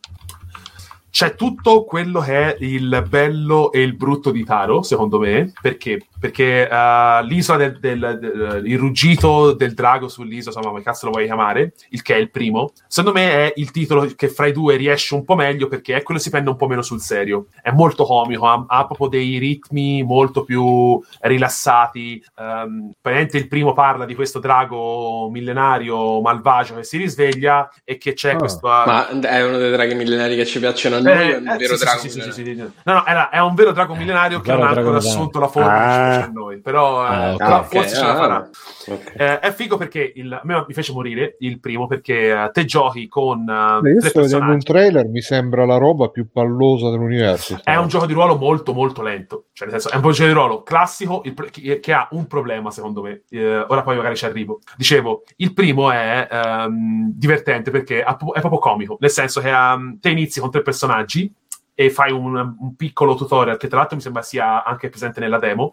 C'è 1.08 1.34
tutto 1.34 1.84
quello 1.84 2.20
che 2.20 2.54
è 2.54 2.56
il 2.60 3.06
bello 3.08 3.72
e 3.72 3.80
il 3.80 3.94
brutto 3.94 4.30
di 4.30 4.44
Taro, 4.44 4.82
secondo 4.82 5.18
me, 5.18 5.52
perché 5.62 6.08
perché 6.18 6.68
uh, 6.70 7.24
l'isola 7.24 7.58
del, 7.58 7.78
del, 7.78 8.18
del, 8.20 8.62
il 8.64 8.78
ruggito 8.78 9.52
del 9.52 9.74
drago 9.74 10.08
sull'isola, 10.08 10.54
insomma, 10.56 10.68
come 10.68 10.82
cazzo 10.82 11.06
lo 11.06 11.12
vuoi 11.12 11.24
chiamare, 11.26 11.74
il 11.90 12.02
che 12.02 12.14
è 12.14 12.18
il 12.18 12.30
primo, 12.30 12.72
secondo 12.86 13.18
me 13.18 13.30
è 13.30 13.52
il 13.56 13.70
titolo 13.70 14.06
che 14.16 14.28
fra 14.28 14.46
i 14.46 14.52
due 14.52 14.76
riesce 14.76 15.14
un 15.14 15.24
po' 15.24 15.34
meglio 15.34 15.68
perché 15.68 15.96
è 15.96 16.02
quello 16.02 16.18
che 16.18 16.24
si 16.26 16.30
prende 16.30 16.50
un 16.50 16.56
po' 16.56 16.66
meno 16.66 16.82
sul 16.82 17.00
serio. 17.00 17.46
È 17.60 17.70
molto 17.70 18.04
comico, 18.04 18.46
ha, 18.46 18.64
ha 18.66 18.86
proprio 18.86 19.08
dei 19.08 19.38
ritmi 19.38 20.02
molto 20.02 20.44
più 20.44 21.00
rilassati. 21.20 22.22
Um, 22.36 22.92
praticamente 23.00 23.38
il 23.38 23.48
primo 23.48 23.72
parla 23.72 24.04
di 24.04 24.14
questo 24.14 24.38
drago 24.38 25.28
millenario 25.30 26.20
malvagio 26.20 26.74
che 26.76 26.84
si 26.84 26.96
risveglia 26.96 27.70
e 27.84 27.98
che 27.98 28.12
c'è 28.14 28.34
Ah. 28.34 28.36
questo... 28.36 28.66
Ma 28.66 29.08
è 29.08 29.44
uno 29.46 29.56
dei 29.56 29.70
draghi 29.70 29.94
millenari 29.94 30.36
che 30.36 30.44
ci 30.44 30.58
piacciono 30.58 30.96
a 30.96 31.00
noi, 31.00 31.12
Eh, 31.12 31.34
è 31.34 31.36
un 31.38 31.48
eh, 31.48 31.56
vero 31.56 31.76
sì, 31.76 31.84
drago 31.84 32.00
sì, 32.00 32.10
sì, 32.10 32.20
sì, 32.20 32.42
millenario. 32.42 32.66
sì, 32.66 32.72
sì. 32.76 32.82
No, 32.84 32.92
no, 32.92 33.06
era- 33.06 33.28
è 33.30 33.38
un 33.40 33.54
vero 33.54 33.72
drago 33.72 33.94
millenario 33.94 34.40
che 34.40 34.50
Vero 34.50 34.64
non 34.64 34.72
ha 34.72 34.76
ancora 34.78 34.96
assunto 34.98 35.38
la 35.38 35.48
forma 35.48 35.70
che 35.70 35.92
ci 35.92 36.05
Ah. 36.06 36.24
a 36.24 36.30
noi, 36.32 36.60
però, 36.60 37.04
eh, 37.04 37.08
Ah, 37.14 37.30
ok. 37.32 37.36
però 37.38 37.54
Ah, 37.54 37.58
ok, 37.60 37.66
forse 37.66 37.94
ce 37.96 38.02
la 38.02 38.10
ah, 38.12 38.16
farà. 38.16 38.50
ok. 38.88 39.12
Eh, 39.16 39.38
è 39.40 39.52
figo 39.52 39.76
perché 39.76 40.12
il, 40.14 40.32
a 40.32 40.40
me 40.44 40.64
mi 40.66 40.74
fece 40.74 40.92
morire 40.92 41.36
il 41.40 41.60
primo 41.60 41.86
perché 41.86 42.30
eh, 42.30 42.50
te 42.52 42.64
giochi 42.64 43.08
con 43.08 43.40
eh, 43.48 43.80
Beh, 43.80 43.90
io 43.92 44.00
tre 44.00 44.08
sto 44.10 44.20
vedendo 44.22 44.52
un 44.52 44.62
trailer, 44.62 45.06
mi 45.08 45.20
sembra 45.20 45.64
la 45.66 45.76
roba 45.76 46.08
più 46.08 46.28
pallosa 46.30 46.90
dell'universo. 46.90 47.58
È 47.62 47.76
un 47.76 47.88
gioco 47.88 48.06
di 48.06 48.12
ruolo 48.12 48.36
molto 48.36 48.72
molto 48.72 49.02
lento, 49.02 49.46
cioè 49.52 49.68
nel 49.68 49.80
senso 49.80 49.96
è 49.96 50.00
un 50.04 50.12
gioco 50.12 50.28
di 50.28 50.34
ruolo 50.34 50.62
classico 50.62 51.22
il 51.24 51.34
che, 51.50 51.80
che 51.80 51.92
ha 51.92 52.08
un 52.12 52.26
problema 52.26 52.70
secondo 52.70 53.02
me, 53.02 53.22
Eh, 53.30 53.64
ora 53.68 53.82
poi 53.82 53.96
magari 53.96 54.16
ci 54.16 54.24
arrivo. 54.24 54.60
Dicevo, 54.76 55.22
il 55.36 55.52
primo 55.52 55.90
è 55.90 56.28
ehm, 56.30 57.10
divertente 57.14 57.70
perché 57.70 58.02
è 58.02 58.16
proprio 58.16 58.58
comico, 58.58 58.96
nel 59.00 59.10
senso 59.10 59.40
che 59.40 59.50
ehm, 59.50 59.98
te 60.00 60.10
inizi 60.10 60.40
con 60.40 60.50
tre 60.50 60.62
personaggi 60.62 61.32
e 61.78 61.90
fai 61.90 62.10
un, 62.10 62.34
un 62.34 62.74
piccolo 62.74 63.14
tutorial 63.14 63.58
che 63.58 63.68
tra 63.68 63.78
l'altro 63.78 63.96
mi 63.96 64.02
sembra 64.02 64.22
sia 64.22 64.64
anche 64.64 64.88
presente 64.88 65.20
nella 65.20 65.38
demo. 65.38 65.72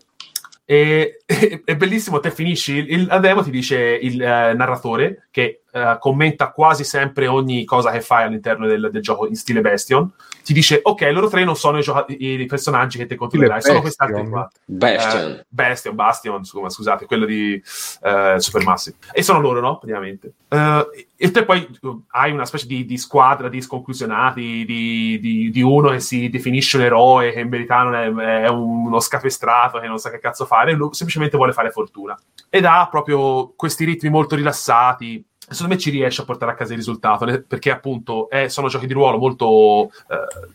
E, 0.66 1.24
è 1.26 1.76
bellissimo, 1.78 2.20
te 2.20 2.30
finisci 2.30 2.74
il, 2.74 3.06
la 3.06 3.20
demo, 3.20 3.42
ti 3.42 3.50
dice 3.50 3.80
il 3.80 4.22
eh, 4.22 4.54
narratore 4.54 5.30
che 5.32 5.63
eh, 5.74 5.98
commenta 6.00 6.52
quasi 6.52 6.84
sempre 6.84 7.26
ogni 7.26 7.66
cosa 7.66 7.90
che 7.90 8.02
fai 8.02 8.26
all'interno 8.26 8.68
del, 8.68 8.90
del 8.92 9.02
gioco 9.02 9.28
in 9.28 9.36
stile 9.36 9.60
Bastion. 9.62 10.12
Ti 10.44 10.54
dice: 10.54 10.82
Ok, 10.84 11.02
loro 11.12 11.30
tre 11.30 11.44
non 11.44 11.56
sono 11.56 11.80
i, 11.80 11.82
gioca- 11.82 12.06
i 12.08 12.46
personaggi 12.46 13.00
che 13.00 13.08
te 13.08 13.16
controllerai, 13.16 13.62
sono 13.62 13.82
questi 13.82 14.04
altri 14.04 14.30
qua. 14.30 14.48
Bastion. 14.66 15.32
Eh, 15.32 15.46
Bastion, 15.48 15.96
Bastion, 15.96 16.44
scusate, 16.44 17.06
quello 17.06 17.26
di 17.26 17.54
eh, 18.02 18.36
Supermassive. 18.38 18.98
E 19.12 19.24
sono 19.24 19.40
loro, 19.40 19.62
no? 19.62 19.78
Praticamente. 19.80 20.34
Eh, 20.50 21.08
e 21.16 21.32
te 21.32 21.46
poi 21.46 21.66
uh, 21.82 22.04
hai 22.10 22.32
una 22.32 22.46
specie 22.46 22.68
di, 22.68 22.86
di 22.86 22.98
squadra 22.98 23.48
di 23.48 23.62
sconclusionati, 23.62 24.66
di, 24.66 25.18
di- 25.20 25.50
di 25.50 25.62
uno 25.62 25.90
che 25.90 26.02
si 26.02 26.30
definisce 26.30 26.78
un 26.78 26.84
eroe, 26.84 27.32
che 27.32 27.40
in 27.40 27.50
verità 27.50 27.82
non 27.82 27.96
è, 27.96 28.44
è 28.44 28.50
uno 28.50 29.00
scapestrato, 29.00 29.80
che 29.80 29.88
non 29.88 29.98
sa 29.98 30.12
che 30.12 30.20
cazzo 30.20 30.46
fare, 30.46 30.74
lui 30.74 30.90
semplicemente 30.92 31.38
vuole 31.38 31.54
fare 31.54 31.72
fortuna. 31.72 32.20
Ed 32.50 32.66
ha 32.66 32.88
proprio 32.92 33.54
questi 33.56 33.86
ritmi 33.86 34.10
molto 34.10 34.36
rilassati. 34.36 35.26
E 35.50 35.54
Secondo 35.54 35.74
me 35.74 35.80
ci 35.80 35.90
riesce 35.90 36.22
a 36.22 36.26
portare 36.26 36.52
a 36.52 36.56
casa 36.56 36.72
il 36.72 36.78
risultato, 36.80 37.26
perché 37.48 37.70
appunto 37.72 38.30
eh, 38.30 38.50
sono 38.50 38.68
giochi 38.70 38.88
di 38.88 38.94
ruolo 38.94 39.18
molto 39.18 39.92
eh, 40.10 40.48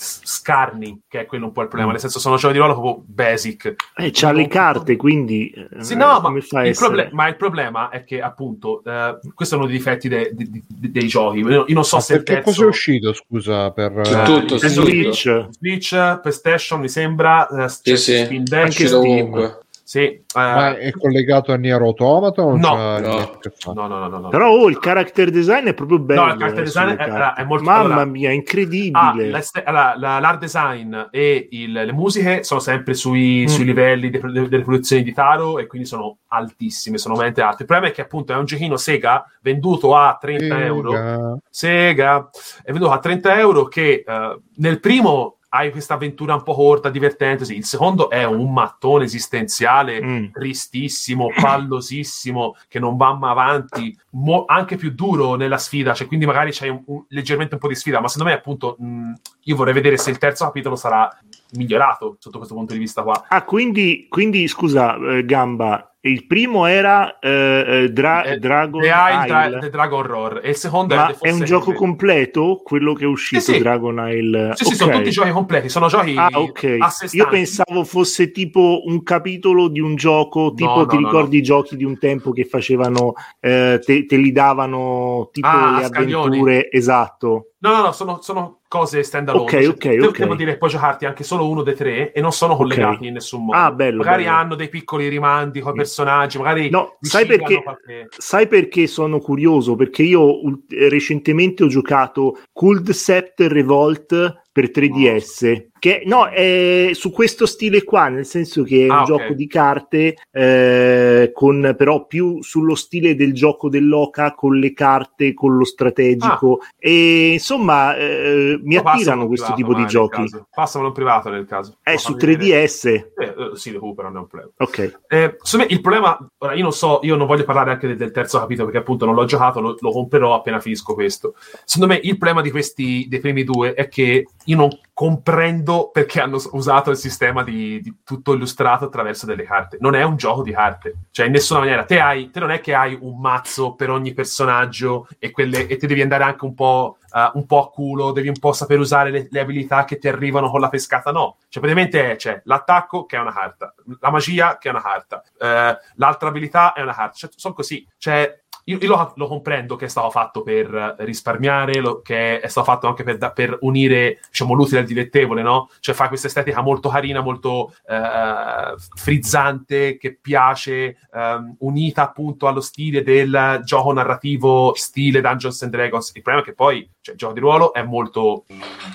scarni, 0.00 1.00
che 1.08 1.20
è 1.20 1.26
quello 1.26 1.46
un 1.46 1.52
po' 1.52 1.62
il 1.62 1.68
problema. 1.68 1.92
Nel 1.92 2.00
senso, 2.00 2.20
sono 2.20 2.36
giochi 2.36 2.52
di 2.52 2.58
ruolo 2.58 2.74
proprio 2.74 3.02
basic. 3.06 3.74
Eh, 3.96 4.10
c'ha 4.12 4.30
le 4.32 4.46
carte, 4.46 4.96
quindi 4.96 5.50
eh, 5.50 5.82
Sì, 5.82 5.96
no, 5.96 6.20
ma 6.20 6.28
il, 6.64 6.76
proble- 6.76 7.08
ma 7.12 7.26
il 7.26 7.36
problema 7.36 7.88
è 7.88 8.04
che, 8.04 8.20
appunto, 8.20 8.82
eh, 8.84 9.18
questo 9.34 9.54
è 9.54 9.58
uno 9.58 9.66
dei 9.66 9.76
difetti 9.76 10.08
de- 10.08 10.30
de- 10.34 10.48
de- 10.50 10.90
dei 10.92 11.08
giochi. 11.08 11.38
Io 11.38 11.64
non 11.68 11.84
so 11.84 11.96
Ma 11.96 12.02
se 12.02 12.14
il 12.14 12.22
perché 12.22 12.42
terzo... 12.42 12.50
cosa 12.50 12.64
è 12.64 12.68
uscito, 12.68 13.12
scusa, 13.12 13.70
per... 13.72 13.98
Eh, 13.98 14.22
tutto, 14.24 14.56
Switch, 14.58 15.46
Switch, 15.50 16.20
PlayStation, 16.20 16.80
mi 16.80 16.88
sembra, 16.88 17.48
eh, 17.64 17.68
Sì, 17.68 17.96
sì. 17.96 18.24
Steam 18.24 18.44
Deck, 18.44 18.64
Anche 18.64 18.86
Steam. 18.86 19.00
ovunque. 19.00 19.60
Sì, 19.88 20.00
eh, 20.00 20.22
Ma 20.34 20.76
è 20.76 20.90
collegato 20.90 21.50
a 21.50 21.56
Nier 21.56 21.80
Automata 21.80 22.42
o 22.42 22.54
No, 22.58 22.76
no. 22.76 22.98
no, 22.98 23.72
no, 23.72 23.86
no, 23.86 24.08
no, 24.08 24.18
no. 24.18 24.28
Però 24.28 24.50
oh, 24.50 24.68
il 24.68 24.78
character 24.78 25.30
design 25.30 25.64
è 25.68 25.72
proprio 25.72 25.98
bello. 25.98 26.26
No, 26.26 26.32
il 26.34 26.38
character 26.38 26.60
eh, 26.62 26.66
design 26.66 26.88
è- 26.90 27.32
è 27.36 27.44
molto- 27.44 27.64
Mamma 27.64 27.80
allora- 27.80 28.04
mia, 28.04 28.28
Ah, 28.28 28.32
incredibile. 28.34 29.30
l'est- 29.30 29.62
la- 29.64 29.94
la- 29.96 30.18
l'art 30.18 30.40
design 30.40 30.94
e 31.10 31.48
il- 31.52 31.72
le 31.72 31.92
musiche 31.94 32.44
sono 32.44 32.60
sempre 32.60 32.92
sui, 32.92 33.44
Mm. 33.44 33.46
sui 33.46 33.64
livelli 33.64 34.10
de- 34.10 34.20
de- 34.20 34.48
delle 34.50 34.62
produzioni 34.62 35.02
di 35.02 35.14
Taro 35.14 35.58
e 35.58 35.66
quindi 35.66 35.88
sono 35.88 36.18
altissime, 36.26 36.98
sono 36.98 37.14
veramente 37.14 37.40
alte. 37.40 37.62
Il 37.62 37.68
problema 37.68 37.90
è 37.90 37.94
che 37.94 38.02
appunto 38.02 38.34
è 38.34 38.36
un 38.36 38.44
giochino 38.44 38.76
Sega 38.76 39.24
venduto 39.40 39.96
a 39.96 40.18
30 40.20 40.62
euro. 40.66 40.90
Figa. 40.90 41.38
Sega 41.48 42.28
è 42.62 42.72
venduto 42.72 42.92
a 42.92 42.98
30 42.98 43.38
euro 43.38 43.64
che 43.68 44.04
eh, 44.06 44.38
nel 44.56 44.80
primo 44.80 45.37
hai 45.50 45.70
questa 45.70 45.94
avventura 45.94 46.34
un 46.34 46.42
po' 46.42 46.54
corta, 46.54 46.90
divertente, 46.90 47.44
sì. 47.44 47.56
il 47.56 47.64
secondo 47.64 48.10
è 48.10 48.24
un 48.24 48.52
mattone 48.52 49.04
esistenziale 49.04 50.02
Mm. 50.02 50.24
tristissimo, 50.32 51.28
pallosissimo, 51.40 52.54
che 52.68 52.78
non 52.78 52.96
va 52.96 53.14
mai 53.14 53.30
avanti, 53.30 53.96
mo- 54.10 54.44
anche 54.46 54.76
più 54.76 54.90
duro 54.92 55.34
nella 55.36 55.58
sfida, 55.58 55.94
cioè 55.94 56.06
quindi 56.06 56.26
magari 56.26 56.50
c'hai 56.52 56.68
un- 56.68 56.82
un- 56.86 57.04
leggermente 57.08 57.54
un 57.54 57.60
po' 57.60 57.68
di 57.68 57.74
sfida, 57.74 58.00
ma 58.00 58.08
secondo 58.08 58.30
me 58.30 58.36
appunto 58.38 58.76
mh, 58.78 59.12
io 59.44 59.56
vorrei 59.56 59.72
vedere 59.74 59.96
se 59.96 60.10
il 60.10 60.18
terzo 60.18 60.44
capitolo 60.44 60.76
sarà 60.76 61.08
migliorato 61.52 62.16
sotto 62.18 62.38
questo 62.38 62.54
punto 62.54 62.72
di 62.72 62.78
vista 62.78 63.02
qua. 63.02 63.24
Ah, 63.28 63.44
quindi, 63.44 64.06
quindi 64.08 64.46
scusa, 64.48 64.96
eh, 64.96 65.24
Gamba, 65.24 65.94
il 66.02 66.26
primo 66.26 66.64
era 66.66 67.18
eh, 67.18 67.64
eh, 67.84 67.88
Dra- 67.92 68.22
Eh, 68.22 68.38
Dragon 68.38 68.82
E 68.82 68.86
il 68.86 68.92
Isle. 68.94 69.26
Dra- 69.26 69.58
The 69.58 69.68
Dragon 69.70 70.02
Roar 70.02 70.40
e 70.44 70.50
il 70.50 70.54
secondo 70.54 70.94
Ma 70.94 71.06
The 71.06 71.28
è 71.28 71.32
un 71.32 71.44
gioco 71.44 71.72
completo 71.72 72.60
quello 72.62 72.92
che 72.94 73.02
è 73.02 73.06
uscito 73.06 73.40
Sì, 73.40 73.54
sì. 73.54 73.58
Dragon 73.58 73.96
Isle? 74.08 74.52
Sì, 74.54 74.64
sì, 74.64 74.70
Ok. 74.70 74.76
sono 74.78 74.96
tutti 74.98 75.10
giochi 75.10 75.30
completi, 75.30 75.68
sono 75.68 75.88
giochi 75.88 76.14
Ah, 76.16 76.28
ok. 76.32 76.76
a 76.78 76.88
sé 76.88 77.16
Io 77.16 77.26
pensavo 77.28 77.82
fosse 77.84 78.30
tipo 78.30 78.82
un 78.84 79.02
capitolo 79.02 79.66
di 79.68 79.80
un 79.80 79.96
gioco, 79.96 80.52
tipo 80.54 80.76
no, 80.76 80.86
ti 80.86 80.96
no, 80.96 81.02
ricordi 81.02 81.36
no. 81.36 81.42
i 81.42 81.44
giochi 81.44 81.76
di 81.76 81.84
un 81.84 81.98
tempo 81.98 82.30
che 82.30 82.44
facevano, 82.44 83.14
eh, 83.40 83.80
te, 83.84 84.06
te 84.06 84.16
li 84.16 84.30
davano 84.30 85.28
tipo 85.32 85.48
Ah, 85.48 85.78
le 85.78 85.84
a 85.84 85.88
scaglioni. 85.88 86.14
avventure, 86.14 86.70
esatto. 86.70 87.54
No, 87.60 87.72
no, 87.72 87.82
no, 87.82 87.92
sono, 87.92 88.20
sono 88.22 88.60
cose 88.68 89.02
stand 89.02 89.30
alone. 89.30 89.42
Ok, 89.44 89.68
ok, 89.74 89.88
devo, 89.88 90.06
ok. 90.08 90.18
devo 90.18 90.34
dire 90.36 90.52
che 90.52 90.58
puoi 90.58 90.70
giocarti 90.70 91.06
anche 91.06 91.24
solo 91.24 91.48
uno 91.48 91.62
dei 91.62 91.74
tre 91.74 92.12
e 92.12 92.20
non 92.20 92.30
sono 92.30 92.54
collegati 92.54 93.06
in 93.08 93.14
nessun 93.14 93.46
modo. 93.46 93.58
Ah, 93.58 93.72
bello, 93.72 93.98
magari 93.98 94.24
bello. 94.24 94.36
hanno 94.36 94.54
dei 94.54 94.68
piccoli 94.68 95.08
rimandi 95.08 95.58
con 95.60 95.72
i 95.72 95.76
personaggi, 95.76 96.38
magari 96.38 96.70
No, 96.70 96.96
sai 97.00 97.26
perché- 97.26 97.62
qualche- 97.62 98.06
Sai 98.16 98.46
perché 98.46 98.86
sono 98.86 99.18
curioso? 99.18 99.74
Perché 99.74 100.02
io 100.04 100.40
recentemente 100.88 101.64
ho 101.64 101.68
giocato 101.68 102.38
Cold 102.52 102.90
Set 102.90 103.34
Revolt 103.40 104.42
per 104.58 104.70
3DS. 104.72 105.66
Che 105.78 106.02
no, 106.06 106.26
è 106.26 106.90
su 106.94 107.12
questo 107.12 107.46
stile 107.46 107.84
qua, 107.84 108.08
nel 108.08 108.26
senso 108.26 108.64
che 108.64 108.86
è 108.86 108.88
Ah, 108.88 108.94
un 108.94 109.00
ok. 109.02 109.06
gioco 109.06 109.32
di 109.34 109.46
carte, 109.46 110.16
eh, 110.32 111.30
con 111.32 111.74
però 111.78 112.06
più 112.06 112.42
sullo 112.42 112.74
stile 112.74 113.14
del 113.14 113.32
gioco 113.32 113.68
dell'Oca, 113.68 114.34
con 114.34 114.58
le 114.58 114.72
carte, 114.72 115.34
con 115.34 115.56
lo 115.56 115.64
strategico. 115.64 116.60
E 116.76 117.28
insomma, 117.34 117.94
eh, 117.96 118.58
mi 118.60 118.76
Ah. 118.76 118.82
No, 118.82 118.88
attirano 118.88 119.26
questo 119.28 119.52
privato, 119.54 119.70
tipo 119.72 119.78
di 119.80 119.86
giochi. 119.86 120.24
Passamelo 120.52 120.88
in 120.88 120.94
privato 120.96 121.28
nel 121.30 121.46
caso. 121.46 121.76
È 121.80 121.92
No, 121.92 121.98
su 121.98 122.16
fammi 122.16 122.36
vedere. 122.36 122.64
3DS. 122.66 122.84
Eh, 122.86 123.04
eh, 123.24 123.34
sì, 123.54 123.70
recupero, 123.70 124.08
non 124.08 124.16
è 124.16 124.20
un 124.20 124.26
problema. 124.26 124.52
Ok. 124.56 124.78
Eh, 125.06 125.36
secondo 125.42 125.66
me 125.68 125.72
il 125.72 125.80
problema, 125.80 126.28
ora 126.38 126.54
io 126.54 126.62
non 126.62 126.72
so, 126.72 126.98
io 127.02 127.14
non 127.14 127.26
voglio 127.28 127.44
parlare 127.44 127.70
anche 127.70 127.86
del, 127.86 127.96
del 127.96 128.10
terzo 128.10 128.40
capitolo 128.40 128.66
perché 128.66 128.80
appunto 128.82 129.04
non 129.04 129.14
l'ho 129.14 129.24
giocato, 129.26 129.60
lo, 129.60 129.76
lo 129.78 129.90
comprerò 129.92 130.34
appena 130.34 130.58
finisco 130.58 130.94
questo. 130.94 131.34
Secondo 131.64 131.94
me 131.94 132.00
il 132.02 132.16
problema 132.18 132.42
di 132.42 132.50
questi, 132.50 133.06
dei 133.08 133.20
primi 133.20 133.44
due 133.44 133.74
è 133.74 133.88
che 133.88 134.26
io 134.48 134.56
non 134.56 134.70
comprendo 134.94 135.90
perché 135.92 136.20
hanno 136.20 136.40
usato 136.52 136.90
il 136.90 136.96
sistema 136.96 137.42
di, 137.42 137.80
di 137.80 137.98
tutto 138.02 138.32
illustrato 138.32 138.86
attraverso 138.86 139.26
delle 139.26 139.44
carte. 139.44 139.76
Non 139.80 139.94
è 139.94 140.02
un 140.02 140.16
gioco 140.16 140.42
di 140.42 140.52
carte, 140.52 140.94
cioè 141.10 141.26
in 141.26 141.32
nessuna 141.32 141.60
maniera. 141.60 141.84
Te, 141.84 142.00
hai, 142.00 142.30
te 142.30 142.40
non 142.40 142.50
è 142.50 142.60
che 142.60 142.74
hai 142.74 142.96
un 142.98 143.20
mazzo 143.20 143.74
per 143.74 143.90
ogni 143.90 144.14
personaggio 144.14 145.06
e, 145.18 145.30
quelle, 145.30 145.66
e 145.66 145.76
te 145.76 145.86
devi 145.86 146.00
andare 146.00 146.24
anche 146.24 146.44
un 146.46 146.54
po', 146.54 146.96
eh, 147.14 147.30
un 147.34 147.44
po' 147.46 147.62
a 147.62 147.70
culo, 147.70 148.10
devi 148.10 148.28
un 148.28 148.38
po' 148.38 148.52
saper 148.52 148.78
usare 148.78 149.10
le, 149.10 149.28
le 149.30 149.40
abilità 149.40 149.84
che 149.84 149.98
ti 149.98 150.08
arrivano 150.08 150.50
con 150.50 150.60
la 150.60 150.70
pescata. 150.70 151.12
No, 151.12 151.36
cioè 151.48 151.62
praticamente 151.62 152.16
c'è 152.16 152.40
l'attacco 152.44 153.04
che 153.04 153.16
è 153.16 153.20
una 153.20 153.32
carta, 153.32 153.74
la 154.00 154.10
magia 154.10 154.56
che 154.56 154.68
è 154.68 154.70
una 154.72 154.82
carta, 154.82 155.22
eh, 155.38 155.78
l'altra 155.96 156.28
abilità 156.28 156.72
è 156.72 156.80
una 156.80 156.94
carta. 156.94 157.14
Cioè, 157.14 157.30
sono 157.36 157.52
così. 157.52 157.86
Cioè, 157.98 158.44
io, 158.68 158.78
io 158.80 158.88
lo, 158.88 159.12
lo 159.16 159.26
comprendo 159.26 159.76
che 159.76 159.86
è 159.86 159.88
stato 159.88 160.10
fatto 160.10 160.42
per 160.42 160.74
eh, 160.98 161.04
risparmiare, 161.04 161.80
lo- 161.80 162.00
che 162.02 162.40
è 162.40 162.48
stato 162.48 162.66
fatto 162.66 162.86
anche 162.86 163.02
per, 163.02 163.32
per 163.32 163.58
unire 163.62 164.20
diciamo, 164.28 164.54
l'utile 164.54 164.80
al 164.80 164.86
dilettevole, 164.86 165.42
no? 165.42 165.70
Cioè 165.80 165.94
fa 165.94 166.08
questa 166.08 166.26
estetica 166.26 166.60
molto 166.60 166.88
carina, 166.88 167.20
molto 167.20 167.72
eh, 167.86 168.74
frizzante, 168.94 169.96
che 169.96 170.18
piace, 170.20 170.96
ehm, 171.12 171.56
unita 171.60 172.02
appunto 172.02 172.46
allo 172.46 172.60
stile 172.60 173.02
del 173.02 173.60
gioco 173.64 173.92
narrativo 173.92 174.72
stile 174.74 175.20
Dungeons 175.20 175.62
and 175.62 175.72
Dragons. 175.72 176.12
Il 176.14 176.22
problema 176.22 176.42
è 176.42 176.44
che 176.48 176.54
poi 176.54 176.88
cioè, 177.00 177.14
il 177.14 177.20
gioco 177.20 177.32
di 177.32 177.40
ruolo 177.40 177.72
è 177.72 177.82
molto 177.82 178.44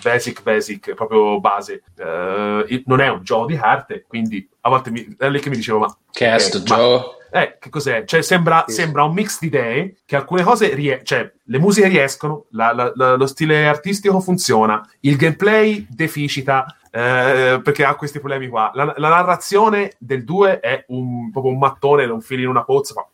basic, 0.02 0.44
basic, 0.44 0.94
proprio 0.94 1.40
base. 1.40 1.84
Eh, 1.98 2.84
non 2.86 3.00
è 3.02 3.10
un 3.10 3.24
gioco 3.24 3.46
di 3.48 3.56
carte, 3.58 4.06
quindi 4.08 4.48
a 4.62 4.70
volte 4.70 4.92
mi, 4.92 5.16
è 5.18 5.30
lì 5.30 5.40
che 5.40 5.50
mi 5.50 5.56
dicevo, 5.56 5.80
ma 5.80 5.98
Che 6.12 6.28
è 6.28 6.34
Ok, 6.36 6.40
sto 6.42 6.60
ma- 6.60 6.64
gioco? 6.64 7.18
Eh, 7.36 7.58
che 7.60 7.70
cos'è? 7.70 8.04
Cioè, 8.06 8.22
sembra, 8.22 8.64
Sì. 8.68 8.76
sembra 8.76 9.04
un 9.06 9.14
mix 9.14 9.40
di 9.40 9.48
idee 9.48 9.96
che 10.06 10.16
alcune 10.16 10.44
cose 10.44 10.74
rie- 10.76 11.02
cioè, 11.04 11.32
le 11.46 11.58
musiche 11.60 11.88
riescono, 11.88 12.46
la- 12.52 12.74
la- 12.74 12.92
la- 12.94 13.16
lo 13.16 13.26
stile 13.26 13.68
artistico 13.68 14.20
funziona, 14.20 14.88
il 15.02 15.16
gameplay 15.18 15.86
deficita. 15.90 16.66
eh, 16.96 17.60
perché 17.64 17.84
ha 17.86 17.96
questi 17.96 18.20
problemi 18.20 18.48
qua. 18.48 18.70
La, 18.76 18.94
la 18.98 19.10
narrazione 19.10 19.94
del 19.98 20.24
2 20.24 20.60
è 20.60 20.86
un, 20.90 21.32
proprio 21.32 21.52
un 21.52 21.58
mattone, 21.58 22.06
un 22.06 22.22
filo 22.22 22.44
in 22.44 22.50
una 22.50 22.64
pozza, 22.64 22.94
fa 22.94 23.08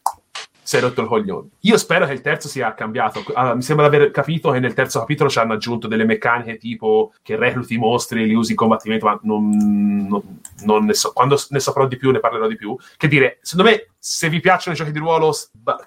si 0.70 0.78
è 0.78 0.82
rotto 0.82 1.02
il 1.02 1.08
coglione. 1.08 1.48
Io 1.62 1.78
spero 1.80 2.06
che 2.06 2.12
il 2.12 2.22
terzo 2.22 2.48
sia 2.48 2.76
cambiato. 2.76 3.24
Ah, 3.34 3.56
mi 3.56 3.64
sembra 3.64 3.90
di 3.90 3.96
aver 3.96 4.12
capito 4.12 4.52
che 4.52 4.60
nel 4.60 4.76
terzo 4.76 5.00
capitolo 5.00 5.28
ci 5.28 5.40
hanno 5.40 5.54
aggiunto 5.54 5.88
delle 5.88 6.06
meccaniche 6.06 6.58
tipo 6.58 7.12
che 7.24 7.36
recluti 7.38 7.74
i 7.74 7.80
mostri 7.80 8.22
e 8.22 8.26
li 8.28 8.36
usi 8.36 8.52
in 8.52 8.58
combattimento, 8.58 9.08
ma 9.08 9.20
non, 9.24 10.06
non- 10.08 10.40
non 10.66 10.86
ne 10.86 10.94
so. 10.94 11.12
Quando 11.12 11.41
ne 11.50 11.60
saprò 11.60 11.88
di 11.88 11.98
più, 11.98 12.12
ne 12.12 12.20
parlerò 12.20 12.46
di 12.48 12.56
più. 12.56 12.76
Che 12.98 13.08
dire, 13.08 13.40
secondo 13.41 13.72
me, 13.72 13.88
se 13.98 14.30
vi 14.30 14.40
piacciono 14.40 14.76
i 14.76 14.78
giochi 14.78 14.91
di 14.91 15.00
ruolo 15.00 15.36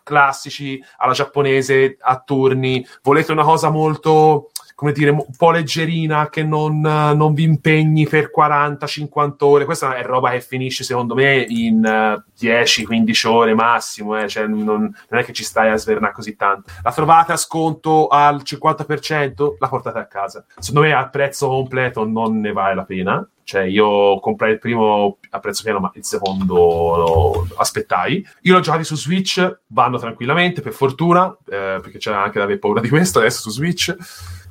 classici, 0.03 0.83
alla 0.97 1.13
giapponese, 1.13 1.97
a 2.01 2.19
turni, 2.19 2.85
volete 3.05 3.31
una 3.31 3.45
cosa 3.45 3.71
molto 3.71 4.51
come 4.75 4.93
dire, 4.93 5.11
un 5.11 5.25
po' 5.37 5.51
leggerina, 5.51 6.29
che 6.29 6.43
non, 6.43 6.85
eh, 6.85 7.15
non 7.15 7.35
vi 7.35 7.45
impegni 7.45 8.07
per 8.07 8.31
40-50 8.37 9.35
ore. 9.41 9.65
Questa 9.65 9.95
è 9.97 10.03
roba 10.03 10.31
che 10.31 10.41
finisce, 10.41 10.85
secondo 10.85 11.15
me, 11.15 11.45
in 11.49 11.85
eh, 11.85 12.23
10-15 12.39 13.27
ore 13.29 13.55
massimo. 13.55 14.19
eh, 14.19 14.29
cioè, 14.29 14.47
non, 14.47 14.65
non 14.65 15.21
è 15.21 15.25
che 15.25 15.33
ci 15.33 15.45
stai 15.45 15.71
a 15.71 15.77
svernare 15.77 16.13
così 16.13 16.37
tanto. 16.37 16.71
La 16.83 16.93
trovate 16.93 17.33
a 17.33 17.37
sconto 17.37 18.09
al 18.09 18.43
50%, 18.45 19.57
la 19.59 19.69
portate 19.69 19.99
a 19.99 20.07
casa. 20.07 20.45
Secondo 20.59 20.89
me, 20.89 20.95
al 20.95 21.11
prezzo 21.11 21.49
completo 21.49 22.05
non 22.07 22.41
ne 22.41 22.53
vale 22.53 22.75
la 22.75 22.85
pena. 22.85 23.27
Cioè, 23.45 23.63
io 23.63 24.21
comprai 24.21 24.53
il 24.53 24.59
primo 24.59 25.19
a 25.31 25.39
prezzo 25.41 25.63
pieno, 25.63 25.81
ma 25.81 25.91
il 25.95 26.05
secondo 26.05 26.55
lo 26.55 27.47
aspettai. 27.57 28.25
Io 28.43 28.55
l'ho 28.55 28.61
giocato 28.61 28.85
su 28.85 28.97
Switch, 28.97 29.61
vanno 29.69 29.99
tranquillamente, 29.99 30.61
per 30.61 30.73
fortuna, 30.73 31.37
eh, 31.47 31.79
perché 31.83 31.99
c'era 31.99 32.23
anche 32.23 32.39
da 32.39 32.45
avere 32.45 32.59
paura 32.59 32.81
di 32.81 32.89
questo 32.89 33.19
adesso 33.19 33.43
su 33.43 33.51
Switch. 33.51 33.95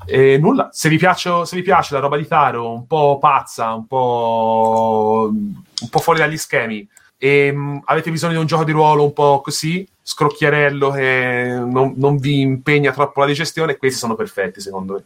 E 0.05 0.37
nulla, 0.37 0.69
se 0.71 0.89
vi, 0.89 0.97
piace, 0.97 1.45
se 1.45 1.55
vi 1.55 1.61
piace 1.61 1.93
la 1.93 1.99
roba 1.99 2.17
di 2.17 2.27
Taro, 2.27 2.73
un 2.73 2.87
po' 2.87 3.17
pazza, 3.19 3.73
un 3.73 3.85
po', 3.87 5.29
un 5.31 5.89
po' 5.89 5.99
fuori 5.99 6.19
dagli 6.19 6.37
schemi, 6.37 6.87
e 7.17 7.51
mh, 7.51 7.81
avete 7.85 8.09
bisogno 8.09 8.33
di 8.33 8.39
un 8.39 8.45
gioco 8.47 8.63
di 8.63 8.71
ruolo 8.71 9.03
un 9.03 9.13
po' 9.13 9.41
così, 9.41 9.87
scrocchiarello, 10.01 10.89
che 10.89 11.61
non, 11.63 11.93
non 11.97 12.17
vi 12.17 12.41
impegna 12.41 12.91
troppo 12.91 13.19
la 13.19 13.27
digestione, 13.27 13.77
questi 13.77 13.99
sono 13.99 14.15
perfetti 14.15 14.59
secondo 14.59 14.93
me. 14.93 15.03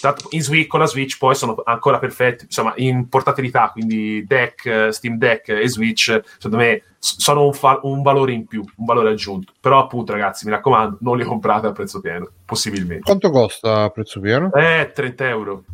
Tanto 0.00 0.26
in 0.30 0.42
Switch, 0.42 0.66
con 0.66 0.80
la 0.80 0.86
Switch 0.86 1.18
poi 1.18 1.34
sono 1.34 1.60
ancora 1.64 1.98
perfetti, 1.98 2.44
insomma, 2.44 2.72
in 2.76 3.08
portabilità, 3.08 3.70
quindi 3.72 4.24
Deck, 4.26 4.88
Steam 4.92 5.16
Deck 5.16 5.48
e 5.48 5.68
Switch, 5.68 6.20
secondo 6.36 6.56
me 6.56 6.82
sono 6.98 7.44
un, 7.44 7.52
fa- 7.52 7.80
un 7.82 8.02
valore 8.02 8.32
in 8.32 8.46
più, 8.46 8.60
un 8.60 8.84
valore 8.84 9.10
aggiunto. 9.10 9.52
Però 9.60 9.78
appunto, 9.78 10.12
ragazzi, 10.12 10.46
mi 10.46 10.52
raccomando, 10.52 10.98
non 11.00 11.16
li 11.16 11.24
comprate 11.24 11.66
a 11.66 11.72
prezzo 11.72 12.00
pieno, 12.00 12.28
possibilmente. 12.44 13.02
Quanto 13.02 13.30
costa 13.30 13.82
a 13.82 13.90
prezzo 13.90 14.20
pieno? 14.20 14.52
Eh, 14.52 14.90
30 14.94 15.28
euro. 15.28 15.64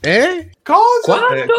Eh? 0.00 0.50
Cosa? 0.62 1.18
Quanto? 1.18 1.54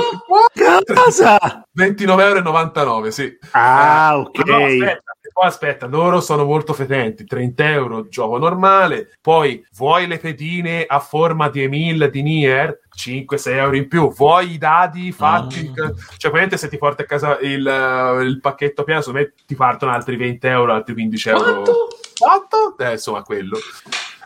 Eh, 0.53 0.93
Cosa? 0.93 1.37
29,99 1.77 2.77
euro, 2.79 3.11
sì. 3.11 3.37
Ah, 3.51 4.11
Eh, 4.13 4.19
ok. 4.19 4.45
no, 4.47 4.55
aspetta, 4.65 5.01
poi 5.33 5.47
aspetta, 5.47 5.85
loro 5.87 6.21
sono 6.21 6.45
molto 6.45 6.73
fetenti, 6.73 7.25
30 7.25 7.69
euro 7.71 8.07
gioco 8.07 8.37
normale, 8.37 9.17
poi 9.21 9.65
vuoi 9.75 10.07
le 10.07 10.19
pedine 10.19 10.85
a 10.87 10.99
forma 10.99 11.49
di 11.49 11.63
Emil 11.63 12.09
di 12.11 12.21
Nier, 12.21 12.79
5-6 12.95 13.57
euro 13.57 13.75
in 13.75 13.87
più, 13.87 14.11
vuoi 14.13 14.51
i 14.53 14.57
dadi 14.57 15.11
fatti, 15.11 15.71
Ah. 15.73 15.73
cioè 15.75 15.93
praticamente 15.93 16.57
se 16.57 16.69
ti 16.69 16.77
porti 16.77 17.01
a 17.01 17.05
casa 17.05 17.39
il, 17.39 17.65
eh, 17.67 18.23
il 18.23 18.39
pacchetto 18.39 18.83
pieno, 18.83 19.01
secondo 19.01 19.19
me 19.25 19.33
ti 19.45 19.55
partono 19.55 19.91
altri 19.91 20.15
20 20.15 20.47
euro, 20.47 20.73
altri 20.73 20.93
15 20.93 21.29
euro. 21.29 21.43
Quanto? 21.43 21.87
Quanto? 22.17 22.77
Eh, 22.77 22.91
insomma, 22.93 23.21
quello. 23.23 23.57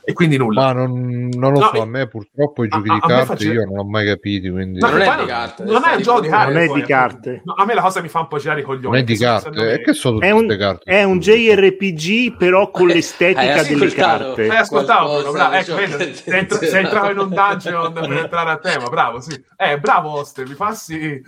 E 0.06 0.14
quindi 0.14 0.38
nulla. 0.38 0.66
Ma 0.66 0.72
non, 0.74 1.30
non 1.34 1.54
lo 1.54 1.60
No, 1.60 1.70
so, 1.74 1.82
a 1.82 1.84
eh, 1.84 1.86
me 1.86 2.08
purtroppo 2.08 2.64
i 2.66 2.68
giochi 2.68 2.90
a- 2.90 2.94
di 2.94 3.00
a 3.02 3.08
carte 3.08 3.26
fa 3.26 3.36
gi- 3.36 3.48
io 3.52 3.66
non 3.66 3.78
ho 3.80 3.84
mai 3.86 4.06
capiti, 4.06 4.50
quindi... 4.50 4.80
No, 4.80 4.90
non 4.90 5.02
è 5.02 5.16
di 5.18 5.26
carte, 5.26 5.64
Non 5.64 5.82
è 5.86 5.92
un 5.92 5.98
di 5.98 6.04
gioco 6.04 6.20
di 6.22 6.28
carte. 6.28 6.54
Non 6.54 6.62
è 6.62 6.68
di 6.74 6.82
carte. 6.82 7.42
No, 7.46 7.54
a 7.54 7.66
me 7.66 7.74
la 7.74 7.82
cosa 7.82 8.02
mi 8.02 8.08
fa 8.10 8.20
un 8.20 8.28
po' 8.28 8.38
girare 8.38 8.60
i 8.60 8.64
coglioni. 8.64 8.86
non 8.88 8.96
è 8.98 9.04
di 9.04 9.16
carte, 9.18 9.82
che 9.82 9.94
sono 9.94 10.16
tutte 10.16 10.28
È 10.28 10.32
un, 10.32 10.48
carte. 10.58 10.92
è 10.92 11.04
un 11.04 11.20
JRPG, 11.20 12.36
però 12.38 12.70
con 12.72 12.90
Eh, 12.90 12.94
l'estetica 12.96 13.40
hai 13.62 13.68
delle 13.68 13.92
carte. 13.92 14.50
Hai 14.50 14.58
ascoltato, 14.58 15.32
bravo, 15.32 15.54
ecco, 15.56 15.76
che- 15.76 16.14
sei, 16.16 16.38
entra- 16.40 16.58
sei 16.58 16.84
entrato 16.84 17.12
in 17.12 17.18
un 17.20 17.30
dungeon 17.30 17.94
per 17.94 18.12
entrare 18.12 18.50
a 18.52 18.58
tema, 18.58 18.90
bravo, 18.90 19.20
sì. 19.22 19.42
Eh, 19.58 19.80
bravo 19.80 20.20
Oster, 20.20 20.48
mi 20.48 20.56
passi... 20.56 21.22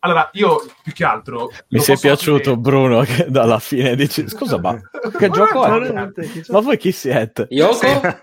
Allora, 0.00 0.28
io, 0.32 0.64
più 0.82 0.92
che 0.92 1.04
altro... 1.04 1.50
Mi 1.68 1.78
sei 1.78 1.96
piaciuto 1.98 2.50
dire- 2.50 2.56
Bruno 2.56 3.00
che 3.02 3.26
dalla 3.28 3.60
fine 3.60 3.94
dici 3.94 4.28
scusa 4.28 4.58
ma 4.58 4.74
che 5.16 5.28
Ma 5.28 5.34
gioco 5.34 5.64
è- 5.64 6.10
Ma 6.48 6.60
voi 6.60 6.76
chi 6.76 6.90
siete? 6.90 7.46
Yoko? 7.50 8.14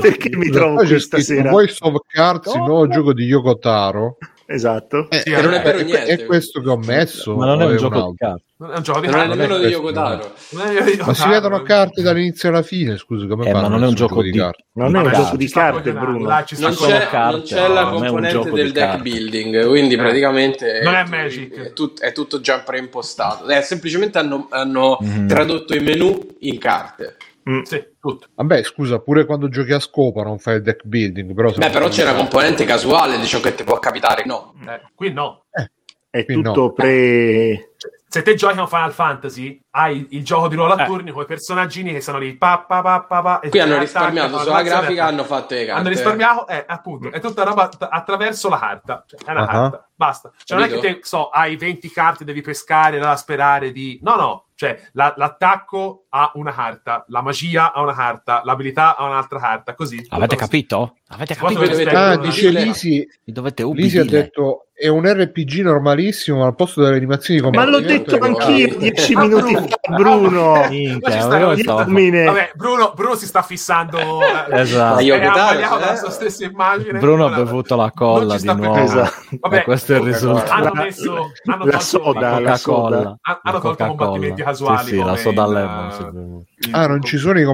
Perché 0.00 0.36
mi 0.36 0.50
trovo 0.50 0.76
qui 0.84 0.98
stasera? 1.00 1.50
Voice 1.50 1.76
of 1.80 1.94
Cards, 2.06 2.52
il 2.54 2.60
nuovo 2.62 2.88
gioco 2.88 3.12
di 3.12 3.24
Yoko 3.24 3.58
Taro. 3.58 4.18
Esatto. 4.46 5.08
Eh, 5.08 5.20
Sì, 5.24 5.30
eh, 5.30 5.40
non 5.40 5.54
è 5.54 5.62
vero 5.62 5.78
è- 5.78 5.84
niente. 5.84 6.04
È 6.04 6.24
questo 6.26 6.60
che 6.60 6.68
ho 6.68 6.76
messo. 6.76 7.34
Ma 7.34 7.46
non 7.46 7.62
è 7.62 7.64
un 7.64 7.76
gioco 7.78 8.10
di 8.10 8.16
carte. 8.18 8.42
Non 8.58 8.72
è 8.72 8.76
un 8.76 8.82
gioco 8.82 9.00
di 9.00 9.06
Non 9.06 9.14
è 9.14 9.18
carte. 9.20 9.36
nemmeno 9.36 9.54
è 9.54 9.56
di 9.56 9.62
questo, 9.64 9.80
Yoko 9.80 9.92
Taro. 9.92 10.32
Non 10.50 10.66
è 10.66 10.84
di 10.84 11.02
Ma 11.04 11.14
si 11.14 11.28
vedono 11.28 11.62
carte 11.62 12.02
dall'inizio 12.02 12.48
alla 12.50 12.62
fine, 12.62 12.96
scusa, 12.98 13.26
come 13.26 13.46
Eh, 13.48 13.52
ma 13.52 13.68
non 13.68 13.82
è 13.82 13.86
un 13.86 13.94
gioco 13.94 14.20
di 14.22 14.30
carte? 14.32 14.64
Non 14.74 14.94
è 14.94 15.00
un 15.00 15.12
gioco 15.12 15.36
di 15.38 15.48
carte, 15.48 15.92
Bruno. 15.92 16.28
Non 16.28 16.42
c'è, 16.44 17.08
non 17.12 17.42
c'è 17.42 17.68
la 17.68 17.80
è 17.88 17.90
componente 17.90 18.50
del 18.50 18.72
deck 18.72 19.00
building, 19.00 19.66
quindi 19.66 19.94
Eh. 19.94 19.98
praticamente 19.98 20.80
Non 20.82 20.94
è 20.94 21.04
Magic. 21.08 21.54
È, 21.54 21.72
tut- 21.72 22.00
è 22.02 22.12
tutto 22.12 22.40
già 22.40 22.58
preimpostato. 22.60 23.48
Eh, 23.48 23.62
semplicemente 23.62 24.18
hanno, 24.18 24.46
hanno 24.50 24.98
Mhm. 25.00 25.26
tradotto 25.26 25.74
i 25.74 25.80
menu 25.80 26.18
in 26.40 26.58
carte. 26.58 27.16
Mm. 27.48 27.62
Sì, 27.62 27.84
tutto. 28.00 28.28
Vabbè, 28.34 28.62
scusa, 28.62 29.00
pure 29.00 29.26
quando 29.26 29.48
giochi 29.48 29.72
a 29.72 29.78
scopa 29.80 30.22
non 30.22 30.38
fai 30.38 30.56
il 30.56 30.62
deck 30.62 30.84
building, 30.84 31.34
però... 31.34 31.50
Beh, 31.52 31.70
però 31.70 31.88
c'è 31.88 32.02
una 32.02 32.14
componente 32.14 32.64
casuale 32.64 33.18
di 33.18 33.26
ciò 33.26 33.40
che 33.40 33.54
ti 33.54 33.64
può 33.64 33.78
capitare. 33.78 34.24
No, 34.24 34.54
Eh, 34.66 34.80
qui 34.94 35.12
no. 35.12 35.44
È 36.08 36.24
Qui 36.24 36.40
no. 36.40 36.52
tutto 36.52 36.72
pre... 36.72 37.74
Se 38.14 38.22
te 38.22 38.36
giochi 38.36 38.58
a 38.58 38.60
un 38.60 38.68
Final 38.68 38.92
Fantasy, 38.92 39.60
hai 39.70 40.06
il 40.10 40.22
gioco 40.22 40.46
di 40.46 40.54
ruolo 40.54 40.74
a 40.74 40.82
Eh. 40.84 40.86
turni 40.86 41.10
con 41.10 41.24
i 41.24 41.26
personaggini 41.26 41.90
che 41.90 42.00
sono 42.00 42.18
lì 42.18 42.36
pa 42.36 42.64
pa 42.64 42.80
pa 42.80 43.00
pa 43.00 43.22
pa, 43.22 43.40
e 43.40 43.48
qui 43.48 43.58
hanno 43.58 43.76
risparmiato 43.76 44.38
sulla 44.38 44.62
grafica, 44.62 45.06
hanno 45.06 45.24
fatto 45.24 45.54
le 45.54 45.64
carte. 45.64 45.80
hanno 45.80 45.88
risparmiato, 45.88 46.46
eh, 46.46 46.64
appunto, 46.64 47.10
è 47.10 47.18
tutta 47.18 47.42
roba 47.42 47.66
t- 47.66 47.88
attraverso 47.90 48.48
la 48.48 48.58
carta. 48.60 49.04
Cioè, 49.04 49.18
è 49.26 49.30
una 49.32 49.42
Ah. 49.42 49.46
carta, 49.46 49.88
basta. 49.96 50.30
Cioè, 50.44 50.56
non 50.56 50.68
è 50.68 50.70
che 50.70 50.78
te, 50.78 50.98
so, 51.02 51.28
hai 51.28 51.56
20 51.56 51.90
carte, 51.90 52.22
devi 52.24 52.40
pescare, 52.40 53.00
da 53.00 53.16
sperare 53.16 53.72
di... 53.72 53.98
No, 54.00 54.14
no, 54.14 54.44
cioè, 54.54 54.80
la- 54.92 55.14
l'attacco 55.16 56.04
ha 56.10 56.30
una 56.34 56.52
carta, 56.52 57.04
la 57.08 57.20
magia 57.20 57.72
ha 57.72 57.80
una 57.82 57.94
carta, 57.94 58.42
l'abilità 58.44 58.96
ha 58.96 59.06
un'altra 59.06 59.40
carta, 59.40 59.74
così. 59.74 60.06
Avete 60.10 60.36
capito? 60.36 60.98
Avete 61.08 61.34
capito? 61.34 61.90
Ah, 61.90 62.16
dice 62.16 62.50
Lisi, 62.50 63.04
Mi 63.24 63.32
dovete 63.32 63.64
Lisi 63.64 63.98
ha 63.98 64.04
detto 64.04 64.66
è 64.76 64.88
un 64.88 65.06
RPG 65.06 65.60
normalissimo, 65.60 66.38
ma 66.40 66.46
al 66.46 66.56
posto 66.56 66.82
delle 66.82 66.96
animazioni 66.96 67.38
di 67.40 67.46
Ma 67.48 67.64
l'ho 67.64 67.70
combattimento 67.78 68.03
detto 68.04 68.24
anch'io 68.24 68.76
dieci 68.76 69.16
minuti 69.16 69.52
Bruno. 69.52 69.66
fa, 69.80 69.94
Bruno. 69.94 70.66
Minchia. 70.68 72.24
Vabbè, 72.24 72.52
Bruno, 72.54 72.92
Bruno 72.94 73.14
si 73.14 73.26
sta 73.26 73.42
fissando. 73.42 73.98
eh, 74.22 74.60
Esatto. 74.60 74.98
E 75.00 75.04
sbagliato 75.04 75.38
Taro, 75.38 75.78
la 75.80 75.92
eh? 75.92 75.96
sua 75.96 76.10
stessa 76.10 76.44
immagine. 76.44 76.98
Bruno 76.98 77.26
ha 77.26 77.34
bevuto 77.34 77.76
la 77.76 77.90
colla 77.94 78.36
di 78.36 78.46
nuovo. 78.54 78.76
Esatto. 78.76 79.12
Vabbè, 79.40 79.64
questo 79.64 79.94
è 79.94 79.96
il 79.98 80.02
risultato. 80.04 80.50
hanno 80.52 80.64
La- 80.72 80.82
messo 80.82 81.30
hanno 81.44 81.64
la 81.64 81.78
soda, 81.80 82.28
hanno- 82.30 82.40
la 82.40 82.56
soda. 82.56 82.96
hanno 82.96 83.40
tolto 83.42 83.60
Coca-Cola. 83.60 83.86
combattimenti 83.96 84.42
casuali. 84.42 84.78
Sì, 84.84 84.88
sì, 84.96 85.02
la 85.02 85.16
soda 85.16 85.46
lemon, 85.46 86.44
eh, 86.56 86.68
Ah, 86.70 86.86
non 86.86 87.02
ci 87.02 87.18
sono 87.18 87.38
i 87.38 87.44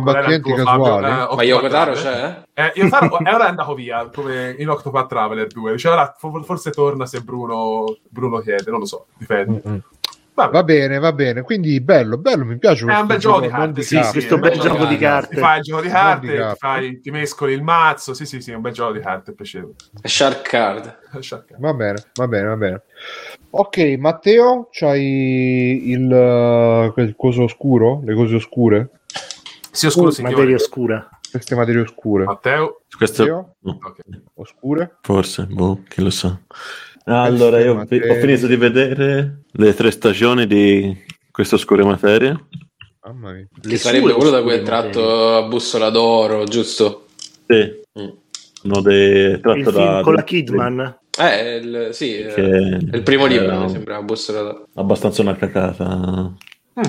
tuo, 0.54 0.64
casuali? 0.64 1.06
Eh, 1.06 1.34
Ma 1.36 1.42
Yoko 1.42 1.68
Taro 1.68 1.90
Octopath 1.92 2.12
c'è? 2.12 2.20
Traveler. 2.20 2.44
Eh, 2.54 2.72
Yoko 2.74 2.88
Taro 2.90 3.18
è 3.18 3.34
ora 3.34 3.46
è 3.46 3.48
andato 3.48 3.74
via 3.74 4.08
come 4.14 4.54
in 4.58 4.68
Octopath 4.68 5.08
Traveler 5.08 5.46
2 5.48 5.72
Dice, 5.72 5.88
ora 5.88 6.14
fo- 6.16 6.42
forse 6.42 6.70
torna 6.70 7.06
se 7.06 7.20
Bruno, 7.20 7.96
Bruno 8.08 8.38
chiede 8.38 8.70
non 8.70 8.80
lo 8.80 8.86
so 8.86 9.06
dipende 9.16 9.62
Mm-mm. 9.66 9.82
Vabbè. 10.40 10.52
Va 10.52 10.62
bene, 10.64 10.98
va 10.98 11.12
bene. 11.12 11.42
Quindi 11.42 11.80
bello, 11.80 12.16
bello, 12.18 12.44
mi 12.44 12.56
piace 12.58 12.86
È 12.86 12.98
un 12.98 13.06
bel 13.06 13.18
gioco 13.18 13.40
di 13.40 13.48
carte, 13.48 13.82
sì, 13.82 14.02
sì, 14.02 14.10
Questo 14.12 14.32
è 14.32 14.36
un 14.36 14.40
bel 14.40 14.58
gioco 14.58 14.84
di 14.86 14.96
Ti 14.96 15.00
carte. 15.02 15.36
fai 15.36 15.56
il 15.58 15.62
gioco 15.62 15.82
di 15.82 15.88
carte, 15.88 16.26
di 16.26 16.32
ti, 16.32 16.38
carte. 16.38 16.56
fai, 16.58 17.00
ti 17.00 17.10
mescoli 17.10 17.52
il 17.52 17.62
mazzo. 17.62 18.14
Sì, 18.14 18.24
sì, 18.26 18.40
sì, 18.40 18.50
è 18.52 18.54
un 18.54 18.60
bel 18.62 18.72
gioco 18.72 18.92
di 18.92 19.00
carte, 19.00 19.32
piacevole. 19.32 19.74
Shark 20.02 20.42
Card. 20.48 20.98
Va 21.58 21.74
bene, 21.74 22.02
va 22.14 22.28
bene, 22.28 22.46
va 22.48 22.56
bene. 22.56 22.82
Ok, 23.50 23.78
Matteo, 23.98 24.68
c'hai 24.70 25.90
il, 25.90 26.04
uh, 26.10 26.92
quel 26.92 27.14
coso 27.16 27.42
oscuro? 27.42 28.00
Le 28.04 28.14
cose 28.14 28.36
oscure? 28.36 28.90
Sì, 29.72 29.86
oscuro 29.86 30.08
Uh, 30.08 30.10
signore. 30.10 30.34
materia 30.34 30.56
oscura. 30.56 31.08
Queste 31.30 31.54
materie 31.54 31.80
oscure. 31.82 32.24
Matteo. 32.24 32.80
Questo 32.96 33.22
Matteo? 33.22 33.54
no, 33.60 33.78
Ok. 33.82 33.98
Oscure? 34.34 34.96
forse, 35.02 35.46
boh, 35.46 35.82
chi 35.88 36.02
lo 36.02 36.10
sa. 36.10 36.36
Allora, 37.14 37.60
io 37.60 37.74
ho, 37.74 37.80
ho 37.80 38.14
finito 38.20 38.46
di 38.46 38.56
vedere 38.56 39.42
le 39.50 39.74
tre 39.74 39.90
stagioni 39.90 40.46
di 40.46 40.96
questa 41.30 41.56
oscura 41.56 41.84
materia. 41.84 42.38
Mamma 43.04 43.32
mia. 43.32 43.46
Che 43.60 43.76
sarebbe 43.76 44.12
quello 44.12 44.30
da 44.30 44.42
cui 44.42 44.52
è 44.52 44.62
oscure 44.62 44.62
tratto 44.62 45.36
a 45.36 45.42
bussola 45.48 45.90
d'oro, 45.90 46.44
giusto? 46.44 47.06
Sì, 47.46 47.78
Mm. 47.98 48.08
uno 48.62 48.80
dei, 48.82 49.32
Il 49.32 49.40
tratto 49.40 49.70
film 49.72 49.84
da, 49.84 50.00
con 50.02 50.14
la 50.14 50.22
Kidman. 50.22 50.98
Eh, 51.18 51.56
il, 51.56 51.88
sì, 51.90 52.24
Che 52.32 52.40
il 52.40 53.02
primo 53.02 53.26
libro, 53.26 53.46
era 53.46 53.58
mi 53.64 53.68
sembra, 53.70 54.00
bussola 54.02 54.42
d'oro. 54.42 54.68
abbastanza 54.74 55.22
una 55.22 55.34
cacata. 55.34 56.32
Mm. 56.78 56.82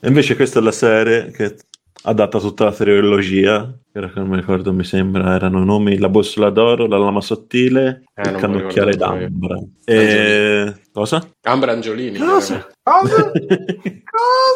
E 0.00 0.06
invece 0.08 0.36
questa 0.36 0.60
è 0.60 0.62
la 0.62 0.70
serie 0.70 1.32
che 1.32 1.56
adatta 2.02 2.38
tutta 2.38 2.64
la 2.64 2.72
trilogia, 2.72 3.72
che 3.92 3.98
ora 3.98 4.08
che 4.10 4.18
non 4.18 4.28
mi 4.28 4.36
ricordo, 4.36 4.72
mi 4.72 4.84
sembra, 4.84 5.34
erano 5.34 5.62
i 5.62 5.64
nomi 5.64 5.96
La 5.98 6.08
bussola 6.08 6.50
d'oro, 6.50 6.86
La 6.86 6.98
lama 6.98 7.20
sottile, 7.20 8.04
Eh, 8.14 8.28
Il 8.30 8.36
cannocchiale 8.36 8.96
d'ambra. 8.96 9.56
E... 9.84 10.74
Cosa? 10.92 11.26
Ambra 11.44 11.72
Angiolini. 11.72 12.18
Cosa? 12.18 12.66
chiaramente. 12.82 14.02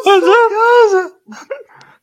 Cosa? 0.03 0.31
Cosa? 0.49 1.19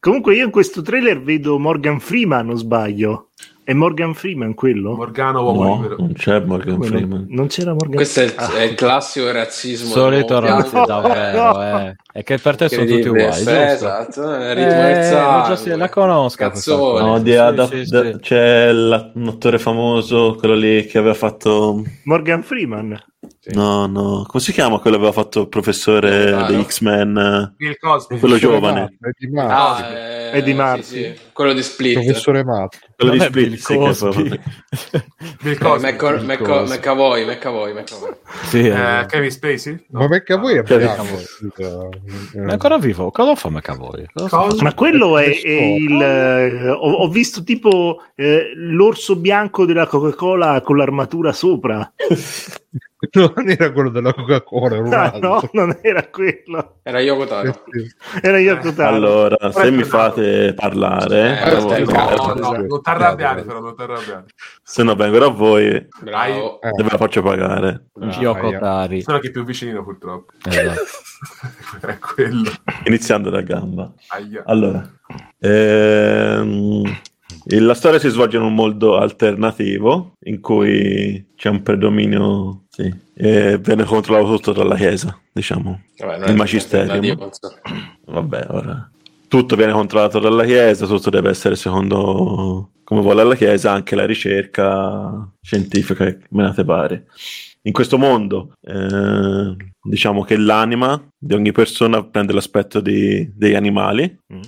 Comunque 0.00 0.34
io 0.36 0.44
in 0.44 0.50
questo 0.50 0.82
trailer 0.82 1.20
vedo 1.22 1.58
Morgan 1.58 1.98
Freeman, 2.00 2.46
non 2.46 2.56
sbaglio. 2.56 3.30
È 3.64 3.72
Morgan 3.72 4.14
Freeman 4.14 4.54
quello? 4.54 4.94
Morgano 4.94 5.42
uomo 5.42 5.64
No, 5.64 5.74
libero. 5.82 5.96
non 5.98 6.12
c'è 6.12 6.38
Morgan 6.40 6.80
Freeman. 6.82 7.26
non, 7.30 7.46
c'era 7.48 7.70
Morgan 7.72 7.96
Questo 7.96 8.20
è 8.20 8.24
il, 8.24 8.32
Ah. 8.36 8.52
è 8.54 8.62
il 8.62 8.74
classico 8.76 9.32
razzismo. 9.32 9.88
Solito 9.90 10.38
dell'uomo 10.38 10.56
razzi, 10.60 10.70
bianco. 10.70 10.86
davvero, 10.86 11.62
eh. 11.82 11.96
È 12.16 12.22
che 12.22 12.38
per 12.38 12.56
te 12.56 12.70
sono 12.70 12.86
tutti 12.86 13.08
uguali, 13.08 13.32
sì, 13.32 13.38
giusto? 13.44 13.50
Esatto, 13.60 14.22
il 14.22 14.40
Eh, 14.42 14.54
del 14.54 15.12
ma 15.12 15.44
già 15.48 15.56
sì, 15.56 15.68
la 15.76 15.88
conosco 15.90 16.36
Cazzone. 16.48 17.04
No, 17.04 17.16
Sì, 17.18 17.22
di 17.24 17.30
sì, 17.32 17.36
ada- 17.36 17.66
sì, 17.66 17.84
da- 17.84 18.02
sì. 18.04 18.16
c'è 18.20 18.70
un 18.70 19.28
attore 19.28 19.58
famoso, 19.58 20.34
quello 20.38 20.54
lì 20.54 20.86
che 20.86 20.96
aveva 20.96 21.12
fatto... 21.12 21.82
Morgan 22.04 22.42
Freeman. 22.42 22.98
Sì. 23.40 23.50
No, 23.54 23.86
no, 23.86 24.24
come 24.26 24.42
si 24.42 24.52
chiama 24.52 24.78
quello 24.78 24.96
che 24.96 25.02
aveva 25.04 25.20
fatto 25.20 25.40
il 25.42 25.48
professore 25.48 26.32
Ah, 26.32 26.46
degli 26.46 26.56
no. 26.56 26.64
X-Men? 26.64 27.54
Bill 27.56 27.74
Cosby. 27.78 28.18
Quello 28.18 28.36
giovane. 28.38 28.96
Eddie 29.00 29.28
Murphy. 29.30 29.52
Ah, 29.52 29.88
eh, 29.88 30.30
Eddie 30.38 30.52
sì, 30.54 30.60
Murphy. 30.60 30.82
sì, 30.82 31.14
Quello 31.32 31.52
di 31.52 31.62
Split. 31.62 31.94
professore 31.94 32.44
Matto. 32.44 32.78
Quello 32.96 33.12
di 33.12 33.18
Non 33.18 33.26
è 33.26 33.30
Split, 33.30 33.48
Bill 33.48 33.56
sì, 33.58 33.76
Cosby. 33.76 34.28
Bill 35.42 35.52
Eh, 35.52 35.58
Cosby. 35.58 36.24
McAvoy, 36.26 37.24
McAvoy, 37.24 37.72
McAvoy. 37.72 38.10
Sì, 38.44 38.68
Eh, 38.68 38.98
eh. 39.00 39.06
Kevin 39.06 39.30
Spacey? 39.30 39.84
No. 39.90 39.98
Ma 40.00 40.06
McAvoy 40.08 40.58
è 40.58 40.62
Kevin 40.62 40.94
è 42.32 42.52
ancora 42.52 42.78
vivo? 42.78 43.10
Cosa 43.10 43.34
fa 43.34 43.50
McAvoy? 43.50 44.06
Cosa 44.12 44.28
fa? 44.28 44.36
Cosa? 44.38 44.62
Ma 44.62 44.74
quello 44.74 45.18
è, 45.18 45.40
è 45.40 45.50
il. 45.50 46.00
eh, 46.00 46.68
ho, 46.70 46.92
ho 46.92 47.08
visto 47.08 47.42
tipo 47.42 48.02
eh, 48.14 48.52
l'orso 48.54 49.16
bianco 49.16 49.64
della 49.64 49.86
Coca-Cola 49.86 50.60
con 50.60 50.76
l'armatura 50.76 51.32
sopra. 51.32 51.92
Non 53.12 53.48
era 53.48 53.72
quello 53.72 53.90
della 53.90 54.12
Coca-Cola, 54.12 54.74
era 54.76 54.84
un 54.84 54.92
Ah, 54.92 55.02
altro. 55.12 55.20
no, 55.52 55.64
non 55.64 55.78
era 55.82 56.06
quello. 56.08 56.78
Era 56.82 57.00
Yoko 57.00 57.26
Taro. 57.26 57.48
Eh. 57.50 58.20
Era 58.22 58.38
Yoko 58.38 58.72
Taro. 58.72 58.94
Allora, 58.96 59.52
se 59.52 59.70
mi 59.70 59.82
fate 59.84 60.54
parlare, 60.54 61.40
Eh, 61.42 61.60
stai 61.60 61.84
No, 61.84 61.92
calmo. 61.92 62.34
no, 62.34 62.50
non 62.66 62.82
ti 62.82 62.90
arrabbiare, 62.90 63.42
però, 63.44 63.60
non 63.60 63.74
ti 63.76 63.82
arrabbiare. 63.82 64.24
se 64.62 64.82
no 64.82 64.94
vengo 64.94 65.18
da 65.18 65.28
voi 65.28 65.86
Bravo. 66.00 66.60
Eh, 66.60 66.70
ve 66.82 66.82
la 66.90 66.96
faccio 66.96 67.22
pagare. 67.22 67.86
Yoko 68.18 68.46
aia. 68.48 68.58
Tari. 68.58 69.02
Sono 69.02 69.18
chi 69.18 69.30
più 69.30 69.44
vicino, 69.44 69.82
purtroppo. 69.84 70.32
Esatto. 70.48 70.80
è 71.86 71.98
quello. 71.98 72.50
Iniziando 72.84 73.30
da 73.30 73.40
gamba. 73.42 73.92
Aia. 74.08 74.42
Allora, 74.46 74.82
ehm, 75.38 76.82
la 77.48 77.74
storia 77.74 77.98
si 77.98 78.08
svolge 78.08 78.36
in 78.36 78.42
un 78.42 78.54
mondo 78.54 78.96
alternativo 78.96 80.12
in 80.24 80.40
cui 80.40 81.32
c'è 81.36 81.48
un 81.48 81.62
predominio, 81.62 82.64
sì, 82.68 82.92
e 83.14 83.58
viene 83.58 83.84
controllato 83.84 84.34
tutto 84.34 84.52
dalla 84.52 84.74
Chiesa, 84.76 85.16
diciamo. 85.32 85.82
Vabbè, 85.98 86.28
Il 86.28 86.36
Magisterium. 86.36 87.04
insomma. 87.04 87.60
Vabbè, 88.06 88.46
ora 88.50 88.90
tutto 89.28 89.56
viene 89.56 89.72
controllato 89.72 90.18
dalla 90.20 90.44
Chiesa, 90.44 90.86
tutto 90.86 91.10
deve 91.10 91.30
essere 91.30 91.56
secondo 91.56 92.70
come 92.84 93.00
vuole 93.00 93.24
la 93.24 93.34
Chiesa, 93.34 93.72
anche 93.72 93.96
la 93.96 94.06
ricerca 94.06 95.28
scientifica 95.40 96.06
e 96.06 96.18
menate 96.30 96.64
pare. 96.64 97.06
In 97.62 97.72
questo 97.72 97.98
mondo, 97.98 98.52
eh, 98.60 99.56
diciamo 99.82 100.22
che 100.22 100.36
l'anima 100.36 101.04
di 101.18 101.34
ogni 101.34 101.50
persona 101.50 102.04
prende 102.04 102.32
l'aspetto 102.32 102.78
di- 102.80 103.28
degli 103.34 103.56
animali, 103.56 104.18
Mm. 104.32 104.40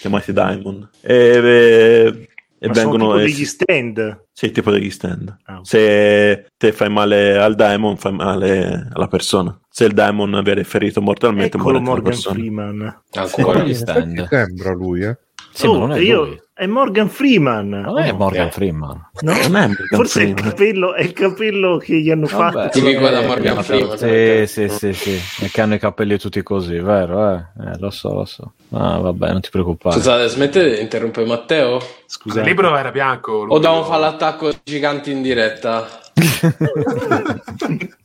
Chiamati 0.00 0.32
daimon, 0.32 0.88
e, 1.00 1.14
e, 1.14 2.28
e 2.58 2.68
vengono... 2.68 3.12
tipo 3.12 3.18
degli 3.18 3.44
stand. 3.44 4.24
sì, 4.32 4.50
tipo 4.50 4.70
degli 4.70 4.90
stand. 4.90 5.36
Ah, 5.44 5.58
ok. 5.58 5.66
Se 5.66 6.46
te 6.56 6.72
fai 6.72 6.90
male 6.90 7.36
al 7.36 7.54
daimon, 7.54 7.96
fai 7.96 8.12
male 8.12 8.88
alla 8.92 9.08
persona. 9.08 9.58
Se 9.68 9.84
il 9.84 9.92
daimon 9.92 10.40
viene 10.42 10.64
ferito 10.64 11.00
mortalmente, 11.00 11.56
Eccolo 11.56 11.78
muore 11.80 11.84
Morgan 11.84 12.12
persona. 12.12 12.34
Freeman. 12.34 13.02
Ancora. 13.12 13.62
Gli 13.62 13.74
stand. 13.74 14.26
sembra 14.28 14.72
lui, 14.72 15.02
eh. 15.02 15.18
Sì, 15.58 15.66
Oh, 15.66 15.76
non 15.76 15.90
è 15.92 15.98
io- 15.98 16.24
lui. 16.24 16.40
è 16.54 16.66
Morgan 16.66 17.08
Freeman. 17.08 17.68
Non 17.68 17.98
è 17.98 18.12
Oh, 18.12 18.16
Morgan 18.16 18.46
eh. 18.46 18.50
Freeman. 18.52 19.08
no? 19.22 19.32
Non 19.32 19.34
è 19.36 19.48
Morgan 19.66 19.74
Forse 19.90 20.20
è 20.20 20.24
il, 20.24 20.32
Freeman. 20.34 20.50
capello, 20.50 20.94
è 20.94 21.02
il 21.02 21.12
capello 21.12 21.76
che 21.78 21.96
gli 22.00 22.10
hanno 22.12 22.26
Vabbè. 22.26 22.52
fatto. 22.52 22.78
Tipico 22.78 23.08
da 23.08 23.20
Eh, 23.22 23.26
Morgan 23.26 23.58
eh, 23.58 23.62
Freeman. 23.64 23.98
Sì, 23.98 24.46
sì, 24.46 24.68
sì, 24.68 24.92
sì. 24.92 25.44
E 25.44 25.48
che 25.50 25.60
hanno 25.60 25.74
i 25.74 25.78
capelli 25.80 26.16
tutti 26.16 26.40
così, 26.44 26.78
vero? 26.78 27.32
Eh? 27.34 27.36
Eh, 27.36 27.78
lo 27.80 27.90
so, 27.90 28.12
lo 28.14 28.24
so. 28.24 28.52
Ah, 28.70 28.98
vabbè, 28.98 29.32
non 29.32 29.40
ti 29.40 29.48
preoccupare. 29.50 29.96
Scusate, 29.96 30.28
smettete 30.28 30.76
di 30.76 30.80
interrompere 30.80 31.26
Matteo? 31.26 31.80
Scusa. 32.06 32.38
Il 32.40 32.46
libro 32.46 32.76
era 32.76 32.92
bianco. 32.92 33.32
O 33.32 33.46
dobbiamo 33.48 33.82
fare 33.82 34.00
l'attacco 34.02 34.52
giganti 34.62 35.10
in 35.10 35.22
diretta? 35.22 35.88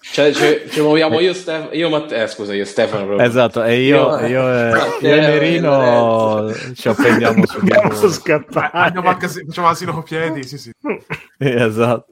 Cioè, 0.02 0.34
ci, 0.34 0.70
ci 0.72 0.82
muoviamo 0.82 1.20
io, 1.20 1.34
Stefano. 1.34 1.72
Io, 1.74 1.90
Matteo. 1.90 2.24
Eh, 2.24 2.28
scusa, 2.28 2.54
io, 2.54 2.66
Stefano. 2.66 3.06
proprio. 3.06 3.26
Esatto, 3.28 3.64
e 3.64 3.82
io, 3.82 4.20
Io- 4.20 4.28
io, 4.28 4.42
e- 4.54 4.70
Matteo, 4.72 5.10
io 5.10 5.16
e 5.16 5.20
Nerino 5.20 6.52
ci 6.76 6.88
apprendiamo 6.88 7.46
su 7.46 7.60
di 7.62 7.72
Posso 7.82 8.10
scappare. 8.10 8.70
Andiamo 8.74 9.10
al 9.10 9.18
casi- 9.18 9.44
facciamo 9.46 9.68
asilo 9.68 9.94
con 9.94 10.04
piedi, 10.04 10.44
sì, 10.44 10.58
sì. 10.58 10.72
Sì, 10.80 10.96
esatto. 11.40 12.08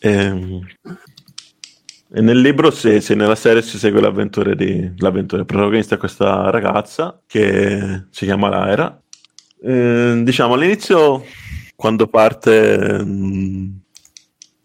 Ehm, 0.00 0.60
E 2.12 2.20
nel 2.22 2.40
libro, 2.40 2.72
se, 2.72 3.00
se 3.00 3.14
nella 3.14 3.36
serie 3.36 3.62
si 3.62 3.78
segue 3.78 4.00
l'avventura 4.00 4.52
di 4.54 4.92
l'avventura. 4.96 5.42
Il 5.42 5.46
protagonista 5.46 5.94
è 5.94 5.98
questa 5.98 6.50
ragazza 6.50 7.20
che 7.24 8.06
si 8.10 8.24
chiama 8.24 8.48
Lyra. 8.48 9.00
Eh, 9.62 10.20
diciamo 10.24 10.54
all'inizio, 10.54 11.22
quando 11.76 12.08
parte, 12.08 12.98
mh, 13.04 13.79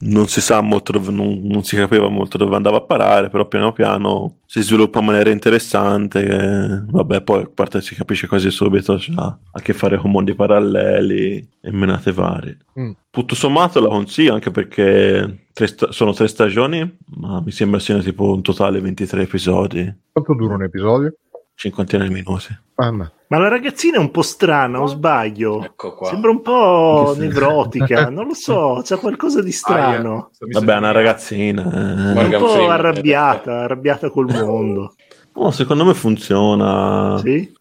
non 0.06 0.28
si 0.28 0.42
sa 0.42 0.62
molto 0.62 0.92
dove, 0.92 1.12
non, 1.12 1.42
non 1.44 1.64
si 1.64 1.76
capiva 1.76 2.08
molto 2.10 2.38
dove 2.38 2.56
andava 2.56 2.78
a 2.78 2.82
parare, 2.82 3.30
però 3.30 3.48
piano 3.48 3.72
piano 3.72 4.38
si 4.46 4.62
sviluppa 4.62 5.00
in 5.00 5.06
maniera 5.06 5.30
interessante. 5.30 6.24
che, 6.24 6.84
vabbè, 6.92 7.22
poi 7.22 7.44
a 7.44 7.50
parte 7.54 7.82
si 7.82 7.96
capisce 7.96 8.28
quasi 8.28 8.52
subito, 8.52 8.98
c'ha 9.00 9.38
a 9.52 9.62
che 9.62 9.74
fare 9.74 9.98
con 9.98 10.12
mondi 10.12 10.34
paralleli 10.34 11.48
e 11.62 11.72
menate 11.72 12.12
varie. 12.12 12.58
Mm. 12.80 12.92
Tutto 13.10 13.36
sommato 13.36 13.80
la 13.80 13.88
consiglio 13.88 14.34
anche 14.34 14.52
perché 14.52 15.48
tre 15.54 15.68
sta- 15.68 15.92
sono 15.92 16.14
tre 16.14 16.28
stagioni, 16.28 16.98
ma 17.18 17.42
mi 17.42 17.52
sembra 17.52 17.80
siano 17.80 18.02
tipo 18.02 18.34
un 18.34 18.42
totale 18.42 18.82
23 18.82 19.22
episodi, 19.22 20.04
Quanto 20.12 20.34
dura 20.34 20.56
un 20.56 20.64
episodio? 20.64 21.14
Cinquantina 21.56 22.04
di 22.04 22.14
minuti. 22.14 22.58
Ah, 22.76 22.90
no. 22.92 23.12
Ma 23.28 23.38
la 23.40 23.48
ragazzina 23.48 23.96
è 23.98 24.00
un 24.00 24.12
po' 24.12 24.22
strana, 24.22 24.82
o 24.82 24.86
sbaglio? 24.86 25.64
Ecco 25.64 25.96
qua. 25.96 26.10
Sembra 26.10 26.30
un 26.30 26.42
po' 26.42 27.16
nevrotica, 27.18 28.10
non 28.12 28.28
lo 28.28 28.34
so, 28.34 28.82
c'è 28.84 28.98
qualcosa 29.00 29.42
di 29.42 29.52
strano. 29.52 30.30
Aia, 30.40 30.60
Vabbè, 30.60 30.74
è 30.74 30.78
una 30.78 30.92
ragazzina. 30.92 31.64
eh. 31.64 32.24
Un 32.24 32.36
po' 32.38 32.48
Freeman. 32.50 32.72
arrabbiata, 32.72 33.62
arrabbiata 33.62 34.10
col 34.10 34.28
mondo. 34.32 34.94
Oh, 35.38 35.52
secondo 35.52 35.84
me 35.84 35.94
funziona. 35.94 37.18
Sì? 37.18 37.54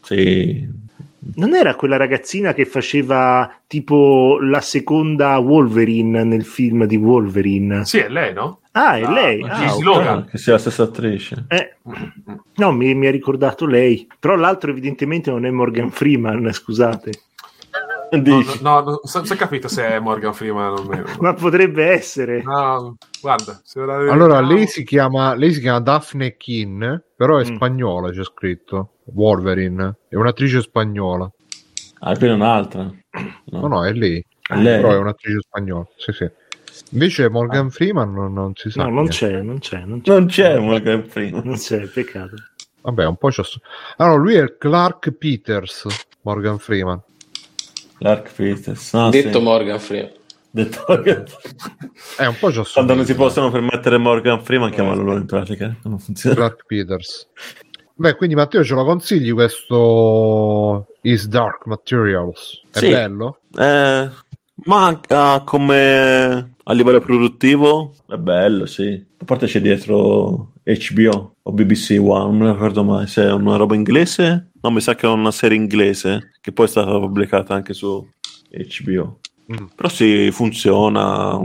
Sì. 0.00 0.66
Non 1.34 1.54
era 1.54 1.76
quella 1.76 1.96
ragazzina 1.96 2.52
che 2.52 2.64
faceva 2.66 3.48
tipo 3.68 4.38
la 4.40 4.60
seconda 4.60 5.38
Wolverine 5.38 6.24
nel 6.24 6.44
film 6.44 6.84
di 6.84 6.96
Wolverine? 6.96 7.84
Sì, 7.84 7.98
è 7.98 8.08
lei, 8.08 8.32
no? 8.32 8.60
Ah, 8.72 8.96
è 8.96 9.02
Ah, 9.04 9.10
lei. 9.12 9.42
Ah. 9.48 9.76
Logan. 9.80 10.26
Che 10.28 10.36
sia 10.38 10.54
la 10.54 10.58
stessa 10.58 10.82
attrice. 10.82 11.44
Eh, 11.48 11.76
no, 12.56 12.72
mi, 12.72 12.92
mi 12.94 13.06
ha 13.06 13.10
ricordato 13.12 13.66
lei. 13.66 14.06
Però 14.18 14.34
l'altro 14.34 14.70
evidentemente 14.70 15.30
non 15.30 15.44
è 15.46 15.50
Morgan 15.50 15.90
Freeman, 15.90 16.52
scusate. 16.52 17.10
No, 18.10 18.18
Dici? 18.20 18.58
no, 18.62 18.80
no, 18.80 18.84
non 18.84 18.98
so, 19.04 19.24
so 19.24 19.34
capito 19.36 19.68
se 19.68 19.86
è 19.86 19.98
Morgan 19.98 20.34
Freeman 20.34 20.78
o 20.78 20.82
meno. 20.82 21.04
Ma 21.20 21.32
potrebbe 21.34 21.86
essere. 21.86 22.42
No, 22.42 22.96
guarda, 23.22 23.62
Allora, 24.10 24.40
lei 24.40 24.66
si 24.66 24.82
chiama, 24.84 25.34
lei 25.34 25.52
si 25.52 25.60
chiama 25.60 25.80
Daphne 25.80 26.36
Kin, 26.36 27.02
però 27.16 27.38
è 27.38 27.48
Mm. 27.48 27.54
spagnola, 27.54 28.10
c'è 28.10 28.24
scritto. 28.24 28.96
Wolverine. 29.14 29.96
È 30.08 30.14
un'attrice 30.16 30.60
spagnola. 30.60 31.30
Ah, 32.00 32.16
quella 32.16 32.32
è 32.32 32.36
un'altra. 32.36 32.90
No, 33.46 33.66
no, 33.66 33.84
è 33.84 33.92
lei. 33.92 34.24
È 34.40 34.56
lei. 34.56 34.80
Però 34.80 34.92
è 34.92 34.98
un'attrice 34.98 35.38
spagnola. 35.40 35.86
Sì, 35.96 36.12
sì. 36.12 36.30
Invece 36.90 37.28
Morgan 37.28 37.70
Freeman 37.70 38.12
non, 38.12 38.32
non 38.32 38.52
si 38.54 38.70
sa. 38.70 38.84
No, 38.84 38.90
non 38.90 39.08
c'è, 39.08 39.40
non 39.40 39.58
c'è, 39.58 39.84
non 39.84 40.00
c'è. 40.00 40.10
Non 40.10 40.26
c'è 40.26 40.58
Morgan 40.58 41.04
Freeman. 41.04 41.42
Non 41.44 41.56
c'è, 41.56 41.86
peccato. 41.86 42.36
Vabbè, 42.82 43.06
un 43.06 43.16
po' 43.16 43.28
c'ho... 43.28 43.44
Allora, 43.96 44.20
lui 44.20 44.34
è 44.34 44.56
Clark 44.58 45.12
Peters, 45.12 45.86
Morgan 46.22 46.58
Freeman. 46.58 47.00
Clark 47.98 48.32
Peters. 48.34 48.94
Ah, 48.94 49.08
Detto 49.10 49.38
sì. 49.38 49.44
Morgan 49.44 49.78
Freeman. 49.78 50.12
Detto 50.50 50.84
Morgan 50.86 51.24
È 52.18 52.26
un 52.26 52.36
po' 52.38 52.50
c'ho 52.50 52.66
Quando 52.70 52.94
non 52.94 53.06
si 53.06 53.14
possono 53.14 53.50
permettere 53.50 53.96
Morgan 53.98 54.42
Freeman, 54.42 54.70
chiamalo 54.70 55.02
loro 55.02 55.18
in 55.18 55.26
pratica. 55.26 55.74
Non 55.84 55.98
funziona. 55.98 56.34
Clark 56.34 56.66
Peters. 56.66 57.28
Beh, 57.94 58.16
quindi 58.16 58.34
Matteo 58.34 58.64
ce 58.64 58.74
lo 58.74 58.84
consigli 58.84 59.32
questo 59.32 60.86
Is 61.02 61.26
Dark 61.26 61.66
Materials? 61.66 62.62
È 62.72 62.78
Sì. 62.78 62.88
bello? 62.90 63.40
Eh, 63.56 64.08
ma 64.64 65.00
ah, 65.08 65.42
come 65.44 66.54
A 66.64 66.72
livello 66.72 67.00
produttivo 67.00 67.92
è 68.08 68.16
bello, 68.16 68.66
sì. 68.66 69.04
A 69.18 69.24
parte 69.24 69.46
c'è 69.46 69.60
dietro 69.60 70.52
HBO 70.64 71.34
o 71.42 71.52
BBC 71.52 71.98
One, 72.00 72.36
non 72.38 72.52
ricordo 72.52 72.84
mai 72.84 73.06
se 73.08 73.24
è 73.24 73.32
una 73.32 73.56
roba 73.56 73.74
inglese. 73.74 74.50
No, 74.60 74.70
mi 74.70 74.80
sa 74.80 74.94
che 74.94 75.06
è 75.06 75.10
una 75.10 75.32
serie 75.32 75.56
inglese 75.56 76.30
che 76.40 76.52
poi 76.52 76.66
è 76.66 76.68
stata 76.68 76.90
pubblicata 76.98 77.54
anche 77.54 77.72
su 77.74 78.08
HBO. 78.50 79.18
Mm. 79.52 79.66
Però 79.74 79.88
sì, 79.88 80.30
funziona. 80.30 81.40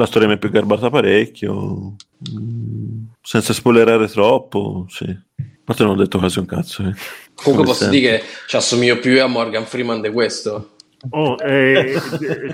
La 0.00 0.06
storia 0.06 0.28
mi 0.28 0.34
è 0.34 0.38
più 0.38 0.50
garbata 0.50 0.88
parecchio. 0.88 1.94
Mm, 2.32 3.04
Senza 3.20 3.52
spoilerare 3.52 4.08
troppo, 4.08 4.86
sì. 4.88 5.04
A 5.04 5.44
parte 5.64 5.82
non 5.82 5.92
ho 5.92 5.96
detto 5.96 6.18
quasi 6.18 6.38
un 6.38 6.46
cazzo. 6.46 6.82
eh. 6.82 6.94
Comunque 7.34 7.42
Come 7.42 7.64
posso 7.64 7.80
sempre. 7.82 7.98
dire 7.98 8.18
che 8.18 8.24
ci 8.48 8.56
assomiglio 8.56 8.98
più 8.98 9.22
a 9.22 9.26
Morgan 9.26 9.66
Freeman 9.66 10.00
di 10.00 10.10
questo. 10.10 10.70
Oh, 11.08 11.34
eh, 11.42 11.94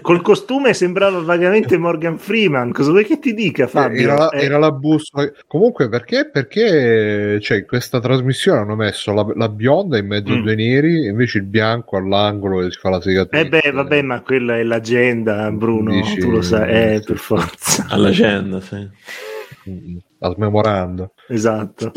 col 0.00 0.22
costume 0.22 0.72
sembrava 0.72 1.18
vagamente 1.20 1.76
Morgan 1.78 2.16
Freeman. 2.16 2.70
Cosa 2.70 2.90
vuoi 2.90 3.04
che 3.04 3.18
ti 3.18 3.34
dica, 3.34 3.66
Fabio? 3.66 4.00
Era 4.02 4.14
la, 4.16 4.28
Eh, 4.30 4.44
era 4.44 4.58
la 4.58 4.70
bussola. 4.70 5.28
Comunque, 5.48 5.88
perché? 5.88 6.30
Perché 6.30 7.40
cioè, 7.40 7.58
in 7.58 7.66
questa 7.66 7.98
trasmissione 7.98 8.60
hanno 8.60 8.76
messo 8.76 9.12
la, 9.12 9.26
la 9.34 9.48
bionda 9.48 9.98
in 9.98 10.06
mezzo 10.06 10.32
Mm. 10.32 10.42
due 10.42 10.54
neri 10.54 11.06
e 11.06 11.08
invece 11.08 11.38
il 11.38 11.44
bianco 11.44 11.96
all'angolo 11.96 12.62
e 12.62 12.70
si 12.70 12.78
fa 12.78 12.90
la 12.90 13.00
segatrice. 13.00 13.44
eh 13.44 13.48
beh, 13.48 13.70
vabbè, 13.72 14.02
ma 14.02 14.20
quella 14.20 14.56
è 14.56 14.62
l'agenda, 14.62 15.50
Bruno. 15.50 15.90
Dici- 15.90 16.20
tu 16.20 16.30
lo 16.30 16.42
sai, 16.42 16.70
eh, 16.94 16.98
sì. 17.00 17.04
per 17.06 17.16
forza. 17.18 17.86
All'agenda, 17.88 18.60
sì. 18.60 18.88
Mm, 19.68 19.96
La 20.18 20.30
smemorando. 20.30 21.12
Esatto. 21.28 21.90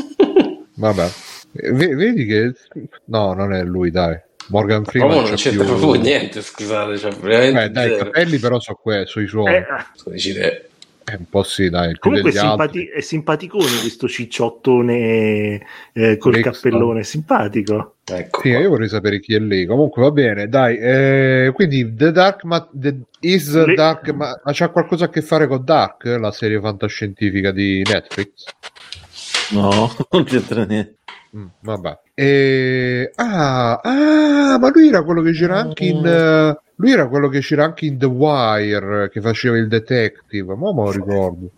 Vabbè. 0.76 1.08
Eh, 1.54 1.72
ve- 1.74 1.96
vedi 1.96 2.26
che... 2.26 2.54
No, 3.06 3.34
non 3.34 3.54
è 3.54 3.64
lui, 3.64 3.92
dai. 3.92 4.20
Morgan 4.50 4.84
Freeman 4.84 5.16
non 5.16 5.24
c'è 5.26 5.36
c'entra 5.36 5.64
più... 5.66 5.76
proprio 5.78 6.02
niente, 6.02 6.42
scusate. 6.42 6.98
Cioè, 6.98 7.12
veramente 7.14 7.64
Eh, 7.64 7.70
dai, 7.70 7.88
i 7.88 7.92
zero. 7.92 8.04
capelli 8.06 8.38
però 8.40 8.60
sono 8.60 8.80
que- 8.82 9.06
sono 9.06 9.26
i 9.26 9.28
suoi. 9.28 9.56
Eh, 9.56 9.66
te? 10.34 10.64
Eh, 11.12 11.16
un 11.18 11.26
po' 11.28 11.42
sì, 11.42 11.70
dai. 11.70 11.96
comunque 11.98 12.30
è, 12.30 12.34
simpati- 12.34 12.86
è 12.86 13.02
simpaticone 13.02 13.80
questo 13.82 14.08
cicciottone 14.08 15.60
eh, 15.94 16.18
col 16.18 16.34
Nixon. 16.36 16.52
cappellone. 16.54 17.04
Simpatico. 17.04 17.96
Ecco. 18.06 18.42
Sì, 18.42 18.50
io 18.50 18.70
vorrei 18.70 18.90
sapere 18.90 19.20
chi 19.20 19.34
è 19.34 19.40
lei. 19.40 19.66
Comunque 19.66 20.02
va 20.04 20.12
bene, 20.12 20.48
dai. 20.48 20.78
eh, 20.78 21.52
quindi 21.56 21.96
The 21.96 22.12
Dark 22.12 22.44
Ma- 22.44 22.68
The- 22.72 22.98
is 23.22 23.54
Le- 23.54 23.74
Dark 23.74 24.10
Ma- 24.12 24.40
ma 24.44 24.52
c'ha 24.54 24.70
qualcosa 24.70 25.06
a 25.06 25.10
che 25.10 25.22
fare 25.24 25.48
con 25.48 25.64
Dark, 25.64 26.04
la 26.06 26.32
serie 26.32 26.60
fantascientifica 26.60 27.52
di 27.52 27.82
Netflix? 27.88 28.44
No, 29.52 29.92
non 30.12 30.24
c'entra 30.26 30.64
niente. 30.66 30.98
Mm, 31.38 31.46
vabbè. 31.62 32.00
E... 32.16 33.12
Ah, 33.16 33.80
ah, 33.82 34.58
ma 34.60 34.70
lui 34.74 34.88
era 34.88 35.04
quello 35.04 35.22
che 35.22 35.32
c'era 35.32 35.60
anche 35.60 35.86
in. 35.86 36.06
eh, 36.06 36.58
lui 36.76 36.92
era 36.92 37.08
quello 37.08 37.28
che 37.28 37.40
c'era 37.40 37.66
anche 37.66 37.86
in 37.86 37.98
The 37.98 38.06
Wire, 38.06 39.10
che 39.10 39.22
faceva 39.22 39.58
il 39.58 39.68
detective. 39.68 40.56
Ma 40.56 40.74
me 40.74 40.84
lo 40.86 40.92
ricordo. 40.92 41.52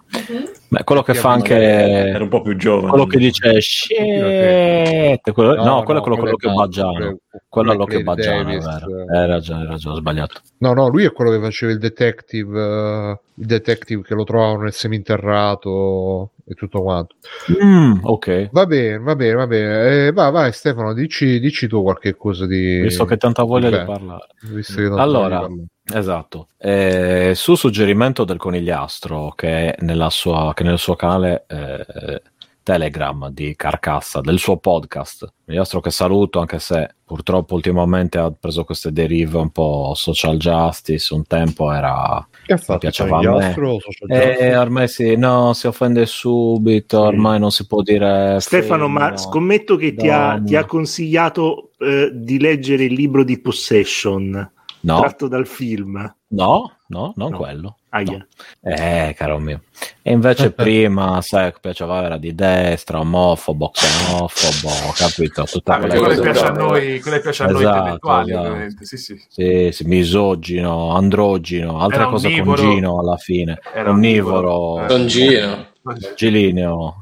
Beh, 0.68 0.84
quello 0.84 1.03
che 1.03 1.14
fa 1.14 1.31
anche 1.31 1.56
Era 1.56 2.23
un 2.23 2.30
po' 2.30 2.41
più 2.41 2.56
giovane. 2.56 2.89
quello 2.89 3.06
che 3.06 3.18
dice 3.18 3.61
shit, 3.61 5.31
quello- 5.31 5.56
no, 5.56 5.84
quello 5.84 5.99
è 5.99 6.03
quello, 6.03 6.18
quello 6.18 6.35
che 6.35 6.49
Baggiano. 6.52 6.91
quello- 6.93 7.18
Quello 7.48 7.72
è 7.73 7.76
quello 7.76 7.77
lo 7.77 7.85
che 7.85 8.03
Baggiano. 8.03 8.49
Hai 8.49 8.60
ragione, 8.60 9.18
hai 9.18 9.27
ragione, 9.27 9.73
ho 9.73 9.95
sbagliato. 9.95 10.39
No, 10.60 10.73
no, 10.73 10.88
lui 10.88 11.03
è 11.06 11.11
quello 11.11 11.31
che 11.31 11.39
faceva 11.39 11.72
il 11.72 11.77
detective, 11.80 12.60
eh, 12.61 13.19
il 13.35 13.45
detective 13.45 14.02
che 14.03 14.15
lo 14.15 14.23
trovavano 14.23 14.61
nel 14.64 14.73
seminterrato 14.73 16.31
e 16.52 16.56
tutto 16.56 16.82
quanto. 16.82 17.15
Mm, 17.64 17.99
ok. 18.02 18.49
Va 18.52 18.65
bene, 18.65 18.99
va 18.99 19.15
bene, 19.15 19.34
va 19.34 19.48
bene. 19.48 20.07
Eh, 20.07 20.11
vai, 20.11 20.32
vai 20.32 20.52
Stefano, 20.52 20.94
dici, 20.94 21.40
dici 21.40 21.68
tu 21.68 21.82
qualche 21.82 22.15
cosa 22.15 22.45
di... 22.45 22.82
Visto 22.82 23.06
che 23.06 23.15
tanta 23.15 23.44
voglia 23.44 23.69
Beh, 23.69 23.80
di 23.80 23.86
parlare. 23.86 24.28
che 24.40 24.61
tanto 24.73 24.95
Allora, 24.98 25.40
parlare. 25.40 25.65
Esatto. 25.94 26.48
Eh, 26.57 27.32
su 27.36 27.56
suggerimento 27.56 28.26
del 28.26 28.38
conigliastro 28.38 29.32
che, 29.36 29.76
nella 29.80 30.10
sua, 30.10 30.52
che 30.53 30.64
nel 30.64 30.78
suo 30.78 30.95
canale 30.95 31.45
eh, 31.48 32.22
Telegram 32.63 33.29
di 33.29 33.55
Carcassa, 33.55 34.21
del 34.21 34.38
suo 34.39 34.57
podcast, 34.57 35.33
conigliastro 35.45 35.79
che 35.79 35.89
saluto 35.91 36.39
anche 36.39 36.59
se 36.59 36.95
purtroppo 37.03 37.55
ultimamente 37.55 38.17
ha 38.19 38.31
preso 38.31 38.63
queste 38.63 38.91
derive 38.91 39.38
un 39.38 39.49
po' 39.49 39.93
social 39.95 40.38
justice, 40.38 41.13
un 41.13 41.25
tempo 41.25 41.71
era... 41.71 42.25
Che 42.45 42.57
fatto? 42.57 42.79
piaceva 42.79 43.17
a 43.17 43.21
me. 43.21 43.53
O 43.57 43.79
Social 43.79 44.09
Eh, 44.09 44.25
Justice? 44.29 44.55
ormai 44.55 44.88
si, 44.88 45.15
no, 45.15 45.53
si 45.53 45.67
offende 45.67 46.05
subito, 46.05 46.99
ormai 47.01 47.39
non 47.39 47.51
si 47.51 47.65
può 47.67 47.81
dire... 47.81 48.38
Stefano, 48.39 48.88
ma 48.88 48.99
femmina. 49.01 49.17
scommetto 49.17 49.75
che 49.75 49.95
ti 49.95 50.09
ha, 50.09 50.39
ti 50.43 50.55
ha 50.55 50.65
consigliato 50.65 51.71
eh, 51.79 52.11
di 52.13 52.39
leggere 52.39 52.83
il 52.85 52.93
libro 52.93 53.23
di 53.23 53.39
Possession 53.39 54.51
No, 54.83 54.99
tratto 54.99 55.27
dal 55.27 55.45
film. 55.45 55.97
no, 56.29 56.77
no, 56.88 57.13
non 57.15 57.29
No. 57.31 57.38
quello. 57.38 57.75
Aia. 57.93 58.18
No. 58.18 58.26
Eh, 58.73 59.13
caro 59.18 59.38
mio. 59.38 59.63
E 60.01 60.11
invece 60.13 60.51
prima, 60.55 61.22
sai, 61.22 61.51
che 61.51 61.57
piaceva 61.59 62.03
era 62.03 62.18
di 62.18 62.34
destra, 62.34 62.99
omofobo, 62.99 63.69
xenofobo, 63.69 64.69
capito? 64.95 65.43
Tutta 65.43 65.73
Ah, 65.76 65.80
quella 65.80 65.95
cosa 65.95 66.22
piace 66.22 66.45
a 66.45 66.51
noi, 66.51 66.99
quello 67.01 67.19
piace 67.19 67.43
a 67.43 67.47
noi 67.47 67.61
Esatto, 67.61 67.77
intellettuali, 67.77 68.31
esatto. 68.31 68.47
ovviamente. 68.47 68.85
Sì, 68.85 68.97
sì. 68.97 69.22
Sì, 69.27 69.69
sì, 69.73 69.84
misogino, 69.85 70.95
androgino, 70.95 71.80
altre 71.81 72.01
Era 72.01 72.09
cose 72.09 72.41
con. 72.41 72.55
Gino 72.55 72.99
alla 72.99 73.18
fine. 73.18 73.59
Era 73.73 73.89
Onnivoro, 73.89 74.53
onnivoro. 74.55 74.88
Don 74.88 75.07
Gino. 75.07 75.68
gilineo, 76.15 77.01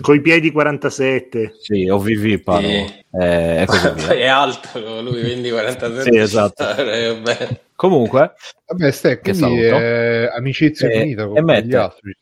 Coi 0.00 0.20
piedi 0.20 0.52
47. 0.52 1.54
sì, 1.58 1.88
ovviviparo, 1.88 2.60
Sì. 2.60 2.84
eh, 3.20 3.64
così 3.66 3.90
via. 3.96 4.14
è 4.14 4.26
alto, 4.26 5.00
lui 5.02 5.20
quindi 5.20 5.50
47. 5.50 6.02
Sì, 6.12 6.16
esatto. 6.18 6.64
Eh. 6.78 7.60
Comunque, 7.78 8.32
Vabbè, 8.66 8.90
Ste, 8.90 9.20
Che 9.20 9.30
quindi 9.32 9.38
saluto. 9.40 9.78
eh, 9.78 10.28
amicizia 10.36 10.88
E- 10.90 10.98
finita 11.00 11.26
con 11.28 11.36
e 11.36 11.42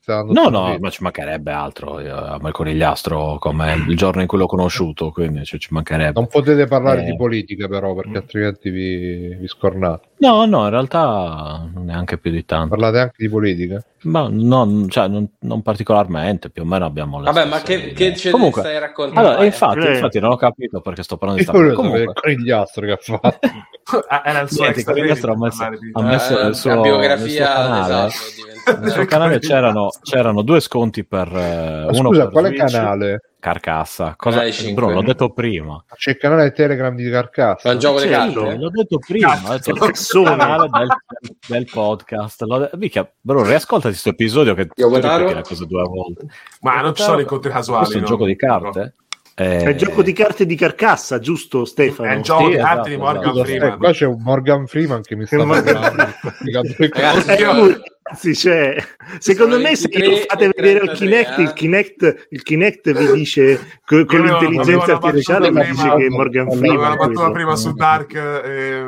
dando 0.04 0.32
No, 0.34 0.48
no, 0.50 0.64
bene. 0.66 0.78
ma 0.80 0.90
ci 0.90 1.02
mancherebbe 1.02 1.50
altro. 1.50 1.98
Io 2.00 2.14
amo 2.14 2.48
il 2.48 2.52
conigliastro 2.52 3.38
come 3.38 3.72
il 3.88 3.96
giorno 3.96 4.20
in 4.20 4.26
cui 4.26 4.36
l'ho 4.36 4.46
conosciuto, 4.46 5.10
quindi 5.10 5.44
ci, 5.46 5.58
ci 5.58 5.68
mancherebbe. 5.72 6.12
Non 6.20 6.26
potete 6.28 6.66
parlare 6.66 7.00
Eh. 7.00 7.04
di 7.06 7.16
politica, 7.16 7.68
però, 7.68 7.94
perché 7.94 8.18
altrimenti 8.18 8.68
vi, 8.68 9.34
vi 9.34 9.48
scornate. 9.48 10.08
No, 10.18 10.44
no, 10.44 10.64
in 10.64 10.70
realtà 10.70 11.68
neanche 11.74 12.18
più 12.18 12.30
di 12.30 12.44
tanto. 12.44 12.68
Parlate 12.68 12.98
anche 12.98 13.14
di 13.16 13.28
politica? 13.30 13.82
Ma 14.02 14.28
non, 14.30 14.88
cioè, 14.90 15.08
non, 15.08 15.26
non 15.40 15.62
particolarmente, 15.62 16.50
più 16.50 16.62
o 16.62 16.66
meno 16.66 16.84
abbiamo 16.84 17.18
le 17.18 17.25
Vabbè, 17.32 17.44
ma 17.46 17.60
che, 17.60 17.92
che 17.92 18.16
ce 18.16 18.30
Comunque, 18.30 18.60
stai 18.62 18.78
raccontando? 18.78 19.28
allora, 19.30 19.44
infatti, 19.44 19.86
infatti 19.86 20.20
non 20.20 20.30
ho 20.30 20.36
capito 20.36 20.80
perché 20.80 21.02
sto 21.02 21.16
parlando 21.16 21.42
di 21.42 21.48
sta 21.48 21.58
il 21.58 21.74
Comunque, 21.74 22.12
conigliastro 22.12 22.86
che 22.86 22.92
ha 22.92 22.96
fatto. 22.96 23.38
Ah, 24.08 24.22
Era 24.24 24.40
il 24.40 24.50
suo 24.50 24.62
Niente, 24.62 24.80
extra 24.80 25.32
ha 25.32 25.36
messo- 25.36 25.68
di- 25.78 25.90
ha 25.92 26.02
messo 26.02 26.40
Eh, 26.48 26.54
suo- 26.54 26.74
la 26.74 26.80
biografia 26.80 27.46
suo 27.46 27.54
canale. 27.54 28.06
esatto, 28.06 28.80
nel 28.80 28.90
suo 28.90 29.04
canale 29.04 29.38
c'erano, 29.38 29.88
c'erano 30.02 30.42
due 30.42 30.58
sconti 30.58 31.04
per 31.04 31.28
eh, 31.28 31.84
uno 31.92 32.08
scusa, 32.08 32.22
per 32.24 32.32
quale 32.32 32.48
Switch, 32.48 32.64
canale? 32.72 33.20
Carcassa. 33.38 34.14
Cosa, 34.16 34.38
Canale 34.38 34.52
cinque. 34.52 34.74
Bruno, 34.74 34.94
l'ho 34.94 35.06
detto 35.06 35.32
prima. 35.32 35.84
C'è 35.94 36.10
il 36.10 36.16
canale 36.16 36.50
Telegram 36.50 36.96
di 36.96 37.08
Carcassa. 37.08 37.70
Un 37.70 37.78
gioco 37.78 38.00
di 38.00 38.08
Certo. 38.08 38.40
carte? 38.42 38.56
L'ho 38.58 38.70
detto 38.70 38.98
prima, 38.98 39.32
ho 39.44 39.50
detto 39.52 39.70
il 39.70 40.24
canale 40.24 40.68
del, 40.68 40.88
del 41.46 41.68
podcast. 41.70 42.42
L'ho 42.42 42.58
de- 42.58 42.70
Mica, 42.74 43.08
Bruno, 43.20 43.44
riascoltati 43.46 43.90
questo 43.92 44.08
episodio 44.08 44.54
che 44.54 44.68
Io 44.74 44.90
le 44.90 45.42
cose 45.42 45.64
due 45.64 45.82
volte. 45.84 46.26
Ma 46.62 46.80
non 46.80 46.92
ci 46.92 47.02
sono 47.04 47.20
incontri 47.20 47.52
casuali. 47.52 47.84
Questo 47.84 47.98
è 47.98 48.02
un 48.02 48.02
no? 48.02 48.10
gioco 48.10 48.26
di 48.26 48.34
carte? 48.34 48.94
Eh, 49.38 49.58
È 49.58 49.68
il 49.68 49.76
gioco 49.76 50.02
di 50.02 50.14
carte 50.14 50.46
di 50.46 50.54
carcassa, 50.56 51.18
giusto 51.18 51.66
Stefano? 51.66 52.08
È 52.08 52.14
il 52.14 52.22
gioco 52.22 52.44
Sì, 52.44 52.50
di 52.52 52.56
carte 52.56 52.72
esatto, 52.72 52.88
di 52.88 52.96
Morgan 52.96 53.22
esatto. 53.32 53.40
Eh, 53.40 53.44
Freeman. 53.44 53.78
qua 53.78 53.92
c'è 53.92 54.06
un 54.06 54.22
Morgan 54.22 54.66
Freeman 54.66 55.02
che 55.02 55.14
mi 55.16 55.26
sta 55.26 55.36
parlando. 55.44 56.06
Ragazzi, 56.42 56.76
Eh, 56.82 57.34
Io- 57.42 57.82
sì, 58.14 58.34
cioè, 58.36 58.76
secondo 59.18 59.58
me 59.58 59.74
se 59.74 59.88
23 59.88 60.08
lo 60.08 60.16
fate 60.28 60.50
vedere 60.54 60.78
al 60.78 60.96
33, 60.96 61.04
Kinect, 61.24 61.38
eh. 61.38 61.42
il 61.42 61.52
Kinect, 61.52 62.26
il 62.30 62.42
Kinect 62.42 62.92
vi 62.92 63.12
dice 63.18 63.56
co- 63.84 64.04
con 64.04 64.20
avevo- 64.20 64.38
l'intelligenza 64.38 64.92
artificiale 64.92 65.48
vi 65.48 65.54
battuta 65.54 65.72
dice 65.72 65.96
che 65.96 66.06
è 66.06 66.08
Morgan 66.08 66.50
Freeman. 66.50 66.96
battuta 66.96 67.06
quello. 67.06 67.32
prima 67.32 67.56
su 67.56 67.72
Dark 67.72 68.14
e 68.14 68.80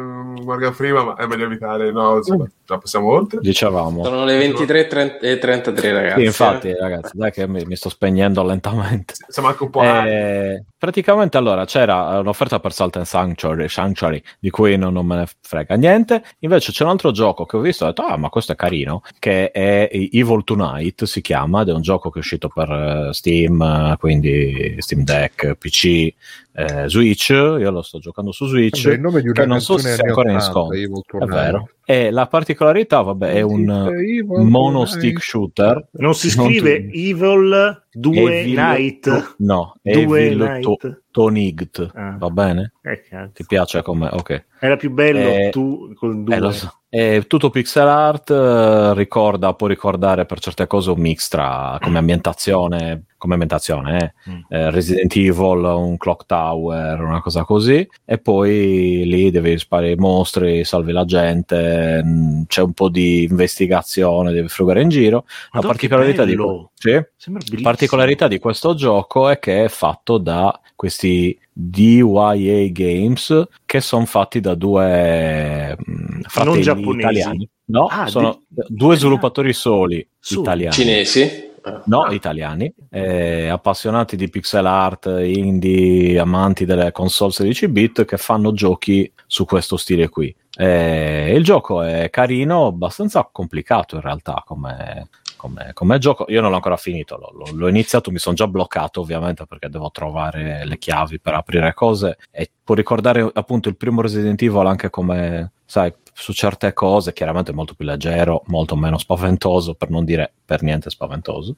Morgan 0.44 0.72
Freeman, 0.72 1.06
ma 1.06 1.14
è 1.16 1.26
meglio 1.26 1.46
evitare. 1.46 1.90
No, 1.90 2.16
insomma, 2.16 2.46
già 2.64 2.78
passiamo 2.78 3.10
oltre. 3.10 3.40
Dicevamo. 3.40 4.04
Sono 4.04 4.24
le 4.24 4.38
23 4.38 4.86
30 4.86 5.18
e 5.18 5.38
33, 5.38 5.92
ragazzi. 5.92 6.20
Sì, 6.20 6.26
infatti, 6.26 6.68
eh. 6.68 6.78
ragazzi, 6.78 7.10
dai 7.14 7.32
che 7.32 7.48
mi, 7.48 7.64
mi 7.66 7.74
sto 7.76 7.88
spegnendo 7.88 8.44
lentamente. 8.44 9.14
Siamo 9.26 9.48
anche 9.48 9.62
un 9.64 9.70
po'. 9.70 9.82
Eh, 9.82 10.62
praticamente 10.78 11.36
allora 11.36 11.64
c'era 11.64 12.20
un'offerta 12.20 12.60
per 12.60 12.72
Salt 12.72 12.96
and 12.96 13.04
Sanctuary, 13.04 13.68
Sanctuary 13.68 14.22
di 14.38 14.50
cui 14.50 14.76
non, 14.76 14.92
non 14.92 15.04
me 15.04 15.16
ne 15.16 15.26
frega 15.40 15.74
niente. 15.74 16.22
Invece 16.40 16.72
c'è 16.72 16.84
un 16.84 16.90
altro 16.90 17.10
gioco 17.10 17.44
che 17.44 17.56
ho 17.56 17.60
visto 17.60 17.84
e 17.84 17.88
ho 17.88 17.90
detto: 17.90 18.06
Ah, 18.06 18.16
ma 18.16 18.28
questo 18.28 18.52
è 18.52 18.56
carino. 18.56 19.02
Che 19.18 19.50
è 19.50 19.88
Evil 19.90 20.44
Tonight 20.44 21.04
si 21.04 21.20
chiama 21.20 21.62
ed 21.62 21.68
è 21.68 21.72
un 21.72 21.82
gioco 21.82 22.10
che 22.10 22.18
è 22.18 22.20
uscito 22.20 22.48
per 22.48 22.70
eh, 22.70 23.12
Steam, 23.12 23.60
eh, 23.60 23.96
quindi 23.98 24.76
Steam 24.78 25.02
Deck, 25.02 25.54
PC, 25.54 26.14
eh, 26.58 26.88
Switch. 26.88 27.28
Io 27.28 27.70
lo 27.70 27.82
sto 27.82 27.98
giocando 27.98 28.32
su 28.32 28.46
Switch. 28.46 28.82
C'è 28.82 28.94
il 28.94 29.00
nome 29.00 29.20
di 29.20 29.28
una 29.28 29.40
che 29.40 29.46
non 29.46 29.60
so 29.60 29.78
se 29.78 29.92
anni 29.92 30.08
ancora 30.08 30.30
in 30.30 30.36
80, 30.36 30.52
sconto. 30.52 30.74
Evil 30.74 31.02
È 31.20 31.24
vero. 31.24 31.68
E 31.84 32.10
la 32.10 32.26
particolarità, 32.26 33.00
vabbè, 33.00 33.32
è 33.32 33.40
un 33.42 33.70
Evil 33.70 34.44
mono 34.44 34.84
stick 34.84 35.22
shooter. 35.22 35.88
Non 35.92 36.14
si 36.14 36.34
Non 36.36 36.46
scrive 36.46 36.88
tu- 36.88 36.96
Evil 36.96 37.82
2 37.92 38.40
Evil 38.40 38.54
Night. 38.54 39.34
No, 39.38 39.74
2 39.82 40.00
Evil 40.02 40.36
Night. 40.36 41.02
To- 41.18 41.24
Tonight, 41.24 41.90
Ah. 41.94 42.16
va 42.18 42.30
bene? 42.30 42.72
Eh. 42.82 43.30
Ti 43.34 43.44
piace 43.46 43.82
come? 43.82 44.08
Ok. 44.12 44.44
Era 44.60 44.76
più 44.76 44.90
bello 44.90 45.18
Eh, 45.18 45.50
tu 45.50 45.92
con 45.94 46.24
due. 46.24 46.36
Eh, 46.36 46.52
so. 46.52 46.72
È 46.90 47.26
tutto 47.26 47.50
pixel 47.50 47.86
art, 47.86 48.30
eh, 48.30 48.94
ricorda, 48.94 49.52
può 49.52 49.66
ricordare 49.66 50.24
per 50.24 50.38
certe 50.40 50.66
cose 50.66 50.90
un 50.90 50.98
mix 51.00 51.28
tra 51.28 51.76
come 51.82 51.98
ambientazione, 51.98 53.04
come 53.18 53.34
ambientazione, 53.34 54.14
eh. 54.26 54.30
Mm. 54.30 54.38
Eh, 54.48 54.70
Resident 54.70 55.14
Evil, 55.16 55.64
un 55.64 55.96
Clock 55.98 56.24
Tower, 56.26 57.00
una 57.02 57.20
cosa 57.20 57.44
così, 57.44 57.86
e 58.06 58.18
poi 58.18 59.02
lì 59.04 59.30
devi 59.30 59.58
sparare 59.58 59.90
i 59.92 59.96
mostri, 59.96 60.64
salvi 60.64 60.92
la 60.92 61.04
gente, 61.04 62.02
mh, 62.02 62.44
c'è 62.46 62.62
un 62.62 62.72
po' 62.72 62.88
di 62.88 63.24
investigazione, 63.24 64.32
devi 64.32 64.48
frugare 64.48 64.80
in 64.80 64.88
giro. 64.88 65.24
La 65.26 65.60
Madonna, 65.60 65.72
particolarità 65.74 66.24
di, 66.24 66.36
sì? 66.74 67.60
Particolarità 67.62 68.28
di 68.28 68.38
questo 68.38 68.74
gioco 68.74 69.28
è 69.28 69.38
che 69.38 69.64
è 69.64 69.68
fatto 69.68 70.16
da 70.18 70.58
questi 70.78 71.36
DYA 71.52 72.68
Games 72.70 73.48
che 73.66 73.80
sono 73.80 74.04
fatti 74.06 74.38
da 74.38 74.54
due 74.54 75.76
mh, 75.76 76.20
fratelli 76.28 76.62
giapponesi. 76.62 76.98
italiani. 77.18 77.48
No, 77.64 77.86
Ah, 77.90 78.06
sono 78.06 78.42
di- 78.46 78.62
due 78.68 78.94
sviluppatori 78.96 79.52
soli 79.52 80.06
Soli. 80.20 80.40
italiani. 80.42 80.72
Cinesi? 80.72 81.46
No, 81.86 82.02
Ah. 82.02 82.12
italiani, 82.14 82.72
eh, 82.90 83.48
appassionati 83.48 84.14
di 84.16 84.30
pixel 84.30 84.64
art, 84.64 85.06
indie, 85.22 86.16
amanti 86.18 86.64
delle 86.64 86.92
console 86.92 87.32
16 87.32 87.66
bit 87.68 88.04
che 88.04 88.16
fanno 88.16 88.52
giochi 88.52 89.10
su 89.26 89.44
questo 89.44 89.76
stile 89.76 90.08
qui. 90.08 90.32
Eh, 90.56 91.32
il 91.34 91.42
gioco 91.42 91.82
è 91.82 92.08
carino, 92.10 92.66
abbastanza 92.66 93.28
complicato 93.30 93.96
in 93.96 94.00
realtà 94.02 94.42
come, 94.46 95.08
come- 95.38 95.70
come 95.72 95.98
gioco. 95.98 96.26
Io 96.28 96.42
non 96.42 96.50
l'ho 96.50 96.56
ancora 96.56 96.76
finito, 96.76 97.16
l'ho, 97.16 97.50
l'ho- 97.54 97.68
iniziato, 97.68 98.10
mi 98.10 98.18
sono 98.18 98.34
già 98.34 98.46
bloccato 98.46 99.00
ovviamente 99.00 99.46
perché 99.46 99.70
devo 99.70 99.90
trovare 99.90 100.66
le 100.66 100.76
chiavi 100.76 101.18
per 101.20 101.32
aprire 101.32 101.72
cose 101.72 102.18
e 102.30 102.50
può 102.62 102.74
ricordare 102.74 103.26
appunto 103.32 103.70
il 103.70 103.76
primo 103.76 104.02
Resident 104.02 104.42
Evil 104.42 104.66
anche 104.66 104.90
come, 104.90 105.52
sai, 105.64 105.94
su 106.12 106.32
certe 106.32 106.72
cose, 106.72 107.12
chiaramente 107.12 107.52
molto 107.52 107.74
più 107.74 107.86
leggero, 107.86 108.42
molto 108.46 108.74
meno 108.76 108.98
spaventoso, 108.98 109.74
per 109.74 109.88
non 109.88 110.04
dire 110.04 110.32
per 110.44 110.62
niente 110.62 110.90
spaventoso. 110.90 111.54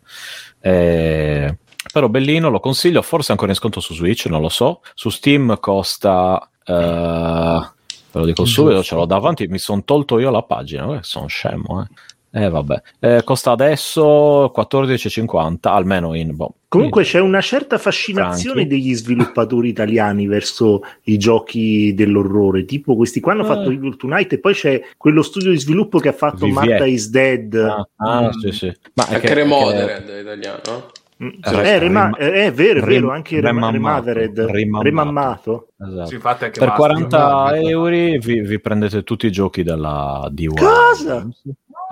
Eh, 0.60 1.58
però 1.92 2.08
bellino, 2.08 2.50
lo 2.50 2.60
consiglio, 2.60 3.00
forse 3.00 3.32
ancora 3.32 3.50
in 3.50 3.56
sconto 3.56 3.80
su 3.80 3.94
Switch, 3.94 4.26
non 4.26 4.42
lo 4.42 4.50
so. 4.50 4.82
Su 4.94 5.08
Steam 5.08 5.58
costa... 5.58 6.50
eh, 6.62 6.72
ve 8.12 8.18
lo 8.18 8.26
dico 8.26 8.44
subito, 8.44 8.82
ce 8.82 8.94
l'ho 8.96 9.06
davanti, 9.06 9.46
mi 9.46 9.58
sono 9.58 9.82
tolto 9.82 10.18
io 10.18 10.30
la 10.30 10.42
pagina, 10.42 10.98
eh, 10.98 11.02
sono 11.02 11.26
scemo, 11.26 11.82
eh. 11.82 11.86
Eh 12.32 12.48
vabbè, 12.48 12.82
Eh, 13.00 13.22
costa 13.24 13.50
adesso 13.50 14.52
14,50 14.54 15.72
almeno 15.72 16.14
in 16.14 16.36
boh, 16.36 16.54
Comunque 16.68 17.02
c'è 17.02 17.18
una 17.18 17.40
certa 17.40 17.76
fascinazione 17.78 18.60
Franchi. 18.60 18.68
degli 18.68 18.94
sviluppatori 18.94 19.68
italiani 19.68 20.28
verso 20.28 20.82
i 21.04 21.18
giochi 21.18 21.92
dell'orrore, 21.94 22.64
tipo 22.64 22.94
questi 22.94 23.18
qua 23.18 23.32
hanno 23.32 23.42
Eh. 23.42 23.46
fatto 23.46 23.70
Evil 23.70 23.96
Tonight 23.96 24.32
e 24.34 24.38
poi 24.38 24.54
c'è 24.54 24.80
quello 24.96 25.22
studio 25.22 25.50
di 25.50 25.58
sviluppo 25.58 25.98
che 25.98 26.08
ha 26.10 26.12
fatto 26.12 26.46
Vivier. 26.46 26.68
Martha 26.68 26.86
is 26.86 27.10
Dead. 27.10 27.54
Ah, 27.54 27.88
ah, 27.96 28.22
Mm. 28.28 28.30
sì, 28.38 28.52
sì. 28.52 28.72
Ma 28.94 29.08
è 29.08 29.14
Anche 29.14 29.26
che- 29.26 29.34
Remodered 29.34 30.08
è 30.08 30.20
italiano, 30.20 30.60
Mm. 31.22 31.28
Resta 31.42 31.62
Eh, 31.62 31.78
rema- 31.78 32.04
rim- 32.16 32.16
eh, 32.18 32.32
è 32.46 32.52
vero, 32.52 32.78
è 32.78 32.82
vero, 32.82 32.86
rim- 32.86 33.08
anche 33.10 33.40
rema- 33.40 33.70
remammato, 33.70 34.12
Remastered, 34.12 34.50
rimammato. 34.50 34.82
remammato. 34.84 35.68
Esatto. 35.78 36.06
Sì, 36.06 36.14
infatti 36.14 36.44
anche 36.44 36.58
Per 36.58 36.68
Master. 36.68 36.86
40 36.86 37.28
no, 37.28 37.50
euro 37.52 37.88
vi, 37.90 38.40
vi 38.40 38.60
prendete 38.60 39.02
tutti 39.02 39.26
i 39.26 39.30
giochi 39.32 39.62
della 39.62 40.26
DY. 40.30 40.46
Cosa? 40.54 41.28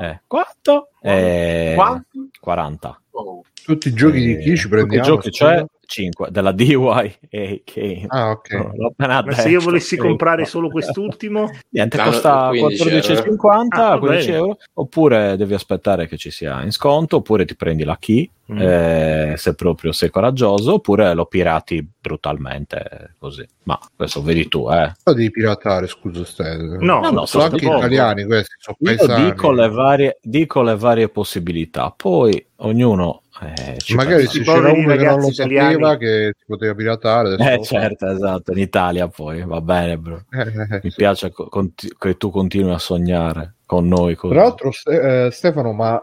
Eh, 0.00 0.20
quanto? 0.26 0.88
Eh, 1.02 1.72
Quanti? 1.74 2.30
40. 2.40 3.00
Oh. 3.10 3.42
Tutti 3.64 3.88
i 3.88 3.92
giochi 3.92 4.18
di 4.24 4.32
Eh, 4.32 4.38
chi 4.38 4.56
ci 4.56 4.62
tutti 4.62 4.66
i 4.66 4.68
prendiamo? 4.70 5.04
giochi, 5.04 5.30
cioè 5.30 5.64
5 5.88 6.28
della 6.30 6.52
DY 6.52 7.18
che 7.64 8.04
Ah, 8.08 8.30
ok. 8.30 8.52
appena 8.90 9.22
Ma 9.24 9.32
se 9.32 9.48
io 9.48 9.60
volessi 9.60 9.94
Sì. 9.94 9.96
comprare 9.96 10.44
solo 10.44 10.68
quest'ultimo, 10.68 11.50
Niente, 11.70 11.96
L'hanno- 11.96 12.10
costa 12.10 12.48
15 12.48 12.82
euro. 12.82 12.90
14,50, 12.90 13.86
Ah, 13.86 13.88
va 13.94 13.98
15 13.98 14.26
bene. 14.26 14.36
euro, 14.38 14.58
oppure 14.74 15.36
devi 15.36 15.54
aspettare 15.54 16.06
che 16.06 16.16
ci 16.18 16.30
sia 16.30 16.62
in 16.62 16.72
sconto, 16.72 17.16
oppure 17.16 17.44
ti 17.46 17.56
prendi 17.56 17.84
la 17.84 17.96
key, 17.98 18.30
Mm. 18.52 18.58
eh, 18.60 19.34
se 19.36 19.54
proprio 19.54 19.92
sei 19.92 20.10
coraggioso, 20.10 20.74
oppure 20.74 21.12
lo 21.14 21.26
pirati 21.26 21.86
brutalmente, 22.00 22.76
eh, 22.78 23.10
così. 23.18 23.46
Ma 23.64 23.78
questo 23.96 24.22
vedi 24.22 24.48
tu, 24.48 24.70
eh. 24.70 24.92
Lo 25.04 25.12
devi 25.14 25.30
piratare, 25.30 25.86
scusa, 25.86 26.24
stai. 26.24 26.56
No, 26.58 27.00
No, 27.00 27.10
no, 27.10 27.26
sono 27.26 27.44
anche 27.44 27.64
poco. 27.64 27.78
italiani 27.78 28.24
questi, 28.24 28.54
sono 28.58 28.76
Io 28.80 29.24
dico 29.30 29.52
le, 29.52 29.68
varie, 29.68 30.18
dico 30.22 30.62
le 30.62 30.76
varie 30.76 31.08
possibilità, 31.08 31.92
poi 31.96 32.42
ognuno 32.56 33.22
eh, 33.42 33.78
ci 33.78 33.94
Magari 33.94 34.22
pensa. 34.26 34.30
se 34.32 34.38
I 34.38 34.44
c'era 34.44 34.72
uno 34.72 34.96
che 34.96 35.04
non 35.04 35.20
lo 35.20 35.28
italiani. 35.28 35.72
sapeva 35.72 35.96
che 35.96 36.32
si 36.36 36.44
poteva 36.46 36.74
piratare. 36.74 37.34
Eh 37.34 37.56
fa. 37.58 37.62
certo, 37.62 38.06
esatto, 38.10 38.52
in 38.52 38.58
Italia 38.58 39.08
poi, 39.08 39.42
va 39.44 39.60
bene 39.60 39.96
bro. 39.98 40.24
Eh, 40.32 40.40
eh, 40.40 40.80
Mi 40.82 40.90
sì. 40.90 40.96
piace 40.96 41.30
co- 41.30 41.48
conti- 41.48 41.92
che 41.98 42.16
tu 42.16 42.30
continui 42.30 42.72
a 42.72 42.78
sognare 42.78 43.54
con 43.66 43.86
noi. 43.86 44.14
così. 44.14 44.34
Tra 44.34 44.42
l'altro, 44.42 44.70
Ste- 44.72 45.26
eh, 45.26 45.30
Stefano, 45.30 45.72
ma 45.72 46.00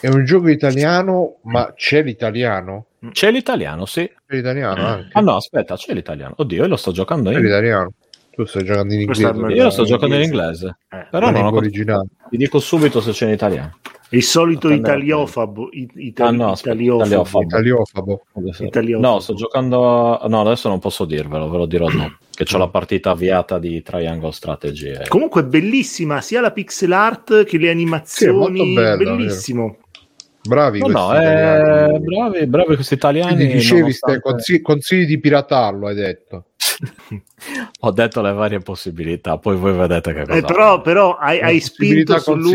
è 0.00 0.08
un 0.08 0.24
gioco 0.24 0.48
italiano, 0.48 1.36
ma 1.44 1.72
c'è 1.74 2.02
l'italiano? 2.02 2.86
C'è 3.12 3.30
l'italiano, 3.30 3.86
sì. 3.86 4.04
C'è 4.26 4.36
l'italiano 4.36 4.86
anche. 4.86 5.08
Ah 5.12 5.20
no, 5.22 5.36
aspetta, 5.36 5.74
c'è 5.76 5.94
l'italiano. 5.94 6.34
Oddio, 6.36 6.62
io 6.62 6.68
lo 6.68 6.76
sto 6.76 6.92
giocando 6.92 7.30
C'è 7.30 7.36
in 7.38 7.42
l'italiano. 7.44 7.92
Tu 8.40 8.46
stai 8.46 8.64
giocando 8.64 8.94
in 8.94 9.00
inglese. 9.00 9.52
Io 9.54 9.62
lo 9.64 9.70
sto 9.70 9.84
giocando 9.84 10.14
in 10.14 10.22
inglese. 10.22 10.76
Eh, 10.88 11.06
Però 11.10 11.30
non 11.30 11.44
ho 11.44 11.54
originale. 11.56 12.06
Ti 12.30 12.36
dico 12.38 12.58
subito 12.58 13.00
se 13.02 13.10
c'è 13.12 13.26
in 13.26 13.32
italiano. 13.32 13.76
il 14.12 14.22
solito 14.24 14.70
italiofabo, 14.70 15.68
it- 15.70 15.92
itali- 15.94 16.28
Ah, 16.40 16.46
no, 16.46 16.52
italiofabo. 16.58 17.42
italiofabo. 17.42 18.22
Italiofabo. 18.58 19.12
No, 19.12 19.20
sto 19.20 19.34
giocando. 19.34 20.20
No, 20.26 20.40
adesso 20.40 20.68
non 20.68 20.78
posso 20.78 21.04
dirvelo, 21.04 21.48
ve 21.50 21.56
lo 21.58 21.66
dirò 21.66 21.88
dopo. 21.88 22.12
Che 22.30 22.46
ho 22.54 22.58
la 22.58 22.68
partita 22.68 23.10
avviata 23.10 23.58
di 23.58 23.82
Triangle 23.82 24.32
Strategy. 24.32 24.88
e- 24.88 25.08
Comunque 25.08 25.44
bellissima 25.44 26.22
sia 26.22 26.40
la 26.40 26.50
pixel 26.52 26.92
art 26.92 27.44
che 27.44 27.58
le 27.58 27.68
animazioni, 27.70 28.32
Sì, 28.56 28.62
è 28.62 28.64
molto 28.64 28.80
bella, 28.80 28.96
bellissimo. 28.96 29.76
Bravi 30.42 30.78
No, 30.78 30.84
questi 30.86 31.00
no, 31.02 31.14
eh, 31.14 31.18
italiani. 31.22 31.98
bravi, 32.00 32.46
bravi 32.46 32.74
questi 32.74 32.94
italiani. 32.94 33.34
Quindi 33.36 33.52
dicevi, 33.54 33.80
nonostante- 33.80 34.18
Ste, 34.20 34.30
consigli, 34.30 34.60
consigli 34.62 35.06
di 35.06 35.18
piratarlo, 35.20 35.86
hai 35.86 35.94
detto. 35.94 36.44
Ho 37.80 37.90
detto 37.90 38.20
le 38.22 38.32
varie 38.32 38.58
possibilità, 38.60 39.36
poi 39.38 39.56
voi 39.56 39.72
vedete 39.72 40.12
che 40.14 40.20
cosa. 40.24 40.34
Eh, 40.38 40.42
però, 40.42 40.80
però 40.80 41.16
hai, 41.16 41.40
hai 41.40 41.60
spinto 41.60 42.18
sull'ultima. 42.18 42.54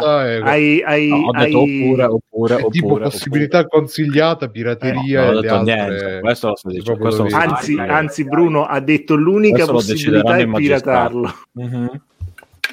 consigliata 0.00 0.26
è- 0.26 0.40
Hai, 0.42 0.82
hai, 0.82 1.08
No, 1.08 1.16
ho 1.16 1.30
detto 1.32 1.58
hai- 1.58 1.82
oppure, 1.82 2.04
oppure, 2.04 2.56
È 2.56 2.68
tipo 2.70 2.86
oppure, 2.86 3.04
possibilità 3.04 3.66
consigliata, 3.66 4.48
pirateria 4.48 5.20
Non 5.20 5.26
e 5.26 5.28
ho 5.28 5.32
le 5.32 5.40
detto 5.42 5.54
altre... 5.54 5.74
niente, 5.74 6.20
questo 6.20 6.48
lo 6.48 6.56
sto 6.56 6.68
dicendo, 6.70 7.00
questo 7.00 7.22
lo. 7.24 7.36
Anzi, 7.36 7.78
ai, 7.78 7.88
anzi. 7.88 8.24
Bruno 8.24 8.64
ha 8.64 8.80
detto 8.80 9.14
l'unica 9.14 9.56
Questo 9.66 9.72
possibilità 9.72 10.36
è 10.36 10.46
piratarlo. 10.50 11.34
Mhm. 11.52 12.00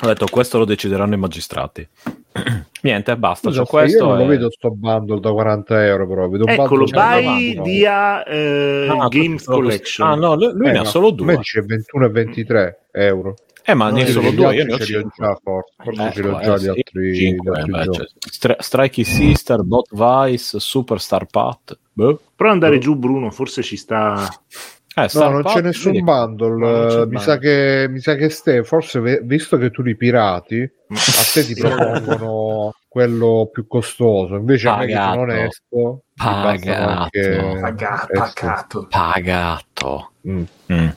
Ho 0.02 0.08
detto 0.08 0.26
questo 0.30 0.58
lo 0.58 0.66
decideranno 0.66 1.14
i 1.14 1.18
magistrati. 1.18 1.88
Niente, 2.82 3.16
basta. 3.18 3.50
Scusa, 3.50 3.64
questo 3.66 3.98
io 4.04 4.06
non 4.10 4.18
lo 4.18 4.24
e- 4.24 4.28
vedo 4.28 4.52
sto 4.52 4.72
bundle 4.72 5.20
da 5.20 5.32
40 5.32 5.86
euro, 5.86 6.08
però 6.08 6.28
vedo 6.28 6.44
un 6.46 6.50
Eccolo, 6.52 6.86
no. 6.92 7.62
dia 7.64 8.24
eh, 8.26 8.88
Ah, 8.90 9.08
Games 9.08 9.46
Collection. 9.46 10.08
Ah, 10.10 10.16
no, 10.16 10.36
lui, 10.36 10.68
Eh, 10.68 10.72
ne 10.72 10.78
ha 10.80 10.84
solo 10.86 11.12
due. 11.12 11.38
dice 11.38 11.62
21 11.62 12.06
e 12.06 12.10
23 12.10 12.88
euro. 12.92 13.36
Eh, 13.66 13.74
ma 13.76 13.90
No, 13.90 13.96
ne 13.96 14.02
ha 14.04 14.06
io 14.06 14.12
solo 14.12 14.30
gli 14.32 14.36
due, 14.36 14.56
io 14.56 14.66
ne 14.66 14.74
ho 14.74 14.78
ce 14.78 14.84
li 14.86 14.96
ho 14.96 15.00
cinque. 15.00 15.26
già, 15.26 15.40
forse. 15.42 15.74
Forse 15.82 16.12
ce 16.12 16.22
li 16.22 16.28
ho 16.28 16.32
Ecco, 16.32 16.42
già 16.44 16.54
eh, 16.54 16.58
gli 16.58 16.62
sì, 16.62 16.68
altri, 16.70 17.02
gli 17.10 17.16
cinque, 17.16 17.56
altri 17.58 17.72
beh, 17.72 17.84
cioè, 17.94 18.06
Stra- 18.30 18.56
Strikey 18.60 19.04
Sister, 19.06 19.64
Bot 19.64 19.88
Vice, 19.92 20.60
Super 20.60 21.00
Star 21.00 21.26
Pat. 21.28 21.78
Boh. 21.94 22.20
Prova 22.36 22.54
ad 22.54 22.62
andare 22.62 22.80
giù, 22.80 22.96
Bruno, 22.96 23.32
forse 23.32 23.62
ci 23.64 23.78
sta. 23.78 24.28
Eh, 24.96 25.08
No, 25.14 25.30
non 25.30 25.44
c'è 25.44 25.62
nessun 25.62 25.92
vedi- 25.94 26.04
bundle. 26.04 26.56
No, 26.58 26.68
eh, 26.68 26.96
mi, 26.98 27.02
bundle. 27.02 27.20
sa 27.20 27.38
che, 27.40 27.88
mi 27.90 28.00
sa 28.00 28.16
che 28.16 28.30
Ste, 28.30 28.64
forse 28.64 29.00
ve- 29.00 29.22
visto 29.24 29.58
che 29.58 29.72
tu 29.72 29.82
li 29.82 29.96
pirati, 29.96 30.62
a 30.62 31.24
te 31.34 31.44
ti 31.46 31.56
propongono 31.56 32.74
quello 32.88 33.50
più 33.52 33.66
costoso. 33.66 34.36
Invece 34.36 34.68
a 34.70 34.78
me 34.78 34.86
che 34.86 34.94
sono 34.94 35.04
Pagato. 35.04 35.20
onesto, 35.22 36.02
Pagato. 36.16 37.60
Pagato, 37.60 38.14
eh, 38.14 38.20
pagato. 38.20 38.88
Pagato. 38.90 40.12
Mm. 40.28 40.44
Mm. 40.72 40.88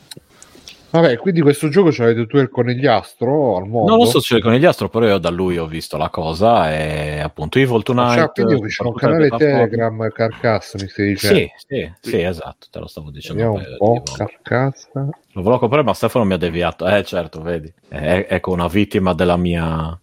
Vabbè, 0.88 1.18
quindi 1.18 1.40
questo 1.40 1.68
gioco 1.68 1.90
ce 1.90 2.02
l'avete 2.02 2.26
tu 2.26 2.38
il 2.38 2.48
conigliastro 2.48 3.56
al 3.56 3.66
mondo? 3.68 3.90
Non 3.90 3.98
lo 3.98 4.04
so 4.06 4.20
se 4.20 4.28
c'è 4.28 4.36
il 4.36 4.42
conigliastro, 4.42 4.88
però 4.88 5.06
io 5.06 5.18
da 5.18 5.30
lui 5.30 5.58
ho 5.58 5.66
visto 5.66 5.96
la 5.96 6.08
cosa 6.08 6.72
e 6.72 7.20
appunto 7.20 7.58
Evil 7.58 7.82
Tonight. 7.82 8.32
Cioè, 8.32 8.44
quindi 8.44 8.68
c'è 8.68 8.84
un 8.84 8.94
canale. 8.94 9.28
Telegram 9.28 10.08
Carcassa, 10.10 10.78
mi 10.80 10.88
stai 10.88 11.08
dicendo? 11.08 11.38
Sì, 11.38 11.52
sì, 11.66 11.92
sì, 12.00 12.22
esatto, 12.22 12.68
te 12.70 12.78
lo 12.78 12.86
stavo 12.86 13.10
dicendo. 13.10 13.52
Vediamo 13.52 13.90
un 13.90 14.02
po', 14.02 14.02
Carcassa. 14.16 15.00
Lo 15.32 15.42
volevo 15.42 15.58
comprare, 15.58 15.84
ma 15.84 15.92
Stefano 15.92 16.24
mi 16.24 16.32
ha 16.32 16.38
deviato. 16.38 16.86
Eh, 16.86 17.02
certo, 17.04 17.42
vedi. 17.42 17.70
Eh, 17.90 18.26
ecco 18.28 18.52
una 18.52 18.68
vittima 18.68 19.12
della 19.12 19.36
mia, 19.36 19.98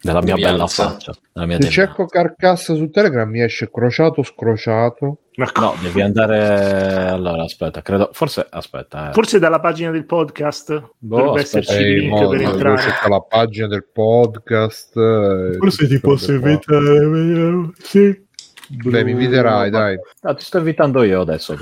della 0.00 0.20
mia 0.22 0.34
bella 0.34 0.48
Devianza. 0.50 0.90
faccia. 0.90 1.14
Della 1.32 1.46
mia 1.46 1.60
Se 1.60 1.68
cerco 1.70 2.06
Carcassa 2.06 2.74
su 2.74 2.90
Telegram 2.90 3.28
mi 3.28 3.40
esce 3.42 3.70
crociato 3.70 4.22
scrociato. 4.22 5.18
No, 5.36 5.74
devi 5.82 6.00
andare. 6.00 7.08
Allora, 7.08 7.42
aspetta, 7.42 7.82
credo. 7.82 8.10
Forse 8.12 8.46
aspetta. 8.48 9.08
Eh. 9.10 9.12
Forse 9.12 9.38
dalla 9.38 9.58
pagina 9.60 9.90
del 9.90 10.04
podcast 10.04 10.90
Boh, 10.98 11.16
dovrebbe 11.16 11.40
aspetta. 11.40 11.58
esserci 11.72 11.82
il 11.82 11.86
Eh, 11.86 11.98
link 11.98 12.10
mo- 12.12 12.28
per 12.28 12.40
entrare. 12.42 12.80
cercare 12.82 13.08
la 13.08 13.20
pagina 13.20 13.66
del 13.66 13.84
podcast. 13.90 14.96
eh, 14.96 15.56
Forse 15.58 15.88
ti 15.88 15.98
posso 15.98 16.32
invitare. 16.32 17.70
Sì. 17.78 18.22
Dai, 18.66 19.04
mi 19.04 19.10
inviterai, 19.10 19.70
dai. 19.70 19.96
Ah, 20.22 20.34
ti 20.34 20.44
sto 20.44 20.58
invitando 20.58 21.02
io 21.02 21.20
adesso. 21.20 21.54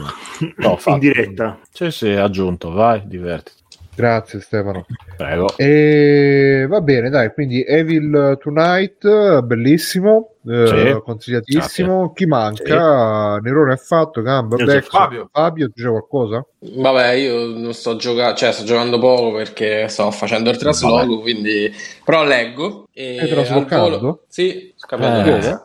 No, 0.56 0.78
in 0.86 0.98
diretta. 0.98 1.58
Sì, 1.70 1.90
sì, 1.90 2.10
aggiunto, 2.10 2.70
vai, 2.70 3.02
divertiti. 3.06 3.60
Grazie 3.94 4.40
Stefano. 4.40 4.86
Prego. 5.18 5.54
E 5.58 6.64
va 6.66 6.80
bene, 6.80 7.10
dai, 7.10 7.32
quindi 7.34 7.62
Evil 7.62 8.38
Tonight, 8.40 9.42
bellissimo, 9.42 10.30
eh, 10.48 10.66
Sì. 10.66 11.00
consigliatissimo. 11.04 12.12
Chi 12.14 12.24
manca? 12.24 13.36
Nerone 13.36 13.74
è 13.74 13.76
fatto, 13.76 14.22
Gamba, 14.22 14.56
Bex, 14.56 14.88
Fabio. 14.88 15.28
Fabio, 15.30 15.66
tu 15.70 15.82
c'è 15.82 15.88
qualcosa? 15.88 16.44
Vabbè, 16.60 17.10
io 17.12 17.46
non 17.48 17.74
sto 17.74 17.96
giocando, 17.96 18.34
cioè 18.34 18.52
sto 18.52 18.64
giocando 18.64 18.98
poco 18.98 19.32
perché 19.36 19.86
sto 19.88 20.10
facendo 20.10 20.48
il 20.48 20.56
trasloco, 20.56 21.20
quindi 21.20 21.70
però 22.02 22.24
leggo. 22.24 22.86
E 22.94 23.16
Stai 23.16 23.28
traslocando? 23.28 23.98
volo- 23.98 24.24
Sì, 24.28 24.72
sto 24.74 24.86
cambiando 24.86 25.36
Eh. 25.48 25.60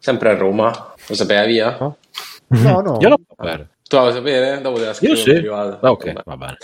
Sempre 0.00 0.30
a 0.30 0.34
Roma. 0.36 0.92
Lo 1.06 1.14
sapevi 1.14 1.52
via? 1.52 1.76
No? 1.78 1.96
No, 2.48 2.80
no. 2.80 2.98
Io 3.00 3.08
lo 3.08 3.18
so 3.28 3.34
bene. 4.00 4.10
Tu 4.10 4.10
lo 4.10 4.12
sapere? 4.12 4.60
Dopo 4.60 4.78
te 4.78 4.84
la 4.84 4.92
scrivo 4.94 5.12
Io 5.14 5.18
sì. 5.18 5.46
Ah, 5.48 5.90
ok, 5.90 6.04
Vabbè. 6.12 6.22
va 6.24 6.36
bene. 6.36 6.56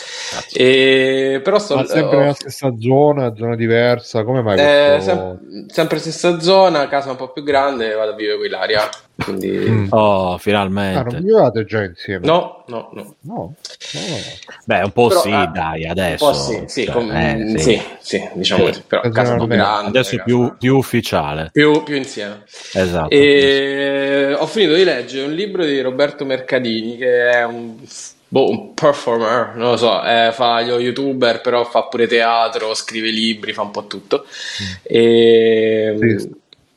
E... 0.53 1.41
Però 1.43 1.59
sto 1.59 1.77
Ma 1.77 1.85
sempre 1.87 2.17
ho- 2.17 2.21
nella 2.21 2.33
stessa 2.35 2.73
zona, 2.79 3.35
zona 3.35 3.57
diversa, 3.57 4.25
come 4.25 4.43
mai? 4.43 4.59
eh, 4.59 4.93
questo- 4.95 5.01
sem- 5.11 5.67
sempre 5.69 5.99
stessa 5.99 6.41
zona, 6.41 6.89
casa 6.89 7.11
un 7.11 7.17
po' 7.17 7.33
più 7.33 7.43
grande, 7.43 7.95
vado 7.95 8.13
a 8.13 8.15
vivere 8.15 8.47
Ilaria. 8.47 8.89
Quindi 9.25 9.49
Mm. 9.71 9.87
Oh, 9.91 10.25
Ah, 10.25 10.29
non 10.31 10.39
finalmente. 10.39 11.17
vivevate 11.21 11.65
già 11.65 11.83
insieme? 11.85 12.27
no, 12.27 12.65
no, 12.69 12.91
no. 12.93 13.15
No, 13.21 13.55
no. 13.93 14.19
Beh, 14.65 14.81
un 14.83 14.93
po' 14.93 15.09
Però, 15.09 15.21
sì, 15.21 15.29
eh, 15.31 15.47
dai, 15.53 15.85
Un 15.85 15.91
adesso. 15.91 16.27
po' 16.27 16.33
sì, 16.33 16.63
sì, 16.67 16.85
Cioè, 16.85 16.95
com- 16.95 17.11
eh, 17.11 17.55
sì, 17.59 17.83
sì, 18.01 18.29
diciamo 18.35 18.65
Sì. 18.65 18.71
così, 18.71 18.83
però 18.87 19.01
casa 19.11 19.35
un 19.35 19.47
grande. 19.47 19.89
Adesso 19.89 20.11
casa- 20.13 20.23
più, 20.25 20.57
più 20.59 20.77
ufficiale. 20.77 21.51
più, 21.53 21.83
più 21.83 21.97
insieme. 21.97 22.45
Esatto. 22.75 23.09
E 23.11 24.35
ho 24.39 24.47
finito 24.47 24.75
di 24.75 24.85
leggere 24.85 25.27
un 25.27 25.33
libro 25.35 25.65
di 25.65 25.81
Roberto 25.81 26.25
Mercadini 26.25 26.97
che 26.97 27.31
è 27.31 27.45
un, 27.45 27.77
boh, 28.29 28.49
un 28.51 28.75
performer, 28.75 29.57
non 29.57 29.71
lo 29.73 29.77
so, 29.77 30.03
eh, 30.05 30.31
fa 30.33 30.61
lo 30.63 30.79
youtuber, 30.79 31.41
però 31.41 31.65
fa 31.65 31.85
pure 31.85 32.07
teatro, 32.07 32.75
scrive 32.75 33.11
libri, 33.11 33.53
fa 33.53 33.63
un 33.63 33.71
po' 33.71 33.87
tutto. 33.87 34.25
E, 34.83 35.97
Sì. 35.99 36.31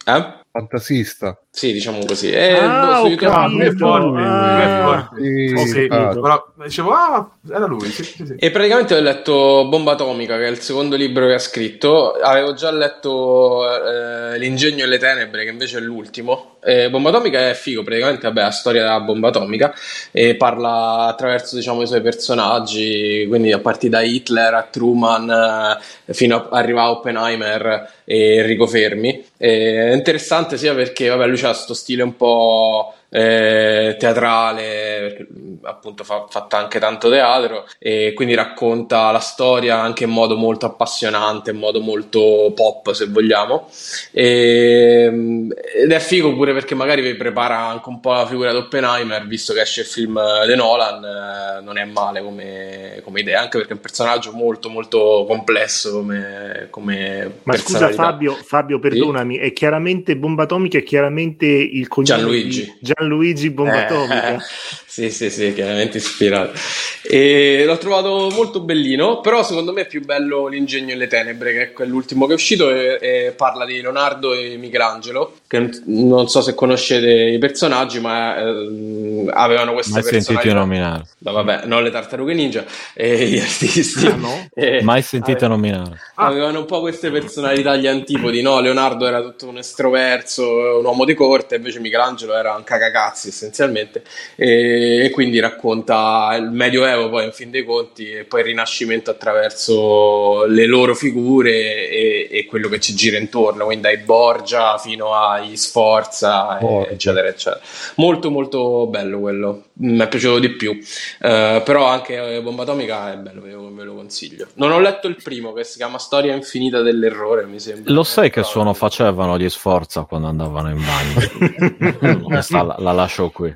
eh? 0.05 0.33
Fantasista. 0.51 1.37
Sì, 1.55 1.71
diciamo 1.71 2.03
così. 2.03 2.31
E, 2.31 2.53
Ah, 2.57 3.01
YouTube- 3.05 3.15
capito. 3.29 3.47
lui 3.57 3.65
è 3.67 3.71
forte, 3.73 4.21
Ah. 4.23 5.09
lui 5.13 5.45
è 5.45 5.53
forte. 5.53 5.67
Sì, 5.67 5.87
però 5.87 6.45
dicevo, 6.63 6.91
ah, 6.93 7.29
era 7.47 7.65
lui. 7.67 7.87
Sì, 7.91 8.03
sì, 8.03 8.25
sì. 8.25 8.35
E 8.39 8.49
praticamente 8.49 8.95
ho 8.95 8.99
letto 8.99 9.67
Bomba 9.69 9.91
Atomica, 9.91 10.35
che 10.37 10.45
è 10.47 10.49
il 10.49 10.57
secondo 10.61 10.95
libro 10.95 11.27
che 11.27 11.35
ha 11.35 11.39
scritto. 11.39 12.13
Avevo 12.13 12.55
già 12.55 12.71
letto 12.71 13.65
eh, 13.71 14.39
L'ingegno 14.39 14.83
e 14.83 14.87
le 14.87 14.97
tenebre, 14.97 15.43
che 15.43 15.51
invece 15.51 15.77
è 15.77 15.81
l'ultimo. 15.81 16.57
E 16.65 16.89
Bomba 16.89 17.09
Atomica 17.09 17.49
è 17.49 17.53
figo, 17.53 17.83
praticamente, 17.83 18.25
vabbè, 18.25 18.41
la 18.41 18.49
storia 18.51 18.81
della 18.83 19.01
bomba 19.01 19.27
atomica 19.27 19.73
e 20.11 20.35
parla 20.35 21.05
attraverso, 21.07 21.55
diciamo, 21.57 21.81
i 21.83 21.87
suoi 21.87 22.01
personaggi, 22.01 23.25
quindi 23.27 23.51
a 23.51 23.59
partire 23.59 23.91
da 23.91 24.01
Hitler 24.01 24.53
a 24.53 24.67
Truman 24.71 25.77
eh, 26.05 26.13
fino 26.13 26.37
a 26.37 26.57
arrivare 26.57 26.87
a 26.87 26.91
Oppenheimer 26.91 27.89
e 28.05 28.37
Enrico 28.37 28.65
Fermi. 28.65 29.23
È 29.37 29.91
interessante 29.93 30.57
sia 30.57 30.73
perché, 30.73 31.09
vabbè, 31.09 31.27
lui 31.27 31.37
ha 31.45 31.51
questo 31.51 31.73
stile 31.73 32.03
un 32.03 32.15
po' 32.15 32.93
eh, 33.15 33.95
teatrale, 33.99 35.27
appunto 35.61 36.03
fa, 36.03 36.25
fatto 36.27 36.55
anche 36.55 36.79
tanto 36.79 37.11
teatro 37.11 37.67
e 37.77 38.13
quindi 38.15 38.33
racconta 38.33 39.11
la 39.11 39.19
storia 39.19 39.79
anche 39.79 40.05
in 40.05 40.09
modo 40.09 40.35
molto 40.35 40.65
appassionante, 40.65 41.51
in 41.51 41.57
modo 41.57 41.79
molto 41.79 42.51
pop 42.55 42.91
se 42.91 43.05
vogliamo. 43.05 43.69
E, 44.11 45.47
ed 45.75 45.91
è 45.91 45.99
figo 45.99 46.33
pure 46.33 46.53
perché 46.53 46.73
magari 46.73 47.03
vi 47.03 47.13
prepara 47.13 47.59
anche 47.59 47.87
un 47.89 47.99
po' 47.99 48.13
la 48.13 48.25
figura 48.25 48.49
di 48.49 48.57
Oppenheimer, 48.57 49.27
visto 49.27 49.53
che 49.53 49.61
esce 49.61 49.81
il 49.81 49.87
film 49.87 50.19
di 50.47 50.55
Nolan, 50.55 51.03
eh, 51.03 51.61
non 51.61 51.77
è 51.77 51.85
male 51.85 52.23
come, 52.23 52.99
come 53.03 53.19
idea, 53.19 53.41
anche 53.41 53.57
perché 53.57 53.73
è 53.73 53.75
un 53.75 53.81
personaggio 53.81 54.31
molto 54.31 54.69
molto 54.69 55.25
complesso 55.27 55.91
come, 55.91 56.67
come 56.71 57.31
Ma 57.43 57.55
scusa. 57.57 57.91
Fabio, 57.91 58.33
Fabio, 58.33 58.79
perdonami, 58.79 59.37
è 59.37 59.53
chiaramente 59.53 60.17
Bomba 60.17 60.43
Atomica, 60.43 60.79
è 60.79 60.83
chiaramente 60.83 61.45
il 61.45 61.87
cognome 61.87 62.21
Gianluigi. 62.21 62.77
di 62.79 63.02
Gianluigi 63.03 63.49
Bomba 63.49 63.81
Eh, 63.81 63.83
Atomica. 63.83 64.39
sì, 64.85 65.09
sì, 65.11 65.29
sì, 65.29 65.53
chiaramente 65.53 65.97
ispirato. 65.97 66.53
E 67.01 67.63
l'ho 67.65 67.77
trovato 67.77 68.29
molto 68.31 68.61
bellino, 68.61 69.19
però 69.19 69.43
secondo 69.43 69.73
me 69.73 69.81
è 69.81 69.87
più 69.87 70.03
bello 70.03 70.47
L'ingegno 70.47 70.93
e 70.93 70.95
le 70.95 71.07
tenebre, 71.07 71.51
che 71.51 71.61
è 71.61 71.71
quell'ultimo 71.73 72.25
che 72.25 72.31
è 72.31 72.35
uscito 72.35 72.71
e, 72.71 72.97
e 73.01 73.33
parla 73.35 73.65
di 73.65 73.81
Leonardo 73.81 74.33
e 74.33 74.55
Michelangelo, 74.57 75.39
che 75.53 75.69
non 75.85 76.27
so 76.29 76.41
se 76.41 76.55
conoscete 76.55 77.07
i 77.11 77.37
personaggi, 77.37 77.99
ma 77.99 78.35
ehm, 78.37 79.29
avevano 79.31 79.73
queste 79.73 79.93
Mai 79.93 80.01
sentiti 80.01 80.33
personalità. 80.33 80.59
nominare. 80.59 81.03
No, 81.19 81.31
vabbè, 81.31 81.65
non 81.65 81.83
le 81.83 81.91
tartarughe 81.91 82.33
ninja, 82.33 82.65
e 82.95 83.27
gli 83.27 83.37
artisti. 83.39 84.07
Ah, 84.07 84.15
no? 84.15 84.49
E- 84.55 84.81
Mai 84.81 85.03
sentite 85.03 85.45
ave- 85.45 85.53
nominare. 85.55 85.99
Avevano 86.15 86.59
un 86.59 86.65
po' 86.65 86.79
queste 86.79 87.11
personalità 87.11 87.71
agli 87.71 87.85
antipodi, 87.85 88.41
no? 88.41 88.59
Leonardo 88.61 89.05
era 89.05 89.21
tutto 89.21 89.47
un 89.47 89.57
estroverso, 89.59 90.79
un 90.79 90.85
uomo 90.85 91.05
di 91.05 91.13
corte, 91.13 91.55
invece 91.57 91.79
Michelangelo 91.79 92.35
era 92.35 92.55
un 92.55 92.63
cagacazzi 92.63 93.27
essenzialmente, 93.27 94.01
e, 94.35 95.05
e 95.05 95.09
quindi 95.11 95.39
racconta 95.39 96.35
il 96.39 96.49
Medioevo 96.49 97.09
poi 97.09 97.25
in 97.25 97.31
fin 97.31 97.51
dei 97.51 97.63
conti 97.63 98.11
e 98.11 98.23
poi 98.23 98.39
il 98.39 98.47
Rinascimento 98.47 99.11
attraverso 99.11 100.45
le 100.45 100.65
loro 100.65 100.95
figure 100.95 101.89
e, 101.89 102.27
e 102.31 102.45
quello 102.45 102.69
che 102.69 102.79
ci 102.79 102.95
gira 102.95 103.19
intorno, 103.19 103.65
quindi 103.65 103.83
dai 103.83 103.97
Borgia 103.97 104.77
fino 104.79 105.13
agli 105.43 105.55
Sforza, 105.55 106.57
e- 106.57 106.61
Borgia. 106.61 106.91
eccetera, 106.91 107.27
eccetera. 107.27 107.61
Molto 107.95 108.29
molto 108.31 108.87
bello 108.87 109.19
quello, 109.19 109.63
mi 109.73 109.97
è 109.99 110.07
piaciuto 110.07 110.39
di 110.39 110.49
più, 110.51 110.71
Eh, 111.19 111.61
però 111.63 111.85
anche 111.87 112.35
eh, 112.35 112.41
Bomba 112.41 112.63
Atomica 112.63 113.11
è 113.13 113.17
bello, 113.17 113.41
ve 113.41 113.51
lo, 113.51 113.73
ve 113.73 113.83
lo 113.83 113.95
consiglio. 113.95 114.47
Non 114.55 114.71
ho 114.71 114.79
letto 114.79 115.07
il 115.07 115.17
primo 115.21 115.53
che 115.53 115.63
si 115.63 115.77
chiama 115.77 115.97
Storia 115.97 116.33
infinita 116.33 116.81
dell'errore, 116.81 117.45
mi 117.45 117.59
sembra. 117.59 117.93
Lo 117.93 118.03
sai 118.03 118.29
che 118.29 118.43
suono 118.43 118.73
facevano 118.73 119.37
gli 119.37 119.49
sforza 119.49 120.03
quando 120.03 120.27
andavano 120.27 120.69
in 120.69 120.83
bagno? 120.83 122.41
La, 122.53 122.75
la 122.77 122.91
lascio 122.91 123.29
qui. 123.29 123.53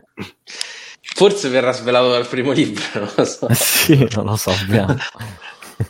Forse 1.02 1.50
verrà 1.50 1.72
svelato 1.72 2.10
dal 2.10 2.28
primo 2.28 2.52
libro, 2.52 2.84
non 2.94 3.10
lo 3.16 3.26
so. 3.26 3.48
Sì, 3.54 4.08
non 4.16 4.26
lo 4.26 4.36
sappiamo. 4.36 4.96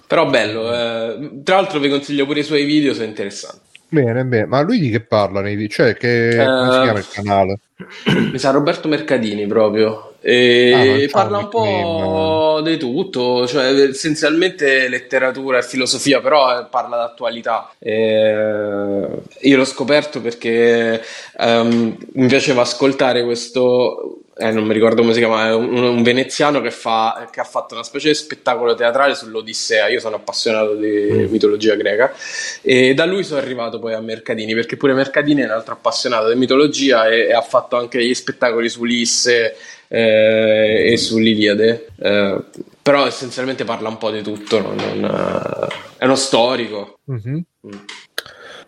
Però 0.05 0.25
bello, 0.25 0.73
eh, 0.73 1.41
tra 1.43 1.55
l'altro 1.55 1.79
vi 1.79 1.89
consiglio 1.89 2.25
pure 2.25 2.41
i 2.41 2.43
suoi 2.43 2.65
video, 2.65 2.93
sono 2.93 3.05
interessanti. 3.05 3.65
Bene, 3.89 4.25
bene. 4.25 4.45
Ma 4.45 4.61
lui 4.61 4.79
di 4.79 4.89
che 4.89 5.01
parla 5.01 5.41
nei? 5.41 5.69
Cioè, 5.69 5.95
che... 5.95 6.53
come 6.57 6.71
si 6.71 6.79
Eh, 6.79 6.81
chiama 6.81 6.99
il 6.99 7.07
canale? 7.07 7.59
Mi 8.31 8.37
sa 8.39 8.51
Roberto 8.51 8.87
Mercadini 8.87 9.45
proprio. 9.47 10.15
E 10.19 10.71
Ah, 10.71 11.09
parla 11.09 11.37
un 11.37 11.47
po' 11.47 12.59
di 12.63 12.77
tutto, 12.77 13.47
cioè 13.47 13.71
essenzialmente 13.87 14.89
letteratura 14.89 15.59
e 15.59 15.63
filosofia, 15.63 16.19
però 16.21 16.59
eh, 16.59 16.65
parla 16.69 16.97
d'attualità. 16.97 17.71
E, 17.79 19.07
io 19.41 19.57
l'ho 19.57 19.65
scoperto 19.65 20.19
perché 20.21 21.01
ehm, 21.37 21.97
mi 22.13 22.27
piaceva 22.27 22.61
ascoltare 22.63 23.23
questo, 23.23 24.21
eh, 24.39 24.51
non 24.51 24.65
mi 24.65 24.73
ricordo 24.73 25.01
come 25.01 25.13
si 25.13 25.19
chiama, 25.19 25.55
un, 25.55 25.75
un 25.75 26.03
veneziano 26.03 26.61
che, 26.61 26.71
fa, 26.71 27.27
che 27.31 27.39
ha 27.39 27.43
fatto 27.43 27.73
una 27.73 27.83
specie 27.83 28.09
di 28.09 28.15
spettacolo 28.15 28.75
teatrale 28.75 29.15
sull'Odissea. 29.15 29.87
Io 29.87 29.99
sono 29.99 30.17
appassionato 30.17 30.75
di 30.75 31.27
mitologia 31.29 31.75
greca 31.75 32.13
e 32.61 32.93
da 32.93 33.05
lui 33.05 33.23
sono 33.23 33.39
arrivato 33.39 33.79
poi 33.79 33.93
a 33.93 34.01
Mercadini, 34.01 34.53
perché 34.53 34.77
pure 34.77 34.93
Mercadini 34.93 35.41
è 35.41 35.45
un 35.45 35.51
altro 35.51 35.73
appassionato 35.73 36.29
di 36.29 36.35
mitologia 36.35 37.07
e, 37.07 37.27
e 37.27 37.33
ha 37.33 37.41
fatto 37.41 37.77
anche 37.77 38.03
gli 38.03 38.13
spettacoli 38.13 38.69
su 38.69 38.81
Ulisse 38.81 39.55
eh, 39.87 40.91
e 40.91 40.97
sull'Iliade. 40.97 41.87
Eh, 41.99 42.39
però 42.81 43.05
essenzialmente 43.05 43.63
parla 43.63 43.89
un 43.89 43.97
po' 43.97 44.11
di 44.11 44.21
tutto, 44.21 44.61
non- 44.61 44.75
non, 44.75 45.03
eh, 45.69 45.73
è 45.97 46.05
uno 46.05 46.15
storico. 46.15 46.99
Mhm. 47.05 47.43
Mm. 47.67 47.79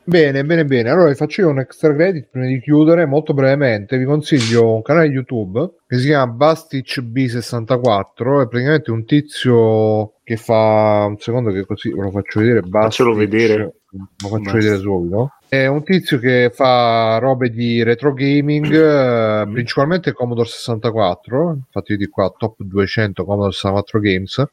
Bene, 0.10 0.44
bene, 0.44 0.65
bene. 0.65 0.90
Allora 0.90 1.10
vi 1.10 1.14
faccio 1.14 1.41
io 1.41 1.49
un 1.49 1.60
extra 1.60 1.94
credit 1.94 2.30
prima 2.31 2.48
di 2.48 2.60
chiudere, 2.60 3.06
molto 3.06 3.36
brevemente. 3.36 3.95
Vi 3.95 4.06
consiglio 4.06 4.73
un 4.73 4.81
canale 4.81 5.06
YouTube 5.06 5.76
che 5.86 5.99
si 5.99 6.07
chiama 6.07 6.31
Bastich 6.31 6.99
B64. 6.99 8.41
È 8.41 8.48
praticamente 8.48 8.90
un 8.90 9.06
tizio 9.06 10.14
che 10.23 10.36
fa 10.36 11.06
un 11.07 11.18
secondo 11.19 11.52
che 11.52 11.64
così 11.64 11.94
ve 11.94 12.02
lo 12.02 12.10
faccio 12.10 12.40
vedere. 12.40 12.61
Faccelo 12.68 13.11
Bastich, 13.11 13.30
vedere. 13.30 13.64
Lo 13.91 14.27
faccio 14.30 14.41
Basta. 14.41 14.57
vedere 14.57 14.77
subito. 14.80 15.34
È 15.48 15.68
un 15.68 15.84
tizio 15.84 16.18
che 16.18 16.52
fa 16.56 17.19
robe 17.19 17.52
di 17.52 17.84
retro 17.84 18.11
gaming, 18.11 18.65
eh, 18.73 19.48
principalmente 19.52 20.11
Commodore 20.14 20.48
64. 20.48 21.52
Infatti, 21.52 21.95
di 21.95 22.07
qua 22.07 22.34
top 22.36 22.56
200 22.64 23.23
Commodore 23.23 23.52
64 23.52 23.99
Games 23.99 24.44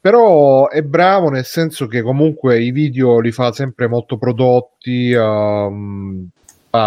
però 0.00 0.68
è 0.68 0.82
bravo 0.82 1.28
nel 1.28 1.44
senso 1.44 1.86
che 1.86 2.02
comunque 2.02 2.60
i 2.62 2.70
video 2.70 3.18
li 3.20 3.32
fa 3.32 3.52
sempre 3.52 3.88
molto 3.88 4.18
prodotti 4.18 5.14
fa 5.14 5.68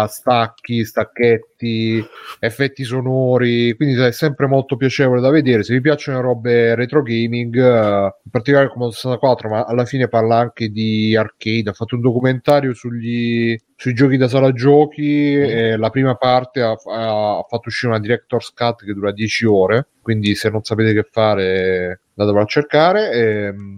stacchi, 0.06 0.84
stacchetti 0.84 2.04
effetti 2.38 2.84
sonori 2.84 3.74
quindi 3.74 4.00
è 4.00 4.12
sempre 4.12 4.46
molto 4.46 4.76
piacevole 4.76 5.20
da 5.20 5.30
vedere. 5.30 5.62
Se 5.62 5.74
vi 5.74 5.80
piacciono 5.80 6.18
le 6.18 6.22
robe 6.22 6.74
retro 6.74 7.02
gaming 7.02 7.56
eh, 7.56 8.14
in 8.22 8.30
particolare 8.30 8.68
come 8.68 8.90
64 8.90 9.48
ma 9.48 9.64
alla 9.64 9.84
fine 9.84 10.08
parla 10.08 10.38
anche 10.38 10.68
di 10.68 11.16
arcade 11.16 11.70
ha 11.70 11.72
fatto 11.72 11.96
un 11.96 12.00
documentario 12.00 12.72
sugli, 12.74 13.56
sui 13.76 13.94
giochi 13.94 14.16
da 14.16 14.28
sala 14.28 14.52
giochi 14.52 15.34
e 15.34 15.76
la 15.76 15.90
prima 15.90 16.14
parte 16.14 16.62
ha, 16.62 16.70
ha- 16.70 17.44
fatto 17.48 17.68
uscire 17.68 17.92
una 17.92 18.00
director's 18.00 18.52
cut 18.52 18.84
che 18.84 18.92
dura 18.92 19.12
10 19.12 19.46
ore 19.46 19.88
quindi 20.00 20.34
se 20.34 20.50
non 20.50 20.62
sapete 20.62 20.92
che 20.92 21.06
fare 21.10 22.00
andatevelo 22.14 22.44
a 22.44 22.46
cercare. 22.46 23.12
Ehm, 23.12 23.76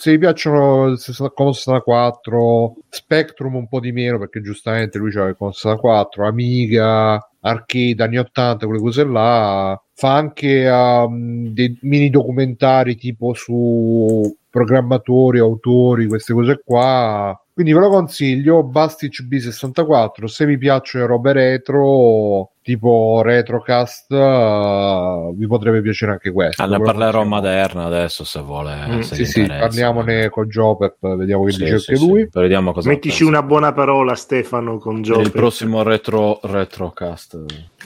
se 0.00 0.12
vi 0.12 0.18
piacciono 0.18 0.86
il 0.86 0.98
60 0.98 1.34
Commodore 1.34 1.58
64, 1.58 2.76
Spectrum 2.88 3.54
un 3.56 3.68
po' 3.68 3.80
di 3.80 3.92
meno 3.92 4.18
perché 4.18 4.40
giustamente 4.40 4.96
lui 4.96 5.10
c'aveva 5.10 5.28
il 5.28 5.36
Commodore 5.36 5.60
64, 5.60 6.26
Amiga, 6.26 7.30
Arcade, 7.40 8.02
anni 8.02 8.16
80, 8.16 8.64
quelle 8.64 8.80
cose 8.80 9.04
là. 9.04 9.78
Fa 9.92 10.14
anche 10.14 10.66
um, 10.70 11.52
dei 11.52 11.78
mini 11.82 12.08
documentari 12.08 12.96
tipo 12.96 13.34
su 13.34 14.34
programmatori, 14.48 15.38
autori, 15.38 16.06
queste 16.06 16.32
cose 16.32 16.62
qua. 16.64 17.38
Quindi 17.60 17.78
ve 17.78 17.86
lo 17.86 17.90
consiglio, 17.90 18.62
Bastic 18.62 19.22
B64, 19.28 20.24
se 20.24 20.46
vi 20.46 20.56
piacciono 20.56 21.04
le 21.04 21.10
robe 21.10 21.32
retro, 21.34 22.52
tipo 22.62 23.20
Retrocast, 23.22 24.10
uh, 24.12 25.36
vi 25.36 25.46
potrebbe 25.46 25.82
piacere 25.82 26.12
anche 26.12 26.32
questo. 26.32 26.64
Lo 26.64 26.80
parlerò 26.80 27.22
moderna 27.24 27.84
adesso 27.84 28.24
se 28.24 28.40
vuole. 28.40 28.74
Mm, 28.88 29.00
se 29.00 29.14
Sì, 29.14 29.26
sì, 29.26 29.44
parliamone 29.44 30.30
con 30.30 30.48
Jopep, 30.48 31.16
vediamo 31.16 31.44
che 31.44 31.52
Sì, 31.52 31.64
dice 31.64 31.78
sì, 31.80 31.90
anche 31.90 32.02
sì. 32.02 32.08
lui. 32.08 32.28
Vediamo 32.32 32.72
cosa 32.72 32.88
Mettici 32.88 33.24
una 33.24 33.42
buona 33.42 33.74
parola, 33.74 34.14
Stefano, 34.14 34.78
con 34.78 35.02
Gio. 35.02 35.20
Il 35.20 35.32
prossimo 35.32 35.82
retro 35.82 36.40
retrocast 36.42 37.38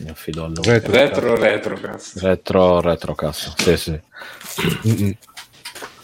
mi 0.04 0.08
affido 0.08 0.44
al 0.44 0.52
Retro- 0.62 0.92
Retro, 0.92 1.34
retro, 1.34 1.74
cazzo. 1.74 2.20
retro 2.24 2.80
retrocast. 2.80 3.60
Sì, 3.60 3.76
sì. 3.76 4.00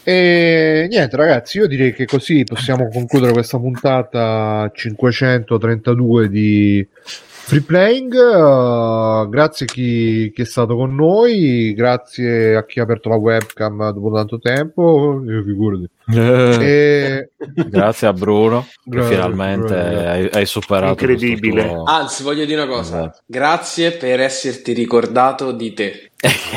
E 0.03 0.87
niente, 0.89 1.15
ragazzi, 1.15 1.59
io 1.59 1.67
direi 1.67 1.93
che 1.93 2.05
così 2.05 2.43
possiamo 2.43 2.87
concludere 2.89 3.33
questa 3.33 3.59
puntata 3.59 4.69
532 4.73 6.27
di 6.27 6.87
Free 6.91 7.61
Playing. 7.61 8.13
Uh, 8.13 9.29
grazie 9.29 9.67
a 9.67 9.69
chi, 9.69 10.31
chi 10.33 10.41
è 10.41 10.45
stato 10.45 10.75
con 10.75 10.95
noi, 10.95 11.73
grazie 11.75 12.55
a 12.55 12.65
chi 12.65 12.79
ha 12.79 12.83
aperto 12.83 13.09
la 13.09 13.15
webcam 13.15 13.91
dopo 13.91 14.11
tanto 14.11 14.39
tempo. 14.39 15.21
eh, 15.27 15.43
figurati. 15.43 15.89
E... 16.07 17.29
Grazie 17.67 18.07
a 18.07 18.13
Bruno 18.13 18.61
che 18.61 18.89
Grazie, 18.89 19.15
finalmente 19.15 19.73
Bruno. 19.73 20.09
hai, 20.09 20.29
hai 20.31 20.45
superato 20.45 20.91
Incredibile. 20.91 21.67
tuo- 21.67 21.83
Anzi, 21.83 22.23
voglio 22.23 22.45
dire 22.45 22.61
una 22.61 22.71
cosa. 22.71 22.99
Esatto. 22.99 23.19
Grazie 23.25 23.91
per 23.91 24.19
esserti 24.19 24.73
ricordato 24.73 25.51
di 25.51 25.73
te. 25.73 26.11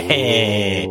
Eh, 0.08 0.88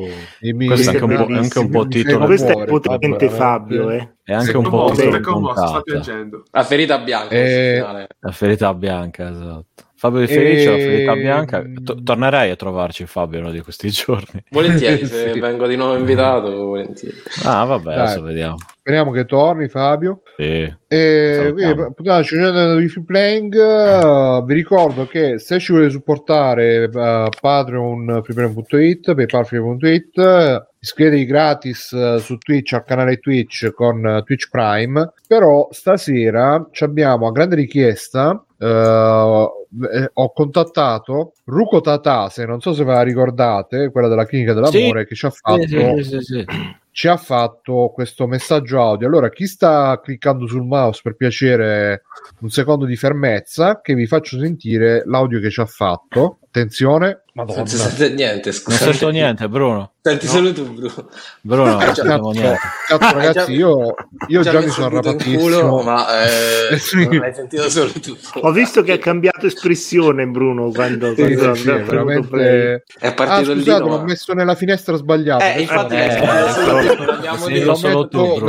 mi- 0.54 0.66
Questo 0.68 0.90
è 0.90 0.94
anche 0.94 1.04
un 1.04 1.16
po', 1.16 1.34
anche 1.34 1.60
un 1.60 1.70
po' 1.70 1.88
titolo 1.88 2.18
fai 2.20 2.26
Questo 2.28 2.60
è 2.60 2.66
potente 2.66 3.30
Fabio, 3.30 3.90
eh. 3.92 4.16
è 4.24 4.34
anche 4.34 4.58
un 4.58 4.64
po' 4.64 4.94
commosso, 5.22 5.68
sta 5.68 5.82
piangendo. 5.82 6.44
La 6.52 6.64
ferita 6.64 6.98
bianca. 7.00 7.36
Eh, 7.36 7.80
la 8.20 8.32
ferita 8.32 8.74
bianca 8.74 9.30
esatto 9.30 9.92
Fabio 10.04 10.20
di 10.20 10.28
Felice 10.28 10.70
la 10.70 10.78
ferita 10.78 11.12
Ehm, 11.14 11.20
bianca 11.22 11.64
To- 11.82 12.04
tornerei 12.04 12.50
a 12.52 12.56
trovarci 12.58 13.06
Fabio 13.06 13.40
uno 13.40 13.52
di 13.52 13.62
questi 13.62 13.88
giorni 13.92 14.44
Volentieri, 14.50 15.06
se 15.08 15.32
Sì. 15.32 15.40
vengo 15.40 15.66
di 15.66 15.78
nuovo 15.78 15.96
invitato, 15.96 16.52
volentieri. 16.54 17.16
ah 17.46 17.64
vabbè 17.64 17.84
Dai. 17.94 17.98
adesso 18.00 18.22
vediamo 18.22 18.58
Speriamo 18.84 19.12
che 19.12 19.24
torni, 19.24 19.70
Fabio. 19.70 20.24
sì. 20.36 20.70
E 20.90 21.34
Salutiamo. 21.38 21.94
quindi, 21.94 22.24
500 22.26 22.76
di 22.76 22.88
Free 22.90 23.04
Playing. 23.06 23.54
uh, 23.56 24.46
vi 24.46 24.54
ricordo 24.54 25.08
che 25.08 25.40
se 25.40 25.58
ci 25.60 25.72
volete 25.72 25.92
supportare 25.92 26.84
uh, 26.92 27.30
Patreon 27.40 28.20
freeplaying.it, 28.26 29.14
paypal.it, 29.16 30.18
uh, 30.18 30.62
iscrivetevi 30.82 31.26
gratis 31.26 31.92
uh, 31.92 32.18
su 32.18 32.38
Twitch 32.38 32.74
al 32.74 32.84
canale 32.84 33.20
Twitch 33.20 33.72
con 33.72 34.04
uh, 34.04 34.22
Twitch 34.24 34.50
Prime. 34.50 35.14
Però 35.30 35.70
stasera 35.72 36.68
ci 36.74 36.84
abbiamo 36.84 37.28
a 37.28 37.32
grande 37.32 37.56
richiesta. 37.56 38.44
Uh, 38.64 39.86
eh, 39.86 40.10
ho 40.14 40.32
contattato 40.32 41.34
Ruko 41.46 41.82
Tatase, 41.82 42.46
non 42.46 42.62
so 42.62 42.74
se 42.74 42.84
ve 42.84 42.94
la 42.94 43.02
ricordate, 43.02 43.92
quella 43.92 44.08
della 44.08 44.26
clinica 44.26 44.54
dell'amore, 44.54 45.06
che 45.06 45.16
ci 45.16 45.26
ha 45.26 45.30
fatto 45.30 45.62
Sì, 45.62 46.04
sì, 46.04 46.04
sì, 46.04 46.20
sì. 46.22 46.46
ci 46.92 47.08
ha 47.08 47.18
fatto 47.18 47.92
questo 47.94 48.28
messaggio 48.28 48.82
audio. 48.82 49.08
Allora, 49.08 49.30
chi 49.30 49.48
sta 49.48 50.00
cliccando 50.02 50.48
sul 50.48 50.64
mouse 50.64 51.02
per 51.04 51.16
piacere 51.16 52.04
un 52.42 52.50
secondo 52.50 52.86
di 52.86 52.96
fermezza, 52.96 53.82
che 53.82 53.96
vi 53.96 54.06
faccio 54.06 54.40
sentire 54.40 55.04
l'audio 55.06 55.40
che 55.40 55.50
ci 55.50 55.62
ha 55.62 55.66
fatto. 55.66 56.38
Attenzione, 56.56 57.24
Non 57.34 57.48
Madonna. 57.48 57.66
si 57.66 57.78
sente 57.78 58.10
niente, 58.12 58.50
non 58.52 58.60
scusa. 58.60 58.78
sento 58.78 59.10
niente 59.10 59.50
Bruno 59.50 59.94
Senti 60.04 60.28
solo 60.28 60.54
tu, 60.54 60.72
Bruno. 60.72 61.10
Bruno 61.42 61.78
non 61.80 61.96
sentiamo 61.96 62.30
niente 62.30 62.60
Cazzo, 62.88 63.18
ragazzi, 63.18 63.54
io, 63.54 63.96
io 64.28 64.42
già 64.44 64.52
mi 64.60 64.66
messo 64.66 64.74
sono 64.74 64.86
arrabbiatissimo. 64.86 65.40
culo, 65.70 65.82
ma 65.82 66.06
eh, 66.26 66.78
Sì. 66.78 67.06
non 67.08 67.18
l'hai 67.18 67.34
sentito 67.34 67.68
solo 67.72 67.90
tu. 68.00 68.16
Ho 68.42 68.52
visto 68.52 68.84
che 68.84 68.92
ha 68.92 68.98
cambiato 69.00 69.48
espressione 69.48 70.28
Bruno 70.28 70.70
quando, 70.70 71.16
Sì, 71.16 71.34
quando 71.34 71.56
sì, 71.56 71.72
veramente... 71.72 72.84
È 73.00 73.08
Ah, 73.08 73.14
partito 73.14 73.52
il 73.54 73.58
scusate, 73.64 73.84
l'ho 73.90 74.02
messo 74.04 74.34
nella 74.34 74.56
finestra 74.56 74.96
sbagliata. 74.96 75.54
Eh, 75.56 75.62
infatti, 75.62 75.96
Eh, 75.96 76.04
ecco. 76.06 77.04
l'abbiamo 77.06 77.38
Sì, 77.38 77.54
ve, 77.54 77.64
lo 77.64 77.80
metto, 77.82 78.40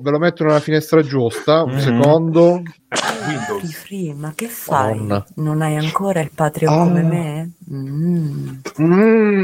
ve, 0.00 0.10
lo 0.12 0.18
metto, 0.20 0.44
nella 0.44 0.60
finestra 0.60 1.02
giusta. 1.02 1.62
Un 1.64 1.72
Mhm. 1.72 1.78
secondo. 1.80 2.62
Windows. 3.26 3.72
Free, 3.74 4.14
ma 4.14 4.32
che 4.34 4.48
fai? 4.48 4.94
Madonna. 4.98 5.26
Non 5.36 5.60
hai 5.62 5.76
ancora 5.76 6.20
il 6.20 6.30
Patreon 6.34 6.72
Ah. 6.72 6.84
come 6.84 7.02
me? 7.02 7.50
Mm. 7.70 8.48
Mm, 8.80 9.42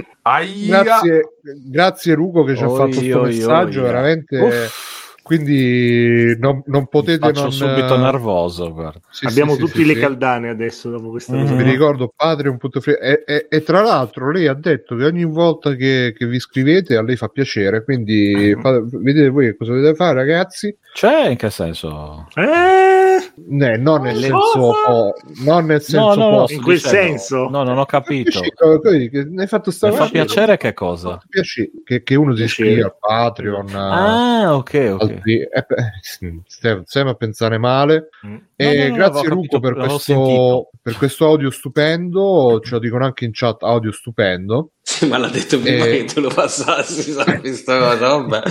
grazie, 0.68 1.22
grazie 1.66 2.14
Rugo 2.14 2.44
che 2.44 2.56
ci 2.56 2.62
ha 2.62 2.70
Oi, 2.70 2.76
fatto 2.78 2.98
questo 2.98 3.20
oi, 3.20 3.34
messaggio. 3.34 3.80
oi. 3.80 3.86
Veramente. 3.86 4.38
Uff. 4.38 5.03
Quindi 5.24 6.36
non, 6.38 6.62
non 6.66 6.80
Mi 6.82 6.86
potete 6.90 7.18
faccio 7.18 7.44
non... 7.44 7.52
subito 7.52 7.96
nervoso 7.96 8.70
guarda. 8.74 9.00
Sì, 9.08 9.24
Abbiamo 9.24 9.52
sì, 9.54 9.56
sì, 9.60 9.64
tutti 9.64 9.78
sì, 9.78 9.86
le 9.86 9.94
sì. 9.94 10.00
caldane 10.00 10.50
adesso 10.50 10.90
dopo 10.90 11.08
questa 11.08 11.34
cosa. 11.34 11.54
Vi 11.54 11.62
ricordo 11.62 12.12
Patreon.free 12.14 12.98
e, 12.98 13.24
e, 13.26 13.46
e 13.48 13.62
tra 13.62 13.80
l'altro 13.80 14.30
lei 14.30 14.48
ha 14.48 14.52
detto 14.54 14.94
che 14.96 15.04
ogni 15.06 15.24
volta 15.24 15.74
che, 15.76 16.12
che 16.14 16.26
vi 16.26 16.36
iscrivete 16.36 16.96
a 16.96 17.02
lei 17.02 17.16
fa 17.16 17.28
piacere, 17.28 17.84
quindi 17.84 18.54
fa- 18.60 18.82
vedete 18.84 19.30
voi 19.30 19.46
che 19.46 19.56
cosa 19.56 19.72
dovete 19.72 19.94
fare 19.94 20.12
ragazzi. 20.12 20.76
C'è 20.92 21.28
in 21.28 21.36
che 21.36 21.48
senso? 21.48 22.28
Eh, 22.34 23.32
Ne, 23.48 23.76
non 23.78 24.02
nel 24.02 24.16
senso 24.16 24.72
po- 24.84 25.14
non 25.44 25.64
nel 25.64 25.80
senso 25.80 26.14
no, 26.14 26.30
no, 26.30 26.36
po- 26.38 26.46
sto 26.46 26.54
in 26.54 26.62
quel 26.62 26.76
dicendo- 26.76 26.98
senso? 27.00 27.48
No, 27.48 27.62
non 27.62 27.78
ho 27.78 27.86
capito. 27.86 28.40
Hai 28.40 29.46
fatto 29.46 29.70
Mi 29.70 29.72
stare 29.72 29.92
fa 29.94 30.08
piacere 30.08 30.56
che 30.58 30.72
cosa? 30.74 31.18
che, 31.84 32.02
che 32.02 32.14
uno 32.14 32.34
si 32.36 32.42
iscrive 32.44 32.82
al 32.82 32.94
Patreon 32.98 33.74
Ah, 33.74 34.54
ok, 34.54 34.96
ok. 35.00 35.13
Altri- 35.14 35.40
eh, 35.40 36.40
stai 36.46 37.08
a 37.08 37.14
pensare 37.14 37.58
male 37.58 38.08
Mm. 38.26 38.36
e 38.56 38.74
No, 38.74 38.82
no, 38.82 38.88
no, 38.88 38.94
grazie 38.96 39.28
capito, 39.28 39.60
per 39.60 39.74
per 40.82 40.96
questo 40.96 41.26
audio 41.26 41.50
stupendo 41.50 42.60
ce 42.62 42.70
lo 42.72 42.78
dicono 42.78 43.04
anche 43.04 43.24
in 43.24 43.30
chat 43.32 43.62
audio 43.62 43.90
stupendo 43.92 44.70
Sì, 44.82 45.06
ma 45.06 45.18
l'ha 45.18 45.28
detto 45.28 45.58
prima 45.60 45.84
Eh. 45.84 46.04
che 46.04 46.04
tu 46.12 46.20
lo 46.20 46.28
passassi, 46.28 47.12
sai, 47.12 47.40
questa 47.40 47.78
cosa, 47.78 48.08
vabbè. 48.16 48.42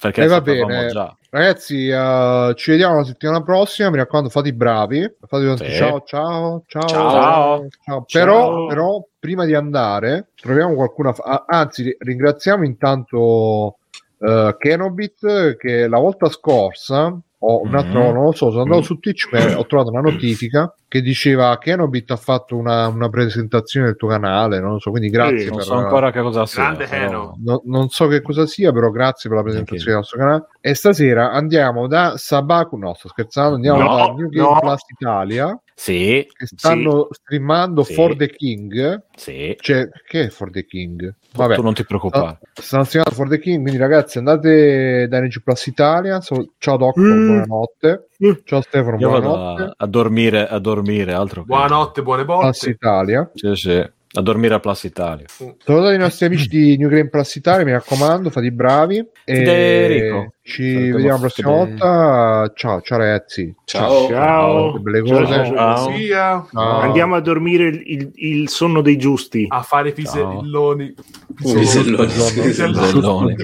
Perché 0.00 0.22
Eh, 0.22 0.26
va 0.26 0.40
bene. 0.40 0.88
già. 0.88 1.16
Ragazzi, 1.30 1.86
eh, 1.88 2.52
ci 2.56 2.70
vediamo 2.72 2.96
la 2.96 3.04
settimana 3.04 3.42
prossima. 3.42 3.88
Mi 3.90 3.96
raccomando, 3.98 4.28
fate 4.30 4.48
i 4.48 4.52
bravi. 4.52 5.00
Fate 5.26 5.44
tanti 5.46 5.64
Sì. 5.70 5.76
ciao, 5.76 6.02
ciao, 6.04 6.62
ciao, 6.66 6.88
Ciao. 6.88 7.68
ciao. 7.84 8.04
Però, 8.10 8.66
però, 8.66 9.04
prima 9.18 9.44
di 9.44 9.54
andare, 9.54 10.30
troviamo 10.34 10.74
qualcuno. 10.74 11.14
anzi, 11.46 11.84
ri- 11.84 11.96
ringraziamo 11.98 12.64
intanto 12.64 13.76
eh, 14.24 14.56
Kenobit 14.58 15.56
che 15.56 15.88
la 15.88 15.98
volta 15.98 16.28
scorsa. 16.28 17.18
Ho 17.44 17.60
un 17.62 17.74
altro, 17.74 18.06
Mhm. 18.08 18.12
non 18.14 18.24
lo 18.26 18.32
so, 18.32 18.50
sono 18.50 18.62
andato 18.62 18.82
su 18.82 18.98
Twitch 19.00 19.28
ho 19.56 19.66
trovato 19.66 19.90
una 19.90 20.00
notifica 20.00 20.72
che 20.92 21.00
diceva 21.00 21.56
Kenobit 21.56 22.10
ha 22.10 22.16
fatto 22.16 22.54
una, 22.54 22.86
una 22.88 23.08
presentazione 23.08 23.86
del 23.86 23.96
tuo 23.96 24.08
canale, 24.08 24.60
non 24.60 24.72
lo 24.72 24.78
so, 24.78 24.90
quindi 24.90 25.08
grazie 25.08 25.38
Sì, 25.38 25.44
per 25.46 25.54
Non 25.54 25.62
so 25.62 25.72
ancora 25.76 26.10
che 26.10 26.20
cosa 26.20 26.44
sia. 26.44 26.62
Grande 26.64 26.84
però- 26.86 27.02
Heno. 27.06 27.38
No- 27.42 27.62
non 27.64 27.88
so 27.88 28.08
che 28.08 28.20
cosa 28.20 28.46
sia, 28.46 28.72
però 28.72 28.90
grazie 28.90 29.30
per 29.30 29.38
la 29.38 29.44
presentazione 29.44 29.84
del 29.86 29.94
nostro 29.94 30.18
canale. 30.18 30.46
E 30.60 30.74
stasera 30.74 31.30
andiamo 31.32 31.86
da 31.86 32.18
Sabaku, 32.18 32.76
no, 32.76 32.92
sto 32.92 33.08
scherzando, 33.08 33.54
andiamo 33.54 33.78
No, 33.82 33.96
da 33.96 34.04
New 34.12 34.28
Game 34.28 34.50
no. 34.50 34.58
Plus 34.60 34.82
Italia 34.98 35.58
Sì, 35.74 36.26
che 36.30 36.44
stanno 36.46 37.08
streamando 37.10 37.82
Sì. 37.84 37.94
For 37.94 38.14
the 38.14 38.28
King. 38.28 39.02
sì. 39.16 39.56
Cioè, 39.58 39.88
che 40.06 40.24
è 40.24 40.28
For 40.28 40.50
the 40.50 40.66
King? 40.66 41.14
Vabbè, 41.34 41.54
Tu 41.54 41.62
non 41.62 41.72
ti 41.72 41.86
preoccupare. 41.86 42.38
stanno 42.52 42.84
streamando 42.84 43.14
For 43.16 43.28
the 43.30 43.38
King, 43.38 43.62
quindi 43.62 43.78
ragazzi 43.80 44.18
andate 44.18 45.08
da 45.08 45.20
NG 45.20 45.42
Plus 45.42 45.66
Italia. 45.68 46.20
So- 46.20 46.52
ciao 46.58 46.76
Doctor, 46.76 47.02
Mm. 47.02 47.26
buonanotte. 47.26 48.08
Mm. 48.24 48.32
Ciao 48.44 48.60
Stefano, 48.60 48.98
Io 48.98 49.10
vado 49.10 49.28
buonanotte. 49.28 49.62
a, 49.62 49.74
a 49.78 49.86
dormire, 49.86 50.46
a 50.48 50.58
dormire, 50.60 51.12
altro 51.12 51.40
che... 51.40 51.48
Buonanotte, 51.48 52.02
buone 52.02 52.24
botte. 52.24 52.70
Italia. 52.70 53.28
Sì, 53.34 53.54
sì. 53.56 53.90
A 54.14 54.20
dormire 54.20 54.52
a 54.54 54.60
Plus 54.60 54.82
Italia. 54.84 55.24
Salutate 55.26 55.94
i 55.94 55.98
nostri 55.98 56.26
amici 56.26 56.46
di 56.46 56.76
New 56.76 56.90
Game 56.90 57.08
Plus 57.08 57.34
Italia, 57.36 57.64
mi 57.64 57.72
raccomando, 57.72 58.28
fate 58.28 58.46
i 58.46 58.50
bravi. 58.52 58.98
E 59.24 59.34
Federico. 59.36 60.34
ci 60.42 60.62
Salutiamo 60.64 60.96
vediamo 60.96 61.12
la 61.14 61.18
prossima 61.18 61.48
volta. 61.50 62.52
Ciao, 62.54 62.80
ciao 62.82 62.98
ragazzi. 62.98 63.54
Ciao. 63.64 64.08
Ciao. 64.08 64.72
Ciao, 65.06 65.26
ciao, 65.26 65.54
ciao. 65.54 66.46
Ciao. 66.52 66.78
Andiamo 66.80 67.14
a 67.14 67.20
dormire 67.20 67.68
il, 67.68 67.82
il- 67.86 68.10
il 68.16 68.48
sonno 68.50 68.82
dei 68.82 68.98
giusti. 68.98 69.46
a 69.48 69.62
fare 69.62 69.92
piselloni. 69.92 70.92
Piselloni. 71.34 72.06
Piselloni. 72.42 73.34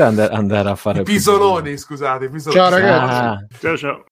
Andare, 0.00 0.32
andare 0.32 0.68
a 0.70 0.74
fare 0.74 1.02
Pisoloni, 1.02 1.76
scusate, 1.76 2.30
pisoloni. 2.30 2.60
Ciao 2.60 2.70
ragazzi. 2.70 3.12
Ah. 3.12 3.46
Ciao 3.60 3.76
ciao. 3.76 4.04